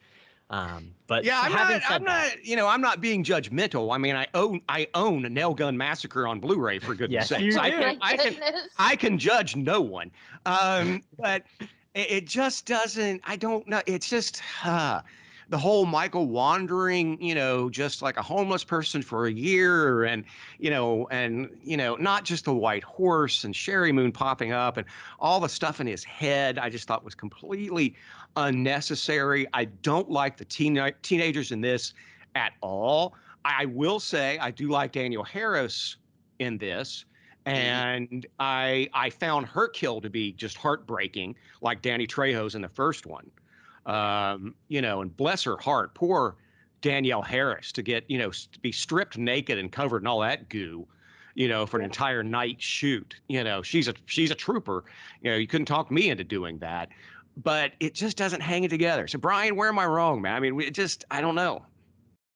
Um, 0.51 0.93
but 1.07 1.23
Yeah, 1.23 1.39
I'm 1.41 1.51
not. 1.53 1.71
I'm 1.71 1.79
that- 1.79 2.01
not. 2.35 2.45
You 2.45 2.55
know, 2.57 2.67
I'm 2.67 2.81
not 2.81 2.99
being 3.01 3.23
judgmental. 3.23 3.93
I 3.95 3.97
mean, 3.97 4.15
I 4.15 4.27
own. 4.33 4.61
I 4.69 4.87
own 4.93 5.25
a 5.25 5.29
Nail 5.29 5.53
Gun 5.53 5.77
Massacre 5.77 6.27
on 6.27 6.39
Blu-ray 6.39 6.79
for 6.79 6.93
goodness 7.01 7.29
Yes, 7.31 7.39
sakes. 7.39 7.55
you 7.55 7.59
I 7.59 7.69
do. 7.69 7.77
can. 7.77 7.97
I 8.01 8.17
can. 8.17 8.35
I 8.77 8.95
can 8.97 9.17
judge 9.17 9.55
no 9.55 9.81
one. 9.81 10.11
Um, 10.45 11.01
but 11.17 11.43
it, 11.95 12.11
it 12.11 12.27
just 12.27 12.65
doesn't. 12.65 13.21
I 13.25 13.35
don't 13.37 13.65
know. 13.67 13.81
It's 13.85 14.09
just 14.09 14.41
uh, 14.63 15.01
the 15.51 15.57
whole 15.57 15.85
Michael 15.85 16.27
wandering. 16.27 17.21
You 17.21 17.35
know, 17.35 17.69
just 17.69 18.01
like 18.01 18.17
a 18.17 18.21
homeless 18.23 18.63
person 18.63 19.03
for 19.03 19.27
a 19.27 19.31
year, 19.31 20.05
and 20.05 20.23
you 20.57 20.71
know, 20.71 21.07
and 21.11 21.49
you 21.61 21.77
know, 21.77 21.95
not 21.97 22.23
just 22.23 22.45
the 22.45 22.53
white 22.53 22.83
horse 22.83 23.43
and 23.43 23.53
Sheri 23.53 23.93
Moon 23.93 24.11
popping 24.11 24.51
up 24.51 24.77
and 24.77 24.87
all 25.19 25.39
the 25.39 25.49
stuff 25.49 25.79
in 25.79 25.85
his 25.85 26.03
head. 26.03 26.57
I 26.57 26.69
just 26.69 26.87
thought 26.87 27.03
was 27.03 27.13
completely 27.13 27.93
unnecessary. 28.37 29.45
I 29.53 29.65
don't 29.65 30.09
like 30.09 30.37
the 30.37 30.45
teen- 30.45 30.93
teenagers 31.03 31.51
in 31.51 31.61
this 31.61 31.93
at 32.33 32.53
all. 32.61 33.13
I 33.43 33.65
will 33.65 33.99
say 33.99 34.37
I 34.39 34.51
do 34.51 34.69
like 34.69 34.93
Danielle 34.93 35.23
Harris 35.23 35.97
in 36.39 36.57
this, 36.57 37.05
mm-hmm. 37.45 37.57
and 37.57 38.25
I 38.39 38.89
I 38.93 39.09
found 39.09 39.47
her 39.47 39.67
kill 39.67 39.99
to 39.99 40.09
be 40.09 40.31
just 40.31 40.55
heartbreaking, 40.55 41.35
like 41.61 41.81
Danny 41.81 42.07
Trejo's 42.07 42.55
in 42.55 42.61
the 42.61 42.69
first 42.69 43.05
one. 43.05 43.29
Um, 43.85 44.55
you 44.67 44.81
know, 44.81 45.01
and 45.01 45.15
bless 45.15 45.43
her 45.43 45.57
heart, 45.57 45.95
poor 45.95 46.35
Danielle 46.81 47.21
Harris 47.21 47.71
to 47.73 47.81
get 47.81 48.09
you 48.09 48.17
know 48.17 48.31
to 48.31 48.59
be 48.59 48.71
stripped 48.71 49.17
naked 49.17 49.57
and 49.57 49.71
covered 49.71 50.03
in 50.03 50.07
all 50.07 50.19
that 50.21 50.49
goo. 50.49 50.87
You 51.33 51.47
know, 51.47 51.65
for 51.65 51.79
an 51.79 51.85
entire 51.85 52.23
night 52.23 52.61
shoot. 52.61 53.15
You 53.29 53.43
know, 53.43 53.61
she's 53.61 53.87
a 53.87 53.93
she's 54.05 54.31
a 54.31 54.35
trooper. 54.35 54.83
You 55.21 55.31
know, 55.31 55.37
you 55.37 55.47
couldn't 55.47 55.65
talk 55.65 55.89
me 55.89 56.09
into 56.09 56.23
doing 56.23 56.57
that 56.59 56.89
but 57.37 57.73
it 57.79 57.93
just 57.93 58.17
doesn't 58.17 58.41
hang 58.41 58.63
it 58.63 58.69
together. 58.69 59.07
So 59.07 59.17
Brian, 59.17 59.55
where 59.55 59.69
am 59.69 59.79
I 59.79 59.85
wrong, 59.85 60.21
man? 60.21 60.35
I 60.35 60.39
mean, 60.39 60.59
it 60.61 60.73
just 60.73 61.05
I 61.11 61.21
don't 61.21 61.35
know. 61.35 61.65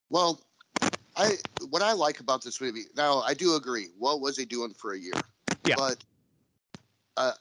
Well, 0.10 0.42
I 1.16 1.34
what 1.70 1.82
I 1.82 1.94
like 1.94 2.20
about 2.20 2.44
this 2.44 2.62
movie 2.62 2.84
now, 2.96 3.22
I 3.22 3.34
do 3.34 3.56
agree. 3.56 3.88
What 3.98 4.22
was 4.22 4.38
he 4.38 4.46
doing 4.46 4.74
for 4.74 4.94
a 4.94 5.00
year? 5.00 5.14
Yeah. 5.66 5.76
But 5.78 6.04
uh, 7.18 7.32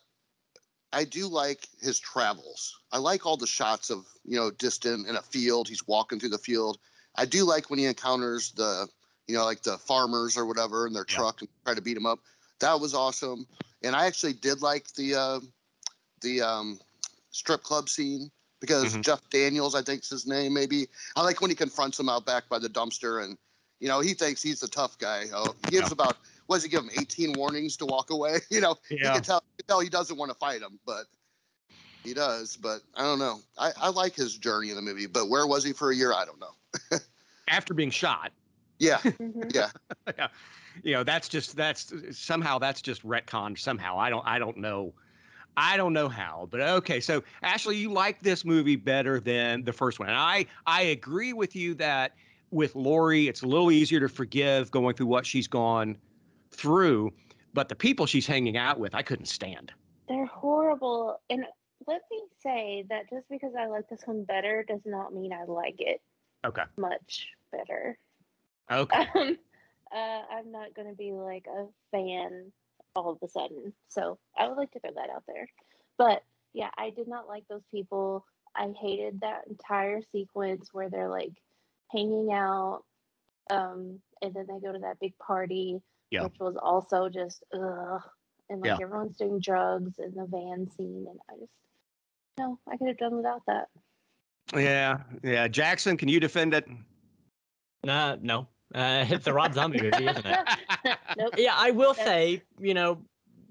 I 0.95 1.05
do 1.05 1.27
like 1.27 1.69
his 1.81 1.99
travels. 1.99 2.79
I 2.93 2.99
like 2.99 3.27
all 3.27 3.37
the 3.37 3.47
shots 3.47 3.91
of 3.91 4.07
you 4.25 4.37
know 4.37 4.51
distant 4.51 5.09
in 5.09 5.17
a 5.17 5.23
field. 5.23 5.69
He's 5.69 5.87
walking 5.87 6.21
through 6.21 6.31
the 6.31 6.39
field. 6.39 6.79
I 7.17 7.27
do 7.27 7.45
like 7.45 7.69
when 7.69 7.79
he 7.79 7.87
encounters 7.87 8.53
the 8.53 8.89
you 9.27 9.35
know 9.35 9.45
like 9.45 9.63
the 9.63 9.77
farmers 9.79 10.37
or 10.37 10.47
whatever 10.47 10.87
in 10.87 10.93
their 10.93 11.07
Yeah. 11.09 11.17
truck 11.17 11.41
and 11.41 11.49
try 11.65 11.75
to 11.75 11.83
beat 11.83 11.97
him 11.97 12.07
up. 12.07 12.21
That 12.61 12.81
was 12.81 12.95
awesome. 12.95 13.47
And 13.83 13.95
I 13.97 14.07
actually 14.07 14.35
did 14.35 14.63
like 14.63 14.93
the 14.95 15.15
uh, 15.17 15.41
the 16.21 16.41
um, 16.41 16.81
strip 17.31 17.63
club 17.63 17.89
scene 17.89 18.31
because 18.61 18.95
Mhm. 18.95 19.03
Jeff 19.03 19.21
Daniels, 19.31 19.75
I 19.75 19.83
think's 19.83 20.09
his 20.09 20.27
name, 20.27 20.55
maybe. 20.55 20.89
I 21.17 21.23
like 21.23 21.41
when 21.41 21.51
he 21.51 21.57
confronts 21.57 21.99
him 21.99 22.09
out 22.09 22.25
back 22.25 22.49
by 22.49 22.59
the 22.59 22.69
dumpster, 22.69 23.23
and 23.25 23.37
you 23.81 23.89
know 23.89 24.01
he 24.01 24.15
thinks 24.15 24.41
he's 24.43 24.61
the 24.61 24.69
tough 24.69 24.97
guy. 24.99 25.27
Oh, 25.35 25.55
he 25.63 25.71
gives 25.71 25.91
Yeah. 25.91 25.95
about 25.95 26.17
what 26.47 26.57
does 26.57 26.65
he 26.65 26.69
give 26.69 26.83
him? 26.83 26.91
18 26.99 27.35
warnings 27.35 27.77
to 27.79 27.87
walk 27.87 28.11
away. 28.11 28.39
You 28.51 28.61
know, 28.61 28.77
you 28.91 28.99
can 28.99 29.23
tell, 29.23 29.43
you 29.59 29.65
can 29.65 29.67
tell 29.69 29.81
he 29.81 29.89
doesn't 29.89 30.17
want 30.17 30.31
to 30.31 30.37
fight 30.37 30.61
him, 30.63 30.79
but 30.87 31.05
he 32.05 32.15
does. 32.15 32.57
But 32.57 32.83
I 32.95 33.03
don't 33.03 33.19
know. 33.19 33.41
I, 33.59 33.73
I 33.77 33.89
like 33.89 34.15
his 34.15 34.37
journey 34.37 34.71
in 34.71 34.77
the 34.77 34.83
movie, 34.83 35.07
but 35.07 35.29
where 35.29 35.47
was 35.47 35.65
he 35.65 35.73
for 35.73 35.91
a 35.91 35.97
year? 35.97 36.13
I 36.13 36.25
don't 36.25 36.41
know. 36.41 36.99
After 37.49 37.75
being 37.75 37.91
shot, 37.91 38.33
Yeah, 38.79 39.01
Mhm. 39.21 40.31
you 40.83 40.93
know, 40.93 41.05
that's 41.05 41.29
just 41.29 41.57
that's 41.57 41.93
somehow 42.11 42.59
that's 42.59 42.83
just 42.83 43.07
retcon 43.07 43.59
somehow. 43.59 43.99
I 43.99 44.11
don't 44.11 44.27
I 44.27 44.39
don't 44.39 44.57
know. 44.59 44.95
I 45.57 45.77
don't 45.77 45.93
know 45.93 46.09
how, 46.09 46.49
but 46.51 46.61
okay. 46.61 47.01
So 47.01 47.23
Ashley, 47.43 47.77
you 47.77 47.93
like 47.93 48.21
this 48.23 48.45
movie 48.45 48.77
better 48.77 49.21
than 49.21 49.63
the 49.63 49.73
first 49.73 49.99
one, 50.01 50.09
and 50.09 50.19
I 50.19 50.47
I 50.67 50.83
agree 50.83 51.33
with 51.33 51.55
you 51.55 51.75
that 51.77 52.13
with 52.51 52.75
Laurie, 52.75 53.29
it's 53.29 53.43
a 53.43 53.47
little 53.47 53.71
easier 53.71 54.01
to 54.01 54.09
forgive 54.09 54.71
going 54.71 54.95
through 54.97 55.07
what 55.07 55.27
she's 55.27 55.47
gone 55.47 55.97
through, 56.55 57.13
but 57.53 57.69
the 57.69 57.75
people 57.75 58.07
she's 58.07 58.27
hanging 58.27 58.57
out 58.57 58.79
with, 58.79 58.95
I 58.95 59.03
couldn't 59.03 59.27
stand. 59.27 59.73
They're 60.09 60.27
horrible. 60.27 61.21
And 61.31 61.45
let 61.87 62.03
me 62.11 62.23
say 62.43 62.85
that 62.89 63.11
just 63.11 63.29
because 63.29 63.53
I 63.59 63.67
like 63.67 63.89
this 63.89 64.03
one 64.05 64.25
better 64.25 64.65
does 64.67 64.83
not 64.85 65.15
mean 65.15 65.33
I 65.33 65.45
like 65.45 65.77
it 65.79 66.01
Okay. 66.45 66.65
much 66.77 67.29
better. 67.53 67.99
Okay. 68.71 69.07
Um, 69.93 70.01
uh, 70.01 70.23
I'm 70.33 70.51
not 70.51 70.75
going 70.75 70.89
to 70.89 70.97
be 70.97 71.13
like 71.13 71.47
a 71.47 71.67
fan 71.93 72.51
all 72.97 73.13
of 73.13 73.19
a 73.23 73.29
sudden. 73.29 73.73
So 73.89 74.19
I 74.37 74.49
would 74.49 74.57
like 74.57 74.73
to 74.73 74.81
throw 74.81 74.91
that 74.95 75.11
out 75.11 75.23
there. 75.29 75.49
But 75.99 76.25
yeah, 76.53 76.71
I 76.77 76.91
did 76.91 77.07
not 77.07 77.29
like 77.29 77.45
those 77.49 77.63
people. 77.71 78.25
I 78.57 78.73
hated 78.81 79.21
that 79.21 79.43
entire 79.49 80.01
sequence 80.11 80.71
where 80.73 80.91
they're 80.91 81.09
like 81.11 81.33
hanging 81.93 82.33
out 82.33 82.83
um, 83.51 84.01
and 84.23 84.35
then 84.35 84.47
they 84.49 84.59
go 84.61 84.73
to 84.73 84.79
that 84.81 85.01
big 85.01 85.17
party, 85.19 85.81
Yeah. 86.11 86.25
which 86.25 86.39
was 86.39 86.57
also 86.63 87.09
just 87.09 87.43
ugh. 87.53 88.01
And 88.51 88.61
like 88.61 88.69
Yeah. 88.79 88.79
everyone's 88.83 89.17
doing 89.17 89.41
drugs 89.41 89.95
in 89.99 90.15
the 90.15 90.27
van 90.27 90.69
scene. 90.77 91.07
And 91.09 91.19
I 91.31 91.35
just, 91.41 91.53
no, 92.39 92.59
I 92.71 92.77
could 92.77 92.89
have 92.89 92.99
done 92.99 93.17
without 93.17 93.43
that. 93.47 93.69
Yeah, 94.55 94.99
yeah. 95.23 95.49
Jackson, 95.49 95.97
can 95.97 96.09
you 96.09 96.21
defend 96.21 96.53
it? 96.55 96.67
Uh, 97.89 98.17
no. 98.21 98.47
Uh, 98.75 99.05
it's 99.09 99.27
a 99.27 99.33
Rob 99.33 99.55
Zombie 99.55 99.81
movie, 99.83 100.07
isn't 100.07 100.27
it? 100.27 100.39
Nope. 101.17 101.35
Yeah, 101.39 101.55
I 101.57 101.71
will 101.71 101.93
That's- 101.95 102.07
say, 102.07 102.43
you 102.61 102.75
know, 102.75 102.99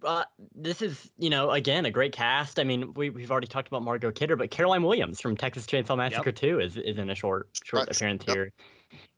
uh, 0.04 0.26
this 0.54 0.82
is, 0.82 1.10
you 1.18 1.30
know, 1.30 1.52
again, 1.52 1.86
a 1.86 1.92
great 1.92 2.12
cast. 2.12 2.60
I 2.60 2.66
mean, 2.66 2.94
we, 2.94 3.10
we've 3.10 3.32
already 3.32 3.48
talked 3.48 3.70
about 3.70 3.84
Margot 3.84 4.12
Kidder, 4.12 4.36
but 4.36 4.52
Caroline 4.52 4.84
Williams 4.84 5.22
from 5.22 5.38
Texas 5.38 5.66
Chainsaw 5.66 5.96
Massacre 5.96 6.34
2 6.34 6.60
is, 6.60 6.76
is 6.76 6.98
in 6.98 7.10
a 7.10 7.16
short 7.16 7.48
short 7.64 7.88
Right. 7.88 7.96
appearance 7.96 8.26
Yep. 8.28 8.36
here. 8.36 8.52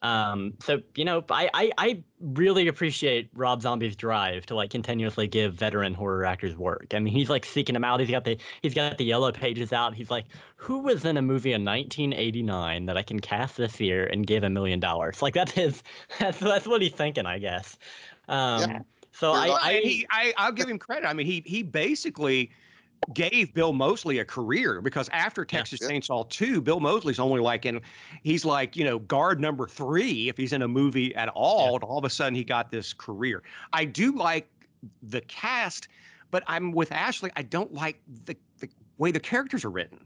Um, 0.02 0.54
so, 0.62 0.82
you 0.96 1.06
know, 1.06 1.24
I, 1.30 1.50
I, 1.54 1.72
I 1.78 2.04
really 2.20 2.68
appreciate 2.68 3.30
Rob 3.34 3.62
Zombie's 3.62 3.96
drive 3.96 4.46
to 4.48 4.56
like 4.56 4.70
continuously 4.70 5.28
give 5.28 5.54
veteran 5.54 5.94
horror 5.94 6.26
actors 6.26 6.56
work. 6.56 6.94
I 6.94 7.00
mean, 7.00 7.14
he's 7.14 7.30
like 7.30 7.46
seeking 7.46 7.74
them 7.74 7.84
out. 7.84 8.00
He's 8.00 8.12
got 8.12 8.24
the 8.24 8.38
he's 8.62 8.74
got 8.74 8.98
the 8.98 9.06
yellow 9.06 9.32
pages 9.32 9.74
out. 9.74 9.96
He's 9.96 10.12
like, 10.12 10.26
who 10.58 10.80
was 10.80 11.06
in 11.06 11.18
a 11.18 11.22
movie 11.22 11.54
in 11.54 11.66
1989 11.66 12.86
that 12.86 12.98
I 12.98 13.04
can 13.04 13.20
cast 13.20 13.58
this 13.58 13.80
year 13.80 14.06
and 14.06 14.28
give 14.28 14.44
a 14.44 14.50
million 14.50 14.80
dollars? 14.80 15.22
Like 15.22 15.34
that's 15.34 15.52
his 15.52 15.82
that's 16.20 16.40
that's 16.40 16.68
what 16.68 16.82
he's 16.82 16.94
thinking, 16.94 17.26
I 17.26 17.40
guess. 17.40 17.78
Um, 18.28 18.62
Yeah. 18.62 18.80
So 19.12 19.32
I, 19.32 19.48
I, 19.62 19.74
he, 19.82 20.06
I, 20.12 20.34
I'll 20.36 20.52
give 20.52 20.68
him 20.68 20.78
credit. 20.78 21.08
I 21.08 21.14
mean, 21.14 21.26
he 21.26 21.42
he 21.46 21.64
basically 21.64 22.52
gave 23.14 23.54
Bill 23.54 23.72
Moseley 23.74 24.20
a 24.20 24.26
career 24.26 24.82
because 24.82 25.10
after 25.10 25.46
Texas 25.46 25.80
Yeah. 25.82 25.90
Chainsaw 25.90 26.28
2, 26.30 26.62
Bill 26.62 26.80
Moseley's 26.80 27.20
only 27.20 27.40
like 27.42 27.66
in, 27.66 27.82
he's 28.24 28.46
like, 28.46 28.76
you 28.76 28.84
know, 28.84 29.00
guard 29.00 29.40
number 29.40 29.68
three 29.68 30.28
if 30.30 30.38
he's 30.38 30.54
in 30.54 30.62
a 30.64 30.68
movie 30.68 31.14
at 31.16 31.30
all. 31.30 31.76
And 31.76 31.84
all 31.84 31.98
of 32.00 32.04
a 32.06 32.10
sudden 32.10 32.34
he 32.34 32.44
got 32.44 32.72
this 32.72 32.94
career. 32.94 33.44
I 33.74 33.86
do 33.86 34.12
like 34.16 34.48
the 35.04 35.22
cast, 35.22 35.88
but 36.32 36.44
I'm 36.48 36.72
with 36.72 36.92
Ashley. 36.92 37.32
I 37.36 37.44
don't 37.44 37.74
like 37.74 38.02
the, 38.26 38.36
the 38.60 38.70
way 38.98 39.12
the 39.12 39.20
characters 39.20 39.64
are 39.66 39.70
written. 39.72 40.00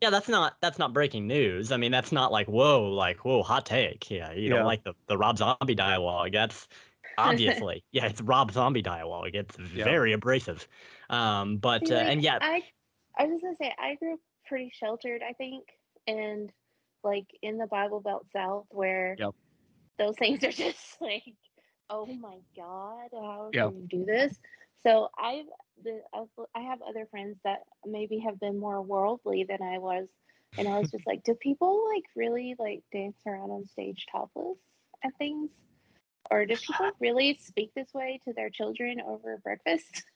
yeah, 0.00 0.10
that's 0.10 0.28
not 0.28 0.56
that's 0.60 0.78
not 0.78 0.92
breaking 0.92 1.26
news. 1.26 1.72
I 1.72 1.76
mean, 1.78 1.90
that's 1.92 2.12
not 2.12 2.30
like 2.32 2.46
whoa, 2.48 2.90
like 2.90 3.24
whoa, 3.24 3.42
hot 3.42 3.66
take. 3.66 4.10
Yeah, 4.10 4.32
you 4.32 4.48
Yeah. 4.48 4.56
don't 4.56 4.66
like 4.66 4.84
the 4.84 4.94
the 5.08 5.16
Rob 5.18 5.38
Zombie 5.38 5.74
dialogue. 5.74 6.32
That's 6.32 6.68
obviously 7.18 7.84
yeah, 7.92 8.06
it's 8.06 8.20
Rob 8.20 8.52
Zombie 8.52 8.82
dialogue. 8.82 9.34
It's 9.34 9.56
Yeah. 9.72 9.84
very 9.84 10.12
abrasive. 10.12 10.68
Um, 11.10 11.58
but 11.58 11.82
See, 11.86 11.90
uh, 11.90 11.94
and 11.94 12.22
yeah, 12.22 12.40
I 12.40 12.62
I 13.16 13.24
was 13.26 13.34
just 13.34 13.42
gonna 13.42 13.56
say 13.60 13.74
I 13.78 13.94
grew 13.96 14.14
up 14.14 14.20
pretty 14.46 14.70
sheltered, 14.72 15.22
I 15.22 15.32
think, 15.34 15.68
and 16.06 16.50
like 17.04 17.26
in 17.42 17.58
the 17.58 17.66
Bible 17.66 18.00
Belt 18.00 18.26
South 18.32 18.66
where 18.70 19.16
Yep. 19.18 19.34
those 19.98 20.16
things 20.16 20.44
are 20.44 20.50
just 20.52 21.00
like 21.00 21.34
oh 21.90 22.06
my 22.06 22.38
god, 22.56 23.08
how 23.12 23.52
Yeah. 23.52 23.70
can 23.70 23.76
you 23.80 23.86
do 23.88 24.04
this? 24.04 24.38
So 24.82 25.08
I've 25.18 25.46
the 25.82 26.02
I've- 26.14 26.30
I 26.54 26.60
have 26.60 26.82
other 26.82 27.06
friends 27.06 27.38
that 27.44 27.60
maybe 27.84 28.18
have 28.20 28.40
been 28.40 28.58
more 28.58 28.82
worldly 28.82 29.44
than 29.44 29.62
I 29.62 29.78
was, 29.78 30.08
and 30.58 30.68
I 30.68 30.78
was 30.78 30.90
just 30.90 31.06
like, 31.06 31.22
do 31.24 31.34
people 31.34 31.86
like 31.94 32.04
really 32.16 32.56
like 32.58 32.84
dance 32.92 33.18
around 33.26 33.50
on 33.50 33.66
stage 33.66 34.06
topless 34.10 34.58
at 35.04 35.16
things, 35.18 35.50
or 36.30 36.46
do 36.46 36.56
people 36.56 36.90
really 37.00 37.38
speak 37.42 37.72
this 37.74 37.92
way 37.94 38.20
to 38.24 38.32
their 38.32 38.50
children 38.50 39.00
over 39.00 39.38
breakfast? 39.38 40.04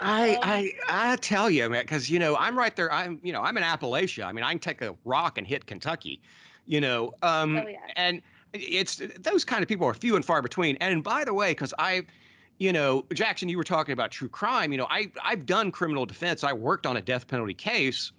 I 0.00 0.34
Um, 0.34 0.38
I 0.42 0.72
I 0.88 1.16
tell 1.16 1.50
you, 1.50 1.68
man, 1.68 1.82
because 1.82 2.10
you 2.10 2.18
know 2.18 2.36
I'm 2.36 2.56
right 2.56 2.74
there. 2.74 2.92
I'm 2.92 3.20
you 3.22 3.32
know 3.32 3.42
I'm 3.42 3.56
in 3.56 3.62
Appalachia. 3.62 4.24
I 4.24 4.32
mean, 4.32 4.44
I 4.44 4.50
can 4.50 4.58
take 4.58 4.82
a 4.82 4.94
rock 5.04 5.38
and 5.38 5.46
hit 5.46 5.66
Kentucky. 5.66 6.20
You 6.66 6.80
know, 6.80 7.12
um, 7.22 7.56
oh 7.56 7.66
yeah, 7.68 7.78
and 7.96 8.22
it's 8.52 9.02
those 9.18 9.44
kind 9.44 9.62
of 9.62 9.68
people 9.68 9.86
are 9.86 9.94
few 9.94 10.16
and 10.16 10.24
far 10.24 10.42
between. 10.42 10.76
And 10.80 11.02
by 11.02 11.24
the 11.24 11.34
way, 11.34 11.50
because 11.50 11.74
I, 11.78 12.02
you 12.58 12.72
know, 12.72 13.04
Jackson, 13.12 13.48
you 13.48 13.56
were 13.56 13.64
talking 13.64 13.92
about 13.92 14.10
true 14.10 14.28
crime. 14.28 14.72
You 14.72 14.78
know, 14.78 14.86
I 14.88 15.10
I've 15.22 15.46
done 15.46 15.70
criminal 15.70 16.06
defense. 16.06 16.44
I 16.44 16.52
worked 16.52 16.86
on 16.86 16.96
a 16.96 17.02
death 17.02 17.26
penalty 17.26 17.54
case, 17.54 18.12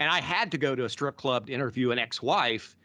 and 0.00 0.10
I 0.10 0.20
had 0.20 0.50
to 0.52 0.58
go 0.58 0.74
to 0.74 0.84
a 0.84 0.88
strip 0.88 1.16
club 1.16 1.46
to 1.46 1.52
interview 1.52 1.90
an 1.90 1.98
ex-wife. 1.98 2.76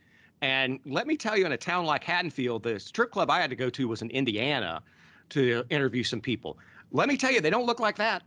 And 0.41 0.79
let 0.85 1.05
me 1.07 1.17
tell 1.17 1.37
you, 1.37 1.45
in 1.45 1.51
a 1.51 1.57
town 1.57 1.85
like 1.85 2.03
Haddonfield, 2.03 2.63
the 2.63 2.79
strip 2.79 3.11
club 3.11 3.29
I 3.29 3.41
had 3.41 3.49
to 3.49 3.55
go 3.55 3.69
to 3.71 3.87
was 3.87 4.01
in 4.01 4.09
Indiana 4.11 4.81
to 5.29 5.63
interview 5.69 6.03
some 6.03 6.21
people. 6.21 6.57
Let 6.91 7.07
me 7.09 7.17
tell 7.17 7.31
you, 7.31 7.41
they 7.41 7.49
don't 7.49 7.65
look 7.65 7.79
like 7.79 7.97
that. 7.97 8.23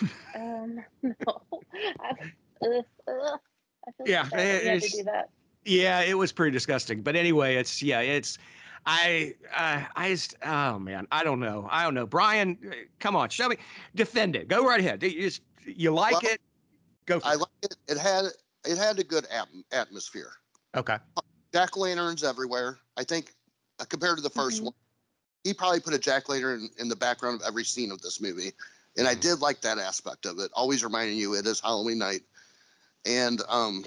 um, 0.34 0.82
no, 1.02 1.12
I, 2.00 2.12
uh, 2.62 2.66
uh, 2.66 3.36
I 3.86 3.90
feel 3.96 4.06
Yeah, 4.06 4.24
so 4.24 4.30
bad 4.30 4.62
that 4.62 4.64
had 4.64 4.82
to 4.82 4.88
do 4.88 5.02
that. 5.04 5.30
Yeah, 5.64 6.00
it 6.00 6.14
was 6.14 6.32
pretty 6.32 6.52
disgusting. 6.52 7.02
But 7.02 7.16
anyway, 7.16 7.56
it's 7.56 7.82
yeah, 7.82 8.00
it's 8.00 8.38
I 8.86 9.34
I 9.54 9.86
I 9.94 10.08
just 10.10 10.34
oh 10.44 10.78
man, 10.78 11.06
I 11.12 11.22
don't 11.22 11.38
know. 11.40 11.68
I 11.70 11.84
don't 11.84 11.94
know. 11.94 12.06
Brian, 12.06 12.58
uh, 12.66 12.74
come 12.98 13.14
on, 13.14 13.28
show 13.28 13.48
me 13.48 13.56
defend 13.94 14.34
it. 14.34 14.48
Go 14.48 14.66
right 14.66 14.80
ahead. 14.80 15.02
You 15.02 15.10
just 15.22 15.42
you 15.64 15.92
like 15.92 16.20
Well, 16.22 16.32
it? 16.32 16.40
Go 17.06 17.20
for 17.20 17.26
I 17.26 17.34
it. 17.34 17.38
like 17.38 17.48
it. 17.62 17.76
It 17.88 17.98
had 17.98 18.24
it 18.64 18.78
had 18.78 18.98
a 18.98 19.04
good 19.04 19.26
at- 19.26 19.48
atmosphere. 19.70 20.32
Okay. 20.74 20.96
Jack 21.52 21.76
lanterns 21.76 22.24
everywhere. 22.24 22.78
I 22.96 23.04
think 23.04 23.34
uh, 23.78 23.84
compared 23.84 24.16
to 24.16 24.22
the 24.22 24.30
1st 24.30 24.60
Mhm. 24.60 24.64
one, 24.66 24.74
he 25.44 25.52
probably 25.52 25.80
put 25.80 25.92
a 25.94 25.98
jack 25.98 26.28
lantern 26.28 26.70
in 26.78 26.88
the 26.88 26.96
background 26.96 27.40
of 27.40 27.46
every 27.46 27.64
scene 27.64 27.90
of 27.92 28.00
this 28.00 28.20
movie, 28.20 28.52
and 28.96 29.06
I 29.06 29.14
did 29.14 29.40
like 29.40 29.60
that 29.62 29.78
aspect 29.78 30.24
of 30.26 30.38
it. 30.38 30.50
Always 30.54 30.84
reminding 30.84 31.18
you 31.18 31.34
it 31.34 31.46
is 31.46 31.60
Halloween 31.60 31.98
night, 31.98 32.22
and 33.04 33.42
um, 33.48 33.84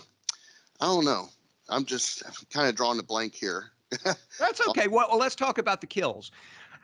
I 0.79 0.85
don't 0.85 1.05
know. 1.05 1.29
I'm 1.69 1.85
just 1.85 2.23
kind 2.51 2.67
of 2.69 2.75
drawing 2.75 2.99
a 2.99 3.03
blank 3.03 3.33
here. 3.33 3.71
That's 4.39 4.67
okay. 4.67 4.87
Well, 4.87 5.07
well, 5.09 5.17
let's 5.17 5.35
talk 5.35 5.57
about 5.57 5.81
the 5.81 5.87
kills. 5.87 6.31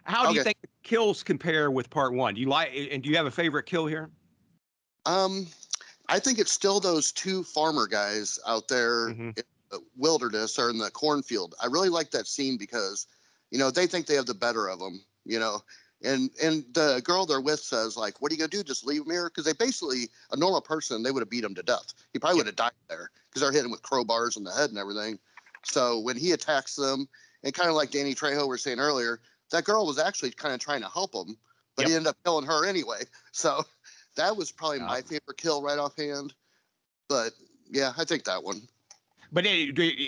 How 0.05 0.25
do 0.25 0.33
you 0.33 0.43
think 0.43 0.57
the 0.61 0.69
kills 0.81 1.21
compare 1.21 1.69
with 1.69 1.89
part 1.89 2.13
one? 2.13 2.33
Do 2.33 2.41
you 2.41 2.47
like 2.47 2.71
and 2.73 3.03
do 3.03 3.09
you 3.09 3.17
have 3.17 3.27
a 3.27 3.31
favorite 3.31 3.65
kill 3.67 3.85
here? 3.85 4.09
Um, 5.05 5.47
I 6.09 6.19
think 6.19 6.39
it's 6.39 6.51
still 6.51 6.79
those 6.79 7.11
two 7.11 7.43
farmer 7.43 7.85
guys 7.87 8.39
out 8.47 8.67
there 8.67 9.09
Mhm. 9.09 9.19
in 9.19 9.33
the 9.35 9.43
Uh, 9.71 9.77
wilderness 9.95 10.59
or 10.59 10.69
in 10.69 10.77
the 10.77 10.91
cornfield. 10.91 11.55
I 11.61 11.67
really 11.67 11.89
like 11.89 12.11
that 12.11 12.27
scene 12.27 12.57
because, 12.57 13.07
you 13.51 13.57
know, 13.57 13.71
they 13.71 13.87
think 13.87 14.05
they 14.05 14.15
have 14.15 14.25
the 14.25 14.33
better 14.33 14.67
of 14.69 14.79
them, 14.79 15.01
you 15.25 15.39
know. 15.39 15.63
And 16.03 16.29
and 16.41 16.65
the 16.73 17.01
girl 17.05 17.25
they're 17.25 17.39
with 17.39 17.59
says 17.61 17.95
like, 17.95 18.21
"What 18.21 18.31
are 18.31 18.35
you 18.35 18.39
gonna 18.39 18.49
do? 18.49 18.63
Just 18.63 18.85
leave 18.85 19.03
him 19.03 19.11
here?" 19.11 19.29
Because 19.29 19.45
they 19.45 19.53
basically 19.53 20.09
a 20.31 20.35
normal 20.37 20.61
person 20.61 21.03
they 21.03 21.11
would 21.11 21.21
have 21.21 21.29
beat 21.29 21.43
him 21.43 21.55
to 21.55 21.63
death. 21.63 21.93
He 22.11 22.19
probably 22.19 22.37
would 22.37 22.47
have 22.47 22.55
died 22.55 22.71
there 22.89 23.11
because 23.29 23.41
they're 23.41 23.51
hitting 23.51 23.71
with 23.71 23.81
crowbars 23.83 24.35
in 24.35 24.43
the 24.43 24.51
head 24.51 24.69
and 24.71 24.79
everything. 24.79 25.19
So 25.63 25.99
when 25.99 26.17
he 26.17 26.31
attacks 26.31 26.75
them, 26.75 27.07
and 27.43 27.53
kind 27.53 27.69
of 27.69 27.75
like 27.75 27.91
Danny 27.91 28.13
Trejo 28.15 28.47
was 28.47 28.61
saying 28.63 28.79
earlier, 28.79 29.21
that 29.51 29.63
girl 29.63 29.85
was 29.85 29.99
actually 29.99 30.31
kind 30.31 30.53
of 30.53 30.59
trying 30.59 30.81
to 30.81 30.89
help 30.89 31.13
him, 31.13 31.37
but 31.75 31.87
he 31.87 31.93
ended 31.93 32.07
up 32.07 32.17
killing 32.23 32.45
her 32.45 32.65
anyway. 32.65 33.03
So 33.31 33.63
that 34.15 34.35
was 34.35 34.51
probably 34.51 34.79
Yeah. 34.79 34.87
my 34.87 35.01
favorite 35.01 35.37
kill 35.37 35.61
right 35.61 35.79
offhand. 35.79 36.33
But 37.07 37.33
yeah, 37.69 37.93
I 37.97 38.03
think 38.05 38.25
that 38.25 38.43
one. 38.43 38.67
But 39.31 39.45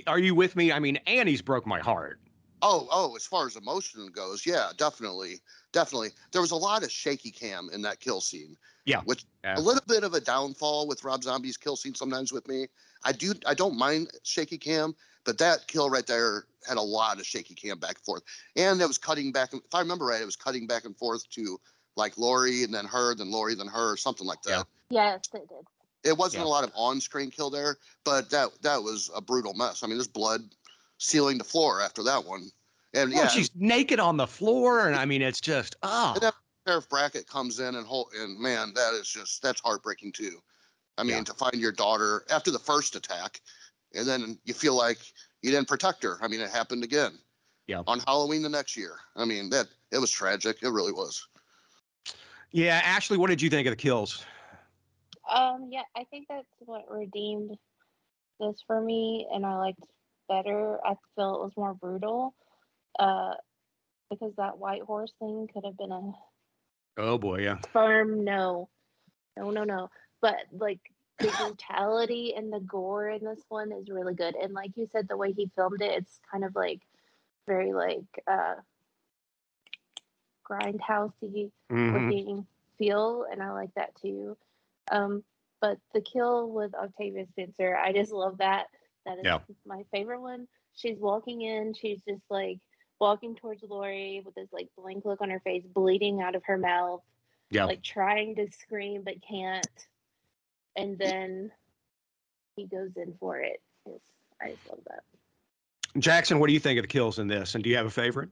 are 0.08 0.20
you 0.20 0.36
with 0.36 0.56
me? 0.56 0.72
I 0.72 0.80
mean, 0.80 0.98
Annie's 1.08 1.42
broke 1.42 1.66
my 1.66 1.80
heart. 1.80 2.20
Oh, 2.62 2.88
oh, 2.92 3.16
as 3.16 3.26
far 3.26 3.46
as 3.46 3.56
emotion 3.56 4.08
goes, 4.14 4.46
yeah, 4.46 4.72
definitely, 4.78 5.42
definitely. 5.74 6.12
There 6.32 6.42
was 6.42 6.52
a 6.52 6.56
lot 6.56 6.84
of 6.84 6.92
shaky 6.92 7.30
cam 7.30 7.70
in 7.74 7.82
that 7.82 8.00
kill 8.00 8.22
scene. 8.22 8.58
Yeah. 8.86 9.02
Which 9.02 9.26
Yeah. 9.44 9.58
a 9.58 9.62
little 9.62 9.84
bit 9.88 10.04
of 10.04 10.14
a 10.14 10.22
downfall 10.22 10.88
with 10.88 11.04
Rob 11.04 11.24
Zombie's 11.24 11.58
kill 11.58 11.76
scene 11.76 11.96
sometimes 11.96 12.32
with 12.32 12.48
me. 12.48 12.68
I 13.04 13.12
do 13.12 13.34
I 13.46 13.54
don't 13.54 13.78
mind 13.78 14.12
shaky 14.24 14.58
cam, 14.58 14.96
but 15.26 15.38
that 15.40 15.68
kill 15.68 15.90
right 15.90 16.08
there 16.08 16.46
had 16.66 16.78
a 16.78 16.82
lot 16.82 17.20
of 17.20 17.26
shaky 17.26 17.54
cam 17.54 17.80
back 17.80 17.96
and 17.96 18.06
forth. 18.06 18.24
And 18.56 18.82
it 18.82 18.88
was 18.88 18.98
cutting 18.98 19.32
back 19.32 19.52
and 19.54 19.62
if 19.62 19.76
I 19.76 19.80
remember 19.80 20.06
right, 20.06 20.22
it 20.22 20.26
was 20.26 20.38
cutting 20.38 20.68
back 20.68 20.86
and 20.86 20.98
forth 20.98 21.30
to 21.32 21.60
like 21.96 22.18
Laurie 22.18 22.64
and 22.64 22.74
then 22.74 22.86
her, 22.86 23.14
then 23.14 23.30
Laurie, 23.30 23.56
then 23.56 23.68
her, 23.68 23.98
something 23.98 24.26
like 24.26 24.42
that. 24.44 24.66
Yeah. 24.90 25.12
Yes, 25.12 25.30
it 25.34 25.48
did. 25.50 25.68
It 26.04 26.18
wasn't 26.18 26.42
Yeah. 26.42 26.48
a 26.48 26.52
lot 26.52 26.64
of 26.64 26.72
on-screen 26.76 27.32
kill 27.32 27.50
there, 27.50 27.78
but 28.04 28.30
that 28.30 28.50
that 28.62 28.84
was 28.84 29.10
a 29.16 29.22
brutal 29.22 29.54
mess. 29.54 29.84
I 29.84 29.88
mean, 29.88 29.98
there's 29.98 30.08
blood 30.08 30.54
sealing 30.98 31.38
the 31.38 31.44
floor 31.44 31.82
after 31.82 32.04
that 32.04 32.24
one, 32.26 32.52
and 32.94 33.12
Well, 33.12 33.24
yeah, 33.24 33.30
she's 33.30 33.52
naked 33.56 34.00
on 34.00 34.18
the 34.18 34.28
floor, 34.28 34.88
and 34.88 34.96
I 34.96 35.06
mean, 35.06 35.22
it's 35.22 35.42
just 35.42 35.76
oh. 35.84 36.14
And 36.14 36.22
that 36.22 36.34
ah. 36.36 36.42
sheriff 36.68 36.90
Brackett 36.90 37.28
comes 37.28 37.60
in 37.60 37.76
and 37.76 37.86
hold, 37.88 38.12
and 38.18 38.40
man, 38.40 38.74
that 38.76 38.94
is 38.94 39.08
just 39.08 39.42
that's 39.42 39.62
heartbreaking 39.62 40.12
too. 40.12 40.42
I 40.98 41.04
mean, 41.04 41.18
Yeah. 41.18 41.24
to 41.24 41.34
find 41.34 41.56
your 41.56 41.72
daughter 41.72 42.26
after 42.30 42.52
the 42.52 42.60
first 42.60 42.96
attack, 42.96 43.42
and 43.94 44.08
then 44.08 44.38
you 44.44 44.54
feel 44.54 44.76
like 44.76 45.00
you 45.42 45.52
didn't 45.52 45.68
protect 45.68 46.04
her. 46.04 46.18
I 46.22 46.28
mean, 46.28 46.40
it 46.40 46.50
happened 46.50 46.84
again. 46.84 47.20
Yeah. 47.68 47.82
On 47.88 48.00
Halloween 48.02 48.42
the 48.42 48.50
next 48.50 48.76
year. 48.76 49.00
I 49.16 49.24
mean, 49.26 49.50
that 49.52 49.68
it 49.92 49.98
was 49.98 50.12
tragic. 50.12 50.58
It 50.62 50.70
really 50.70 50.92
was. 50.92 51.26
Yeah, 52.52 52.82
Ashley, 52.84 53.18
what 53.18 53.30
did 53.30 53.42
you 53.42 53.50
think 53.50 53.68
of 53.68 53.72
the 53.72 53.78
kills? 53.78 54.24
Um, 55.30 55.70
yeah, 55.72 55.84
I 55.96 56.04
think 56.06 56.28
that's 56.28 56.48
what 56.60 56.90
redeemed 56.90 57.58
this 58.40 58.62
for 58.68 58.82
me, 58.82 59.28
and 59.32 59.46
I 59.46 59.58
liked 59.58 59.86
better. 60.28 60.80
I 60.86 60.96
feel 61.16 61.36
it 61.36 61.42
was 61.44 61.54
more 61.58 61.74
brutal, 61.74 62.36
uh, 63.00 63.36
because 64.10 64.36
that 64.38 64.58
white 64.58 64.84
horse 64.84 65.14
thing 65.20 65.48
could 65.54 65.66
have 65.66 65.78
been 65.78 65.92
a 65.92 66.14
Oh 66.98 67.18
boy, 67.18 67.40
yeah. 67.42 67.60
firm 67.72 68.24
no, 68.24 68.70
no, 69.38 69.52
no, 69.52 69.64
no. 69.64 69.90
But 70.22 70.38
like 70.52 70.80
the 71.20 71.32
brutality 71.40 72.34
and 72.36 72.52
the 72.52 72.60
gore 72.60 73.10
in 73.10 73.24
this 73.24 73.44
one 73.50 73.72
is 73.72 73.90
really 73.90 74.14
good, 74.16 74.36
and 74.36 74.54
like 74.54 74.78
you 74.78 74.88
said, 74.92 75.08
the 75.08 75.18
way 75.18 75.32
he 75.34 75.52
filmed 75.56 75.82
it, 75.82 75.92
it's 75.92 76.20
kind 76.30 76.44
of 76.44 76.56
like 76.56 76.82
very 77.48 77.74
like 77.74 78.06
uh 78.28 78.56
grindhousey 80.50 81.52
Mhm. 81.70 82.10
looking 82.10 82.48
feel, 82.78 83.26
and 83.32 83.42
I 83.42 83.52
like 83.52 83.74
that 83.76 83.96
too. 83.96 84.38
Um, 84.92 85.24
but 85.62 85.78
the 85.94 86.02
kill 86.02 86.50
with 86.52 86.74
Octavia 86.76 87.26
Spencer, 87.28 87.76
I 87.76 87.94
just 87.94 88.12
love 88.12 88.38
that. 88.40 88.68
That 89.06 89.18
is 89.20 89.26
Yeah. 89.26 89.40
my 89.66 89.84
favorite 89.92 90.22
one. 90.22 90.48
She's 90.76 90.98
walking 91.00 91.42
in, 91.42 91.74
she's 91.74 92.02
just 92.08 92.24
like 92.30 92.60
walking 93.00 93.36
towards 93.36 93.64
Laurie 93.64 94.22
with 94.26 94.36
this 94.36 94.52
like 94.52 94.70
blank 94.78 95.06
look 95.06 95.22
on 95.22 95.30
her 95.30 95.40
face, 95.42 95.66
bleeding 95.66 96.22
out 96.22 96.36
of 96.36 96.44
her 96.46 96.58
mouth, 96.58 97.02
Yeah. 97.50 97.66
like 97.66 97.84
trying 97.84 98.36
to 98.36 98.50
scream 98.52 99.04
but 99.04 99.16
can't. 99.22 99.88
And 100.76 100.98
then 100.98 101.52
he 102.56 102.66
goes 102.66 102.96
in 102.98 103.14
for 103.20 103.40
it. 103.40 103.62
It's, 103.86 104.10
I 104.42 104.52
just 104.52 104.68
love 104.70 104.80
that. 104.88 105.04
Jackson, 106.00 106.40
what 106.40 106.48
do 106.48 106.54
you 106.54 106.60
think 106.60 106.80
of 106.80 106.84
the 106.84 106.88
kills 106.88 107.20
in 107.20 107.28
this? 107.28 107.56
And 107.56 107.64
do 107.64 107.70
you 107.70 107.78
have 107.78 107.86
a 107.86 107.92
favorite? 107.92 108.30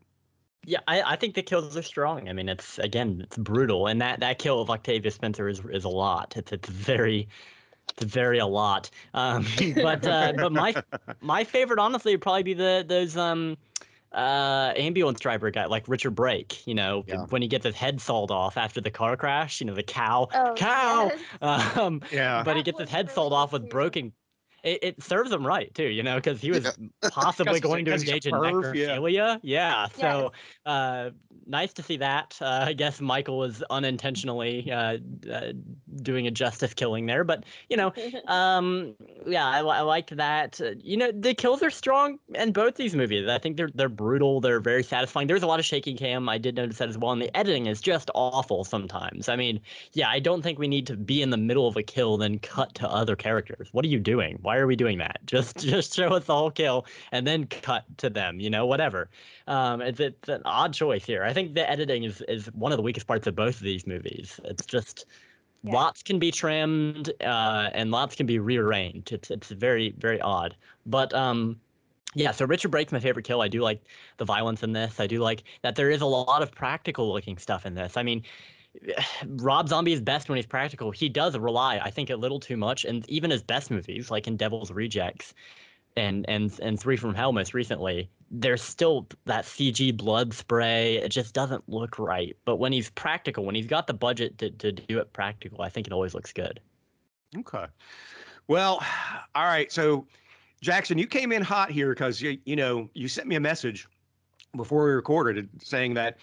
Yeah, 0.63 0.79
I, 0.87 1.01
I 1.01 1.15
think 1.15 1.33
the 1.35 1.41
kills 1.41 1.75
are 1.75 1.81
strong. 1.81 2.29
I 2.29 2.33
mean, 2.33 2.47
it's 2.47 2.77
again, 2.77 3.21
it's 3.21 3.37
brutal, 3.37 3.87
and 3.87 3.99
that 4.01 4.19
that 4.19 4.37
kill 4.39 4.61
of 4.61 4.69
Octavia 4.69 5.09
Spencer 5.11 5.47
is 5.49 5.59
is 5.65 5.83
a 5.83 5.89
lot. 5.89 6.37
It's 6.37 6.51
it's 6.51 6.69
very, 6.69 7.27
it's 7.89 8.03
very 8.03 8.39
a 8.39 8.47
lot. 8.47 8.89
Um, 9.13 9.45
but 9.79 10.05
uh, 10.07 10.33
but 10.37 10.51
my 10.53 10.77
my 11.21 11.43
favorite, 11.45 11.79
honestly, 11.79 12.13
would 12.13 12.21
probably 12.21 12.43
be 12.43 12.53
the 12.55 12.85
those 12.87 13.17
um 13.17 13.57
uh 14.13 14.73
ambulance 14.77 15.19
driver 15.19 15.51
guy 15.51 15.65
like 15.67 15.87
Richard 15.87 16.11
Brake. 16.15 16.65
You 16.67 16.75
know, 16.75 17.05
Yeah. 17.05 17.27
when 17.29 17.41
he 17.41 17.47
gets 17.49 17.65
his 17.65 17.75
head 17.75 18.01
sawed 18.01 18.31
off 18.31 18.57
after 18.57 18.81
the 18.81 18.91
car 18.91 19.17
crash. 19.17 19.61
You 19.61 19.67
know, 19.67 19.75
the 19.75 19.83
cow, 19.83 20.29
Oh, 20.33 20.55
cow. 20.55 21.13
yes. 21.13 21.21
Um, 21.41 22.01
Yeah. 22.11 22.43
but 22.43 22.57
he 22.57 22.63
gets 22.63 22.79
his 22.79 22.89
head 22.89 23.07
really 23.07 23.13
sawed 23.15 23.33
off 23.33 23.53
with 23.53 23.69
broken. 23.69 24.13
It, 24.63 24.79
it 24.83 25.03
serves 25.03 25.31
him 25.31 25.45
right 25.45 25.73
too, 25.73 25.87
you 25.87 26.03
know, 26.03 26.15
because 26.15 26.39
he 26.39 26.51
was 26.51 26.77
possibly 27.11 27.59
going 27.59 27.85
to 27.85 27.93
engage 27.93 28.27
in 28.27 28.33
perv, 28.33 28.75
yeah. 28.75 28.97
necrophilia. 28.97 29.39
Yeah. 29.41 29.87
So 29.97 30.31
uh, 30.65 31.11
nice 31.47 31.73
to 31.73 31.83
see 31.83 31.97
that. 31.97 32.37
Uh, 32.51 32.65
I 32.67 32.73
guess 32.73 32.99
Michael 32.99 33.37
was 33.37 33.63
unintentionally 33.69 34.69
uh, 34.71 34.97
uh, 35.31 35.53
doing 36.01 36.27
a 36.27 36.31
justice 36.31 36.73
killing 36.73 37.05
there, 37.05 37.23
but 37.23 37.45
you 37.69 37.77
know, 37.77 37.93
um, 38.27 38.95
yeah, 39.25 39.47
I, 39.47 39.59
I 39.59 39.81
liked 39.81 40.15
that. 40.17 40.59
Uh, 40.59 40.71
you 40.81 40.97
know, 40.97 41.11
the 41.11 41.33
kills 41.33 41.61
are 41.61 41.69
strong 41.69 42.17
in 42.33 42.51
both 42.51 42.75
these 42.75 42.95
movies. 42.95 43.29
I 43.29 43.37
think 43.37 43.57
they're 43.57 43.69
they're 43.75 43.89
brutal. 43.89 44.41
They're 44.41 44.59
very 44.59 44.83
satisfying. 44.83 45.27
There's 45.27 45.43
a 45.43 45.47
lot 45.47 45.59
of 45.59 45.65
shaking 45.65 45.97
cam. 45.97 46.27
I 46.27 46.39
did 46.39 46.55
notice 46.55 46.79
that 46.79 46.89
as 46.89 46.97
well, 46.97 47.11
and 47.11 47.21
the 47.21 47.35
editing 47.37 47.67
is 47.67 47.79
just 47.79 48.09
awful 48.15 48.63
sometimes. 48.63 49.29
I 49.29 49.35
mean, 49.35 49.61
yeah, 49.93 50.09
I 50.09 50.19
don't 50.19 50.41
think 50.41 50.57
we 50.59 50.67
need 50.67 50.87
to 50.87 50.97
be 50.97 51.21
in 51.21 51.29
the 51.29 51.37
middle 51.37 51.67
of 51.67 51.77
a 51.77 51.83
kill 51.83 52.17
then 52.17 52.39
cut 52.39 52.73
to 52.75 52.89
other 52.89 53.15
characters. 53.15 53.69
What 53.71 53.85
are 53.85 53.89
you 53.89 53.99
doing? 53.99 54.39
Why 54.41 54.51
Why 54.51 54.57
are 54.57 54.67
we 54.67 54.75
doing 54.75 54.97
that? 54.97 55.21
Just 55.25 55.59
just 55.59 55.95
show 55.95 56.09
us 56.09 56.25
the 56.25 56.35
whole 56.35 56.51
kill 56.51 56.85
and 57.13 57.25
then 57.25 57.45
cut 57.45 57.85
to 57.99 58.09
them. 58.09 58.41
You 58.41 58.49
know, 58.49 58.65
whatever. 58.65 59.09
Um, 59.47 59.81
it's, 59.81 59.99
it's 60.01 60.27
an 60.27 60.41
odd 60.43 60.73
choice 60.73 61.05
here. 61.05 61.23
I 61.23 61.30
think 61.33 61.55
the 61.55 61.69
editing 61.69 62.03
is 62.03 62.21
is 62.27 62.47
one 62.53 62.71
of 62.71 62.77
the 62.77 62.83
weakest 62.83 63.07
parts 63.07 63.27
of 63.27 63.35
both 63.35 63.55
of 63.55 63.61
these 63.61 63.85
movies. 63.87 64.39
It's 64.45 64.65
just 64.65 65.05
Yeah. 65.63 65.75
lots 65.75 66.03
can 66.03 66.19
be 66.19 66.31
trimmed 66.31 67.11
uh, 67.21 67.69
and 67.73 67.91
lots 67.91 68.15
can 68.15 68.25
be 68.25 68.39
rearranged. 68.39 69.11
It's 69.11 69.31
it's 69.31 69.49
very 69.51 69.91
very 69.97 70.21
odd. 70.21 70.55
But 70.85 71.13
um, 71.13 71.61
yeah. 72.15 72.31
So 72.31 72.45
Richard 72.45 72.69
Brake's 72.71 72.91
my 72.91 72.99
favorite 72.99 73.25
kill. 73.25 73.41
I 73.41 73.47
do 73.47 73.61
like 73.61 73.83
the 74.17 74.25
violence 74.25 74.63
in 74.63 74.73
this. 74.73 74.99
I 74.99 75.07
do 75.07 75.19
like 75.19 75.43
that 75.63 75.75
there 75.75 75.89
is 75.91 76.01
a 76.01 76.05
lot 76.07 76.41
of 76.43 76.51
practical 76.51 77.11
looking 77.13 77.37
stuff 77.37 77.65
in 77.65 77.75
this. 77.75 77.97
I 77.97 78.03
mean. 78.03 78.23
Rob 79.27 79.67
Zombie 79.69 79.93
is 79.93 80.01
best 80.01 80.29
when 80.29 80.37
he's 80.37 80.45
practical. 80.45 80.91
He 80.91 81.09
does 81.09 81.37
rely, 81.37 81.79
I 81.79 81.89
think, 81.89 82.09
a 82.09 82.15
little 82.15 82.39
too 82.39 82.57
much, 82.57 82.85
and 82.85 83.07
even 83.09 83.31
his 83.31 83.43
best 83.43 83.69
movies, 83.71 84.09
like 84.09 84.27
in 84.27 84.37
Devil's 84.37 84.71
Rejects, 84.71 85.33
and 85.95 86.25
and 86.29 86.57
and 86.61 86.79
Three 86.79 86.97
from 86.97 87.13
Hell 87.13 87.31
most 87.31 87.53
recently, 87.53 88.09
there's 88.29 88.61
still 88.61 89.07
that 89.25 89.45
CG 89.45 89.95
blood 89.95 90.33
spray. 90.33 90.97
It 90.97 91.09
just 91.09 91.33
doesn't 91.33 91.67
look 91.67 91.99
right. 91.99 92.35
But 92.45 92.57
when 92.57 92.71
he's 92.71 92.89
practical, 92.89 93.45
when 93.45 93.55
he's 93.55 93.67
got 93.67 93.87
the 93.87 93.93
budget 93.93 94.37
to, 94.39 94.49
to 94.51 94.71
do 94.71 94.99
it 94.99 95.11
practical, 95.13 95.61
I 95.61 95.69
think 95.69 95.87
it 95.87 95.93
always 95.93 96.13
looks 96.13 96.31
good. 96.31 96.59
Okay. 97.37 97.65
Well, 98.47 98.83
all 99.35 99.45
right. 99.45 99.71
So, 99.71 100.05
Jackson, 100.61 100.97
you 100.97 101.07
came 101.07 101.31
in 101.31 101.41
hot 101.41 101.71
here 101.71 101.89
because 101.89 102.21
you 102.21 102.37
you 102.45 102.55
know 102.55 102.89
you 102.93 103.07
sent 103.07 103.27
me 103.27 103.35
a 103.35 103.39
message 103.39 103.87
before 104.55 104.85
we 104.85 104.91
recorded 104.91 105.49
saying 105.61 105.93
that 105.95 106.17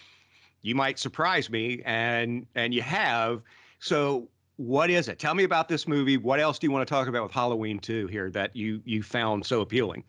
you 0.63 0.75
might 0.75 0.99
surprise 0.99 1.51
me, 1.51 1.83
and 1.85 2.47
and 2.55 2.75
you 2.75 2.83
have. 2.83 3.43
So, 3.81 4.29
what 4.59 4.91
is 4.91 5.07
it? 5.09 5.21
Tell 5.21 5.35
me 5.35 5.45
about 5.45 5.69
this 5.69 5.87
movie. 5.87 6.17
What 6.17 6.41
else 6.41 6.59
do 6.59 6.67
you 6.67 6.73
want 6.73 6.87
to 6.87 6.93
talk 6.93 7.07
about 7.07 7.23
with 7.23 7.33
Halloween 7.33 7.79
2 7.79 8.09
here 8.09 8.29
that 8.31 8.55
you 8.55 8.83
you 8.85 9.03
found 9.03 9.47
so 9.47 9.61
appealing? 9.61 10.05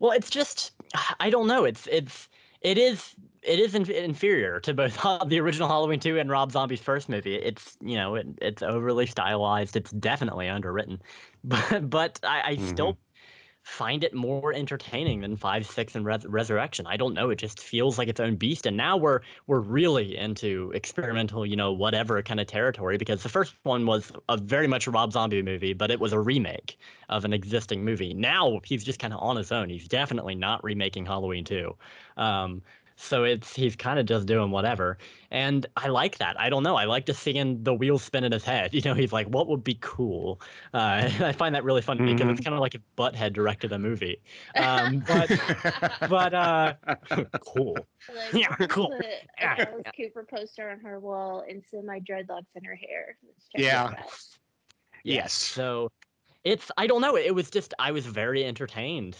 Well, 0.00 0.12
it's 0.12 0.28
just 0.28 0.72
I 1.20 1.30
don't 1.30 1.46
know. 1.46 1.64
It's 1.64 1.86
it's 1.86 2.28
it 2.60 2.76
is 2.76 3.14
it 3.42 3.60
is 3.60 3.76
inf- 3.76 3.88
inferior 3.88 4.58
to 4.60 4.74
both 4.74 5.00
the 5.28 5.38
original 5.38 5.68
Halloween 5.68 6.00
2 6.00 6.18
and 6.18 6.28
Rob 6.28 6.50
Zombie's 6.50 6.80
first 6.80 7.08
movie. 7.08 7.36
It's 7.36 7.76
you 7.80 7.94
know 7.94 8.16
it, 8.16 8.26
it's 8.42 8.62
overly 8.62 9.06
stylized. 9.06 9.76
It's 9.76 9.92
definitely 9.92 10.48
underwritten, 10.48 11.00
but 11.44 11.88
but 11.88 12.18
I, 12.24 12.42
I 12.44 12.56
still 12.56 12.94
mm-hmm. 12.94 13.05
Find 13.66 14.04
it 14.04 14.14
more 14.14 14.54
entertaining 14.54 15.22
than 15.22 15.36
Five, 15.36 15.66
Six, 15.66 15.96
and 15.96 16.06
Res- 16.06 16.24
Resurrection. 16.24 16.86
I 16.86 16.96
don't 16.96 17.14
know. 17.14 17.30
It 17.30 17.36
just 17.36 17.58
feels 17.58 17.98
like 17.98 18.06
its 18.06 18.20
own 18.20 18.36
beast. 18.36 18.64
And 18.64 18.76
now 18.76 18.96
we're 18.96 19.20
we're 19.48 19.58
really 19.58 20.16
into 20.16 20.70
experimental, 20.72 21.44
you 21.44 21.56
know, 21.56 21.72
whatever 21.72 22.22
kind 22.22 22.38
of 22.38 22.46
territory 22.46 22.96
because 22.96 23.24
the 23.24 23.28
first 23.28 23.54
one 23.64 23.84
was 23.84 24.12
a 24.28 24.36
very 24.36 24.68
much 24.68 24.86
a 24.86 24.92
Rob 24.92 25.12
Zombie 25.12 25.42
movie, 25.42 25.72
but 25.72 25.90
it 25.90 25.98
was 25.98 26.12
a 26.12 26.20
remake 26.20 26.78
of 27.08 27.24
an 27.24 27.32
existing 27.32 27.84
movie. 27.84 28.14
Now 28.14 28.60
he's 28.64 28.84
just 28.84 29.00
kind 29.00 29.12
of 29.12 29.20
on 29.20 29.36
his 29.36 29.50
own. 29.50 29.68
He's 29.68 29.88
definitely 29.88 30.36
not 30.36 30.62
remaking 30.62 31.04
Halloween 31.04 31.44
2. 31.44 31.74
Um, 32.16 32.62
so 32.96 33.24
it's 33.24 33.54
he's 33.54 33.76
kind 33.76 33.98
of 33.98 34.06
just 34.06 34.26
doing 34.26 34.50
whatever, 34.50 34.98
and 35.30 35.66
I 35.76 35.88
like 35.88 36.18
that. 36.18 36.38
I 36.40 36.48
don't 36.48 36.62
know. 36.62 36.76
I 36.76 36.86
like 36.86 37.06
just 37.06 37.22
seeing 37.22 37.62
the 37.62 37.74
wheels 37.74 38.02
spin 38.02 38.24
in 38.24 38.32
his 38.32 38.44
head. 38.44 38.72
You 38.74 38.82
know, 38.82 38.94
he's 38.94 39.12
like, 39.12 39.26
"What 39.28 39.48
would 39.48 39.62
be 39.64 39.78
cool?" 39.80 40.40
Uh, 40.74 41.08
I 41.20 41.32
find 41.32 41.54
that 41.54 41.64
really 41.64 41.82
funny 41.82 42.12
because 42.14 42.30
it's 42.30 42.40
kind 42.44 42.54
of 42.54 42.60
like 42.60 42.74
if 42.74 42.80
Butthead 42.96 43.32
directed 43.34 43.72
a 43.72 43.78
movie. 43.78 44.20
Um, 44.56 45.00
but 45.06 45.30
but 46.08 46.34
uh, 46.34 46.74
cool. 47.40 47.76
Like, 48.14 48.32
Yeah, 48.32 48.54
cool. 48.68 48.88
Put 48.96 49.06
Yeah. 49.38 49.56
a 49.58 49.70
Alice 49.70 49.86
Cooper 49.96 50.26
poster 50.28 50.70
on 50.70 50.80
her 50.80 50.98
wall 50.98 51.44
and 51.48 51.62
semi 51.70 52.00
dreadlocks 52.00 52.46
in 52.54 52.64
her 52.64 52.74
hair. 52.74 53.18
Let's 53.26 53.46
Yeah. 53.54 53.92
Yes. 55.04 55.32
So 55.32 55.90
it's 56.44 56.70
I 56.76 56.86
don't 56.86 57.00
know. 57.00 57.16
It 57.16 57.34
was 57.34 57.50
just 57.50 57.74
I 57.78 57.90
was 57.92 58.06
very 58.06 58.44
entertained 58.44 59.16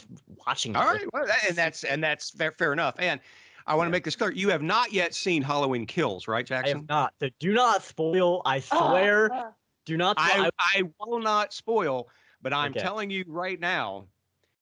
watching. 0.46 0.76
All 0.76 0.82
it. 0.82 0.92
right. 0.92 1.12
Well, 1.12 1.26
and 1.48 1.56
that's 1.56 1.84
and 1.84 2.02
that's 2.02 2.30
fair, 2.30 2.52
fair 2.52 2.72
enough. 2.72 2.94
And 2.98 3.20
I 3.66 3.74
want 3.74 3.88
to 3.88 3.90
make 3.90 4.04
this 4.04 4.16
clear: 4.16 4.32
you 4.32 4.48
have 4.50 4.62
not 4.62 4.92
yet 4.92 5.14
seen 5.14 5.42
Halloween 5.42 5.86
Kills, 5.86 6.28
right, 6.28 6.44
Jackson? 6.46 6.54
I 6.54 6.68
Jackson? 6.68 6.78
have 6.78 6.88
not. 6.88 7.14
So 7.20 7.28
do 7.38 7.52
not 7.52 7.82
spoil. 7.82 8.42
I 8.44 8.60
Oh, 8.70 8.88
swear. 8.88 9.30
oh, 9.32 9.54
do 9.84 9.96
not. 9.96 10.16
I, 10.18 10.50
I, 10.58 10.78
I 10.78 10.82
will 11.00 11.20
not 11.20 11.52
spoil, 11.52 12.08
but 12.42 12.52
I'm 12.52 12.72
Okay. 12.72 12.80
telling 12.80 13.10
you 13.10 13.24
right 13.26 13.58
now, 13.58 14.06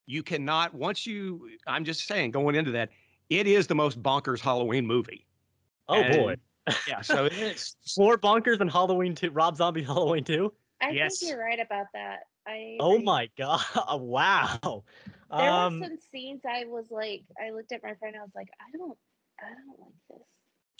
you 0.06 0.22
cannot. 0.22 0.74
Once 0.74 1.06
you, 1.06 1.50
I'm 1.66 1.84
just 1.84 2.06
saying, 2.06 2.30
going 2.30 2.54
into 2.54 2.70
that, 2.72 2.90
it 3.30 3.46
is 3.46 3.66
the 3.66 3.74
most 3.74 4.02
bonkers 4.02 4.40
Halloween 4.40 4.86
movie. 4.86 5.26
oh 5.88 6.04
boy. 6.04 6.36
Yeah. 6.86 7.02
So 7.02 7.26
it 7.26 7.32
is. 7.34 7.76
More 7.98 8.16
bonkers 8.18 8.58
than 8.58 8.68
Halloween 8.68 9.14
2, 9.14 9.30
Rob 9.30 9.56
Zombie 9.56 9.82
Halloween 9.84 10.24
2? 10.24 10.52
I 10.80 10.92
Yes. 10.92 11.18
think 11.20 11.30
you're 11.30 11.40
right 11.40 11.60
about 11.60 11.86
that. 11.92 12.20
I 12.46 12.78
Oh 12.80 12.94
agree. 12.94 13.04
my 13.04 13.30
god. 13.36 13.60
Wow. 14.00 14.84
There 15.30 15.52
Um 15.52 15.80
were 15.80 15.86
some 15.86 15.98
scenes 16.12 16.42
I 16.48 16.64
was 16.66 16.86
like, 16.90 17.22
I 17.42 17.50
looked 17.50 17.72
at 17.72 17.82
my 17.82 17.94
friend, 17.94 18.16
I 18.16 18.22
was 18.22 18.32
like, 18.34 18.48
I 18.60 18.76
don't, 18.76 18.96
I 19.40 19.48
don't 19.48 19.80
like 19.80 19.94
this. 20.10 20.26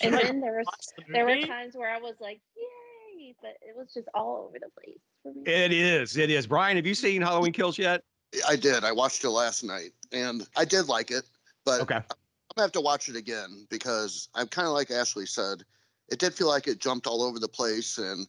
And 0.02 0.16
I 0.16 0.22
then 0.24 0.40
there 0.40 0.58
was 0.58 0.66
the 0.96 1.04
there 1.12 1.24
were 1.24 1.46
times 1.46 1.74
where 1.74 1.90
I 1.90 1.98
was 1.98 2.14
like, 2.20 2.40
yay, 2.56 3.34
but 3.40 3.52
it 3.62 3.76
was 3.76 3.92
just 3.94 4.08
all 4.14 4.46
over 4.48 4.58
the 4.58 4.68
place 4.80 4.98
for 5.22 5.32
me. 5.32 5.42
It 5.46 5.72
is. 5.72 6.16
It 6.16 6.30
is. 6.30 6.46
Brian, 6.46 6.76
have 6.76 6.86
you 6.86 6.94
seen 6.94 7.22
Halloween 7.22 7.52
Kills 7.52 7.78
yet? 7.78 8.02
I 8.48 8.56
did. 8.56 8.84
I 8.84 8.92
watched 8.92 9.22
it 9.24 9.30
last 9.30 9.62
night, 9.62 9.92
and 10.12 10.46
I 10.56 10.64
did 10.64 10.88
like 10.88 11.10
it, 11.10 11.24
but 11.64 11.80
Okay. 11.82 11.96
I'm 11.96 12.56
gonna 12.56 12.66
have 12.66 12.72
to 12.72 12.80
watch 12.80 13.08
it 13.08 13.16
again 13.16 13.66
because 13.70 14.28
I'm 14.34 14.48
kind 14.48 14.66
of 14.66 14.74
like 14.74 14.90
Ashley 14.90 15.26
said. 15.26 15.64
It 16.10 16.18
did 16.18 16.34
feel 16.34 16.48
like 16.48 16.66
it 16.68 16.80
jumped 16.80 17.06
all 17.06 17.22
over 17.22 17.38
the 17.38 17.48
place, 17.48 17.98
and 17.98 18.26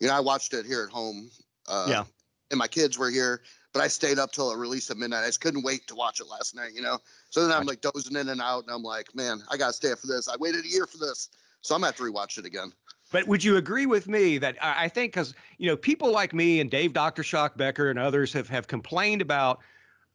you 0.00 0.06
know, 0.06 0.14
I 0.14 0.20
watched 0.20 0.54
it 0.54 0.64
here 0.64 0.84
at 0.84 0.90
home. 0.90 1.30
Uh, 1.66 1.86
Yeah. 1.88 2.04
And 2.50 2.56
my 2.56 2.68
kids 2.68 2.96
were 2.96 3.10
here, 3.10 3.42
but 3.72 3.82
I 3.82 3.88
stayed 3.88 4.18
up 4.18 4.32
till 4.32 4.50
it 4.50 4.56
released 4.56 4.90
at 4.90 4.96
midnight. 4.96 5.22
I 5.22 5.26
just 5.26 5.40
couldn't 5.40 5.62
wait 5.62 5.86
to 5.88 5.94
watch 5.94 6.20
it 6.20 6.26
last 6.26 6.54
night. 6.54 6.72
You 6.74 6.82
know. 6.82 6.98
So 7.30 7.46
then 7.46 7.56
I'm 7.56 7.66
like 7.66 7.80
dozing 7.80 8.16
in 8.16 8.28
and 8.28 8.40
out, 8.40 8.64
and 8.64 8.72
I'm 8.72 8.82
like, 8.82 9.14
man, 9.14 9.42
I 9.50 9.56
gotta 9.56 9.72
stay 9.72 9.92
up 9.92 9.98
for 9.98 10.06
this. 10.06 10.28
I 10.28 10.36
waited 10.38 10.64
a 10.64 10.68
year 10.68 10.86
for 10.86 10.98
this, 10.98 11.28
so 11.60 11.74
I'm 11.74 11.80
gonna 11.80 11.88
have 11.88 11.96
to 11.96 12.02
rewatch 12.02 12.38
it 12.38 12.46
again. 12.46 12.72
But 13.10 13.26
would 13.26 13.42
you 13.42 13.56
agree 13.56 13.86
with 13.86 14.08
me 14.08 14.38
that 14.38 14.56
I 14.62 14.84
I 14.84 14.88
think 14.88 15.12
because 15.12 15.34
you 15.58 15.66
know 15.68 15.76
people 15.76 16.10
like 16.10 16.34
me 16.34 16.60
and 16.60 16.70
Dave 16.70 16.92
Dr. 16.92 17.22
Shock 17.22 17.56
Becker 17.56 17.90
and 17.90 17.98
others 17.98 18.32
have 18.32 18.48
have 18.48 18.66
complained 18.66 19.22
about 19.22 19.60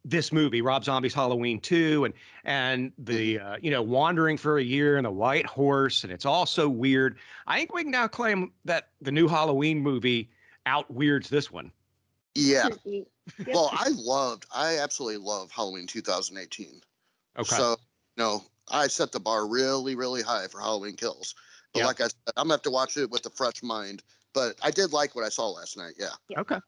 this 0.06 0.34
movie, 0.34 0.62
Rob 0.62 0.84
Zombie's 0.84 1.14
Halloween 1.14 1.60
2, 1.60 2.06
and 2.06 2.14
and 2.44 2.92
the 2.98 3.40
uh, 3.40 3.58
you 3.62 3.72
know 3.72 3.82
wandering 3.82 4.38
for 4.38 4.58
a 4.58 4.64
year 4.64 4.98
and 4.98 5.06
the 5.06 5.12
white 5.12 5.46
horse, 5.46 6.04
and 6.04 6.12
it's 6.12 6.26
all 6.26 6.46
so 6.46 6.68
weird. 6.68 7.18
I 7.48 7.58
think 7.58 7.74
we 7.74 7.84
can 7.84 7.92
now 7.92 8.08
claim 8.08 8.52
that 8.66 8.90
the 9.02 9.12
new 9.12 9.28
Halloween 9.28 9.80
movie 9.80 10.30
out 10.66 10.92
weirds 10.92 11.30
this 11.30 11.52
one. 11.52 11.72
Yeah. 12.36 12.70
Yep. 12.86 13.08
Well, 13.48 13.70
I 13.72 13.90
loved, 13.90 14.46
I 14.54 14.80
absolutely 14.80 15.18
love 15.18 15.52
Halloween 15.52 15.88
2018. 15.88 16.82
Okay. 17.40 17.56
So, 17.56 17.78
no, 18.18 18.44
I 18.72 18.88
set 18.88 19.12
the 19.12 19.20
bar 19.20 19.48
really, 19.48 19.96
really 19.96 20.22
high 20.22 20.48
for 20.48 20.60
Halloween 20.60 20.96
kills. 20.96 21.36
But 21.74 21.80
Yeah. 21.82 21.88
like 21.88 22.02
I 22.02 22.06
said, 22.06 22.14
I'm 22.38 22.44
gonna 22.46 22.54
have 22.56 22.62
to 22.64 22.72
watch 22.72 22.98
it 22.98 23.10
with 23.10 23.26
a 23.26 23.30
fresh 23.30 23.62
mind. 23.64 24.04
But 24.34 24.58
I 24.64 24.72
did 24.72 24.94
like 24.94 25.16
what 25.16 25.24
I 25.26 25.30
saw 25.30 25.50
last 25.50 25.78
night. 25.78 25.94
Yeah. 25.98 26.10
okay. 26.38 26.56
All 26.56 26.62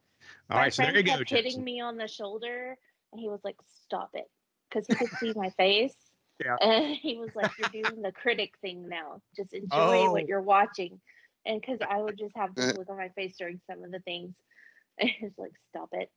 my 0.50 0.56
right. 0.56 0.74
So 0.74 0.82
friend 0.82 0.94
there 0.94 1.02
you 1.02 1.06
go, 1.06 1.18
kept 1.18 1.30
hitting 1.30 1.44
Jackson. 1.52 1.64
me 1.64 1.80
on 1.80 1.96
the 1.96 2.06
shoulder, 2.08 2.76
and 3.12 3.20
he 3.20 3.28
was 3.28 3.40
like, 3.44 3.56
"Stop 3.82 4.10
it," 4.14 4.26
because 4.68 4.86
he 4.86 4.94
could 4.94 5.10
see 5.18 5.32
my 5.34 5.50
face. 5.50 5.94
Yeah. 6.44 6.56
And 6.60 6.94
he 6.94 7.16
was 7.16 7.30
like, 7.34 7.50
"You're 7.72 7.82
doing 7.84 8.02
the 8.02 8.12
critic 8.12 8.52
thing 8.60 8.88
now. 8.90 9.22
Just 9.34 9.54
enjoy 9.54 10.06
Oh. 10.06 10.12
what 10.12 10.28
you're 10.28 10.42
watching." 10.42 11.00
And 11.46 11.58
because 11.60 11.78
I 11.88 11.96
would 11.96 12.18
just 12.18 12.36
have 12.36 12.54
this 12.54 12.76
look 12.78 12.90
on 12.90 12.98
my 12.98 13.08
face 13.10 13.36
during 13.38 13.58
some 13.70 13.82
of 13.82 13.90
the 13.90 14.00
things, 14.00 14.26
and 14.26 14.34
it's 15.20 15.38
like, 15.38 15.52
"Stop 15.70 15.90
it, 15.92 16.10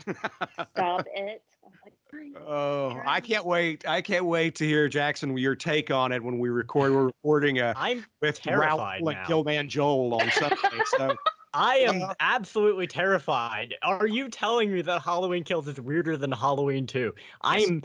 stop 0.00 1.06
it." 1.14 1.42
I 1.64 1.66
was 1.66 1.74
like, 1.84 1.94
"Fine." 2.10 2.34
Oh, 2.46 3.00
I 3.06 3.20
can't 3.20 3.44
wait! 3.46 3.86
I 3.88 4.00
can't 4.02 4.24
wait 4.24 4.54
to 4.56 4.64
hear 4.66 4.88
Jackson 4.88 5.36
your 5.36 5.54
take 5.54 5.90
on 5.90 6.12
it 6.12 6.22
when 6.22 6.38
we 6.38 6.48
record. 6.48 6.92
We're 6.92 7.06
recording 7.06 7.60
uh, 7.60 7.74
I'm 7.76 8.04
with 8.20 8.40
terrified 8.40 9.00
Ralph 9.04 9.16
now. 9.16 9.26
Killman 9.26 9.68
Joel 9.68 10.14
on 10.20 10.30
Sunday. 10.32 10.56
So 10.96 11.14
I 11.54 11.76
am 11.78 12.00
Well- 12.00 12.14
absolutely 12.20 12.86
terrified. 12.86 13.74
Are 13.82 14.06
you 14.06 14.28
telling 14.28 14.72
me 14.72 14.82
that 14.82 15.02
Halloween 15.02 15.44
Kills 15.44 15.68
is 15.68 15.80
weirder 15.80 16.16
than 16.16 16.32
Halloween 16.32 16.86
2? 16.86 17.12
I'm 17.42 17.82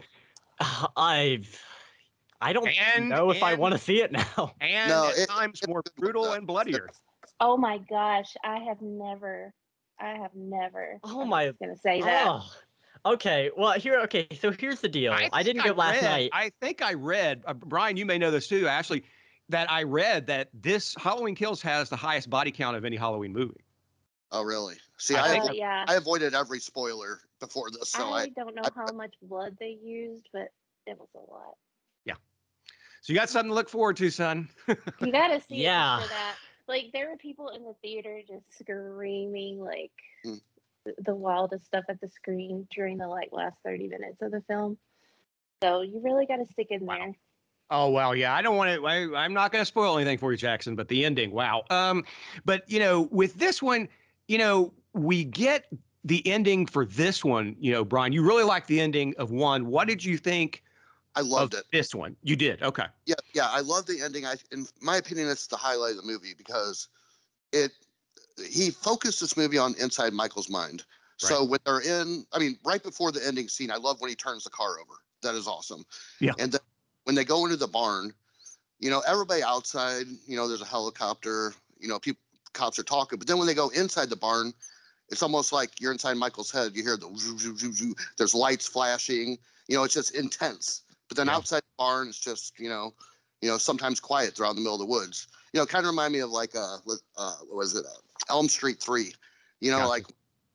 I've 0.98 1.62
I 2.42 2.54
don't 2.54 2.68
And- 2.96 3.10
know 3.10 3.32
if 3.32 3.42
I 3.44 3.56
want 3.56 3.74
to 3.74 3.80
see 3.80 4.02
it 4.02 4.12
now. 4.12 4.54
and 4.62 4.90
No, 4.90 5.08
at 5.08 5.18
it- 5.18 5.30
times 5.30 5.62
it- 5.62 5.70
more 5.70 5.84
brutal 5.98 6.34
and 6.34 6.46
bloodier. 6.48 6.90
Oh 7.40 7.56
my 7.58 7.78
gosh, 7.90 8.36
I 8.44 8.58
have 8.60 8.82
never, 8.82 9.54
I 10.00 10.10
have 10.10 10.32
never. 10.36 11.00
Oh 11.04 11.22
I 11.22 11.24
was 11.24 11.28
my- 11.30 11.54
gonna 11.68 11.78
say 11.78 12.02
that. 12.02 12.26
Oh. 12.28 12.50
Okay, 13.06 13.52
well 13.56 13.72
here 13.74 14.00
okay, 14.02 14.28
so 14.40 14.52
here's 14.52 14.82
the 14.82 14.90
deal. 14.90 15.14
I, 15.14 15.30
think 15.30 15.46
didn't 15.46 15.64
go 15.66 15.72
last 15.74 16.02
read- 16.02 16.04
night. 16.04 16.30
I 16.34 16.52
think 16.62 16.82
I 16.82 16.94
read, 16.94 17.42
uh, 17.46 17.54
Brian, 17.54 17.96
you 17.96 18.06
may 18.06 18.18
know 18.18 18.32
this 18.32 18.48
too, 18.48 18.68
Ashley, 18.68 19.04
that 19.50 19.72
I 19.72 19.84
read 19.84 20.28
that 20.28 20.50
this 20.54 20.94
Halloween 21.00 21.36
Kills 21.36 21.62
has 21.62 21.90
the 21.90 21.96
highest 21.96 22.30
body 22.30 22.52
count 22.52 22.76
of 22.76 22.84
any 22.86 22.98
Halloween 22.98 23.32
movie. 23.32 23.62
Oh, 24.32 24.42
really? 24.44 24.76
See, 24.98 25.16
I 25.16 25.26
I, 25.26 25.40
think- 25.40 25.58
yeah. 25.58 25.86
I 25.88 25.96
avoided 25.96 26.34
every 26.36 26.60
spoiler 26.60 27.22
before 27.40 27.70
this, 27.72 27.90
so 27.92 28.10
I 28.10 28.24
I, 28.24 28.30
don't 28.30 28.54
know 28.56 28.64
I- 28.66 28.70
how 28.76 28.92
much 28.94 29.14
blood 29.22 29.56
they 29.60 29.78
used, 29.82 30.28
but 30.34 30.50
it 30.86 30.98
was 31.00 31.08
a 31.16 31.32
lot. 31.32 31.56
Yeah. 32.04 32.16
So 33.02 33.14
you 33.14 33.20
got 33.20 33.30
something 33.30 33.52
to 33.52 33.56
look 33.56 33.70
forward 33.70 33.96
to, 33.98 34.10
son. 34.10 34.50
You 34.68 35.12
gotta 35.14 35.40
see 35.48 35.64
Yeah. 35.64 36.00
it 36.00 36.02
after 36.02 36.10
that. 36.10 36.36
Like 36.68 36.92
there 36.94 37.10
were 37.10 37.18
people 37.18 37.50
in 37.50 37.64
the 37.64 37.74
theater 37.82 38.22
just 38.28 38.44
screaming, 38.60 39.60
like 39.60 39.92
Mm. 40.26 40.42
the 41.00 41.16
wildest 41.16 41.66
stuff 41.66 41.86
at 41.90 42.00
the 42.02 42.10
screen 42.10 42.68
during 42.72 42.98
the 42.98 43.08
like 43.08 43.30
last 43.32 43.58
30 43.64 43.88
minutes 43.88 44.22
of 44.22 44.32
the 44.32 44.42
film. 44.42 44.78
So 45.62 45.82
you 45.82 46.00
really 46.02 46.26
got 46.26 46.38
to 46.38 46.46
stick 46.46 46.68
in 46.72 46.86
Wow. 46.86 46.98
there. 46.98 47.16
Oh 47.70 47.90
well, 47.92 48.16
yeah. 48.16 48.34
I 48.34 48.42
don't 48.42 48.56
want 48.56 48.74
to. 48.74 48.86
I, 48.88 49.24
I'm 49.24 49.34
not 49.34 49.52
going 49.52 49.62
to 49.62 49.66
spoil 49.66 49.98
anything 49.98 50.18
for 50.18 50.32
you, 50.32 50.38
Jackson. 50.38 50.76
But 50.76 50.88
the 50.88 51.04
ending, 51.04 51.32
wow. 51.32 51.66
Um, 51.70 52.06
but 52.46 52.70
you 52.70 52.80
know, 52.80 53.10
with 53.12 53.34
this 53.36 53.62
one, 53.62 53.90
you 54.28 54.38
know, 54.38 54.74
we 54.94 55.26
get 55.26 55.66
the 56.06 56.26
ending 56.26 56.66
for 56.66 56.86
this 56.86 57.26
one. 57.26 57.58
You 57.60 57.74
know, 57.74 57.84
Brian, 57.84 58.14
you 58.14 58.24
really 58.24 58.46
like 58.46 58.68
the 58.68 58.80
ending 58.80 59.14
of 59.18 59.32
one. 59.32 59.66
What 59.68 59.90
did 59.90 60.04
you 60.04 60.18
think 60.18 60.64
I 61.16 61.22
loved 61.22 61.56
of 61.56 61.60
it. 61.62 61.66
this 61.74 61.94
one? 61.94 62.16
You 62.24 62.38
did. 62.38 62.64
Okay. 62.64 62.86
Yeah, 63.06 63.16
yeah, 63.38 63.50
I 63.52 63.60
love 63.60 63.86
the 63.86 64.02
ending. 64.02 64.26
I, 64.26 64.34
in 64.52 64.66
my 64.82 64.98
opinion, 64.98 65.30
it's 65.30 65.46
the 65.46 65.58
highlight 65.58 65.92
of 65.92 65.98
the 65.98 66.12
movie 66.12 66.34
because 66.36 66.88
it 67.54 67.72
he 68.50 68.72
focused 68.72 69.22
this 69.22 69.38
movie 69.38 69.60
on 69.60 69.76
inside 69.80 70.12
Michael's 70.12 70.50
mind. 70.50 70.84
So 71.18 71.44
when 71.44 71.60
they're 71.66 71.82
in, 71.82 72.26
I 72.34 72.40
mean, 72.40 72.58
right 72.64 72.82
before 72.82 73.12
the 73.12 73.26
ending 73.26 73.48
scene, 73.48 73.72
I 73.72 73.78
love 73.78 74.02
when 74.02 74.10
he 74.10 74.16
turns 74.16 74.44
the 74.44 74.52
car 74.52 74.80
over. 74.80 74.94
That 75.24 75.34
is 75.34 75.48
awesome. 75.48 75.84
Yeah. 76.20 76.34
And 76.38 76.52
then 76.52 76.62
when 77.06 77.16
they 77.16 77.24
go 77.24 77.44
into 77.46 77.58
the 77.58 77.68
barn, 77.68 78.14
you 78.80 78.92
know, 78.92 79.02
everybody 79.08 79.42
outside, 79.42 80.06
you 80.28 80.36
know, 80.36 80.48
there's 80.48 80.62
a 80.62 80.66
helicopter, 80.66 81.56
you 81.80 81.88
know, 81.88 81.98
people, 81.98 82.22
cops 82.54 82.78
are 82.78 82.84
talking. 82.84 83.18
But 83.18 83.28
then 83.28 83.40
when 83.40 83.48
they 83.48 83.56
go 83.56 83.70
inside 83.70 84.10
the 84.10 84.16
barn, 84.16 84.54
it's 85.10 85.24
almost 85.24 85.52
like 85.52 85.82
you're 85.82 85.92
inside 85.92 86.18
Michael's 86.18 86.52
head. 86.52 86.76
You 86.76 86.84
hear 86.84 86.98
the 86.98 87.12
zoo, 87.18 87.38
zoo, 87.40 87.58
zoo, 87.58 87.74
zoo. 87.74 87.96
There's 88.18 88.36
lights 88.36 88.68
flashing. 88.68 89.38
You 89.68 89.78
know, 89.78 89.84
it's 89.84 89.96
just 89.96 90.14
intense. 90.16 90.84
But 91.08 91.18
then 91.18 91.28
Yeah. 91.28 91.36
outside 91.36 91.62
the 91.62 91.78
barn, 91.78 92.10
it's 92.10 92.20
just 92.20 92.60
you 92.60 92.70
know, 92.70 92.94
you 93.42 93.50
know, 93.50 93.58
sometimes 93.58 94.00
quiet 94.00 94.36
throughout 94.36 94.56
the 94.56 94.62
middle 94.62 94.76
of 94.76 94.80
the 94.80 94.86
woods. 94.86 95.28
You 95.54 95.60
know, 95.60 95.66
kind 95.66 95.86
of 95.86 95.92
remind 95.92 96.14
me 96.14 96.20
of 96.20 96.30
like 96.30 96.56
uh, 96.56 96.78
uh 97.18 97.34
what 97.48 97.58
was 97.58 97.76
it, 97.76 97.86
uh, 97.86 98.34
Elm 98.34 98.48
Street 98.48 98.80
Three. 98.80 99.14
You 99.60 99.72
know, 99.72 99.78
Gotcha. 99.78 99.90
like 99.90 100.06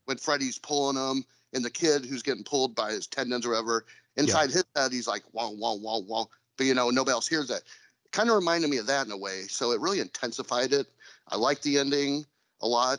when 0.04 0.16
Freddy's 0.18 0.58
pulling 0.58 0.96
him, 0.96 1.24
and 1.52 1.64
the 1.64 1.70
kid 1.70 2.04
who's 2.04 2.22
getting 2.22 2.44
pulled 2.44 2.74
by 2.74 2.92
his 2.92 3.06
tendons 3.06 3.46
or 3.46 3.50
whatever. 3.50 3.84
Inside 4.16 4.50
his 4.50 4.64
head, 4.76 4.92
he's 4.92 5.08
like 5.08 5.22
wow, 5.32 5.50
wow, 5.50 5.74
wow, 5.74 6.02
wow. 6.06 6.28
But 6.56 6.66
you 6.66 6.74
know, 6.74 6.90
nobody 6.90 7.12
else 7.12 7.28
hears 7.28 7.48
that. 7.48 7.62
Kind 8.10 8.28
of 8.28 8.36
reminded 8.36 8.68
me 8.68 8.76
of 8.76 8.86
that 8.86 9.06
in 9.06 9.12
a 9.12 9.16
way. 9.16 9.42
So 9.48 9.72
it 9.72 9.80
really 9.80 10.00
intensified 10.00 10.72
it. 10.72 10.86
I 11.28 11.36
like 11.36 11.62
the 11.62 11.78
ending 11.78 12.26
a 12.60 12.68
lot. 12.68 12.98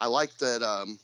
I 0.00 0.06
like 0.06 0.36
that. 0.38 0.62
Um, 0.62 0.98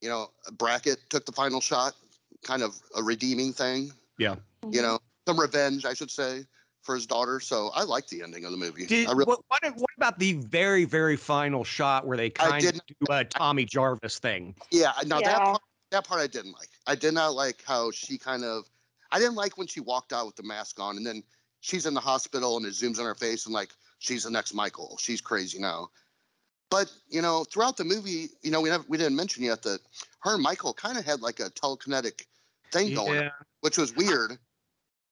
you 0.00 0.08
know, 0.08 0.30
Brackett 0.52 0.98
took 1.10 1.26
the 1.26 1.32
final 1.32 1.60
shot, 1.60 1.94
kind 2.42 2.62
of 2.62 2.76
a 2.96 3.02
redeeming 3.02 3.52
thing. 3.52 3.92
Yeah. 4.18 4.36
You 4.70 4.82
know, 4.82 4.98
some 5.28 5.38
revenge, 5.38 5.84
I 5.84 5.94
should 5.94 6.10
say, 6.10 6.44
for 6.86 6.94
his 6.94 7.06
daughter. 7.06 7.40
So 7.40 7.70
I 7.74 7.82
like 7.82 8.06
the 8.06 8.22
ending 8.22 8.44
of 8.44 8.52
the 8.52 8.56
movie. 8.56 8.86
Did, 8.86 9.08
I 9.08 9.12
really, 9.12 9.24
what, 9.24 9.40
what, 9.48 9.76
what 9.76 9.90
about 9.96 10.18
the 10.18 10.34
very, 10.34 10.84
very 10.84 11.16
final 11.16 11.64
shot 11.64 12.06
where 12.06 12.16
they 12.16 12.30
kind 12.30 12.64
of 12.64 12.72
do 12.72 13.06
a 13.10 13.24
Tommy 13.24 13.64
Jarvis 13.64 14.18
thing? 14.18 14.54
yeah, 14.70 14.92
no, 15.04 15.20
that 15.20 15.38
part, 15.38 15.62
that 15.90 16.06
part 16.06 16.20
I 16.20 16.28
didn't 16.28 16.52
like. 16.52 16.70
I 16.86 16.94
did 16.94 17.12
not 17.12 17.34
like 17.34 17.62
how 17.66 17.90
she 17.90 18.16
kind 18.16 18.44
of. 18.44 18.64
I 19.12 19.18
didn't 19.18 19.34
like 19.34 19.58
when 19.58 19.66
she 19.66 19.80
walked 19.80 20.12
out 20.12 20.26
with 20.26 20.36
the 20.36 20.42
mask 20.42 20.80
on, 20.80 20.96
and 20.96 21.06
then 21.06 21.22
she's 21.60 21.86
in 21.86 21.94
the 21.94 22.00
hospital 22.00 22.56
and 22.56 22.66
it 22.66 22.72
zooms 22.72 22.98
on 22.98 23.04
her 23.04 23.14
face 23.14 23.46
and 23.46 23.54
like 23.54 23.70
she's 23.98 24.24
the 24.24 24.30
next 24.30 24.54
Michael. 24.54 24.96
She's 25.00 25.20
crazy 25.20 25.58
now. 25.58 25.90
But 26.70 26.92
you 27.08 27.22
know, 27.22 27.44
throughout 27.44 27.76
the 27.76 27.84
movie, 27.84 28.28
you 28.42 28.50
know, 28.50 28.60
we 28.60 28.70
never, 28.70 28.84
we 28.88 28.98
didn't 28.98 29.16
mention 29.16 29.44
yet 29.44 29.62
that 29.62 29.80
her 30.20 30.34
and 30.34 30.42
Michael 30.42 30.72
kind 30.72 30.98
of 30.98 31.04
had 31.04 31.20
like 31.20 31.40
a 31.40 31.50
telekinetic 31.50 32.24
thing 32.72 32.94
going, 32.94 33.24
on, 33.24 33.30
which 33.60 33.78
was 33.78 33.94
weird. 33.94 34.38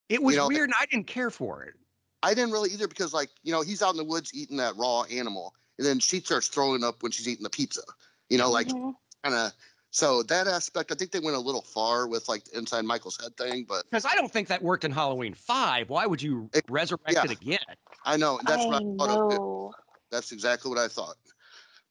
It 0.09 0.22
was 0.22 0.36
know, 0.36 0.48
weird, 0.48 0.68
and 0.68 0.74
I 0.78 0.86
didn't 0.86 1.06
care 1.06 1.31
for 1.31 1.64
it. 1.64 1.74
I 2.22 2.35
didn't 2.35 2.52
really 2.52 2.70
either 2.70 2.89
because 2.89 3.12
like 3.12 3.31
you 3.43 3.52
know 3.52 3.62
he's 3.62 3.82
out 3.82 3.90
in 3.90 3.97
the 3.97 4.05
woods 4.05 4.31
eating 4.35 4.56
that 4.59 4.76
raw 4.76 5.02
animal, 5.05 5.55
and 5.78 5.86
then 5.86 5.98
she 6.01 6.20
starts 6.20 6.48
throwing 6.48 6.85
up 6.85 7.02
when 7.02 7.12
she's 7.12 7.28
eating 7.28 7.43
the 7.43 7.51
pizza. 7.51 7.82
You 8.28 8.39
know, 8.39 8.51
like 8.51 8.68
Mhm. 8.68 8.94
kind 9.22 9.35
of. 9.35 9.52
So 9.90 10.24
that 10.24 10.48
aspect, 10.48 10.90
I 10.90 10.97
think 10.97 11.12
they 11.12 11.20
went 11.20 11.36
a 11.36 11.40
little 11.40 11.62
far 11.62 12.09
with 12.09 12.28
like 12.28 12.44
the 12.44 12.59
inside 12.59 12.85
Michael's 12.85 13.20
head 13.20 13.36
thing, 13.36 13.64
but 13.64 13.85
Because 13.85 14.05
I 14.05 14.14
don't 14.16 14.32
think 14.32 14.48
that 14.48 14.60
worked 14.62 14.85
in 14.85 14.90
Halloween 14.90 15.35
Five. 15.35 15.89
Why 15.89 16.06
would 16.06 16.20
you 16.20 16.51
It- 16.52 16.64
resurrect 16.68 17.12
yeah. 17.12 17.24
it 17.24 17.31
again? 17.31 17.60
I 18.05 18.16
know 18.16 18.40
that's 18.44 18.64
I 18.64 18.68
what 18.68 18.82
I 18.82 18.97
thought 18.98 19.10
of 19.10 19.31
it. 19.31 19.40
know. 19.40 19.72
That's 20.10 20.32
exactly 20.32 20.68
what 20.68 20.78
I 20.78 20.89
thought. 20.89 21.16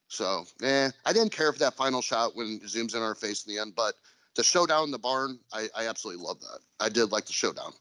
So, 0.07 0.45
eh, 0.61 0.91
I 1.06 1.14
didn't 1.14 1.31
care 1.31 1.52
for 1.53 1.60
that 1.60 1.76
final 1.76 2.02
shot 2.02 2.35
when 2.35 2.60
it 2.61 2.64
zooms 2.64 2.94
in 2.94 3.02
on 3.02 3.07
her 3.07 3.15
face 3.15 3.45
in 3.45 3.53
the 3.56 3.60
end, 3.61 3.73
but 3.76 3.95
the 4.35 4.44
showdown 4.44 4.84
in 4.85 4.91
the 4.91 4.99
barn, 4.99 5.40
I, 5.52 5.69
I 5.76 5.88
absolutely 5.88 6.23
love 6.23 6.40
that. 6.41 6.60
I 6.80 6.90
did 6.90 7.11
like 7.11 7.26
the 7.26 7.34
showdown. 7.34 7.73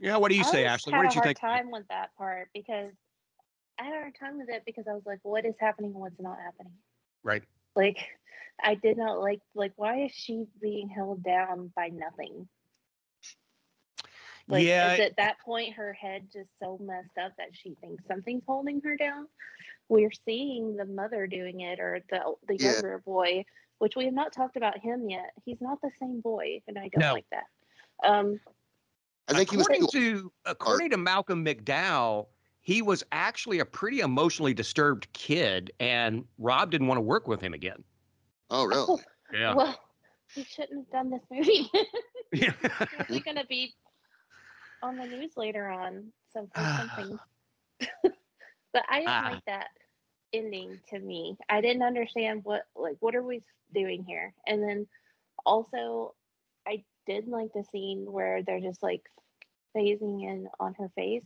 Yeah. 0.00 0.16
What 0.16 0.30
do 0.30 0.36
you 0.36 0.44
I 0.44 0.50
say, 0.50 0.64
Ashley? 0.64 0.92
What 0.92 1.02
did 1.02 1.14
you 1.14 1.22
think? 1.22 1.38
I 1.42 1.46
hard 1.46 1.58
think? 1.58 1.64
time 1.64 1.70
with 1.70 1.88
that 1.88 2.14
part 2.16 2.48
because 2.54 2.92
I 3.78 3.84
had 3.84 3.94
a 3.94 4.00
hard 4.00 4.14
time 4.18 4.38
with 4.38 4.48
it 4.48 4.62
because 4.66 4.86
I 4.88 4.92
was 4.94 5.04
like, 5.06 5.20
what 5.22 5.44
is 5.44 5.54
happening 5.60 5.92
and 5.92 6.00
what's 6.00 6.20
not 6.20 6.38
happening? 6.44 6.72
Right. 7.22 7.42
Like, 7.74 7.98
I 8.62 8.74
did 8.74 8.96
not 8.96 9.20
like 9.20 9.40
like 9.54 9.72
why 9.76 10.04
is 10.04 10.12
she 10.12 10.46
being 10.60 10.88
held 10.88 11.22
down 11.22 11.72
by 11.76 11.88
nothing? 11.88 12.48
Like, 14.48 14.64
yeah. 14.64 14.94
is 14.94 15.00
at 15.00 15.16
that 15.18 15.38
point 15.44 15.74
her 15.74 15.92
head 15.92 16.28
just 16.32 16.48
so 16.60 16.78
messed 16.82 17.18
up 17.22 17.32
that 17.36 17.48
she 17.52 17.76
thinks 17.82 18.02
something's 18.08 18.44
holding 18.46 18.80
her 18.80 18.96
down? 18.96 19.26
We're 19.90 20.12
seeing 20.24 20.76
the 20.76 20.86
mother 20.86 21.26
doing 21.26 21.60
it 21.60 21.80
or 21.80 22.02
the 22.10 22.34
the 22.46 22.56
Yeah. 22.56 22.72
younger 22.72 22.98
boy, 23.04 23.44
which 23.78 23.94
we 23.94 24.06
have 24.06 24.14
not 24.14 24.32
talked 24.32 24.56
about 24.56 24.78
him 24.78 25.08
yet. 25.08 25.32
He's 25.44 25.60
not 25.60 25.80
the 25.82 25.90
same 26.00 26.20
boy, 26.20 26.62
and 26.66 26.78
I 26.78 26.88
don't 26.88 27.00
No. 27.00 27.12
like 27.12 27.28
that. 27.30 27.44
Um, 28.02 28.40
I 29.28 29.34
think 29.34 29.50
he 29.50 29.56
was 29.56 29.66
according 29.66 29.88
to 29.92 30.32
according 30.46 30.90
to 30.90 30.96
Malcolm 30.96 31.44
McDowell, 31.44 32.26
he 32.60 32.82
was 32.82 33.02
actually 33.12 33.60
a 33.60 33.64
pretty 33.64 34.00
emotionally 34.00 34.54
disturbed 34.54 35.12
kid, 35.12 35.70
and 35.80 36.24
Rob 36.38 36.70
didn't 36.70 36.86
want 36.86 36.98
to 36.98 37.02
work 37.02 37.28
with 37.28 37.40
him 37.40 37.54
again. 37.54 37.82
Oh, 38.50 38.64
really? 38.64 39.02
Yeah. 39.32 39.54
well, 39.54 39.78
he 40.34 40.44
shouldn't 40.44 40.78
have 40.80 40.90
done 40.90 41.10
this 41.10 41.22
movie. 41.30 41.70
yeah. 42.32 42.52
He's 43.08 43.22
gonna 43.22 43.44
be 43.48 43.74
on 44.82 44.96
the 44.96 45.04
news 45.06 45.32
later 45.36 45.68
on, 45.68 46.12
so 46.32 46.48
something. 46.56 47.18
but 48.02 48.84
I 48.88 48.98
didn't 49.00 49.08
Ah. 49.10 49.30
like 49.32 49.44
that 49.46 49.68
ending 50.32 50.78
to 50.90 50.98
me. 50.98 51.36
I 51.48 51.60
didn't 51.60 51.82
understand 51.82 52.40
what 52.44 52.62
like 52.76 52.96
what 53.00 53.14
are 53.14 53.22
we 53.22 53.42
doing 53.74 54.04
here? 54.04 54.34
And 54.46 54.62
then 54.62 54.86
also 55.46 56.14
I 56.66 56.84
did 57.08 57.26
like 57.28 57.52
the 57.54 57.64
scene 57.72 58.10
where 58.10 58.42
they're 58.42 58.60
just 58.60 58.82
like 58.82 59.02
phasing 59.76 60.22
in 60.22 60.48
on 60.60 60.74
her 60.74 60.88
face. 60.94 61.24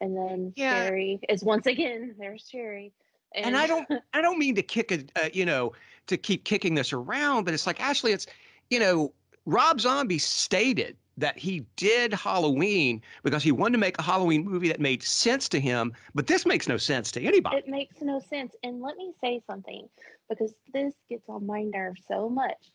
And 0.00 0.16
then 0.16 0.52
Yeah. 0.56 0.90
Sheri 0.90 1.20
is 1.28 1.42
once 1.42 1.66
again 1.66 2.14
there's 2.18 2.48
Sheri. 2.52 2.92
and 3.34 3.56
I 3.56 3.66
don't 3.66 3.88
I 4.12 4.20
don't 4.20 4.38
mean 4.38 4.54
to 4.56 4.62
kick 4.62 4.92
a 4.92 5.04
uh, 5.24 5.28
you 5.32 5.46
know 5.46 5.72
to 6.06 6.16
keep 6.16 6.44
kicking 6.44 6.74
this 6.74 6.92
around, 6.92 7.44
but 7.44 7.54
it's 7.54 7.66
like 7.66 7.80
Ashley, 7.80 8.12
it's 8.12 8.26
you 8.70 8.78
know 8.78 9.12
Rob 9.46 9.80
Zombie 9.80 10.18
stated 10.18 10.96
that 11.18 11.38
he 11.38 11.64
did 11.76 12.12
Halloween 12.12 13.00
because 13.22 13.42
he 13.42 13.50
wanted 13.52 13.72
to 13.72 13.78
make 13.78 13.98
a 13.98 14.02
Halloween 14.02 14.44
movie 14.44 14.68
that 14.68 14.80
made 14.80 15.02
sense 15.02 15.48
to 15.48 15.58
him, 15.58 15.94
but 16.14 16.26
this 16.26 16.44
makes 16.44 16.68
no 16.68 16.76
sense 16.76 17.10
to 17.12 17.22
anybody. 17.22 17.56
It 17.56 17.68
makes 17.68 18.02
no 18.02 18.20
sense. 18.20 18.54
And 18.62 18.82
let 18.82 18.96
me 18.96 19.12
say 19.22 19.40
something 19.46 19.88
because 20.28 20.52
this 20.74 20.92
gets 21.08 21.26
on 21.28 21.46
my 21.46 21.62
nerves 21.62 22.02
so 22.06 22.28
much. 22.28 22.70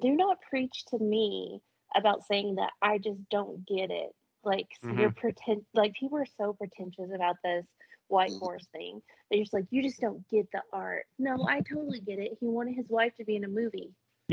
Do 0.00 0.10
not 0.10 0.38
preach 0.50 0.84
to 0.86 0.98
me 0.98 1.60
about 1.96 2.24
saying 2.26 2.56
that 2.56 2.70
I 2.82 2.98
just 2.98 3.20
don't 3.30 3.66
get 3.66 3.90
it. 3.90 4.10
Like 4.44 4.68
you're 4.96 5.10
pretend 5.10 5.62
like 5.74 5.94
people 5.94 6.18
are 6.18 6.26
so 6.38 6.52
pretentious 6.52 7.10
about 7.14 7.36
this 7.42 7.64
white 8.08 8.30
Mhm. 8.30 8.38
horse 8.38 8.64
thing. 8.72 9.02
They're 9.30 9.40
just 9.40 9.52
like, 9.52 9.64
you 9.70 9.82
just 9.82 10.00
don't 10.00 10.22
get 10.28 10.48
the 10.52 10.62
art. 10.72 11.06
No, 11.18 11.44
I 11.48 11.60
totally 11.62 11.98
get 12.00 12.20
it. 12.20 12.36
He 12.38 12.46
wanted 12.46 12.76
his 12.76 12.88
wife 12.88 13.12
to 13.16 13.24
be 13.24 13.34
in 13.34 13.42
a 13.44 13.48
movie. 13.48 13.90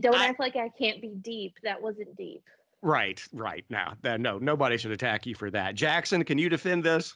Don't 0.00 0.14
I- 0.14 0.26
act 0.28 0.40
like 0.40 0.56
I 0.56 0.68
can't 0.78 1.00
be 1.00 1.14
deep. 1.20 1.54
That 1.62 1.80
wasn't 1.80 2.16
deep. 2.16 2.42
right, 2.82 3.20
right. 3.32 3.64
Now, 3.70 3.94
no, 4.18 4.38
nobody 4.38 4.76
should 4.76 4.90
attack 4.92 5.26
you 5.26 5.34
for 5.34 5.50
that. 5.50 5.74
Jackson, 5.74 6.22
can 6.24 6.38
you 6.38 6.48
defend 6.48 6.84
this? 6.84 7.14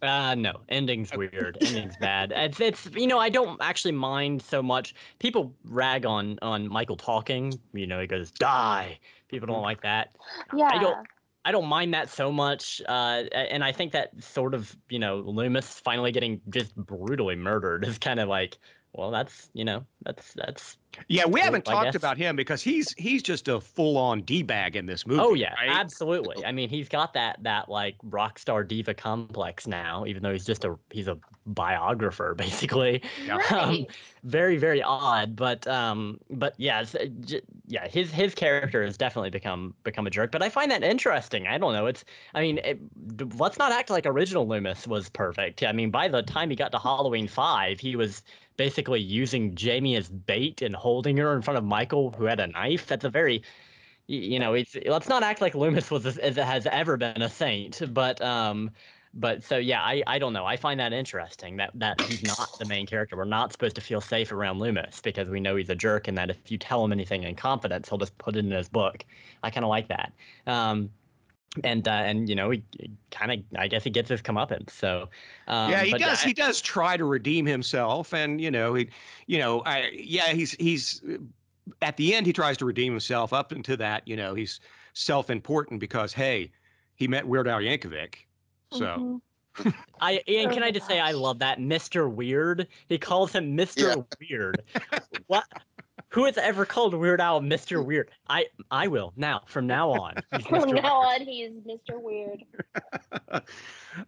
Uh 0.00 0.34
no, 0.36 0.60
ending's 0.68 1.10
weird. 1.14 1.58
ending's 1.62 1.96
bad. 1.96 2.32
It's 2.34 2.60
it's 2.60 2.88
you 2.94 3.06
know 3.06 3.18
I 3.18 3.28
don't 3.28 3.60
actually 3.60 3.92
mind 3.92 4.42
so 4.42 4.62
much. 4.62 4.94
People 5.18 5.52
rag 5.64 6.06
on 6.06 6.38
on 6.42 6.68
Michael 6.68 6.96
talking. 6.96 7.58
You 7.72 7.86
know 7.86 8.00
he 8.00 8.06
goes 8.06 8.30
die. 8.30 8.98
People 9.28 9.46
don't 9.46 9.62
like 9.62 9.82
that. 9.82 10.14
Yeah. 10.56 10.70
I 10.72 10.78
don't 10.78 11.06
I 11.44 11.50
don't 11.50 11.66
mind 11.66 11.94
that 11.94 12.10
so 12.10 12.30
much. 12.30 12.82
Uh, 12.88 13.24
and 13.32 13.64
I 13.64 13.72
think 13.72 13.92
that 13.92 14.10
sort 14.22 14.54
of 14.54 14.76
you 14.88 14.98
know 14.98 15.18
Loomis 15.18 15.80
finally 15.80 16.12
getting 16.12 16.40
just 16.50 16.76
brutally 16.76 17.36
murdered 17.36 17.84
is 17.84 17.98
kind 17.98 18.20
of 18.20 18.28
like 18.28 18.58
well 18.92 19.10
that's 19.10 19.50
you 19.52 19.64
know 19.64 19.84
that's 20.04 20.32
that's 20.34 20.76
Yeah, 21.08 21.26
we 21.26 21.40
haven't 21.40 21.68
I 21.68 21.72
talked 21.72 21.84
guess. 21.88 21.94
about 21.96 22.16
him 22.16 22.36
because 22.36 22.62
he's 22.62 22.92
he's 22.94 23.22
just 23.22 23.48
a 23.48 23.60
full-on 23.60 24.22
d-bag 24.22 24.76
in 24.76 24.86
this 24.86 25.06
movie. 25.06 25.20
oh 25.20 25.34
yeah 25.34 25.54
right? 25.54 25.68
absolutely. 25.70 26.44
I 26.44 26.52
mean 26.52 26.68
he's 26.68 26.88
got 26.88 27.14
that 27.14 27.42
that 27.42 27.68
like 27.68 27.96
rock 28.02 28.38
star 28.38 28.64
diva 28.64 28.94
complex 28.94 29.66
now, 29.66 30.04
even 30.06 30.22
though 30.22 30.32
he's 30.32 30.46
just 30.46 30.64
a 30.64 30.76
he's 30.90 31.08
a 31.08 31.18
biographer 31.46 32.34
basically. 32.38 33.02
Yeah. 33.24 33.38
Um, 33.50 33.86
very 34.24 34.56
very 34.56 34.82
odd 34.82 35.36
but 35.36 35.66
um 35.66 36.18
but 36.30 36.54
yeah 36.58 36.80
it's, 36.82 36.94
uh, 36.94 37.06
yeah, 37.66 37.86
his 37.88 38.10
his 38.10 38.34
character 38.34 38.82
has 38.84 38.96
definitely 38.96 39.30
become 39.30 39.74
become 39.84 40.06
a 40.06 40.10
jerk. 40.10 40.32
But 40.32 40.42
I 40.42 40.48
find 40.48 40.70
that 40.70 40.82
interesting. 40.82 41.46
I 41.46 41.58
don't 41.58 41.72
know. 41.74 41.86
It's 41.86 42.04
I 42.34 42.40
mean, 42.40 42.58
it, 42.64 42.78
let's 43.38 43.58
not 43.58 43.72
act 43.72 43.90
like 43.90 44.06
original 44.06 44.46
Loomis 44.48 44.86
was 44.86 45.08
perfect. 45.10 45.62
I 45.62 45.72
mean, 45.72 45.90
by 45.90 46.08
the 46.08 46.22
time 46.22 46.50
he 46.50 46.56
got 46.56 46.72
to 46.72 46.78
Halloween 46.78 47.28
five, 47.28 47.78
he 47.78 47.94
was 47.96 48.22
basically 48.58 49.00
using 49.00 49.54
Jamie 49.54 49.96
as 49.96 50.10
bait 50.10 50.60
and 50.60 50.76
holding 50.76 51.16
her 51.16 51.34
in 51.34 51.40
front 51.40 51.56
of 51.56 51.64
Michael, 51.64 52.10
who 52.10 52.26
had 52.26 52.40
a 52.40 52.48
knife. 52.48 52.86
That's 52.86 53.06
a 53.06 53.10
very 53.10 53.42
you 54.08 54.38
know, 54.38 54.54
it's 54.54 54.74
let's 54.86 55.08
not 55.08 55.22
act 55.22 55.42
like 55.42 55.54
Loomis 55.54 55.90
was 55.90 56.06
as 56.18 56.36
has 56.36 56.66
ever 56.66 56.96
been 56.96 57.20
a 57.20 57.28
saint, 57.28 57.82
but 57.92 58.20
um, 58.22 58.70
but 59.12 59.44
so 59.44 59.58
yeah, 59.58 59.82
I 59.82 60.02
I 60.06 60.18
don't 60.18 60.32
know. 60.32 60.46
I 60.46 60.56
find 60.56 60.80
that 60.80 60.94
interesting 60.94 61.58
that 61.58 61.70
that 61.74 62.00
he's 62.00 62.22
not 62.22 62.58
the 62.58 62.64
main 62.64 62.86
character. 62.86 63.16
We're 63.16 63.24
not 63.24 63.52
supposed 63.52 63.74
to 63.76 63.82
feel 63.82 64.00
safe 64.00 64.32
around 64.32 64.60
Loomis 64.60 65.00
because 65.00 65.28
we 65.28 65.40
know 65.40 65.56
he's 65.56 65.68
a 65.68 65.74
jerk, 65.74 66.08
and 66.08 66.16
that 66.16 66.30
if 66.30 66.50
you 66.50 66.56
tell 66.56 66.82
him 66.84 66.92
anything 66.92 67.24
in 67.24 67.34
confidence, 67.34 67.90
he'll 67.90 67.98
just 67.98 68.16
put 68.16 68.34
it 68.34 68.40
in 68.40 68.50
his 68.50 68.68
book. 68.70 69.04
I 69.42 69.50
kind 69.50 69.64
of 69.64 69.68
like 69.68 69.88
that. 69.88 70.12
Um, 70.46 70.90
and 71.64 71.88
uh, 71.88 71.90
and 71.90 72.28
you 72.28 72.34
know 72.34 72.50
he 72.50 72.62
kind 73.10 73.32
of 73.32 73.38
I 73.58 73.68
guess 73.68 73.84
he 73.84 73.90
gets 73.90 74.08
his 74.08 74.22
comeuppance. 74.22 74.70
So 74.70 75.08
um, 75.46 75.70
yeah, 75.70 75.82
he 75.82 75.92
does. 75.92 76.22
I, 76.22 76.28
he 76.28 76.34
does 76.34 76.60
try 76.60 76.96
to 76.96 77.04
redeem 77.04 77.46
himself, 77.46 78.12
and 78.12 78.40
you 78.40 78.50
know 78.50 78.74
he, 78.74 78.90
you 79.26 79.38
know, 79.38 79.62
I 79.64 79.90
yeah 79.92 80.28
he's 80.28 80.52
he's 80.52 81.02
at 81.82 81.96
the 81.96 82.14
end 82.14 82.26
he 82.26 82.32
tries 82.32 82.56
to 82.58 82.64
redeem 82.64 82.92
himself. 82.92 83.32
Up 83.32 83.52
into 83.52 83.76
that, 83.76 84.06
you 84.06 84.16
know, 84.16 84.34
he's 84.34 84.60
self-important 84.92 85.80
because 85.80 86.12
hey, 86.12 86.50
he 86.96 87.08
met 87.08 87.26
Weird 87.26 87.48
Al 87.48 87.60
Yankovic, 87.60 88.14
so. 88.72 88.84
Mm-hmm. 88.84 89.16
I 90.00 90.22
and 90.28 90.52
can 90.52 90.62
I 90.62 90.70
just 90.70 90.86
say 90.86 91.00
I 91.00 91.10
love 91.10 91.40
that 91.40 91.58
Mr. 91.58 92.08
Weird. 92.08 92.68
He 92.88 92.96
calls 92.96 93.32
him 93.32 93.56
Mr. 93.56 93.96
Yeah. 93.96 94.02
Weird. 94.30 94.62
what? 95.26 95.44
Who 96.18 96.24
has 96.24 96.36
ever 96.36 96.66
called 96.66 96.94
Weird 96.94 97.20
Al 97.20 97.40
Mr. 97.40 97.84
Weird? 97.84 98.10
I 98.28 98.46
I 98.72 98.88
will 98.88 99.12
now. 99.14 99.42
From 99.46 99.68
now 99.68 99.90
on. 99.90 100.16
From 100.48 100.72
now 100.72 100.96
on, 100.96 101.20
he 101.20 101.42
is 101.42 101.52
Mr. 101.62 101.92
Weird. 102.02 102.42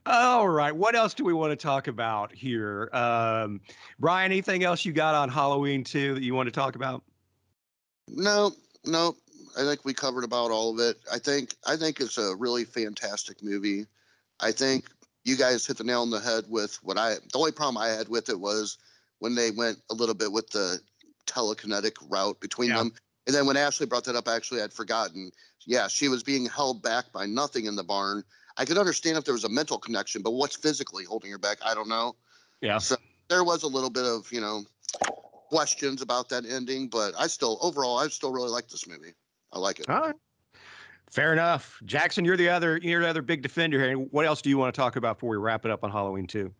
All 0.06 0.48
right. 0.48 0.74
What 0.74 0.96
else 0.96 1.14
do 1.14 1.22
we 1.22 1.32
want 1.32 1.52
to 1.52 1.56
talk 1.56 1.86
about 1.86 2.34
here, 2.34 2.90
um, 2.92 3.60
Brian? 4.00 4.32
Anything 4.32 4.64
else 4.64 4.84
you 4.84 4.92
got 4.92 5.14
on 5.14 5.28
Halloween 5.28 5.84
two 5.84 6.14
that 6.14 6.24
you 6.24 6.34
want 6.34 6.48
to 6.48 6.50
talk 6.50 6.74
about? 6.74 7.04
No, 8.08 8.50
no. 8.84 9.14
I 9.56 9.62
think 9.62 9.84
we 9.84 9.94
covered 9.94 10.24
about 10.24 10.50
all 10.50 10.74
of 10.74 10.80
it. 10.80 10.96
I 11.12 11.20
think 11.20 11.54
I 11.64 11.76
think 11.76 12.00
it's 12.00 12.18
a 12.18 12.34
really 12.34 12.64
fantastic 12.64 13.40
movie. 13.40 13.86
I 14.40 14.50
think 14.50 14.86
you 15.22 15.36
guys 15.36 15.64
hit 15.64 15.78
the 15.78 15.84
nail 15.84 16.02
on 16.02 16.10
the 16.10 16.18
head 16.18 16.46
with 16.48 16.74
what 16.82 16.98
I. 16.98 17.18
The 17.32 17.38
only 17.38 17.52
problem 17.52 17.80
I 17.80 17.90
had 17.90 18.08
with 18.08 18.28
it 18.30 18.40
was 18.40 18.78
when 19.20 19.36
they 19.36 19.52
went 19.52 19.78
a 19.92 19.94
little 19.94 20.16
bit 20.16 20.32
with 20.32 20.50
the 20.50 20.80
telekinetic 21.30 21.92
route 22.08 22.40
between 22.40 22.70
yeah. 22.70 22.78
them. 22.78 22.92
And 23.26 23.34
then 23.34 23.46
when 23.46 23.56
Ashley 23.56 23.86
brought 23.86 24.04
that 24.04 24.16
up, 24.16 24.28
actually 24.28 24.62
I'd 24.62 24.72
forgotten. 24.72 25.30
Yeah, 25.66 25.88
she 25.88 26.08
was 26.08 26.22
being 26.22 26.46
held 26.46 26.82
back 26.82 27.12
by 27.12 27.26
nothing 27.26 27.66
in 27.66 27.76
the 27.76 27.84
barn. 27.84 28.24
I 28.56 28.64
could 28.64 28.78
understand 28.78 29.16
if 29.16 29.24
there 29.24 29.34
was 29.34 29.44
a 29.44 29.48
mental 29.48 29.78
connection, 29.78 30.22
but 30.22 30.32
what's 30.32 30.56
physically 30.56 31.04
holding 31.04 31.30
her 31.30 31.38
back? 31.38 31.58
I 31.64 31.74
don't 31.74 31.88
know. 31.88 32.16
Yeah. 32.60 32.78
So 32.78 32.96
there 33.28 33.44
was 33.44 33.62
a 33.62 33.68
little 33.68 33.90
bit 33.90 34.04
of, 34.04 34.30
you 34.32 34.40
know, 34.40 34.64
questions 35.50 36.02
about 36.02 36.28
that 36.30 36.44
ending, 36.46 36.88
but 36.88 37.12
I 37.18 37.26
still 37.26 37.58
overall 37.60 37.98
I 37.98 38.08
still 38.08 38.32
really 38.32 38.50
like 38.50 38.68
this 38.68 38.86
movie. 38.86 39.14
I 39.52 39.58
like 39.58 39.80
it. 39.80 39.88
All 39.88 40.00
right. 40.00 40.14
Fair 41.10 41.32
enough. 41.32 41.80
Jackson, 41.84 42.24
you're 42.24 42.36
the 42.36 42.48
other 42.48 42.78
you're 42.78 43.02
the 43.02 43.08
other 43.08 43.22
big 43.22 43.42
defender 43.42 43.78
here. 43.84 43.94
What 43.94 44.26
else 44.26 44.40
do 44.40 44.48
you 44.48 44.58
want 44.58 44.74
to 44.74 44.80
talk 44.80 44.96
about 44.96 45.16
before 45.16 45.30
we 45.30 45.36
wrap 45.36 45.64
it 45.64 45.70
up 45.70 45.84
on 45.84 45.90
Halloween 45.90 46.26
2? 46.26 46.52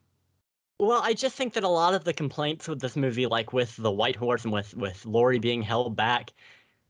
Well, 0.81 1.03
I 1.03 1.13
just 1.13 1.37
think 1.37 1.53
that 1.55 1.63
a 1.63 1.69
lot 1.69 1.93
of 1.93 2.05
the 2.05 2.13
complaints 2.15 2.67
with 2.67 2.81
this 2.81 2.97
movie, 2.97 3.27
like 3.27 3.53
with 3.53 3.77
the 3.77 3.91
White 3.91 4.17
Horse 4.17 4.45
and 4.45 4.53
with 4.53 4.75
with 4.75 5.05
Laurie 5.05 5.39
being 5.39 5.61
held 5.61 5.95
back, 5.95 6.33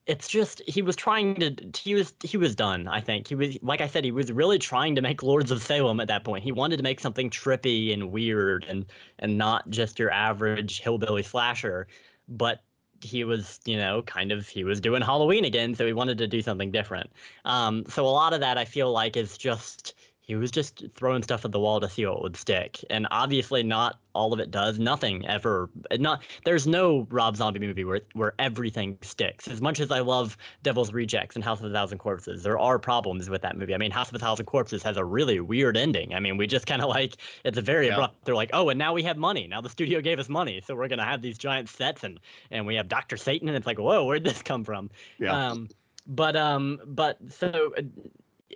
it's 0.07 0.29
just 0.29 0.63
he 0.69 0.81
was 0.81 0.95
trying 0.95 1.35
to 1.37 1.57
he 1.77 1.95
was 1.95 2.15
he 2.23 2.37
was 2.37 2.55
done. 2.55 2.87
I 2.87 3.01
think 3.01 3.27
he 3.27 3.35
was 3.35 3.59
like 3.63 3.81
I 3.81 3.89
said 3.89 4.05
he 4.05 4.13
was 4.13 4.31
really 4.31 4.59
trying 4.61 4.95
to 4.95 5.03
make 5.03 5.25
Lords 5.25 5.51
of 5.51 5.61
Salem 5.63 5.99
at 6.01 6.07
that 6.09 6.23
point. 6.25 6.45
He 6.45 6.53
wanted 6.53 6.77
to 6.77 6.85
make 6.85 7.01
something 7.01 7.31
trippy 7.31 7.93
and 7.93 8.13
weird 8.13 8.65
and 8.69 8.87
and 9.19 9.37
not 9.37 9.69
just 9.71 9.99
your 9.99 10.13
average 10.13 10.81
hillbilly 10.81 11.25
slasher, 11.25 11.89
but 12.29 12.63
he 13.03 13.25
was, 13.25 13.59
you 13.65 13.77
know, 13.77 14.03
kind 14.03 14.31
of 14.31 14.47
he 14.49 14.63
was 14.63 14.81
doing 14.81 15.03
Halloween 15.03 15.45
again, 15.45 15.75
so 15.75 15.85
he 15.87 15.93
wanted 15.93 16.19
to 16.19 16.29
do 16.29 16.43
something 16.43 16.71
different. 16.71 17.11
Um, 17.45 17.85
so 17.89 18.07
a 18.07 18.09
lot 18.09 18.35
of 18.35 18.41
that 18.41 18.57
I 18.59 18.65
feel 18.65 18.93
like 18.93 19.17
is 19.17 19.37
just 19.37 19.95
he 20.31 20.37
was 20.37 20.53
just 20.53 20.85
throwing 20.95 21.25
stuff 21.25 21.45
at 21.45 21.51
the 21.51 21.59
wall 21.59 21.81
to 21.81 21.91
see 21.91 22.07
what 22.07 22.23
would 22.23 22.37
stick. 22.37 22.79
And 22.89 23.09
obviously 23.11 23.65
not 23.65 23.99
all 24.15 24.33
of 24.33 24.39
it 24.39 24.53
does. 24.53 24.79
Nothing 24.79 25.27
ever 25.27 25.69
not 25.99 26.23
there's 26.45 26.69
no 26.69 27.09
rob 27.11 27.37
zombie 27.37 27.59
movie 27.59 27.83
where 27.83 28.03
where 28.13 28.35
everything 28.39 28.97
sticks. 29.03 29.49
As 29.49 29.61
much 29.61 29.81
as 29.81 29.91
i 29.91 29.99
love 29.99 30.37
devil's 30.63 30.93
rejects 30.93 31.35
and 31.35 31.45
house 31.45 31.59
of 31.59 31.67
a 31.67 31.75
thousand 31.75 31.99
corpses 31.99 32.45
there 32.45 32.61
are 32.61 32.79
problems 32.79 33.29
with 33.29 33.43
that 33.43 33.59
movie. 33.59 33.75
I 33.75 33.79
mean 33.79 33.91
house 33.91 34.09
of 34.09 34.15
a 34.15 34.21
thousand 34.21 34.47
corpses 34.47 34.85
has 34.85 34.97
a 34.97 35.05
really 35.05 35.41
weird 35.41 35.77
ending. 35.77 36.15
I 36.15 36.21
mean 36.21 36.37
we 36.37 36.47
just 36.47 36.65
kind 36.65 36.81
of 36.81 36.89
like 36.89 37.17
it's 37.45 37.59
a 37.59 37.63
very 37.63 37.89
yeah. 37.89 37.95
abrupt 37.95 38.25
they're 38.25 38.37
like 38.37 38.51
oh 38.53 38.69
and 38.69 38.79
now 38.79 38.95
we 38.95 39.03
have 39.03 39.17
money. 39.17 39.49
Now 39.49 39.61
the 39.61 39.69
studio 39.69 40.01
gave 40.01 40.21
us 40.21 40.29
money. 40.29 40.63
So 40.65 40.77
we're 40.77 40.87
going 40.87 41.01
to 41.01 41.05
have 41.05 41.23
these 41.23 41.39
giant 41.39 41.69
sets 41.69 42.05
and 42.05 42.21
and 42.53 42.69
we 42.69 42.77
have 42.77 42.87
dr 42.87 43.17
satan. 43.17 43.49
And 43.49 43.57
it's 43.57 43.67
like 43.67 43.81
whoa 43.81 44.05
where'd 44.05 44.23
this 44.23 44.43
come 44.43 44.63
from? 44.63 44.91
Yeah. 45.19 45.49
um 45.49 45.69
but 46.07 46.37
um 46.37 46.79
but 46.87 47.19
so 47.31 47.73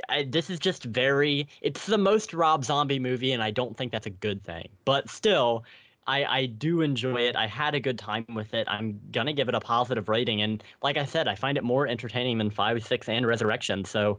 I, 0.08 0.24
this 0.24 0.50
is 0.50 0.58
just 0.58 0.84
very 0.84 1.48
it's 1.60 1.86
the 1.86 1.98
most 1.98 2.34
rob 2.34 2.64
zombie 2.64 2.98
movie 2.98 3.32
and 3.32 3.42
i 3.42 3.50
don't 3.50 3.76
think 3.76 3.92
that's 3.92 4.06
a 4.06 4.10
good 4.10 4.42
thing 4.42 4.68
but 4.84 5.08
still 5.08 5.64
I, 6.06 6.24
I 6.24 6.46
do 6.46 6.82
enjoy 6.82 7.22
it. 7.22 7.36
I 7.36 7.46
had 7.46 7.74
a 7.74 7.80
good 7.80 7.98
time 7.98 8.26
with 8.34 8.52
it. 8.54 8.66
I'm 8.68 9.00
gonna 9.10 9.32
give 9.32 9.48
it 9.48 9.54
a 9.54 9.60
positive 9.60 10.08
rating, 10.08 10.42
and 10.42 10.62
like 10.82 10.96
I 10.96 11.04
said, 11.04 11.28
I 11.28 11.34
find 11.34 11.56
it 11.56 11.64
more 11.64 11.86
entertaining 11.88 12.38
than 12.38 12.50
Five, 12.50 12.84
Six, 12.84 13.08
and 13.08 13.26
Resurrection. 13.26 13.84
So, 13.84 14.18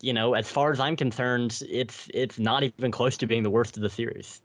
you 0.00 0.12
know, 0.12 0.34
as 0.34 0.50
far 0.50 0.72
as 0.72 0.80
I'm 0.80 0.96
concerned, 0.96 1.62
it's 1.68 2.08
it's 2.12 2.38
not 2.38 2.62
even 2.62 2.90
close 2.90 3.16
to 3.18 3.26
being 3.26 3.42
the 3.42 3.50
worst 3.50 3.76
of 3.76 3.82
the 3.82 3.90
series. 3.90 4.42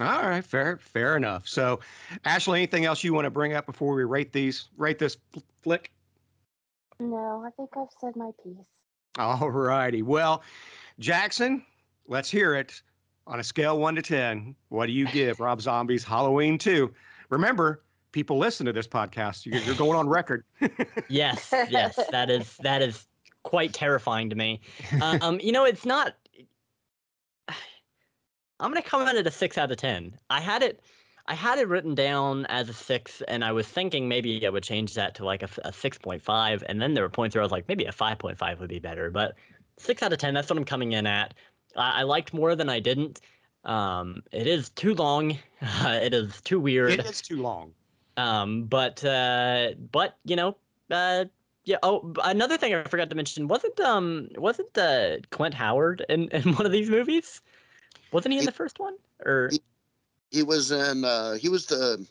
All 0.00 0.22
right, 0.22 0.44
fair 0.44 0.76
fair 0.76 1.16
enough. 1.16 1.48
So, 1.48 1.80
Ashley, 2.24 2.60
anything 2.60 2.84
else 2.84 3.02
you 3.02 3.12
want 3.12 3.24
to 3.24 3.30
bring 3.30 3.54
up 3.54 3.66
before 3.66 3.94
we 3.94 4.04
rate 4.04 4.32
these 4.32 4.68
rate 4.76 4.98
this 4.98 5.16
flick? 5.62 5.90
No, 7.00 7.44
I 7.44 7.50
think 7.50 7.70
I've 7.76 7.88
said 8.00 8.14
my 8.14 8.30
piece. 8.44 8.54
All 9.16 9.50
righty. 9.50 10.02
Well, 10.02 10.42
Jackson, 10.98 11.64
let's 12.06 12.30
hear 12.30 12.54
it. 12.54 12.82
On 13.26 13.40
a 13.40 13.44
scale 13.44 13.78
one 13.78 13.94
to 13.94 14.02
10, 14.02 14.54
what 14.70 14.86
do 14.86 14.92
you 14.92 15.06
give 15.08 15.38
Rob 15.40 15.60
Zombie's 15.60 16.02
Halloween 16.02 16.56
2? 16.56 16.92
Remember, 17.28 17.82
people 18.12 18.38
listen 18.38 18.64
to 18.66 18.72
this 18.72 18.88
podcast. 18.88 19.44
You're, 19.44 19.60
you're 19.60 19.74
going 19.74 19.96
on 19.98 20.08
record. 20.08 20.44
yes, 21.08 21.52
yes, 21.68 21.98
that 22.10 22.30
is 22.30 22.56
that 22.62 22.80
is 22.80 23.06
quite 23.42 23.72
terrifying 23.72 24.30
to 24.30 24.36
me. 24.36 24.60
Um, 25.02 25.38
you 25.40 25.52
know, 25.52 25.64
it's 25.64 25.84
not. 25.84 26.14
I'm 28.60 28.70
gonna 28.70 28.82
come 28.82 29.02
out 29.02 29.16
at 29.16 29.26
a 29.26 29.30
six 29.30 29.58
out 29.58 29.70
of 29.70 29.76
ten. 29.76 30.18
I 30.30 30.40
had 30.40 30.62
it. 30.62 30.80
I 31.28 31.34
had 31.34 31.58
it 31.58 31.68
written 31.68 31.94
down 31.94 32.46
as 32.46 32.70
a 32.70 32.72
six, 32.72 33.22
and 33.28 33.44
I 33.44 33.52
was 33.52 33.68
thinking 33.68 34.08
maybe 34.08 34.46
I 34.46 34.48
would 34.48 34.62
change 34.62 34.94
that 34.94 35.14
to 35.16 35.26
like 35.26 35.42
a, 35.42 35.48
a 35.62 35.70
6.5. 35.70 36.62
And 36.66 36.80
then 36.80 36.94
there 36.94 37.04
were 37.04 37.10
points 37.10 37.36
where 37.36 37.42
I 37.42 37.44
was 37.44 37.52
like, 37.52 37.68
maybe 37.68 37.84
a 37.84 37.92
5.5 37.92 38.58
would 38.58 38.70
be 38.70 38.78
better. 38.78 39.10
But 39.10 39.34
six 39.76 40.02
out 40.02 40.12
of 40.12 40.18
10, 40.18 40.32
that's 40.32 40.48
what 40.48 40.56
I'm 40.56 40.64
coming 40.64 40.92
in 40.92 41.06
at. 41.06 41.34
I, 41.76 42.00
I 42.00 42.02
liked 42.04 42.32
more 42.32 42.56
than 42.56 42.70
I 42.70 42.80
didn't. 42.80 43.20
Um, 43.64 44.22
it 44.32 44.46
is 44.46 44.70
too 44.70 44.94
long. 44.94 45.32
Uh, 45.60 45.98
it 46.02 46.14
is 46.14 46.40
too 46.40 46.60
weird. 46.60 46.92
It 46.92 47.04
is 47.04 47.20
too 47.20 47.42
long. 47.42 47.72
Um, 48.16 48.64
but 48.64 49.04
uh, 49.04 49.72
but 49.92 50.16
you 50.24 50.34
know, 50.34 50.56
uh, 50.90 51.26
yeah. 51.64 51.76
Oh, 51.82 52.14
another 52.24 52.56
thing 52.56 52.74
I 52.74 52.82
forgot 52.84 53.10
to 53.10 53.16
mention 53.16 53.46
wasn't 53.46 53.78
um 53.78 54.28
wasn't 54.36 54.76
uh 54.76 55.18
Clint 55.30 55.54
Howard 55.54 56.04
in, 56.08 56.28
in 56.32 56.54
one 56.54 56.66
of 56.66 56.72
these 56.72 56.90
movies? 56.90 57.42
Wasn't 58.10 58.32
he 58.32 58.40
in 58.40 58.46
the 58.46 58.52
first 58.52 58.80
one? 58.80 58.96
Or 59.24 59.50
he 60.30 60.42
was 60.42 60.70
in. 60.70 61.04
Uh, 61.04 61.34
he 61.34 61.48
was 61.48 61.66
the 61.66 62.06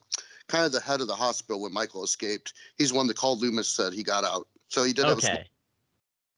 kind 0.48 0.66
of 0.66 0.72
the 0.72 0.80
head 0.80 1.02
of 1.02 1.08
the 1.08 1.16
hospital 1.16 1.62
when 1.62 1.74
Michael 1.74 2.04
escaped. 2.04 2.54
He's 2.78 2.94
one 2.94 3.08
that 3.08 3.18
called 3.18 3.42
Loomis 3.42 3.68
said 3.68 3.94
he 3.94 4.04
got 4.04 4.24
out. 4.24 4.48
So 4.70 4.84
he 4.84 4.94
did. 4.94 5.06
Okay. 5.06 5.46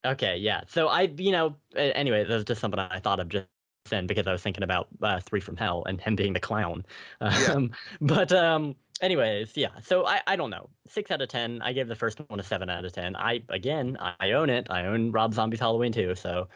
Okay. 0.06 0.38
Yeah. 0.38 0.62
So 0.68 0.88
I, 0.88 1.02
you 1.18 1.32
know, 1.32 1.56
anyway, 1.76 2.24
that 2.24 2.34
was 2.34 2.44
just 2.44 2.62
something 2.62 2.80
I 2.80 3.00
thought 3.00 3.20
of 3.20 3.30
just 3.30 3.48
then 3.90 4.08
because 4.08 4.28
I 4.28 4.32
was 4.32 4.42
thinking 4.42 4.64
about 4.64 4.88
uh, 5.02 5.20
Three 5.20 5.40
from 5.40 5.58
Hell 5.58 5.84
and 5.88 6.00
him 6.00 6.16
being 6.16 6.34
the 6.34 6.40
clown. 6.40 6.86
Um, 7.22 7.32
yeah. 7.32 7.78
But 8.02 8.32
um, 8.32 8.76
anyways, 9.02 9.56
yeah. 9.56 9.80
So 9.84 10.06
I, 10.06 10.22
I 10.28 10.36
don't 10.36 10.50
know. 10.50 10.70
Six 10.88 11.12
out 11.12 11.22
of 11.22 11.30
ten. 11.30 11.62
I 11.62 11.74
gave 11.74 11.88
the 11.88 11.96
first 11.96 12.22
one 12.28 12.40
a 12.40 12.44
seven 12.44 12.70
out 12.70 12.86
of 12.86 12.94
ten. 12.94 13.16
I 13.16 13.42
again, 13.50 13.98
I 14.00 14.32
own 14.32 14.50
it. 14.50 14.68
I 14.70 14.86
own 14.86 15.12
Rob 15.12 15.34
Zombie's 15.34 15.60
Halloween 15.60 15.92
too. 15.92 16.16
So, 16.16 16.48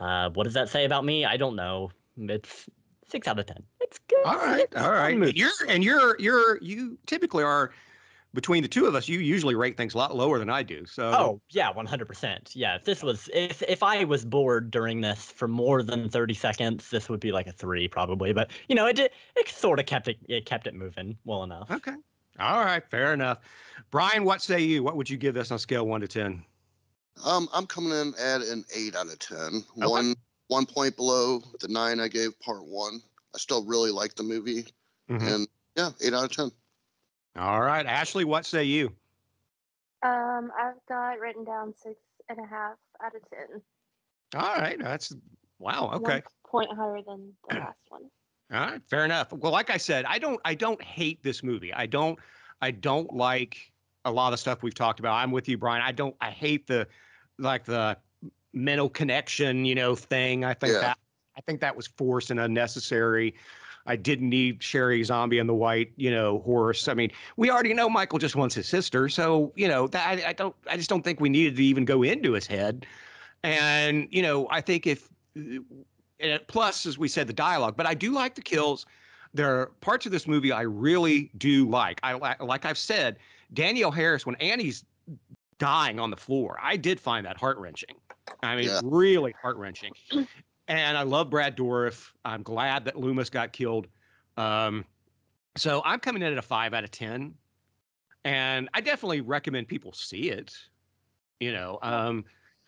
uh, 0.00 0.30
what 0.30 0.44
does 0.44 0.54
that 0.54 0.68
say 0.68 0.84
about 0.84 1.04
me? 1.04 1.24
I 1.24 1.36
don't 1.36 1.56
know. 1.56 1.90
It's 2.16 2.66
six 3.08 3.28
out 3.28 3.38
of 3.38 3.46
ten. 3.46 3.62
It's 3.80 3.98
good. 4.08 4.24
All 4.24 4.36
right, 4.36 4.66
all 4.76 4.92
right. 4.92 5.14
And 5.16 5.36
you're 5.36 5.50
and 5.68 5.84
you're 5.84 6.16
you're 6.18 6.58
you 6.62 6.98
typically 7.06 7.44
are 7.44 7.72
between 8.34 8.62
the 8.62 8.68
two 8.68 8.86
of 8.86 8.94
us. 8.94 9.08
You 9.08 9.20
usually 9.20 9.54
rate 9.54 9.76
things 9.76 9.94
a 9.94 9.98
lot 9.98 10.14
lower 10.14 10.38
than 10.38 10.50
I 10.50 10.62
do. 10.62 10.84
So 10.86 11.12
oh 11.12 11.40
yeah, 11.50 11.70
one 11.70 11.86
hundred 11.86 12.06
percent. 12.06 12.50
Yeah, 12.54 12.76
if 12.76 12.84
this 12.84 13.02
was 13.02 13.30
if 13.32 13.62
if 13.62 13.82
I 13.82 14.04
was 14.04 14.24
bored 14.24 14.70
during 14.70 15.00
this 15.00 15.24
for 15.24 15.48
more 15.48 15.82
than 15.82 16.08
thirty 16.08 16.34
seconds, 16.34 16.90
this 16.90 17.08
would 17.08 17.20
be 17.20 17.32
like 17.32 17.46
a 17.46 17.52
three 17.52 17.88
probably. 17.88 18.32
But 18.32 18.50
you 18.68 18.74
know, 18.74 18.86
it 18.86 18.98
it, 18.98 19.12
it 19.36 19.48
sort 19.48 19.78
of 19.78 19.86
kept 19.86 20.08
it 20.08 20.18
it 20.28 20.46
kept 20.46 20.66
it 20.66 20.74
moving 20.74 21.16
well 21.24 21.44
enough. 21.44 21.70
Okay. 21.70 21.94
All 22.40 22.64
right, 22.64 22.82
fair 22.90 23.14
enough. 23.14 23.38
Brian, 23.92 24.24
what 24.24 24.42
say 24.42 24.60
you? 24.60 24.82
What 24.82 24.96
would 24.96 25.08
you 25.08 25.16
give 25.16 25.34
this 25.34 25.52
on 25.52 25.58
scale 25.58 25.86
one 25.86 26.00
to 26.00 26.08
ten? 26.08 26.44
Um, 27.24 27.48
I'm 27.54 27.66
coming 27.66 27.92
in 27.92 28.12
at 28.20 28.42
an 28.42 28.64
eight 28.74 28.96
out 28.96 29.06
of 29.06 29.18
ten. 29.20 29.62
Okay. 29.78 29.86
One 29.86 30.14
one 30.54 30.66
point 30.66 30.94
below 30.96 31.42
the 31.60 31.66
nine 31.68 31.98
I 31.98 32.06
gave 32.06 32.38
part 32.38 32.64
one. 32.64 33.00
I 33.34 33.38
still 33.38 33.64
really 33.64 33.90
like 33.90 34.14
the 34.14 34.22
movie, 34.22 34.66
Mhm. 35.10 35.26
and 35.26 35.48
yeah, 35.76 35.90
eight 36.00 36.14
out 36.14 36.24
of 36.24 36.30
ten. 36.30 36.52
All 37.36 37.60
right, 37.60 37.84
Ashley, 37.84 38.24
what 38.24 38.46
say 38.46 38.62
you? 38.62 38.94
Um, 40.02 40.52
I've 40.56 40.78
got 40.88 41.18
written 41.18 41.44
down 41.44 41.74
six 41.74 41.96
and 42.28 42.38
a 42.38 42.46
half 42.46 42.76
out 43.02 43.16
of 43.16 43.22
ten. 43.28 43.60
All 44.36 44.54
right, 44.54 44.78
that's 44.78 45.12
wow. 45.58 45.90
Okay. 45.94 46.02
One 46.02 46.12
Okay, 46.12 46.22
point 46.46 46.70
higher 46.76 47.02
than 47.02 47.32
the 47.48 47.56
last 47.56 47.78
one. 47.88 48.02
all 48.52 48.60
right, 48.60 48.82
fair 48.88 49.04
enough. 49.04 49.32
Well, 49.32 49.50
like 49.50 49.70
I 49.70 49.76
said, 49.76 50.04
I 50.04 50.18
don't, 50.20 50.40
I 50.44 50.54
don't 50.54 50.80
hate 50.80 51.20
this 51.24 51.42
movie. 51.42 51.74
I 51.74 51.86
don't, 51.86 52.16
I 52.60 52.70
don't 52.70 53.12
like 53.12 53.72
a 54.04 54.12
lot 54.12 54.28
of 54.28 54.32
the 54.34 54.38
stuff 54.38 54.62
we've 54.62 54.74
talked 54.74 55.00
about. 55.00 55.14
I'm 55.14 55.32
with 55.32 55.48
you, 55.48 55.58
Brian. 55.58 55.82
I 55.82 55.90
don't, 55.90 56.14
I 56.20 56.30
hate 56.30 56.68
the, 56.68 56.86
like 57.38 57.64
the 57.64 57.96
mental 58.54 58.88
connection, 58.88 59.64
you 59.64 59.74
know, 59.74 59.94
thing. 59.94 60.44
I 60.44 60.54
think 60.54 60.74
Yeah. 60.74 60.80
that, 60.80 60.98
I 61.36 61.40
think 61.42 61.60
that 61.60 61.76
was 61.76 61.86
forced 61.86 62.30
and 62.30 62.40
unnecessary. 62.40 63.34
I 63.86 63.96
didn't 63.96 64.30
need 64.30 64.60
Sheri 64.60 65.04
Zombie 65.04 65.38
and 65.38 65.48
the 65.48 65.54
white, 65.54 65.92
you 65.96 66.10
know, 66.10 66.38
horse. 66.40 66.88
I 66.88 66.94
mean, 66.94 67.10
we 67.36 67.50
already 67.50 67.74
know 67.74 67.90
Michael 67.90 68.18
just 68.18 68.34
wants 68.34 68.54
his 68.54 68.66
sister, 68.66 69.08
so 69.10 69.52
you 69.56 69.68
know 69.68 69.88
that 69.88 70.06
I, 70.06 70.30
I 70.30 70.32
don't, 70.32 70.56
I 70.70 70.76
just 70.76 70.88
don't 70.88 71.02
think 71.02 71.20
we 71.20 71.28
needed 71.28 71.56
to 71.56 71.64
even 71.64 71.84
go 71.84 72.02
into 72.02 72.32
his 72.32 72.46
head. 72.46 72.86
And 73.42 74.08
you 74.10 74.22
know, 74.22 74.48
I 74.50 74.62
think 74.62 74.86
if, 74.86 75.10
and 75.34 76.40
plus, 76.46 76.86
as 76.86 76.96
we 76.96 77.08
said, 77.08 77.26
the 77.26 77.34
dialogue. 77.34 77.76
But 77.76 77.86
I 77.86 77.92
do 77.92 78.12
like 78.12 78.36
the 78.36 78.40
kills. 78.40 78.86
There 79.34 79.60
are 79.60 79.66
parts 79.82 80.06
of 80.06 80.12
this 80.12 80.26
movie 80.26 80.50
I 80.50 80.62
really 80.62 81.30
do 81.36 81.68
like. 81.68 82.00
I 82.02 82.14
like, 82.14 82.42
like 82.42 82.64
I've 82.64 82.78
said, 82.78 83.18
Danielle 83.52 83.90
Harris 83.90 84.24
when 84.24 84.36
Annie's 84.36 84.84
dying 85.58 86.00
on 86.00 86.10
the 86.10 86.16
floor, 86.16 86.58
I 86.62 86.76
did 86.76 86.98
find 86.98 87.26
that 87.26 87.36
heart 87.36 87.58
wrenching. 87.58 87.96
I 88.42 88.56
mean, 88.56 88.66
Yeah. 88.66 88.80
really 88.84 89.34
heart 89.40 89.56
wrenching. 89.56 89.92
and 90.68 90.96
I 90.96 91.02
love 91.02 91.30
Brad 91.30 91.56
Dourif. 91.56 92.10
I'm 92.24 92.42
glad 92.42 92.84
that 92.86 92.96
Loomis 92.96 93.30
got 93.30 93.52
killed. 93.52 93.88
Um, 94.36 94.84
so 95.56 95.82
I'm 95.84 96.00
coming 96.00 96.22
in 96.22 96.32
at 96.32 96.38
a 96.38 96.42
five 96.42 96.74
out 96.74 96.84
of 96.84 96.90
ten, 96.90 97.34
and 98.24 98.68
I 98.74 98.80
definitely 98.80 99.20
recommend 99.20 99.68
people 99.68 99.92
see 99.92 100.30
it. 100.30 100.56
You 101.40 101.52
know, 101.52 101.78
um, 101.82 102.24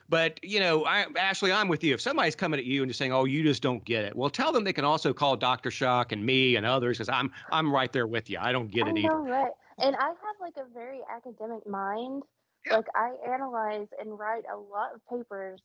but 0.09 0.39
you 0.45 0.61
know, 0.61 0.85
I, 0.85 1.07
Ashley, 1.17 1.51
I'm 1.51 1.69
with 1.69 1.83
you. 1.83 1.95
If 1.95 2.01
somebody's 2.01 2.37
coming 2.37 2.61
at 2.61 2.67
you 2.67 2.83
and 2.83 2.91
just 2.91 2.99
saying, 2.99 3.13
"Oh, 3.13 3.25
you 3.25 3.43
just 3.43 3.63
don't 3.63 3.85
get 3.85 4.05
it," 4.05 4.15
well, 4.15 4.31
tell 4.31 4.53
them 4.53 4.63
they 4.63 4.73
can 4.73 4.85
also 4.85 5.13
call 5.13 5.37
Doctor 5.37 5.71
Shock 5.71 6.13
and 6.13 6.25
me 6.25 6.57
and 6.57 6.65
others 6.65 6.99
because 6.99 7.09
I'm 7.09 7.33
I'm 7.51 7.73
right 7.73 7.93
there 7.93 8.07
with 8.07 8.31
you. 8.31 8.39
I 8.41 8.53
don't 8.53 8.71
get 8.71 8.87
I 8.87 8.91
it 8.91 8.99
either. 8.99 9.19
right? 9.19 9.53
And 9.79 9.97
I 9.97 10.09
have 10.09 10.37
like 10.41 10.55
a 10.57 10.73
very 10.73 11.01
academic 11.11 11.67
mind. 11.67 12.23
Yeah. 12.67 12.77
Like 12.77 12.87
I 12.95 13.13
analyze 13.33 13.87
and 14.01 14.19
write 14.19 14.45
a 14.53 14.57
lot 14.57 14.95
of 14.95 15.01
papers. 15.07 15.61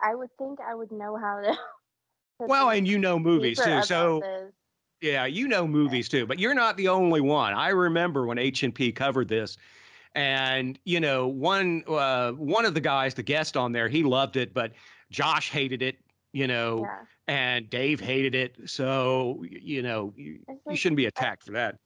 I 0.00 0.14
would 0.14 0.30
think 0.38 0.58
I 0.60 0.74
would 0.74 0.90
know 0.90 1.16
how 1.16 1.40
to. 1.40 1.52
to 2.40 2.46
Well, 2.46 2.70
and 2.70 2.88
you 2.88 2.98
know 2.98 3.18
movies 3.18 3.60
too, 3.60 3.82
so 3.82 4.20
this. 4.20 4.52
Yeah, 5.02 5.24
you 5.24 5.48
know 5.48 5.66
movies 5.66 6.08
too, 6.08 6.26
but 6.26 6.38
you're 6.38 6.54
not 6.54 6.76
the 6.76 6.88
only 6.88 7.20
one. 7.20 7.54
I 7.54 7.68
remember 7.70 8.26
when 8.26 8.38
H 8.38 8.62
and 8.62 8.74
P 8.74 8.92
covered 8.92 9.28
this, 9.28 9.56
and 10.14 10.78
you 10.84 11.00
know 11.00 11.26
one 11.28 11.84
uh, 11.86 12.32
one 12.32 12.64
of 12.64 12.74
the 12.74 12.80
guys, 12.80 13.14
the 13.14 13.22
guest 13.22 13.56
on 13.56 13.72
there, 13.72 13.88
he 13.88 14.02
loved 14.02 14.36
it, 14.36 14.52
but 14.52 14.72
Josh 15.10 15.50
hated 15.50 15.82
it. 15.82 15.96
You 16.32 16.46
know, 16.46 16.82
Yeah. 16.82 17.04
and 17.28 17.70
Dave 17.70 17.98
hated 18.00 18.34
it. 18.34 18.70
So 18.70 19.42
you 19.48 19.82
know, 19.82 20.12
you, 20.16 20.40
It's 20.48 20.60
you 20.68 20.76
shouldn't 20.76 20.98
be 20.98 21.06
attacked 21.06 21.44
for 21.44 21.52
that. 21.52 21.76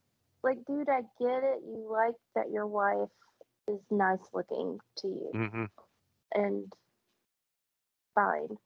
like, 0.43 0.59
dude, 0.67 0.89
I 0.89 1.03
get 1.21 1.43
it. 1.43 1.61
You 1.65 1.89
like 1.91 2.15
that 2.35 2.51
your 2.51 2.67
wife 2.67 3.09
is 3.69 3.81
nice 3.91 4.19
looking 4.33 4.79
to 4.99 5.09
you, 5.09 5.31
hmm 5.33 5.65
and 6.35 6.73
fine. 8.15 8.57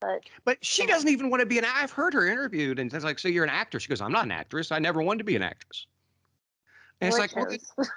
But 0.00 0.20
But 0.44 0.64
she 0.64 0.86
doesn't 0.86 1.08
even 1.08 1.28
want 1.30 1.40
to 1.40 1.46
be 1.46 1.58
an. 1.58 1.64
I've 1.64 1.90
heard 1.90 2.14
her 2.14 2.26
interviewed, 2.26 2.78
and 2.78 2.92
it's 2.92 3.04
like, 3.04 3.18
so 3.18 3.28
you're 3.28 3.44
an 3.44 3.50
actor? 3.50 3.80
She 3.80 3.88
goes, 3.88 4.00
I'm 4.00 4.12
not 4.12 4.24
an 4.24 4.30
actress. 4.30 4.70
I 4.70 4.78
never 4.78 5.02
wanted 5.02 5.18
to 5.18 5.24
be 5.24 5.36
an 5.36 5.42
actress. 5.42 5.86
And 7.00 7.08
it's 7.08 7.18
like, 7.18 7.34
well. 7.34 7.56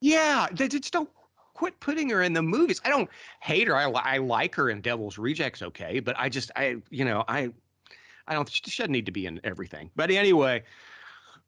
Yeah, 0.00 0.48
they 0.52 0.68
just 0.68 0.92
don't 0.92 1.08
quit 1.54 1.80
putting 1.80 2.10
her 2.10 2.22
in 2.22 2.32
the 2.32 2.42
movies. 2.42 2.80
I 2.84 2.90
don't 2.90 3.08
hate 3.40 3.66
her. 3.66 3.76
I, 3.76 3.84
I 3.90 4.18
like 4.18 4.54
her 4.56 4.68
in 4.70 4.82
Devil's 4.82 5.18
Rejects, 5.18 5.62
okay, 5.62 6.00
but 6.00 6.14
I 6.18 6.28
just 6.28 6.50
I 6.54 6.76
you 6.90 7.04
know 7.04 7.24
I 7.28 7.50
I 8.28 8.34
don't 8.34 8.48
she 8.48 8.70
shouldn't 8.70 8.92
need 8.92 9.06
to 9.06 9.12
be 9.12 9.26
in 9.26 9.40
everything. 9.42 9.90
But 9.96 10.10
anyway, 10.10 10.64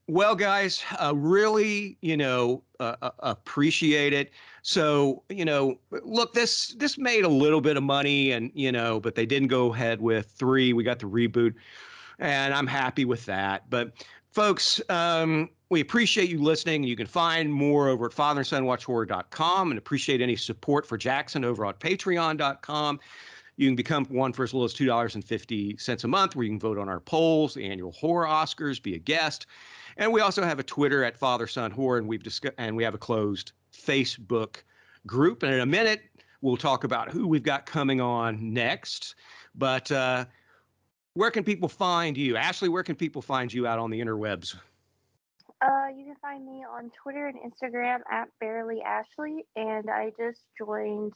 well, 0.09 0.35
guys, 0.35 0.83
uh, 0.99 1.13
really 1.15 1.99
you 2.01 2.17
know 2.17 2.63
uh, 2.81 2.97
uh, 3.03 3.11
appreciate 3.21 4.13
it. 4.13 4.31
So 4.63 5.23
you 5.29 5.45
know, 5.45 5.79
look, 5.91 6.33
this 6.33 6.75
this 6.79 6.99
made 6.99 7.25
a 7.25 7.29
little 7.29 7.61
bit 7.61 7.77
of 7.77 7.83
money, 7.83 8.33
and 8.33 8.51
you 8.55 8.73
know, 8.73 8.99
but 8.99 9.15
they 9.15 9.27
didn't 9.27 9.49
go 9.49 9.73
ahead 9.73 10.01
with 10.01 10.27
three. 10.27 10.73
We 10.73 10.83
got 10.83 10.99
the 10.99 11.07
reboot, 11.07 11.55
and 12.19 12.55
I'm 12.55 12.67
happy 12.67 13.05
with 13.05 13.25
that. 13.27 13.69
But 13.69 13.93
folks, 14.33 14.81
um, 14.89 15.51
we 15.69 15.81
appreciate 15.81 16.31
you 16.31 16.43
listening. 16.43 16.85
You 16.85 16.97
can 16.97 17.07
find 17.07 17.53
more 17.53 17.89
over 17.89 18.07
at 18.07 18.13
fatherandsonwatchhorror.com 18.13 19.71
and 19.71 19.79
appreciate 19.79 20.23
any 20.23 20.37
support 20.37 20.87
for 20.87 20.97
Jackson 20.97 21.45
over 21.45 21.67
at 21.67 21.81
patreon.com. 21.81 23.01
You 23.59 23.67
can 23.67 23.75
become 23.75 24.05
one 24.05 24.33
for 24.33 24.45
as 24.45 24.55
little 24.55 24.65
as 24.65 24.73
$2.50 24.73 26.05
a 26.05 26.09
month, 26.09 26.37
where 26.37 26.45
you 26.45 26.51
can 26.51 26.61
vote 26.61 26.79
on 26.79 26.89
our 26.89 27.01
polls, 27.01 27.55
the 27.55 27.69
annual 27.69 27.91
horror 27.91 28.25
Oscars, 28.25 28.81
be 28.81 28.95
a 28.95 28.99
guest. 28.99 29.47
And 29.97 30.13
we 30.13 30.21
also 30.21 30.45
have 30.45 30.61
a 30.61 30.63
Twitter 30.63 31.03
at 31.03 31.17
Father 31.17 31.49
Son 31.49 31.73
Horror, 31.73 31.99
and 31.99 32.07
we've 32.07 32.23
discussed, 32.23 32.55
and 32.57 32.77
we 32.77 32.85
have 32.85 32.95
a 32.95 32.99
closed 32.99 33.51
Facebook 33.73 34.63
group. 35.09 35.43
And 35.43 35.53
in 35.53 35.59
a 35.59 35.67
minute, 35.67 36.03
we'll 36.41 36.57
talk 36.57 36.85
about 36.85 37.11
who 37.11 37.27
we've 37.27 37.43
got 37.43 37.67
coming 37.67 38.01
on 38.01 38.55
next. 38.55 39.17
But 39.57 39.91
uh, 39.91 40.27
where 41.15 41.33
can 41.33 41.43
people 41.43 41.69
find 41.69 42.17
you? 42.17 42.37
Ashley, 42.37 42.69
where 42.69 42.85
can 42.85 42.95
people 42.95 43.23
find 43.23 43.53
you 43.53 43.67
out 43.67 43.81
on 43.81 43.91
the 43.91 44.01
interwebs? 44.01 44.55
Uh, 45.61 45.89
you 45.97 46.05
can 46.05 46.17
find 46.23 46.47
me 46.47 46.65
on 46.65 46.93
Twitter 47.03 47.27
and 47.27 47.39
Instagram 47.41 48.03
at 48.09 48.29
Barely 48.39 48.83
Ashley, 48.83 49.45
and 49.57 49.91
I 49.91 50.13
just 50.17 50.43
joined 50.57 51.15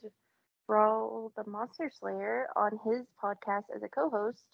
Brawl 0.67 1.33
the 1.37 1.49
Monster 1.49 1.91
Slayer 1.99 2.47
on 2.57 2.79
his 2.85 3.07
podcast 3.23 3.65
as 3.75 3.83
a 3.83 3.89
co-host. 3.89 4.45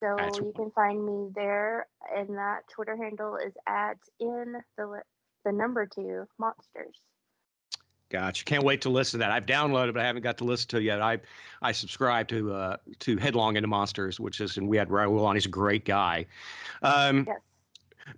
So 0.00 0.16
That's 0.18 0.38
you 0.38 0.52
can 0.54 0.70
find 0.72 1.04
me 1.04 1.30
there, 1.34 1.86
and 2.14 2.28
that 2.30 2.60
Twitter 2.72 2.96
handle 2.96 3.36
is 3.36 3.52
at 3.66 3.96
in 4.20 4.54
the 4.76 5.02
the 5.44 5.52
number 5.52 5.86
two 5.86 6.24
monsters. 6.38 6.96
Gotcha. 8.10 8.44
Can't 8.44 8.64
wait 8.64 8.82
to 8.82 8.90
listen 8.90 9.18
to 9.18 9.24
that. 9.24 9.32
I've 9.32 9.46
downloaded, 9.46 9.94
but 9.94 10.02
I 10.02 10.06
haven't 10.06 10.22
got 10.22 10.38
to 10.38 10.44
listen 10.44 10.68
to 10.68 10.76
it 10.76 10.84
yet. 10.84 11.00
I 11.00 11.18
I 11.62 11.72
subscribe 11.72 12.28
to 12.28 12.52
uh 12.52 12.76
to 13.00 13.16
Headlong 13.16 13.56
into 13.56 13.68
Monsters, 13.68 14.20
which 14.20 14.40
is 14.40 14.56
and 14.56 14.68
we 14.68 14.76
had 14.76 14.88
Raul 14.88 15.24
on. 15.24 15.36
He's 15.36 15.46
a 15.46 15.50
great 15.50 15.84
guy. 15.84 16.26
Um, 16.82 17.24
Yes. 17.26 17.38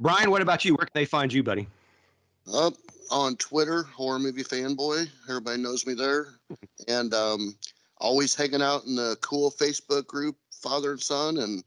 Brian, 0.01 0.31
what 0.31 0.43
about 0.43 0.65
you? 0.65 0.75
Where 0.75 0.85
can 0.87 0.93
they 0.95 1.05
find 1.05 1.33
you, 1.33 1.45
buddy? 1.45 1.69
Up 2.55 2.75
on 3.11 3.37
Twitter, 3.37 3.85
horror 3.85 4.19
movie 4.19 4.45
fanboy. 4.45 5.09
Everybody 5.29 5.61
knows 5.61 5.87
me 5.87 5.95
there, 5.95 6.29
and 6.89 7.13
um, 7.15 7.57
always 7.99 8.35
hanging 8.35 8.63
out 8.63 8.85
in 8.85 8.97
the 8.97 9.17
cool 9.21 9.51
Facebook 9.51 10.07
group, 10.07 10.37
Father 10.51 10.93
and 10.93 11.01
Son, 11.01 11.39
and 11.39 11.65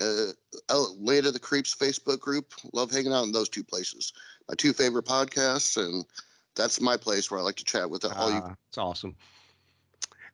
uh, 0.00 0.32
oh, 0.68 0.94
Land 0.98 1.26
of 1.26 1.32
the 1.32 1.38
Creeps 1.38 1.74
Facebook 1.74 2.20
group. 2.20 2.52
Love 2.72 2.90
hanging 2.90 3.12
out 3.12 3.24
in 3.24 3.32
those 3.32 3.48
two 3.48 3.64
places. 3.64 4.12
My 4.48 4.54
two 4.56 4.72
favorite 4.72 5.06
podcasts, 5.06 5.76
and 5.76 6.04
that's 6.56 6.80
my 6.80 6.96
place 6.96 7.30
where 7.30 7.40
I 7.40 7.42
like 7.42 7.56
to 7.56 7.64
chat 7.64 7.88
with 7.88 8.04
all 8.04 8.30
you. 8.30 8.56
It's 8.68 8.78
awesome. 8.78 9.16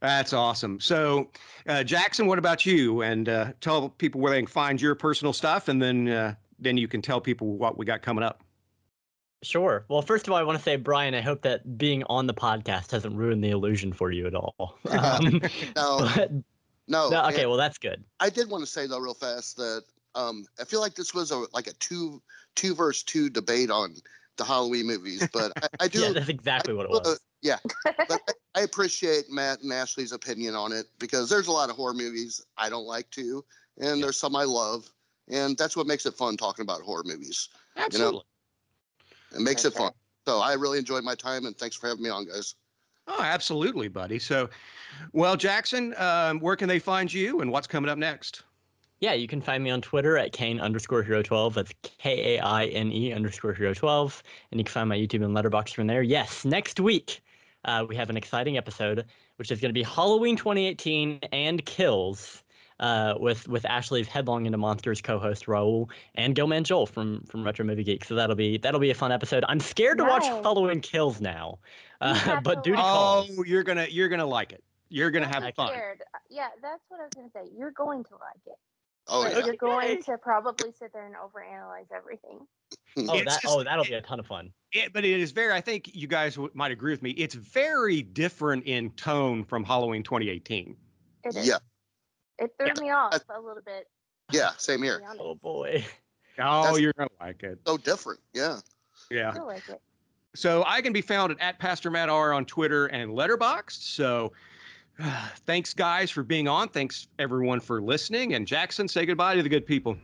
That's 0.01 0.33
awesome. 0.33 0.79
So, 0.81 1.31
uh, 1.69 1.83
Jackson, 1.83 2.27
what 2.27 2.39
about 2.39 2.67
you? 2.67 3.03
And 3.03 3.29
uh, 3.29 3.53
tell 3.61 3.89
people 3.89 4.21
where 4.21 4.33
they 4.33 4.41
can 4.41 4.47
find 4.47 4.81
your 4.81 4.95
personal 4.95 5.33
stuff, 5.33 5.69
and 5.69 5.81
then 5.81 6.09
uh, 6.09 6.35
then 6.59 6.77
you 6.77 6.89
can 6.89 7.03
tell 7.03 7.21
people 7.21 7.57
what 7.57 7.79
we 7.79 7.85
got 7.85 8.03
coming 8.03 8.25
up. 8.25 8.43
Sure. 9.47 9.85
Well, 9.89 10.03
first 10.03 10.27
of 10.27 10.33
all, 10.33 10.39
I 10.39 10.43
want 10.43 10.59
to 10.59 10.63
say, 10.63 10.77
Brian, 10.77 11.15
I 11.15 11.21
hope 11.21 11.43
that 11.43 11.79
being 11.79 12.03
on 12.05 12.27
the 12.27 12.35
podcast 12.35 12.91
hasn't 12.91 13.15
ruined 13.15 13.45
the 13.45 13.51
illusion 13.51 13.93
for 13.93 14.11
you 14.11 14.27
at 14.27 14.35
all. 14.35 14.77
Um, 14.91 15.41
No, 15.77 16.09
but, 16.17 16.33
no. 16.89 17.11
no, 17.11 17.25
okay, 17.29 17.47
well, 17.47 17.57
that's 17.57 17.79
good. 17.79 18.03
I 18.19 18.29
did 18.29 18.51
want 18.51 18.65
to 18.65 18.71
say 18.71 18.87
though, 18.87 18.99
real 18.99 19.15
fast, 19.15 19.57
that 19.57 19.83
um, 20.15 20.45
I 20.61 20.65
feel 20.65 20.81
like 20.81 20.95
this 20.95 21.15
was 21.15 21.31
a 21.31 21.45
like 21.53 21.67
a 21.69 21.73
two 21.75 22.21
two 22.55 22.75
verse 22.75 23.03
two 23.03 23.31
debate 23.31 23.71
on 23.71 23.95
the 24.37 24.45
Halloween 24.45 24.87
movies, 24.87 25.27
but 25.33 25.53
I, 25.63 25.69
I 25.85 25.89
do. 25.89 26.01
Yeah, 26.01 26.13
that's 26.13 26.29
exactly 26.29 26.75
what 26.75 26.87
it 26.87 26.93
Uh, 26.93 27.01
was. 27.05 27.21
yeah, 27.43 27.59
but 27.85 28.21
I, 28.29 28.61
I 28.61 28.61
appreciate 28.63 29.31
Matt 29.31 29.63
and 29.63 29.73
Ashley's 29.73 30.13
opinion 30.13 30.55
on 30.55 30.73
it 30.73 30.87
because 30.99 31.29
there's 31.29 31.47
a 31.47 31.53
lot 31.53 31.71
of 31.71 31.77
horror 31.77 31.95
movies 31.95 32.45
I 32.57 32.69
don't 32.69 32.87
like 32.87 33.11
too, 33.11 33.45
and 33.79 34.03
there's 34.03 34.19
some 34.19 34.35
I 34.35 34.45
love, 34.45 34.89
and 35.29 35.57
that's 35.57 35.77
what 35.77 35.87
makes 35.87 36.07
it 36.07 36.15
fun 36.15 36.37
talking 36.37 36.63
about 36.63 36.81
horror 36.83 37.05
movies. 37.05 37.49
Absolutely. 37.77 38.23
It 39.35 39.41
makes 39.41 39.63
For 39.63 39.69
it 39.69 39.75
fun. 39.75 39.93
So 40.27 40.41
I 40.41 40.55
really 40.55 40.79
enjoyed 40.79 41.05
my 41.05 41.15
time, 41.15 41.47
and 41.47 41.57
thanks 41.57 41.77
for 41.77 41.89
having 41.89 42.03
me 42.03 42.11
on, 42.11 42.27
guys. 42.27 42.55
Oh, 43.07 43.23
absolutely, 43.23 43.89
buddy. 43.89 44.19
So, 44.19 44.51
well, 45.13 45.37
Jackson, 45.37 45.95
um, 45.99 46.41
where 46.41 46.57
can 46.57 46.69
they 46.69 46.81
find 46.81 47.13
you, 47.13 47.41
and 47.41 47.53
what's 47.53 47.69
coming 47.69 47.89
up 47.89 47.99
next? 47.99 48.43
Yeah, 49.01 49.13
you 49.13 49.29
can 49.29 49.43
find 49.43 49.63
me 49.63 49.71
on 49.71 49.83
Twitter 49.83 50.17
at 50.17 50.33
Kaine 50.33 50.59
underscore 50.59 51.03
hero 51.03 51.23
12. 51.23 51.55
That's 51.55 51.73
K 51.83 52.37
A 52.37 52.41
I 52.43 52.65
N 52.67 52.91
E 52.91 53.13
underscore 53.13 53.53
hero 53.53 53.75
12. 53.75 54.23
And 54.51 54.59
you 54.59 54.65
can 54.65 54.73
find 54.73 54.89
my 54.89 54.97
YouTube 54.97 55.23
and 55.23 55.37
Letterboxd 55.37 55.75
from 55.75 55.87
there. 55.87 56.03
Yes, 56.03 56.47
next 56.47 56.81
week 56.81 57.23
uh, 57.67 57.85
we 57.87 57.95
have 57.95 58.09
an 58.09 58.17
exciting 58.17 58.57
episode, 58.57 59.05
which 59.37 59.51
is 59.51 59.61
going 59.61 59.69
to 59.69 59.79
be 59.79 59.83
Halloween 59.83 60.35
2018 60.35 61.21
and 61.33 61.65
Kills. 61.67 62.43
Uh, 62.79 63.15
with 63.19 63.49
with 63.49 63.65
Ashley's 63.65 64.07
headlong 64.07 64.45
into 64.45 64.59
monsters 64.59 65.01
co-host 65.01 65.47
Raul 65.47 65.89
and 66.15 66.35
Gilman 66.35 66.63
Joel 66.63 66.85
from 66.87 67.23
from 67.25 67.43
Retro 67.43 67.65
Movie 67.65 67.85
Geek. 67.85 68.05
So 68.05 68.15
that'll 68.15 68.37
be 68.37 68.59
that'll 68.59 68.81
be 68.81 68.91
a 68.91 68.95
fun 68.95 69.13
episode. 69.13 69.45
I'm 69.49 69.61
scared 69.61 69.97
to 69.99 70.05
watch 70.05 70.25
Nice. 70.25 70.43
Halloween 70.43 70.81
Kills 70.83 71.19
now, 71.21 71.59
uh, 72.03 72.41
but 72.45 72.57
to 72.57 72.61
duty 72.71 72.77
watch 72.77 72.85
calls. 72.85 73.31
Oh, 73.39 73.45
you're 73.45 73.63
gonna 73.63 73.87
you're 73.91 74.09
gonna 74.11 74.27
like 74.27 74.53
it. 74.53 74.63
You're 74.91 75.11
gonna 75.11 75.27
have 75.27 75.43
I'm 75.43 75.53
fun. 75.55 75.69
scared. 75.69 76.03
Yeah, 76.29 76.49
that's 76.61 76.83
what 76.89 77.01
I 77.01 77.05
was 77.05 77.13
gonna 77.15 77.31
say. 77.33 77.51
You're 77.57 77.71
going 77.71 78.05
to 78.05 78.13
like 78.15 78.43
it. 78.47 78.59
Oh 79.09 79.23
But 79.23 79.33
yeah. 79.39 79.47
You're 79.47 79.55
going 79.57 80.03
to 80.03 80.19
probably 80.19 80.73
sit 80.79 80.93
there 80.93 81.07
and 81.07 81.15
overanalyze 81.15 81.91
everything. 81.97 82.41
Oh, 82.99 83.17
that, 83.19 83.25
just- 83.27 83.41
oh, 83.47 83.63
that'll 83.63 83.85
be 83.85 83.93
a 83.93 84.01
ton 84.01 84.19
of 84.19 84.27
fun. 84.27 84.51
It, 84.73 84.91
but 84.95 85.05
it 85.05 85.21
is 85.21 85.31
very. 85.31 85.53
I 85.53 85.61
think 85.61 85.95
you 85.95 86.07
guys 86.09 86.37
w- 86.37 86.51
might 86.55 86.73
agree 86.73 86.93
with 86.93 87.03
me. 87.03 87.11
It's 87.11 87.35
very 87.35 88.01
different 88.01 88.65
in 88.65 88.91
tone 88.93 89.45
from 89.45 89.65
Halloween 89.65 90.03
2018. 90.03 90.75
It 91.25 91.37
is. 91.37 91.47
Yeah. 91.47 91.59
It 92.39 92.55
threw 92.59 92.69
Yeah. 92.69 92.81
me 92.81 92.91
off 92.91 93.15
Uh, 93.15 93.19
a 93.39 93.41
little 93.41 93.63
bit. 93.65 93.89
Yeah, 94.31 94.51
same 94.59 94.83
here. 94.83 95.03
Oh 95.19 95.35
boy. 95.37 95.85
Oh, 96.39 96.63
That's- 96.65 96.81
you're 96.81 96.93
gonna 96.95 97.09
like 97.21 97.43
it. 97.43 97.59
So 97.67 97.77
different. 97.79 98.21
Yeah. 98.35 98.59
Yeah. 99.11 99.33
I 99.35 99.39
like 99.39 99.69
it. 99.69 99.81
So 100.35 100.65
I 100.67 100.81
can 100.83 100.93
be 100.93 101.01
found 101.01 101.33
at, 101.33 101.41
at 101.41 101.59
Pastor 101.59 101.91
Matt 101.91 102.09
R 102.11 102.33
on 102.33 102.45
Twitter 102.45 102.87
and 102.87 103.13
Letterboxd. 103.13 103.71
So 103.83 104.33
thanks 105.47 105.73
guys 105.75 106.11
for 106.11 106.23
being 106.23 106.49
on. 106.49 106.69
Thanks 106.69 107.09
everyone 107.19 107.61
for 107.61 107.81
listening. 107.81 108.35
And 108.35 108.47
Jackson, 108.47 108.89
say 108.89 109.07
goodbye 109.07 109.35
to 109.37 109.43
the 109.43 109.49
good 109.49 109.67
people. 109.67 109.97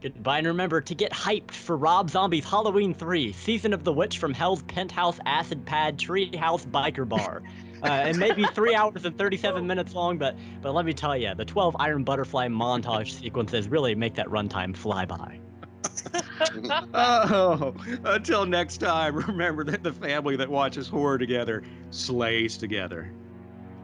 Goodbye, 0.00 0.38
and 0.38 0.46
remember 0.46 0.80
to 0.80 0.94
get 0.94 1.10
hyped 1.12 1.50
for 1.50 1.76
Rob 1.76 2.08
Zombie's 2.08 2.44
Halloween 2.44 2.94
3, 2.94 3.32
Season 3.32 3.72
of 3.72 3.82
the 3.82 3.92
Witch 3.92 4.18
from 4.18 4.32
Hell's 4.32 4.62
Penthouse 4.62 5.18
Acid 5.26 5.66
Pad 5.66 5.98
Treehouse 5.98 6.64
Biker 6.66 7.08
Bar. 7.08 7.42
Uh, 7.82 8.06
it 8.08 8.16
may 8.16 8.32
be 8.32 8.44
three 8.54 8.74
hours 8.74 9.04
and 9.04 9.16
37 9.16 9.66
minutes 9.66 9.94
long, 9.94 10.18
but 10.18 10.36
but 10.62 10.74
let 10.74 10.84
me 10.84 10.92
tell 10.92 11.16
you, 11.16 11.34
the 11.34 11.44
12 11.44 11.76
Iron 11.78 12.04
Butterfly 12.04 12.48
montage 12.48 13.12
sequences 13.20 13.68
really 13.68 13.94
make 13.94 14.14
that 14.14 14.26
runtime 14.26 14.76
fly 14.76 15.04
by. 15.04 15.38
Oh, 16.94 17.74
until 18.04 18.46
next 18.46 18.78
time, 18.78 19.16
remember 19.16 19.64
that 19.64 19.82
the 19.82 19.92
family 19.92 20.36
that 20.36 20.48
watches 20.48 20.88
horror 20.88 21.18
together 21.18 21.62
slays 21.90 22.56
together. 22.56 23.12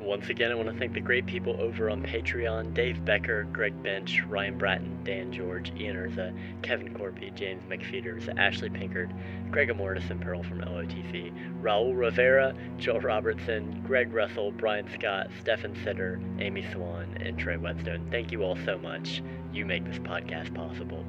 Once 0.05 0.28
again, 0.28 0.52
I 0.52 0.55
want 0.55 0.68
to 0.68 0.78
thank 0.78 0.93
the 0.93 1.01
great 1.01 1.24
people 1.24 1.59
over 1.59 1.89
on 1.89 2.02
Patreon 2.02 2.74
Dave 2.74 3.02
Becker, 3.06 3.44
Greg 3.44 3.82
Bench, 3.82 4.22
Ryan 4.28 4.59
Bratton, 4.59 5.02
Dan 5.02 5.32
George, 5.32 5.72
Ian 5.78 5.97
Urza, 5.97 6.36
Kevin 6.62 6.93
Corpy, 6.93 7.35
James 7.35 7.62
McFeeters, 7.64 8.28
Ashley 8.39 8.68
Pinkard, 8.68 9.10
Greg 9.51 9.70
Amortis 9.70 10.10
and 10.10 10.20
Pearl 10.20 10.43
from 10.43 10.60
LOTC, 10.60 11.32
Raul 11.62 11.97
Rivera, 11.97 12.55
Joel 12.76 13.01
Robertson, 13.01 13.82
Greg 13.86 14.12
Russell, 14.12 14.52
Brian 14.52 14.89
Scott, 14.93 15.31
Stefan 15.40 15.74
Sitter, 15.82 16.20
Amy 16.39 16.66
Swan, 16.70 17.16
and 17.20 17.39
Trey 17.39 17.56
Whetstone. 17.56 18.06
Thank 18.10 18.31
you 18.31 18.43
all 18.43 18.59
so 18.64 18.76
much. 18.76 19.22
You 19.55 19.64
make 19.64 19.86
this 19.86 19.98
podcast 19.98 20.55
possible. 20.55 21.05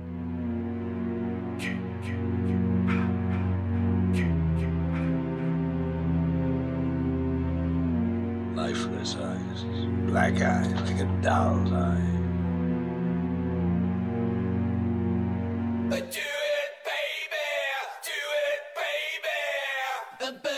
lifeless 8.56 9.18
eyes, 9.18 9.65
black 10.07 10.41
eyes, 10.41 10.73
like 10.90 11.02
a 11.02 11.22
doll's 11.22 11.72
eye. 11.73 12.11
But 15.90 16.11
do 16.11 16.19
it, 16.19 16.72
baby! 16.86 17.44
Do 18.03 18.11
it, 18.48 20.32
baby! 20.41 20.55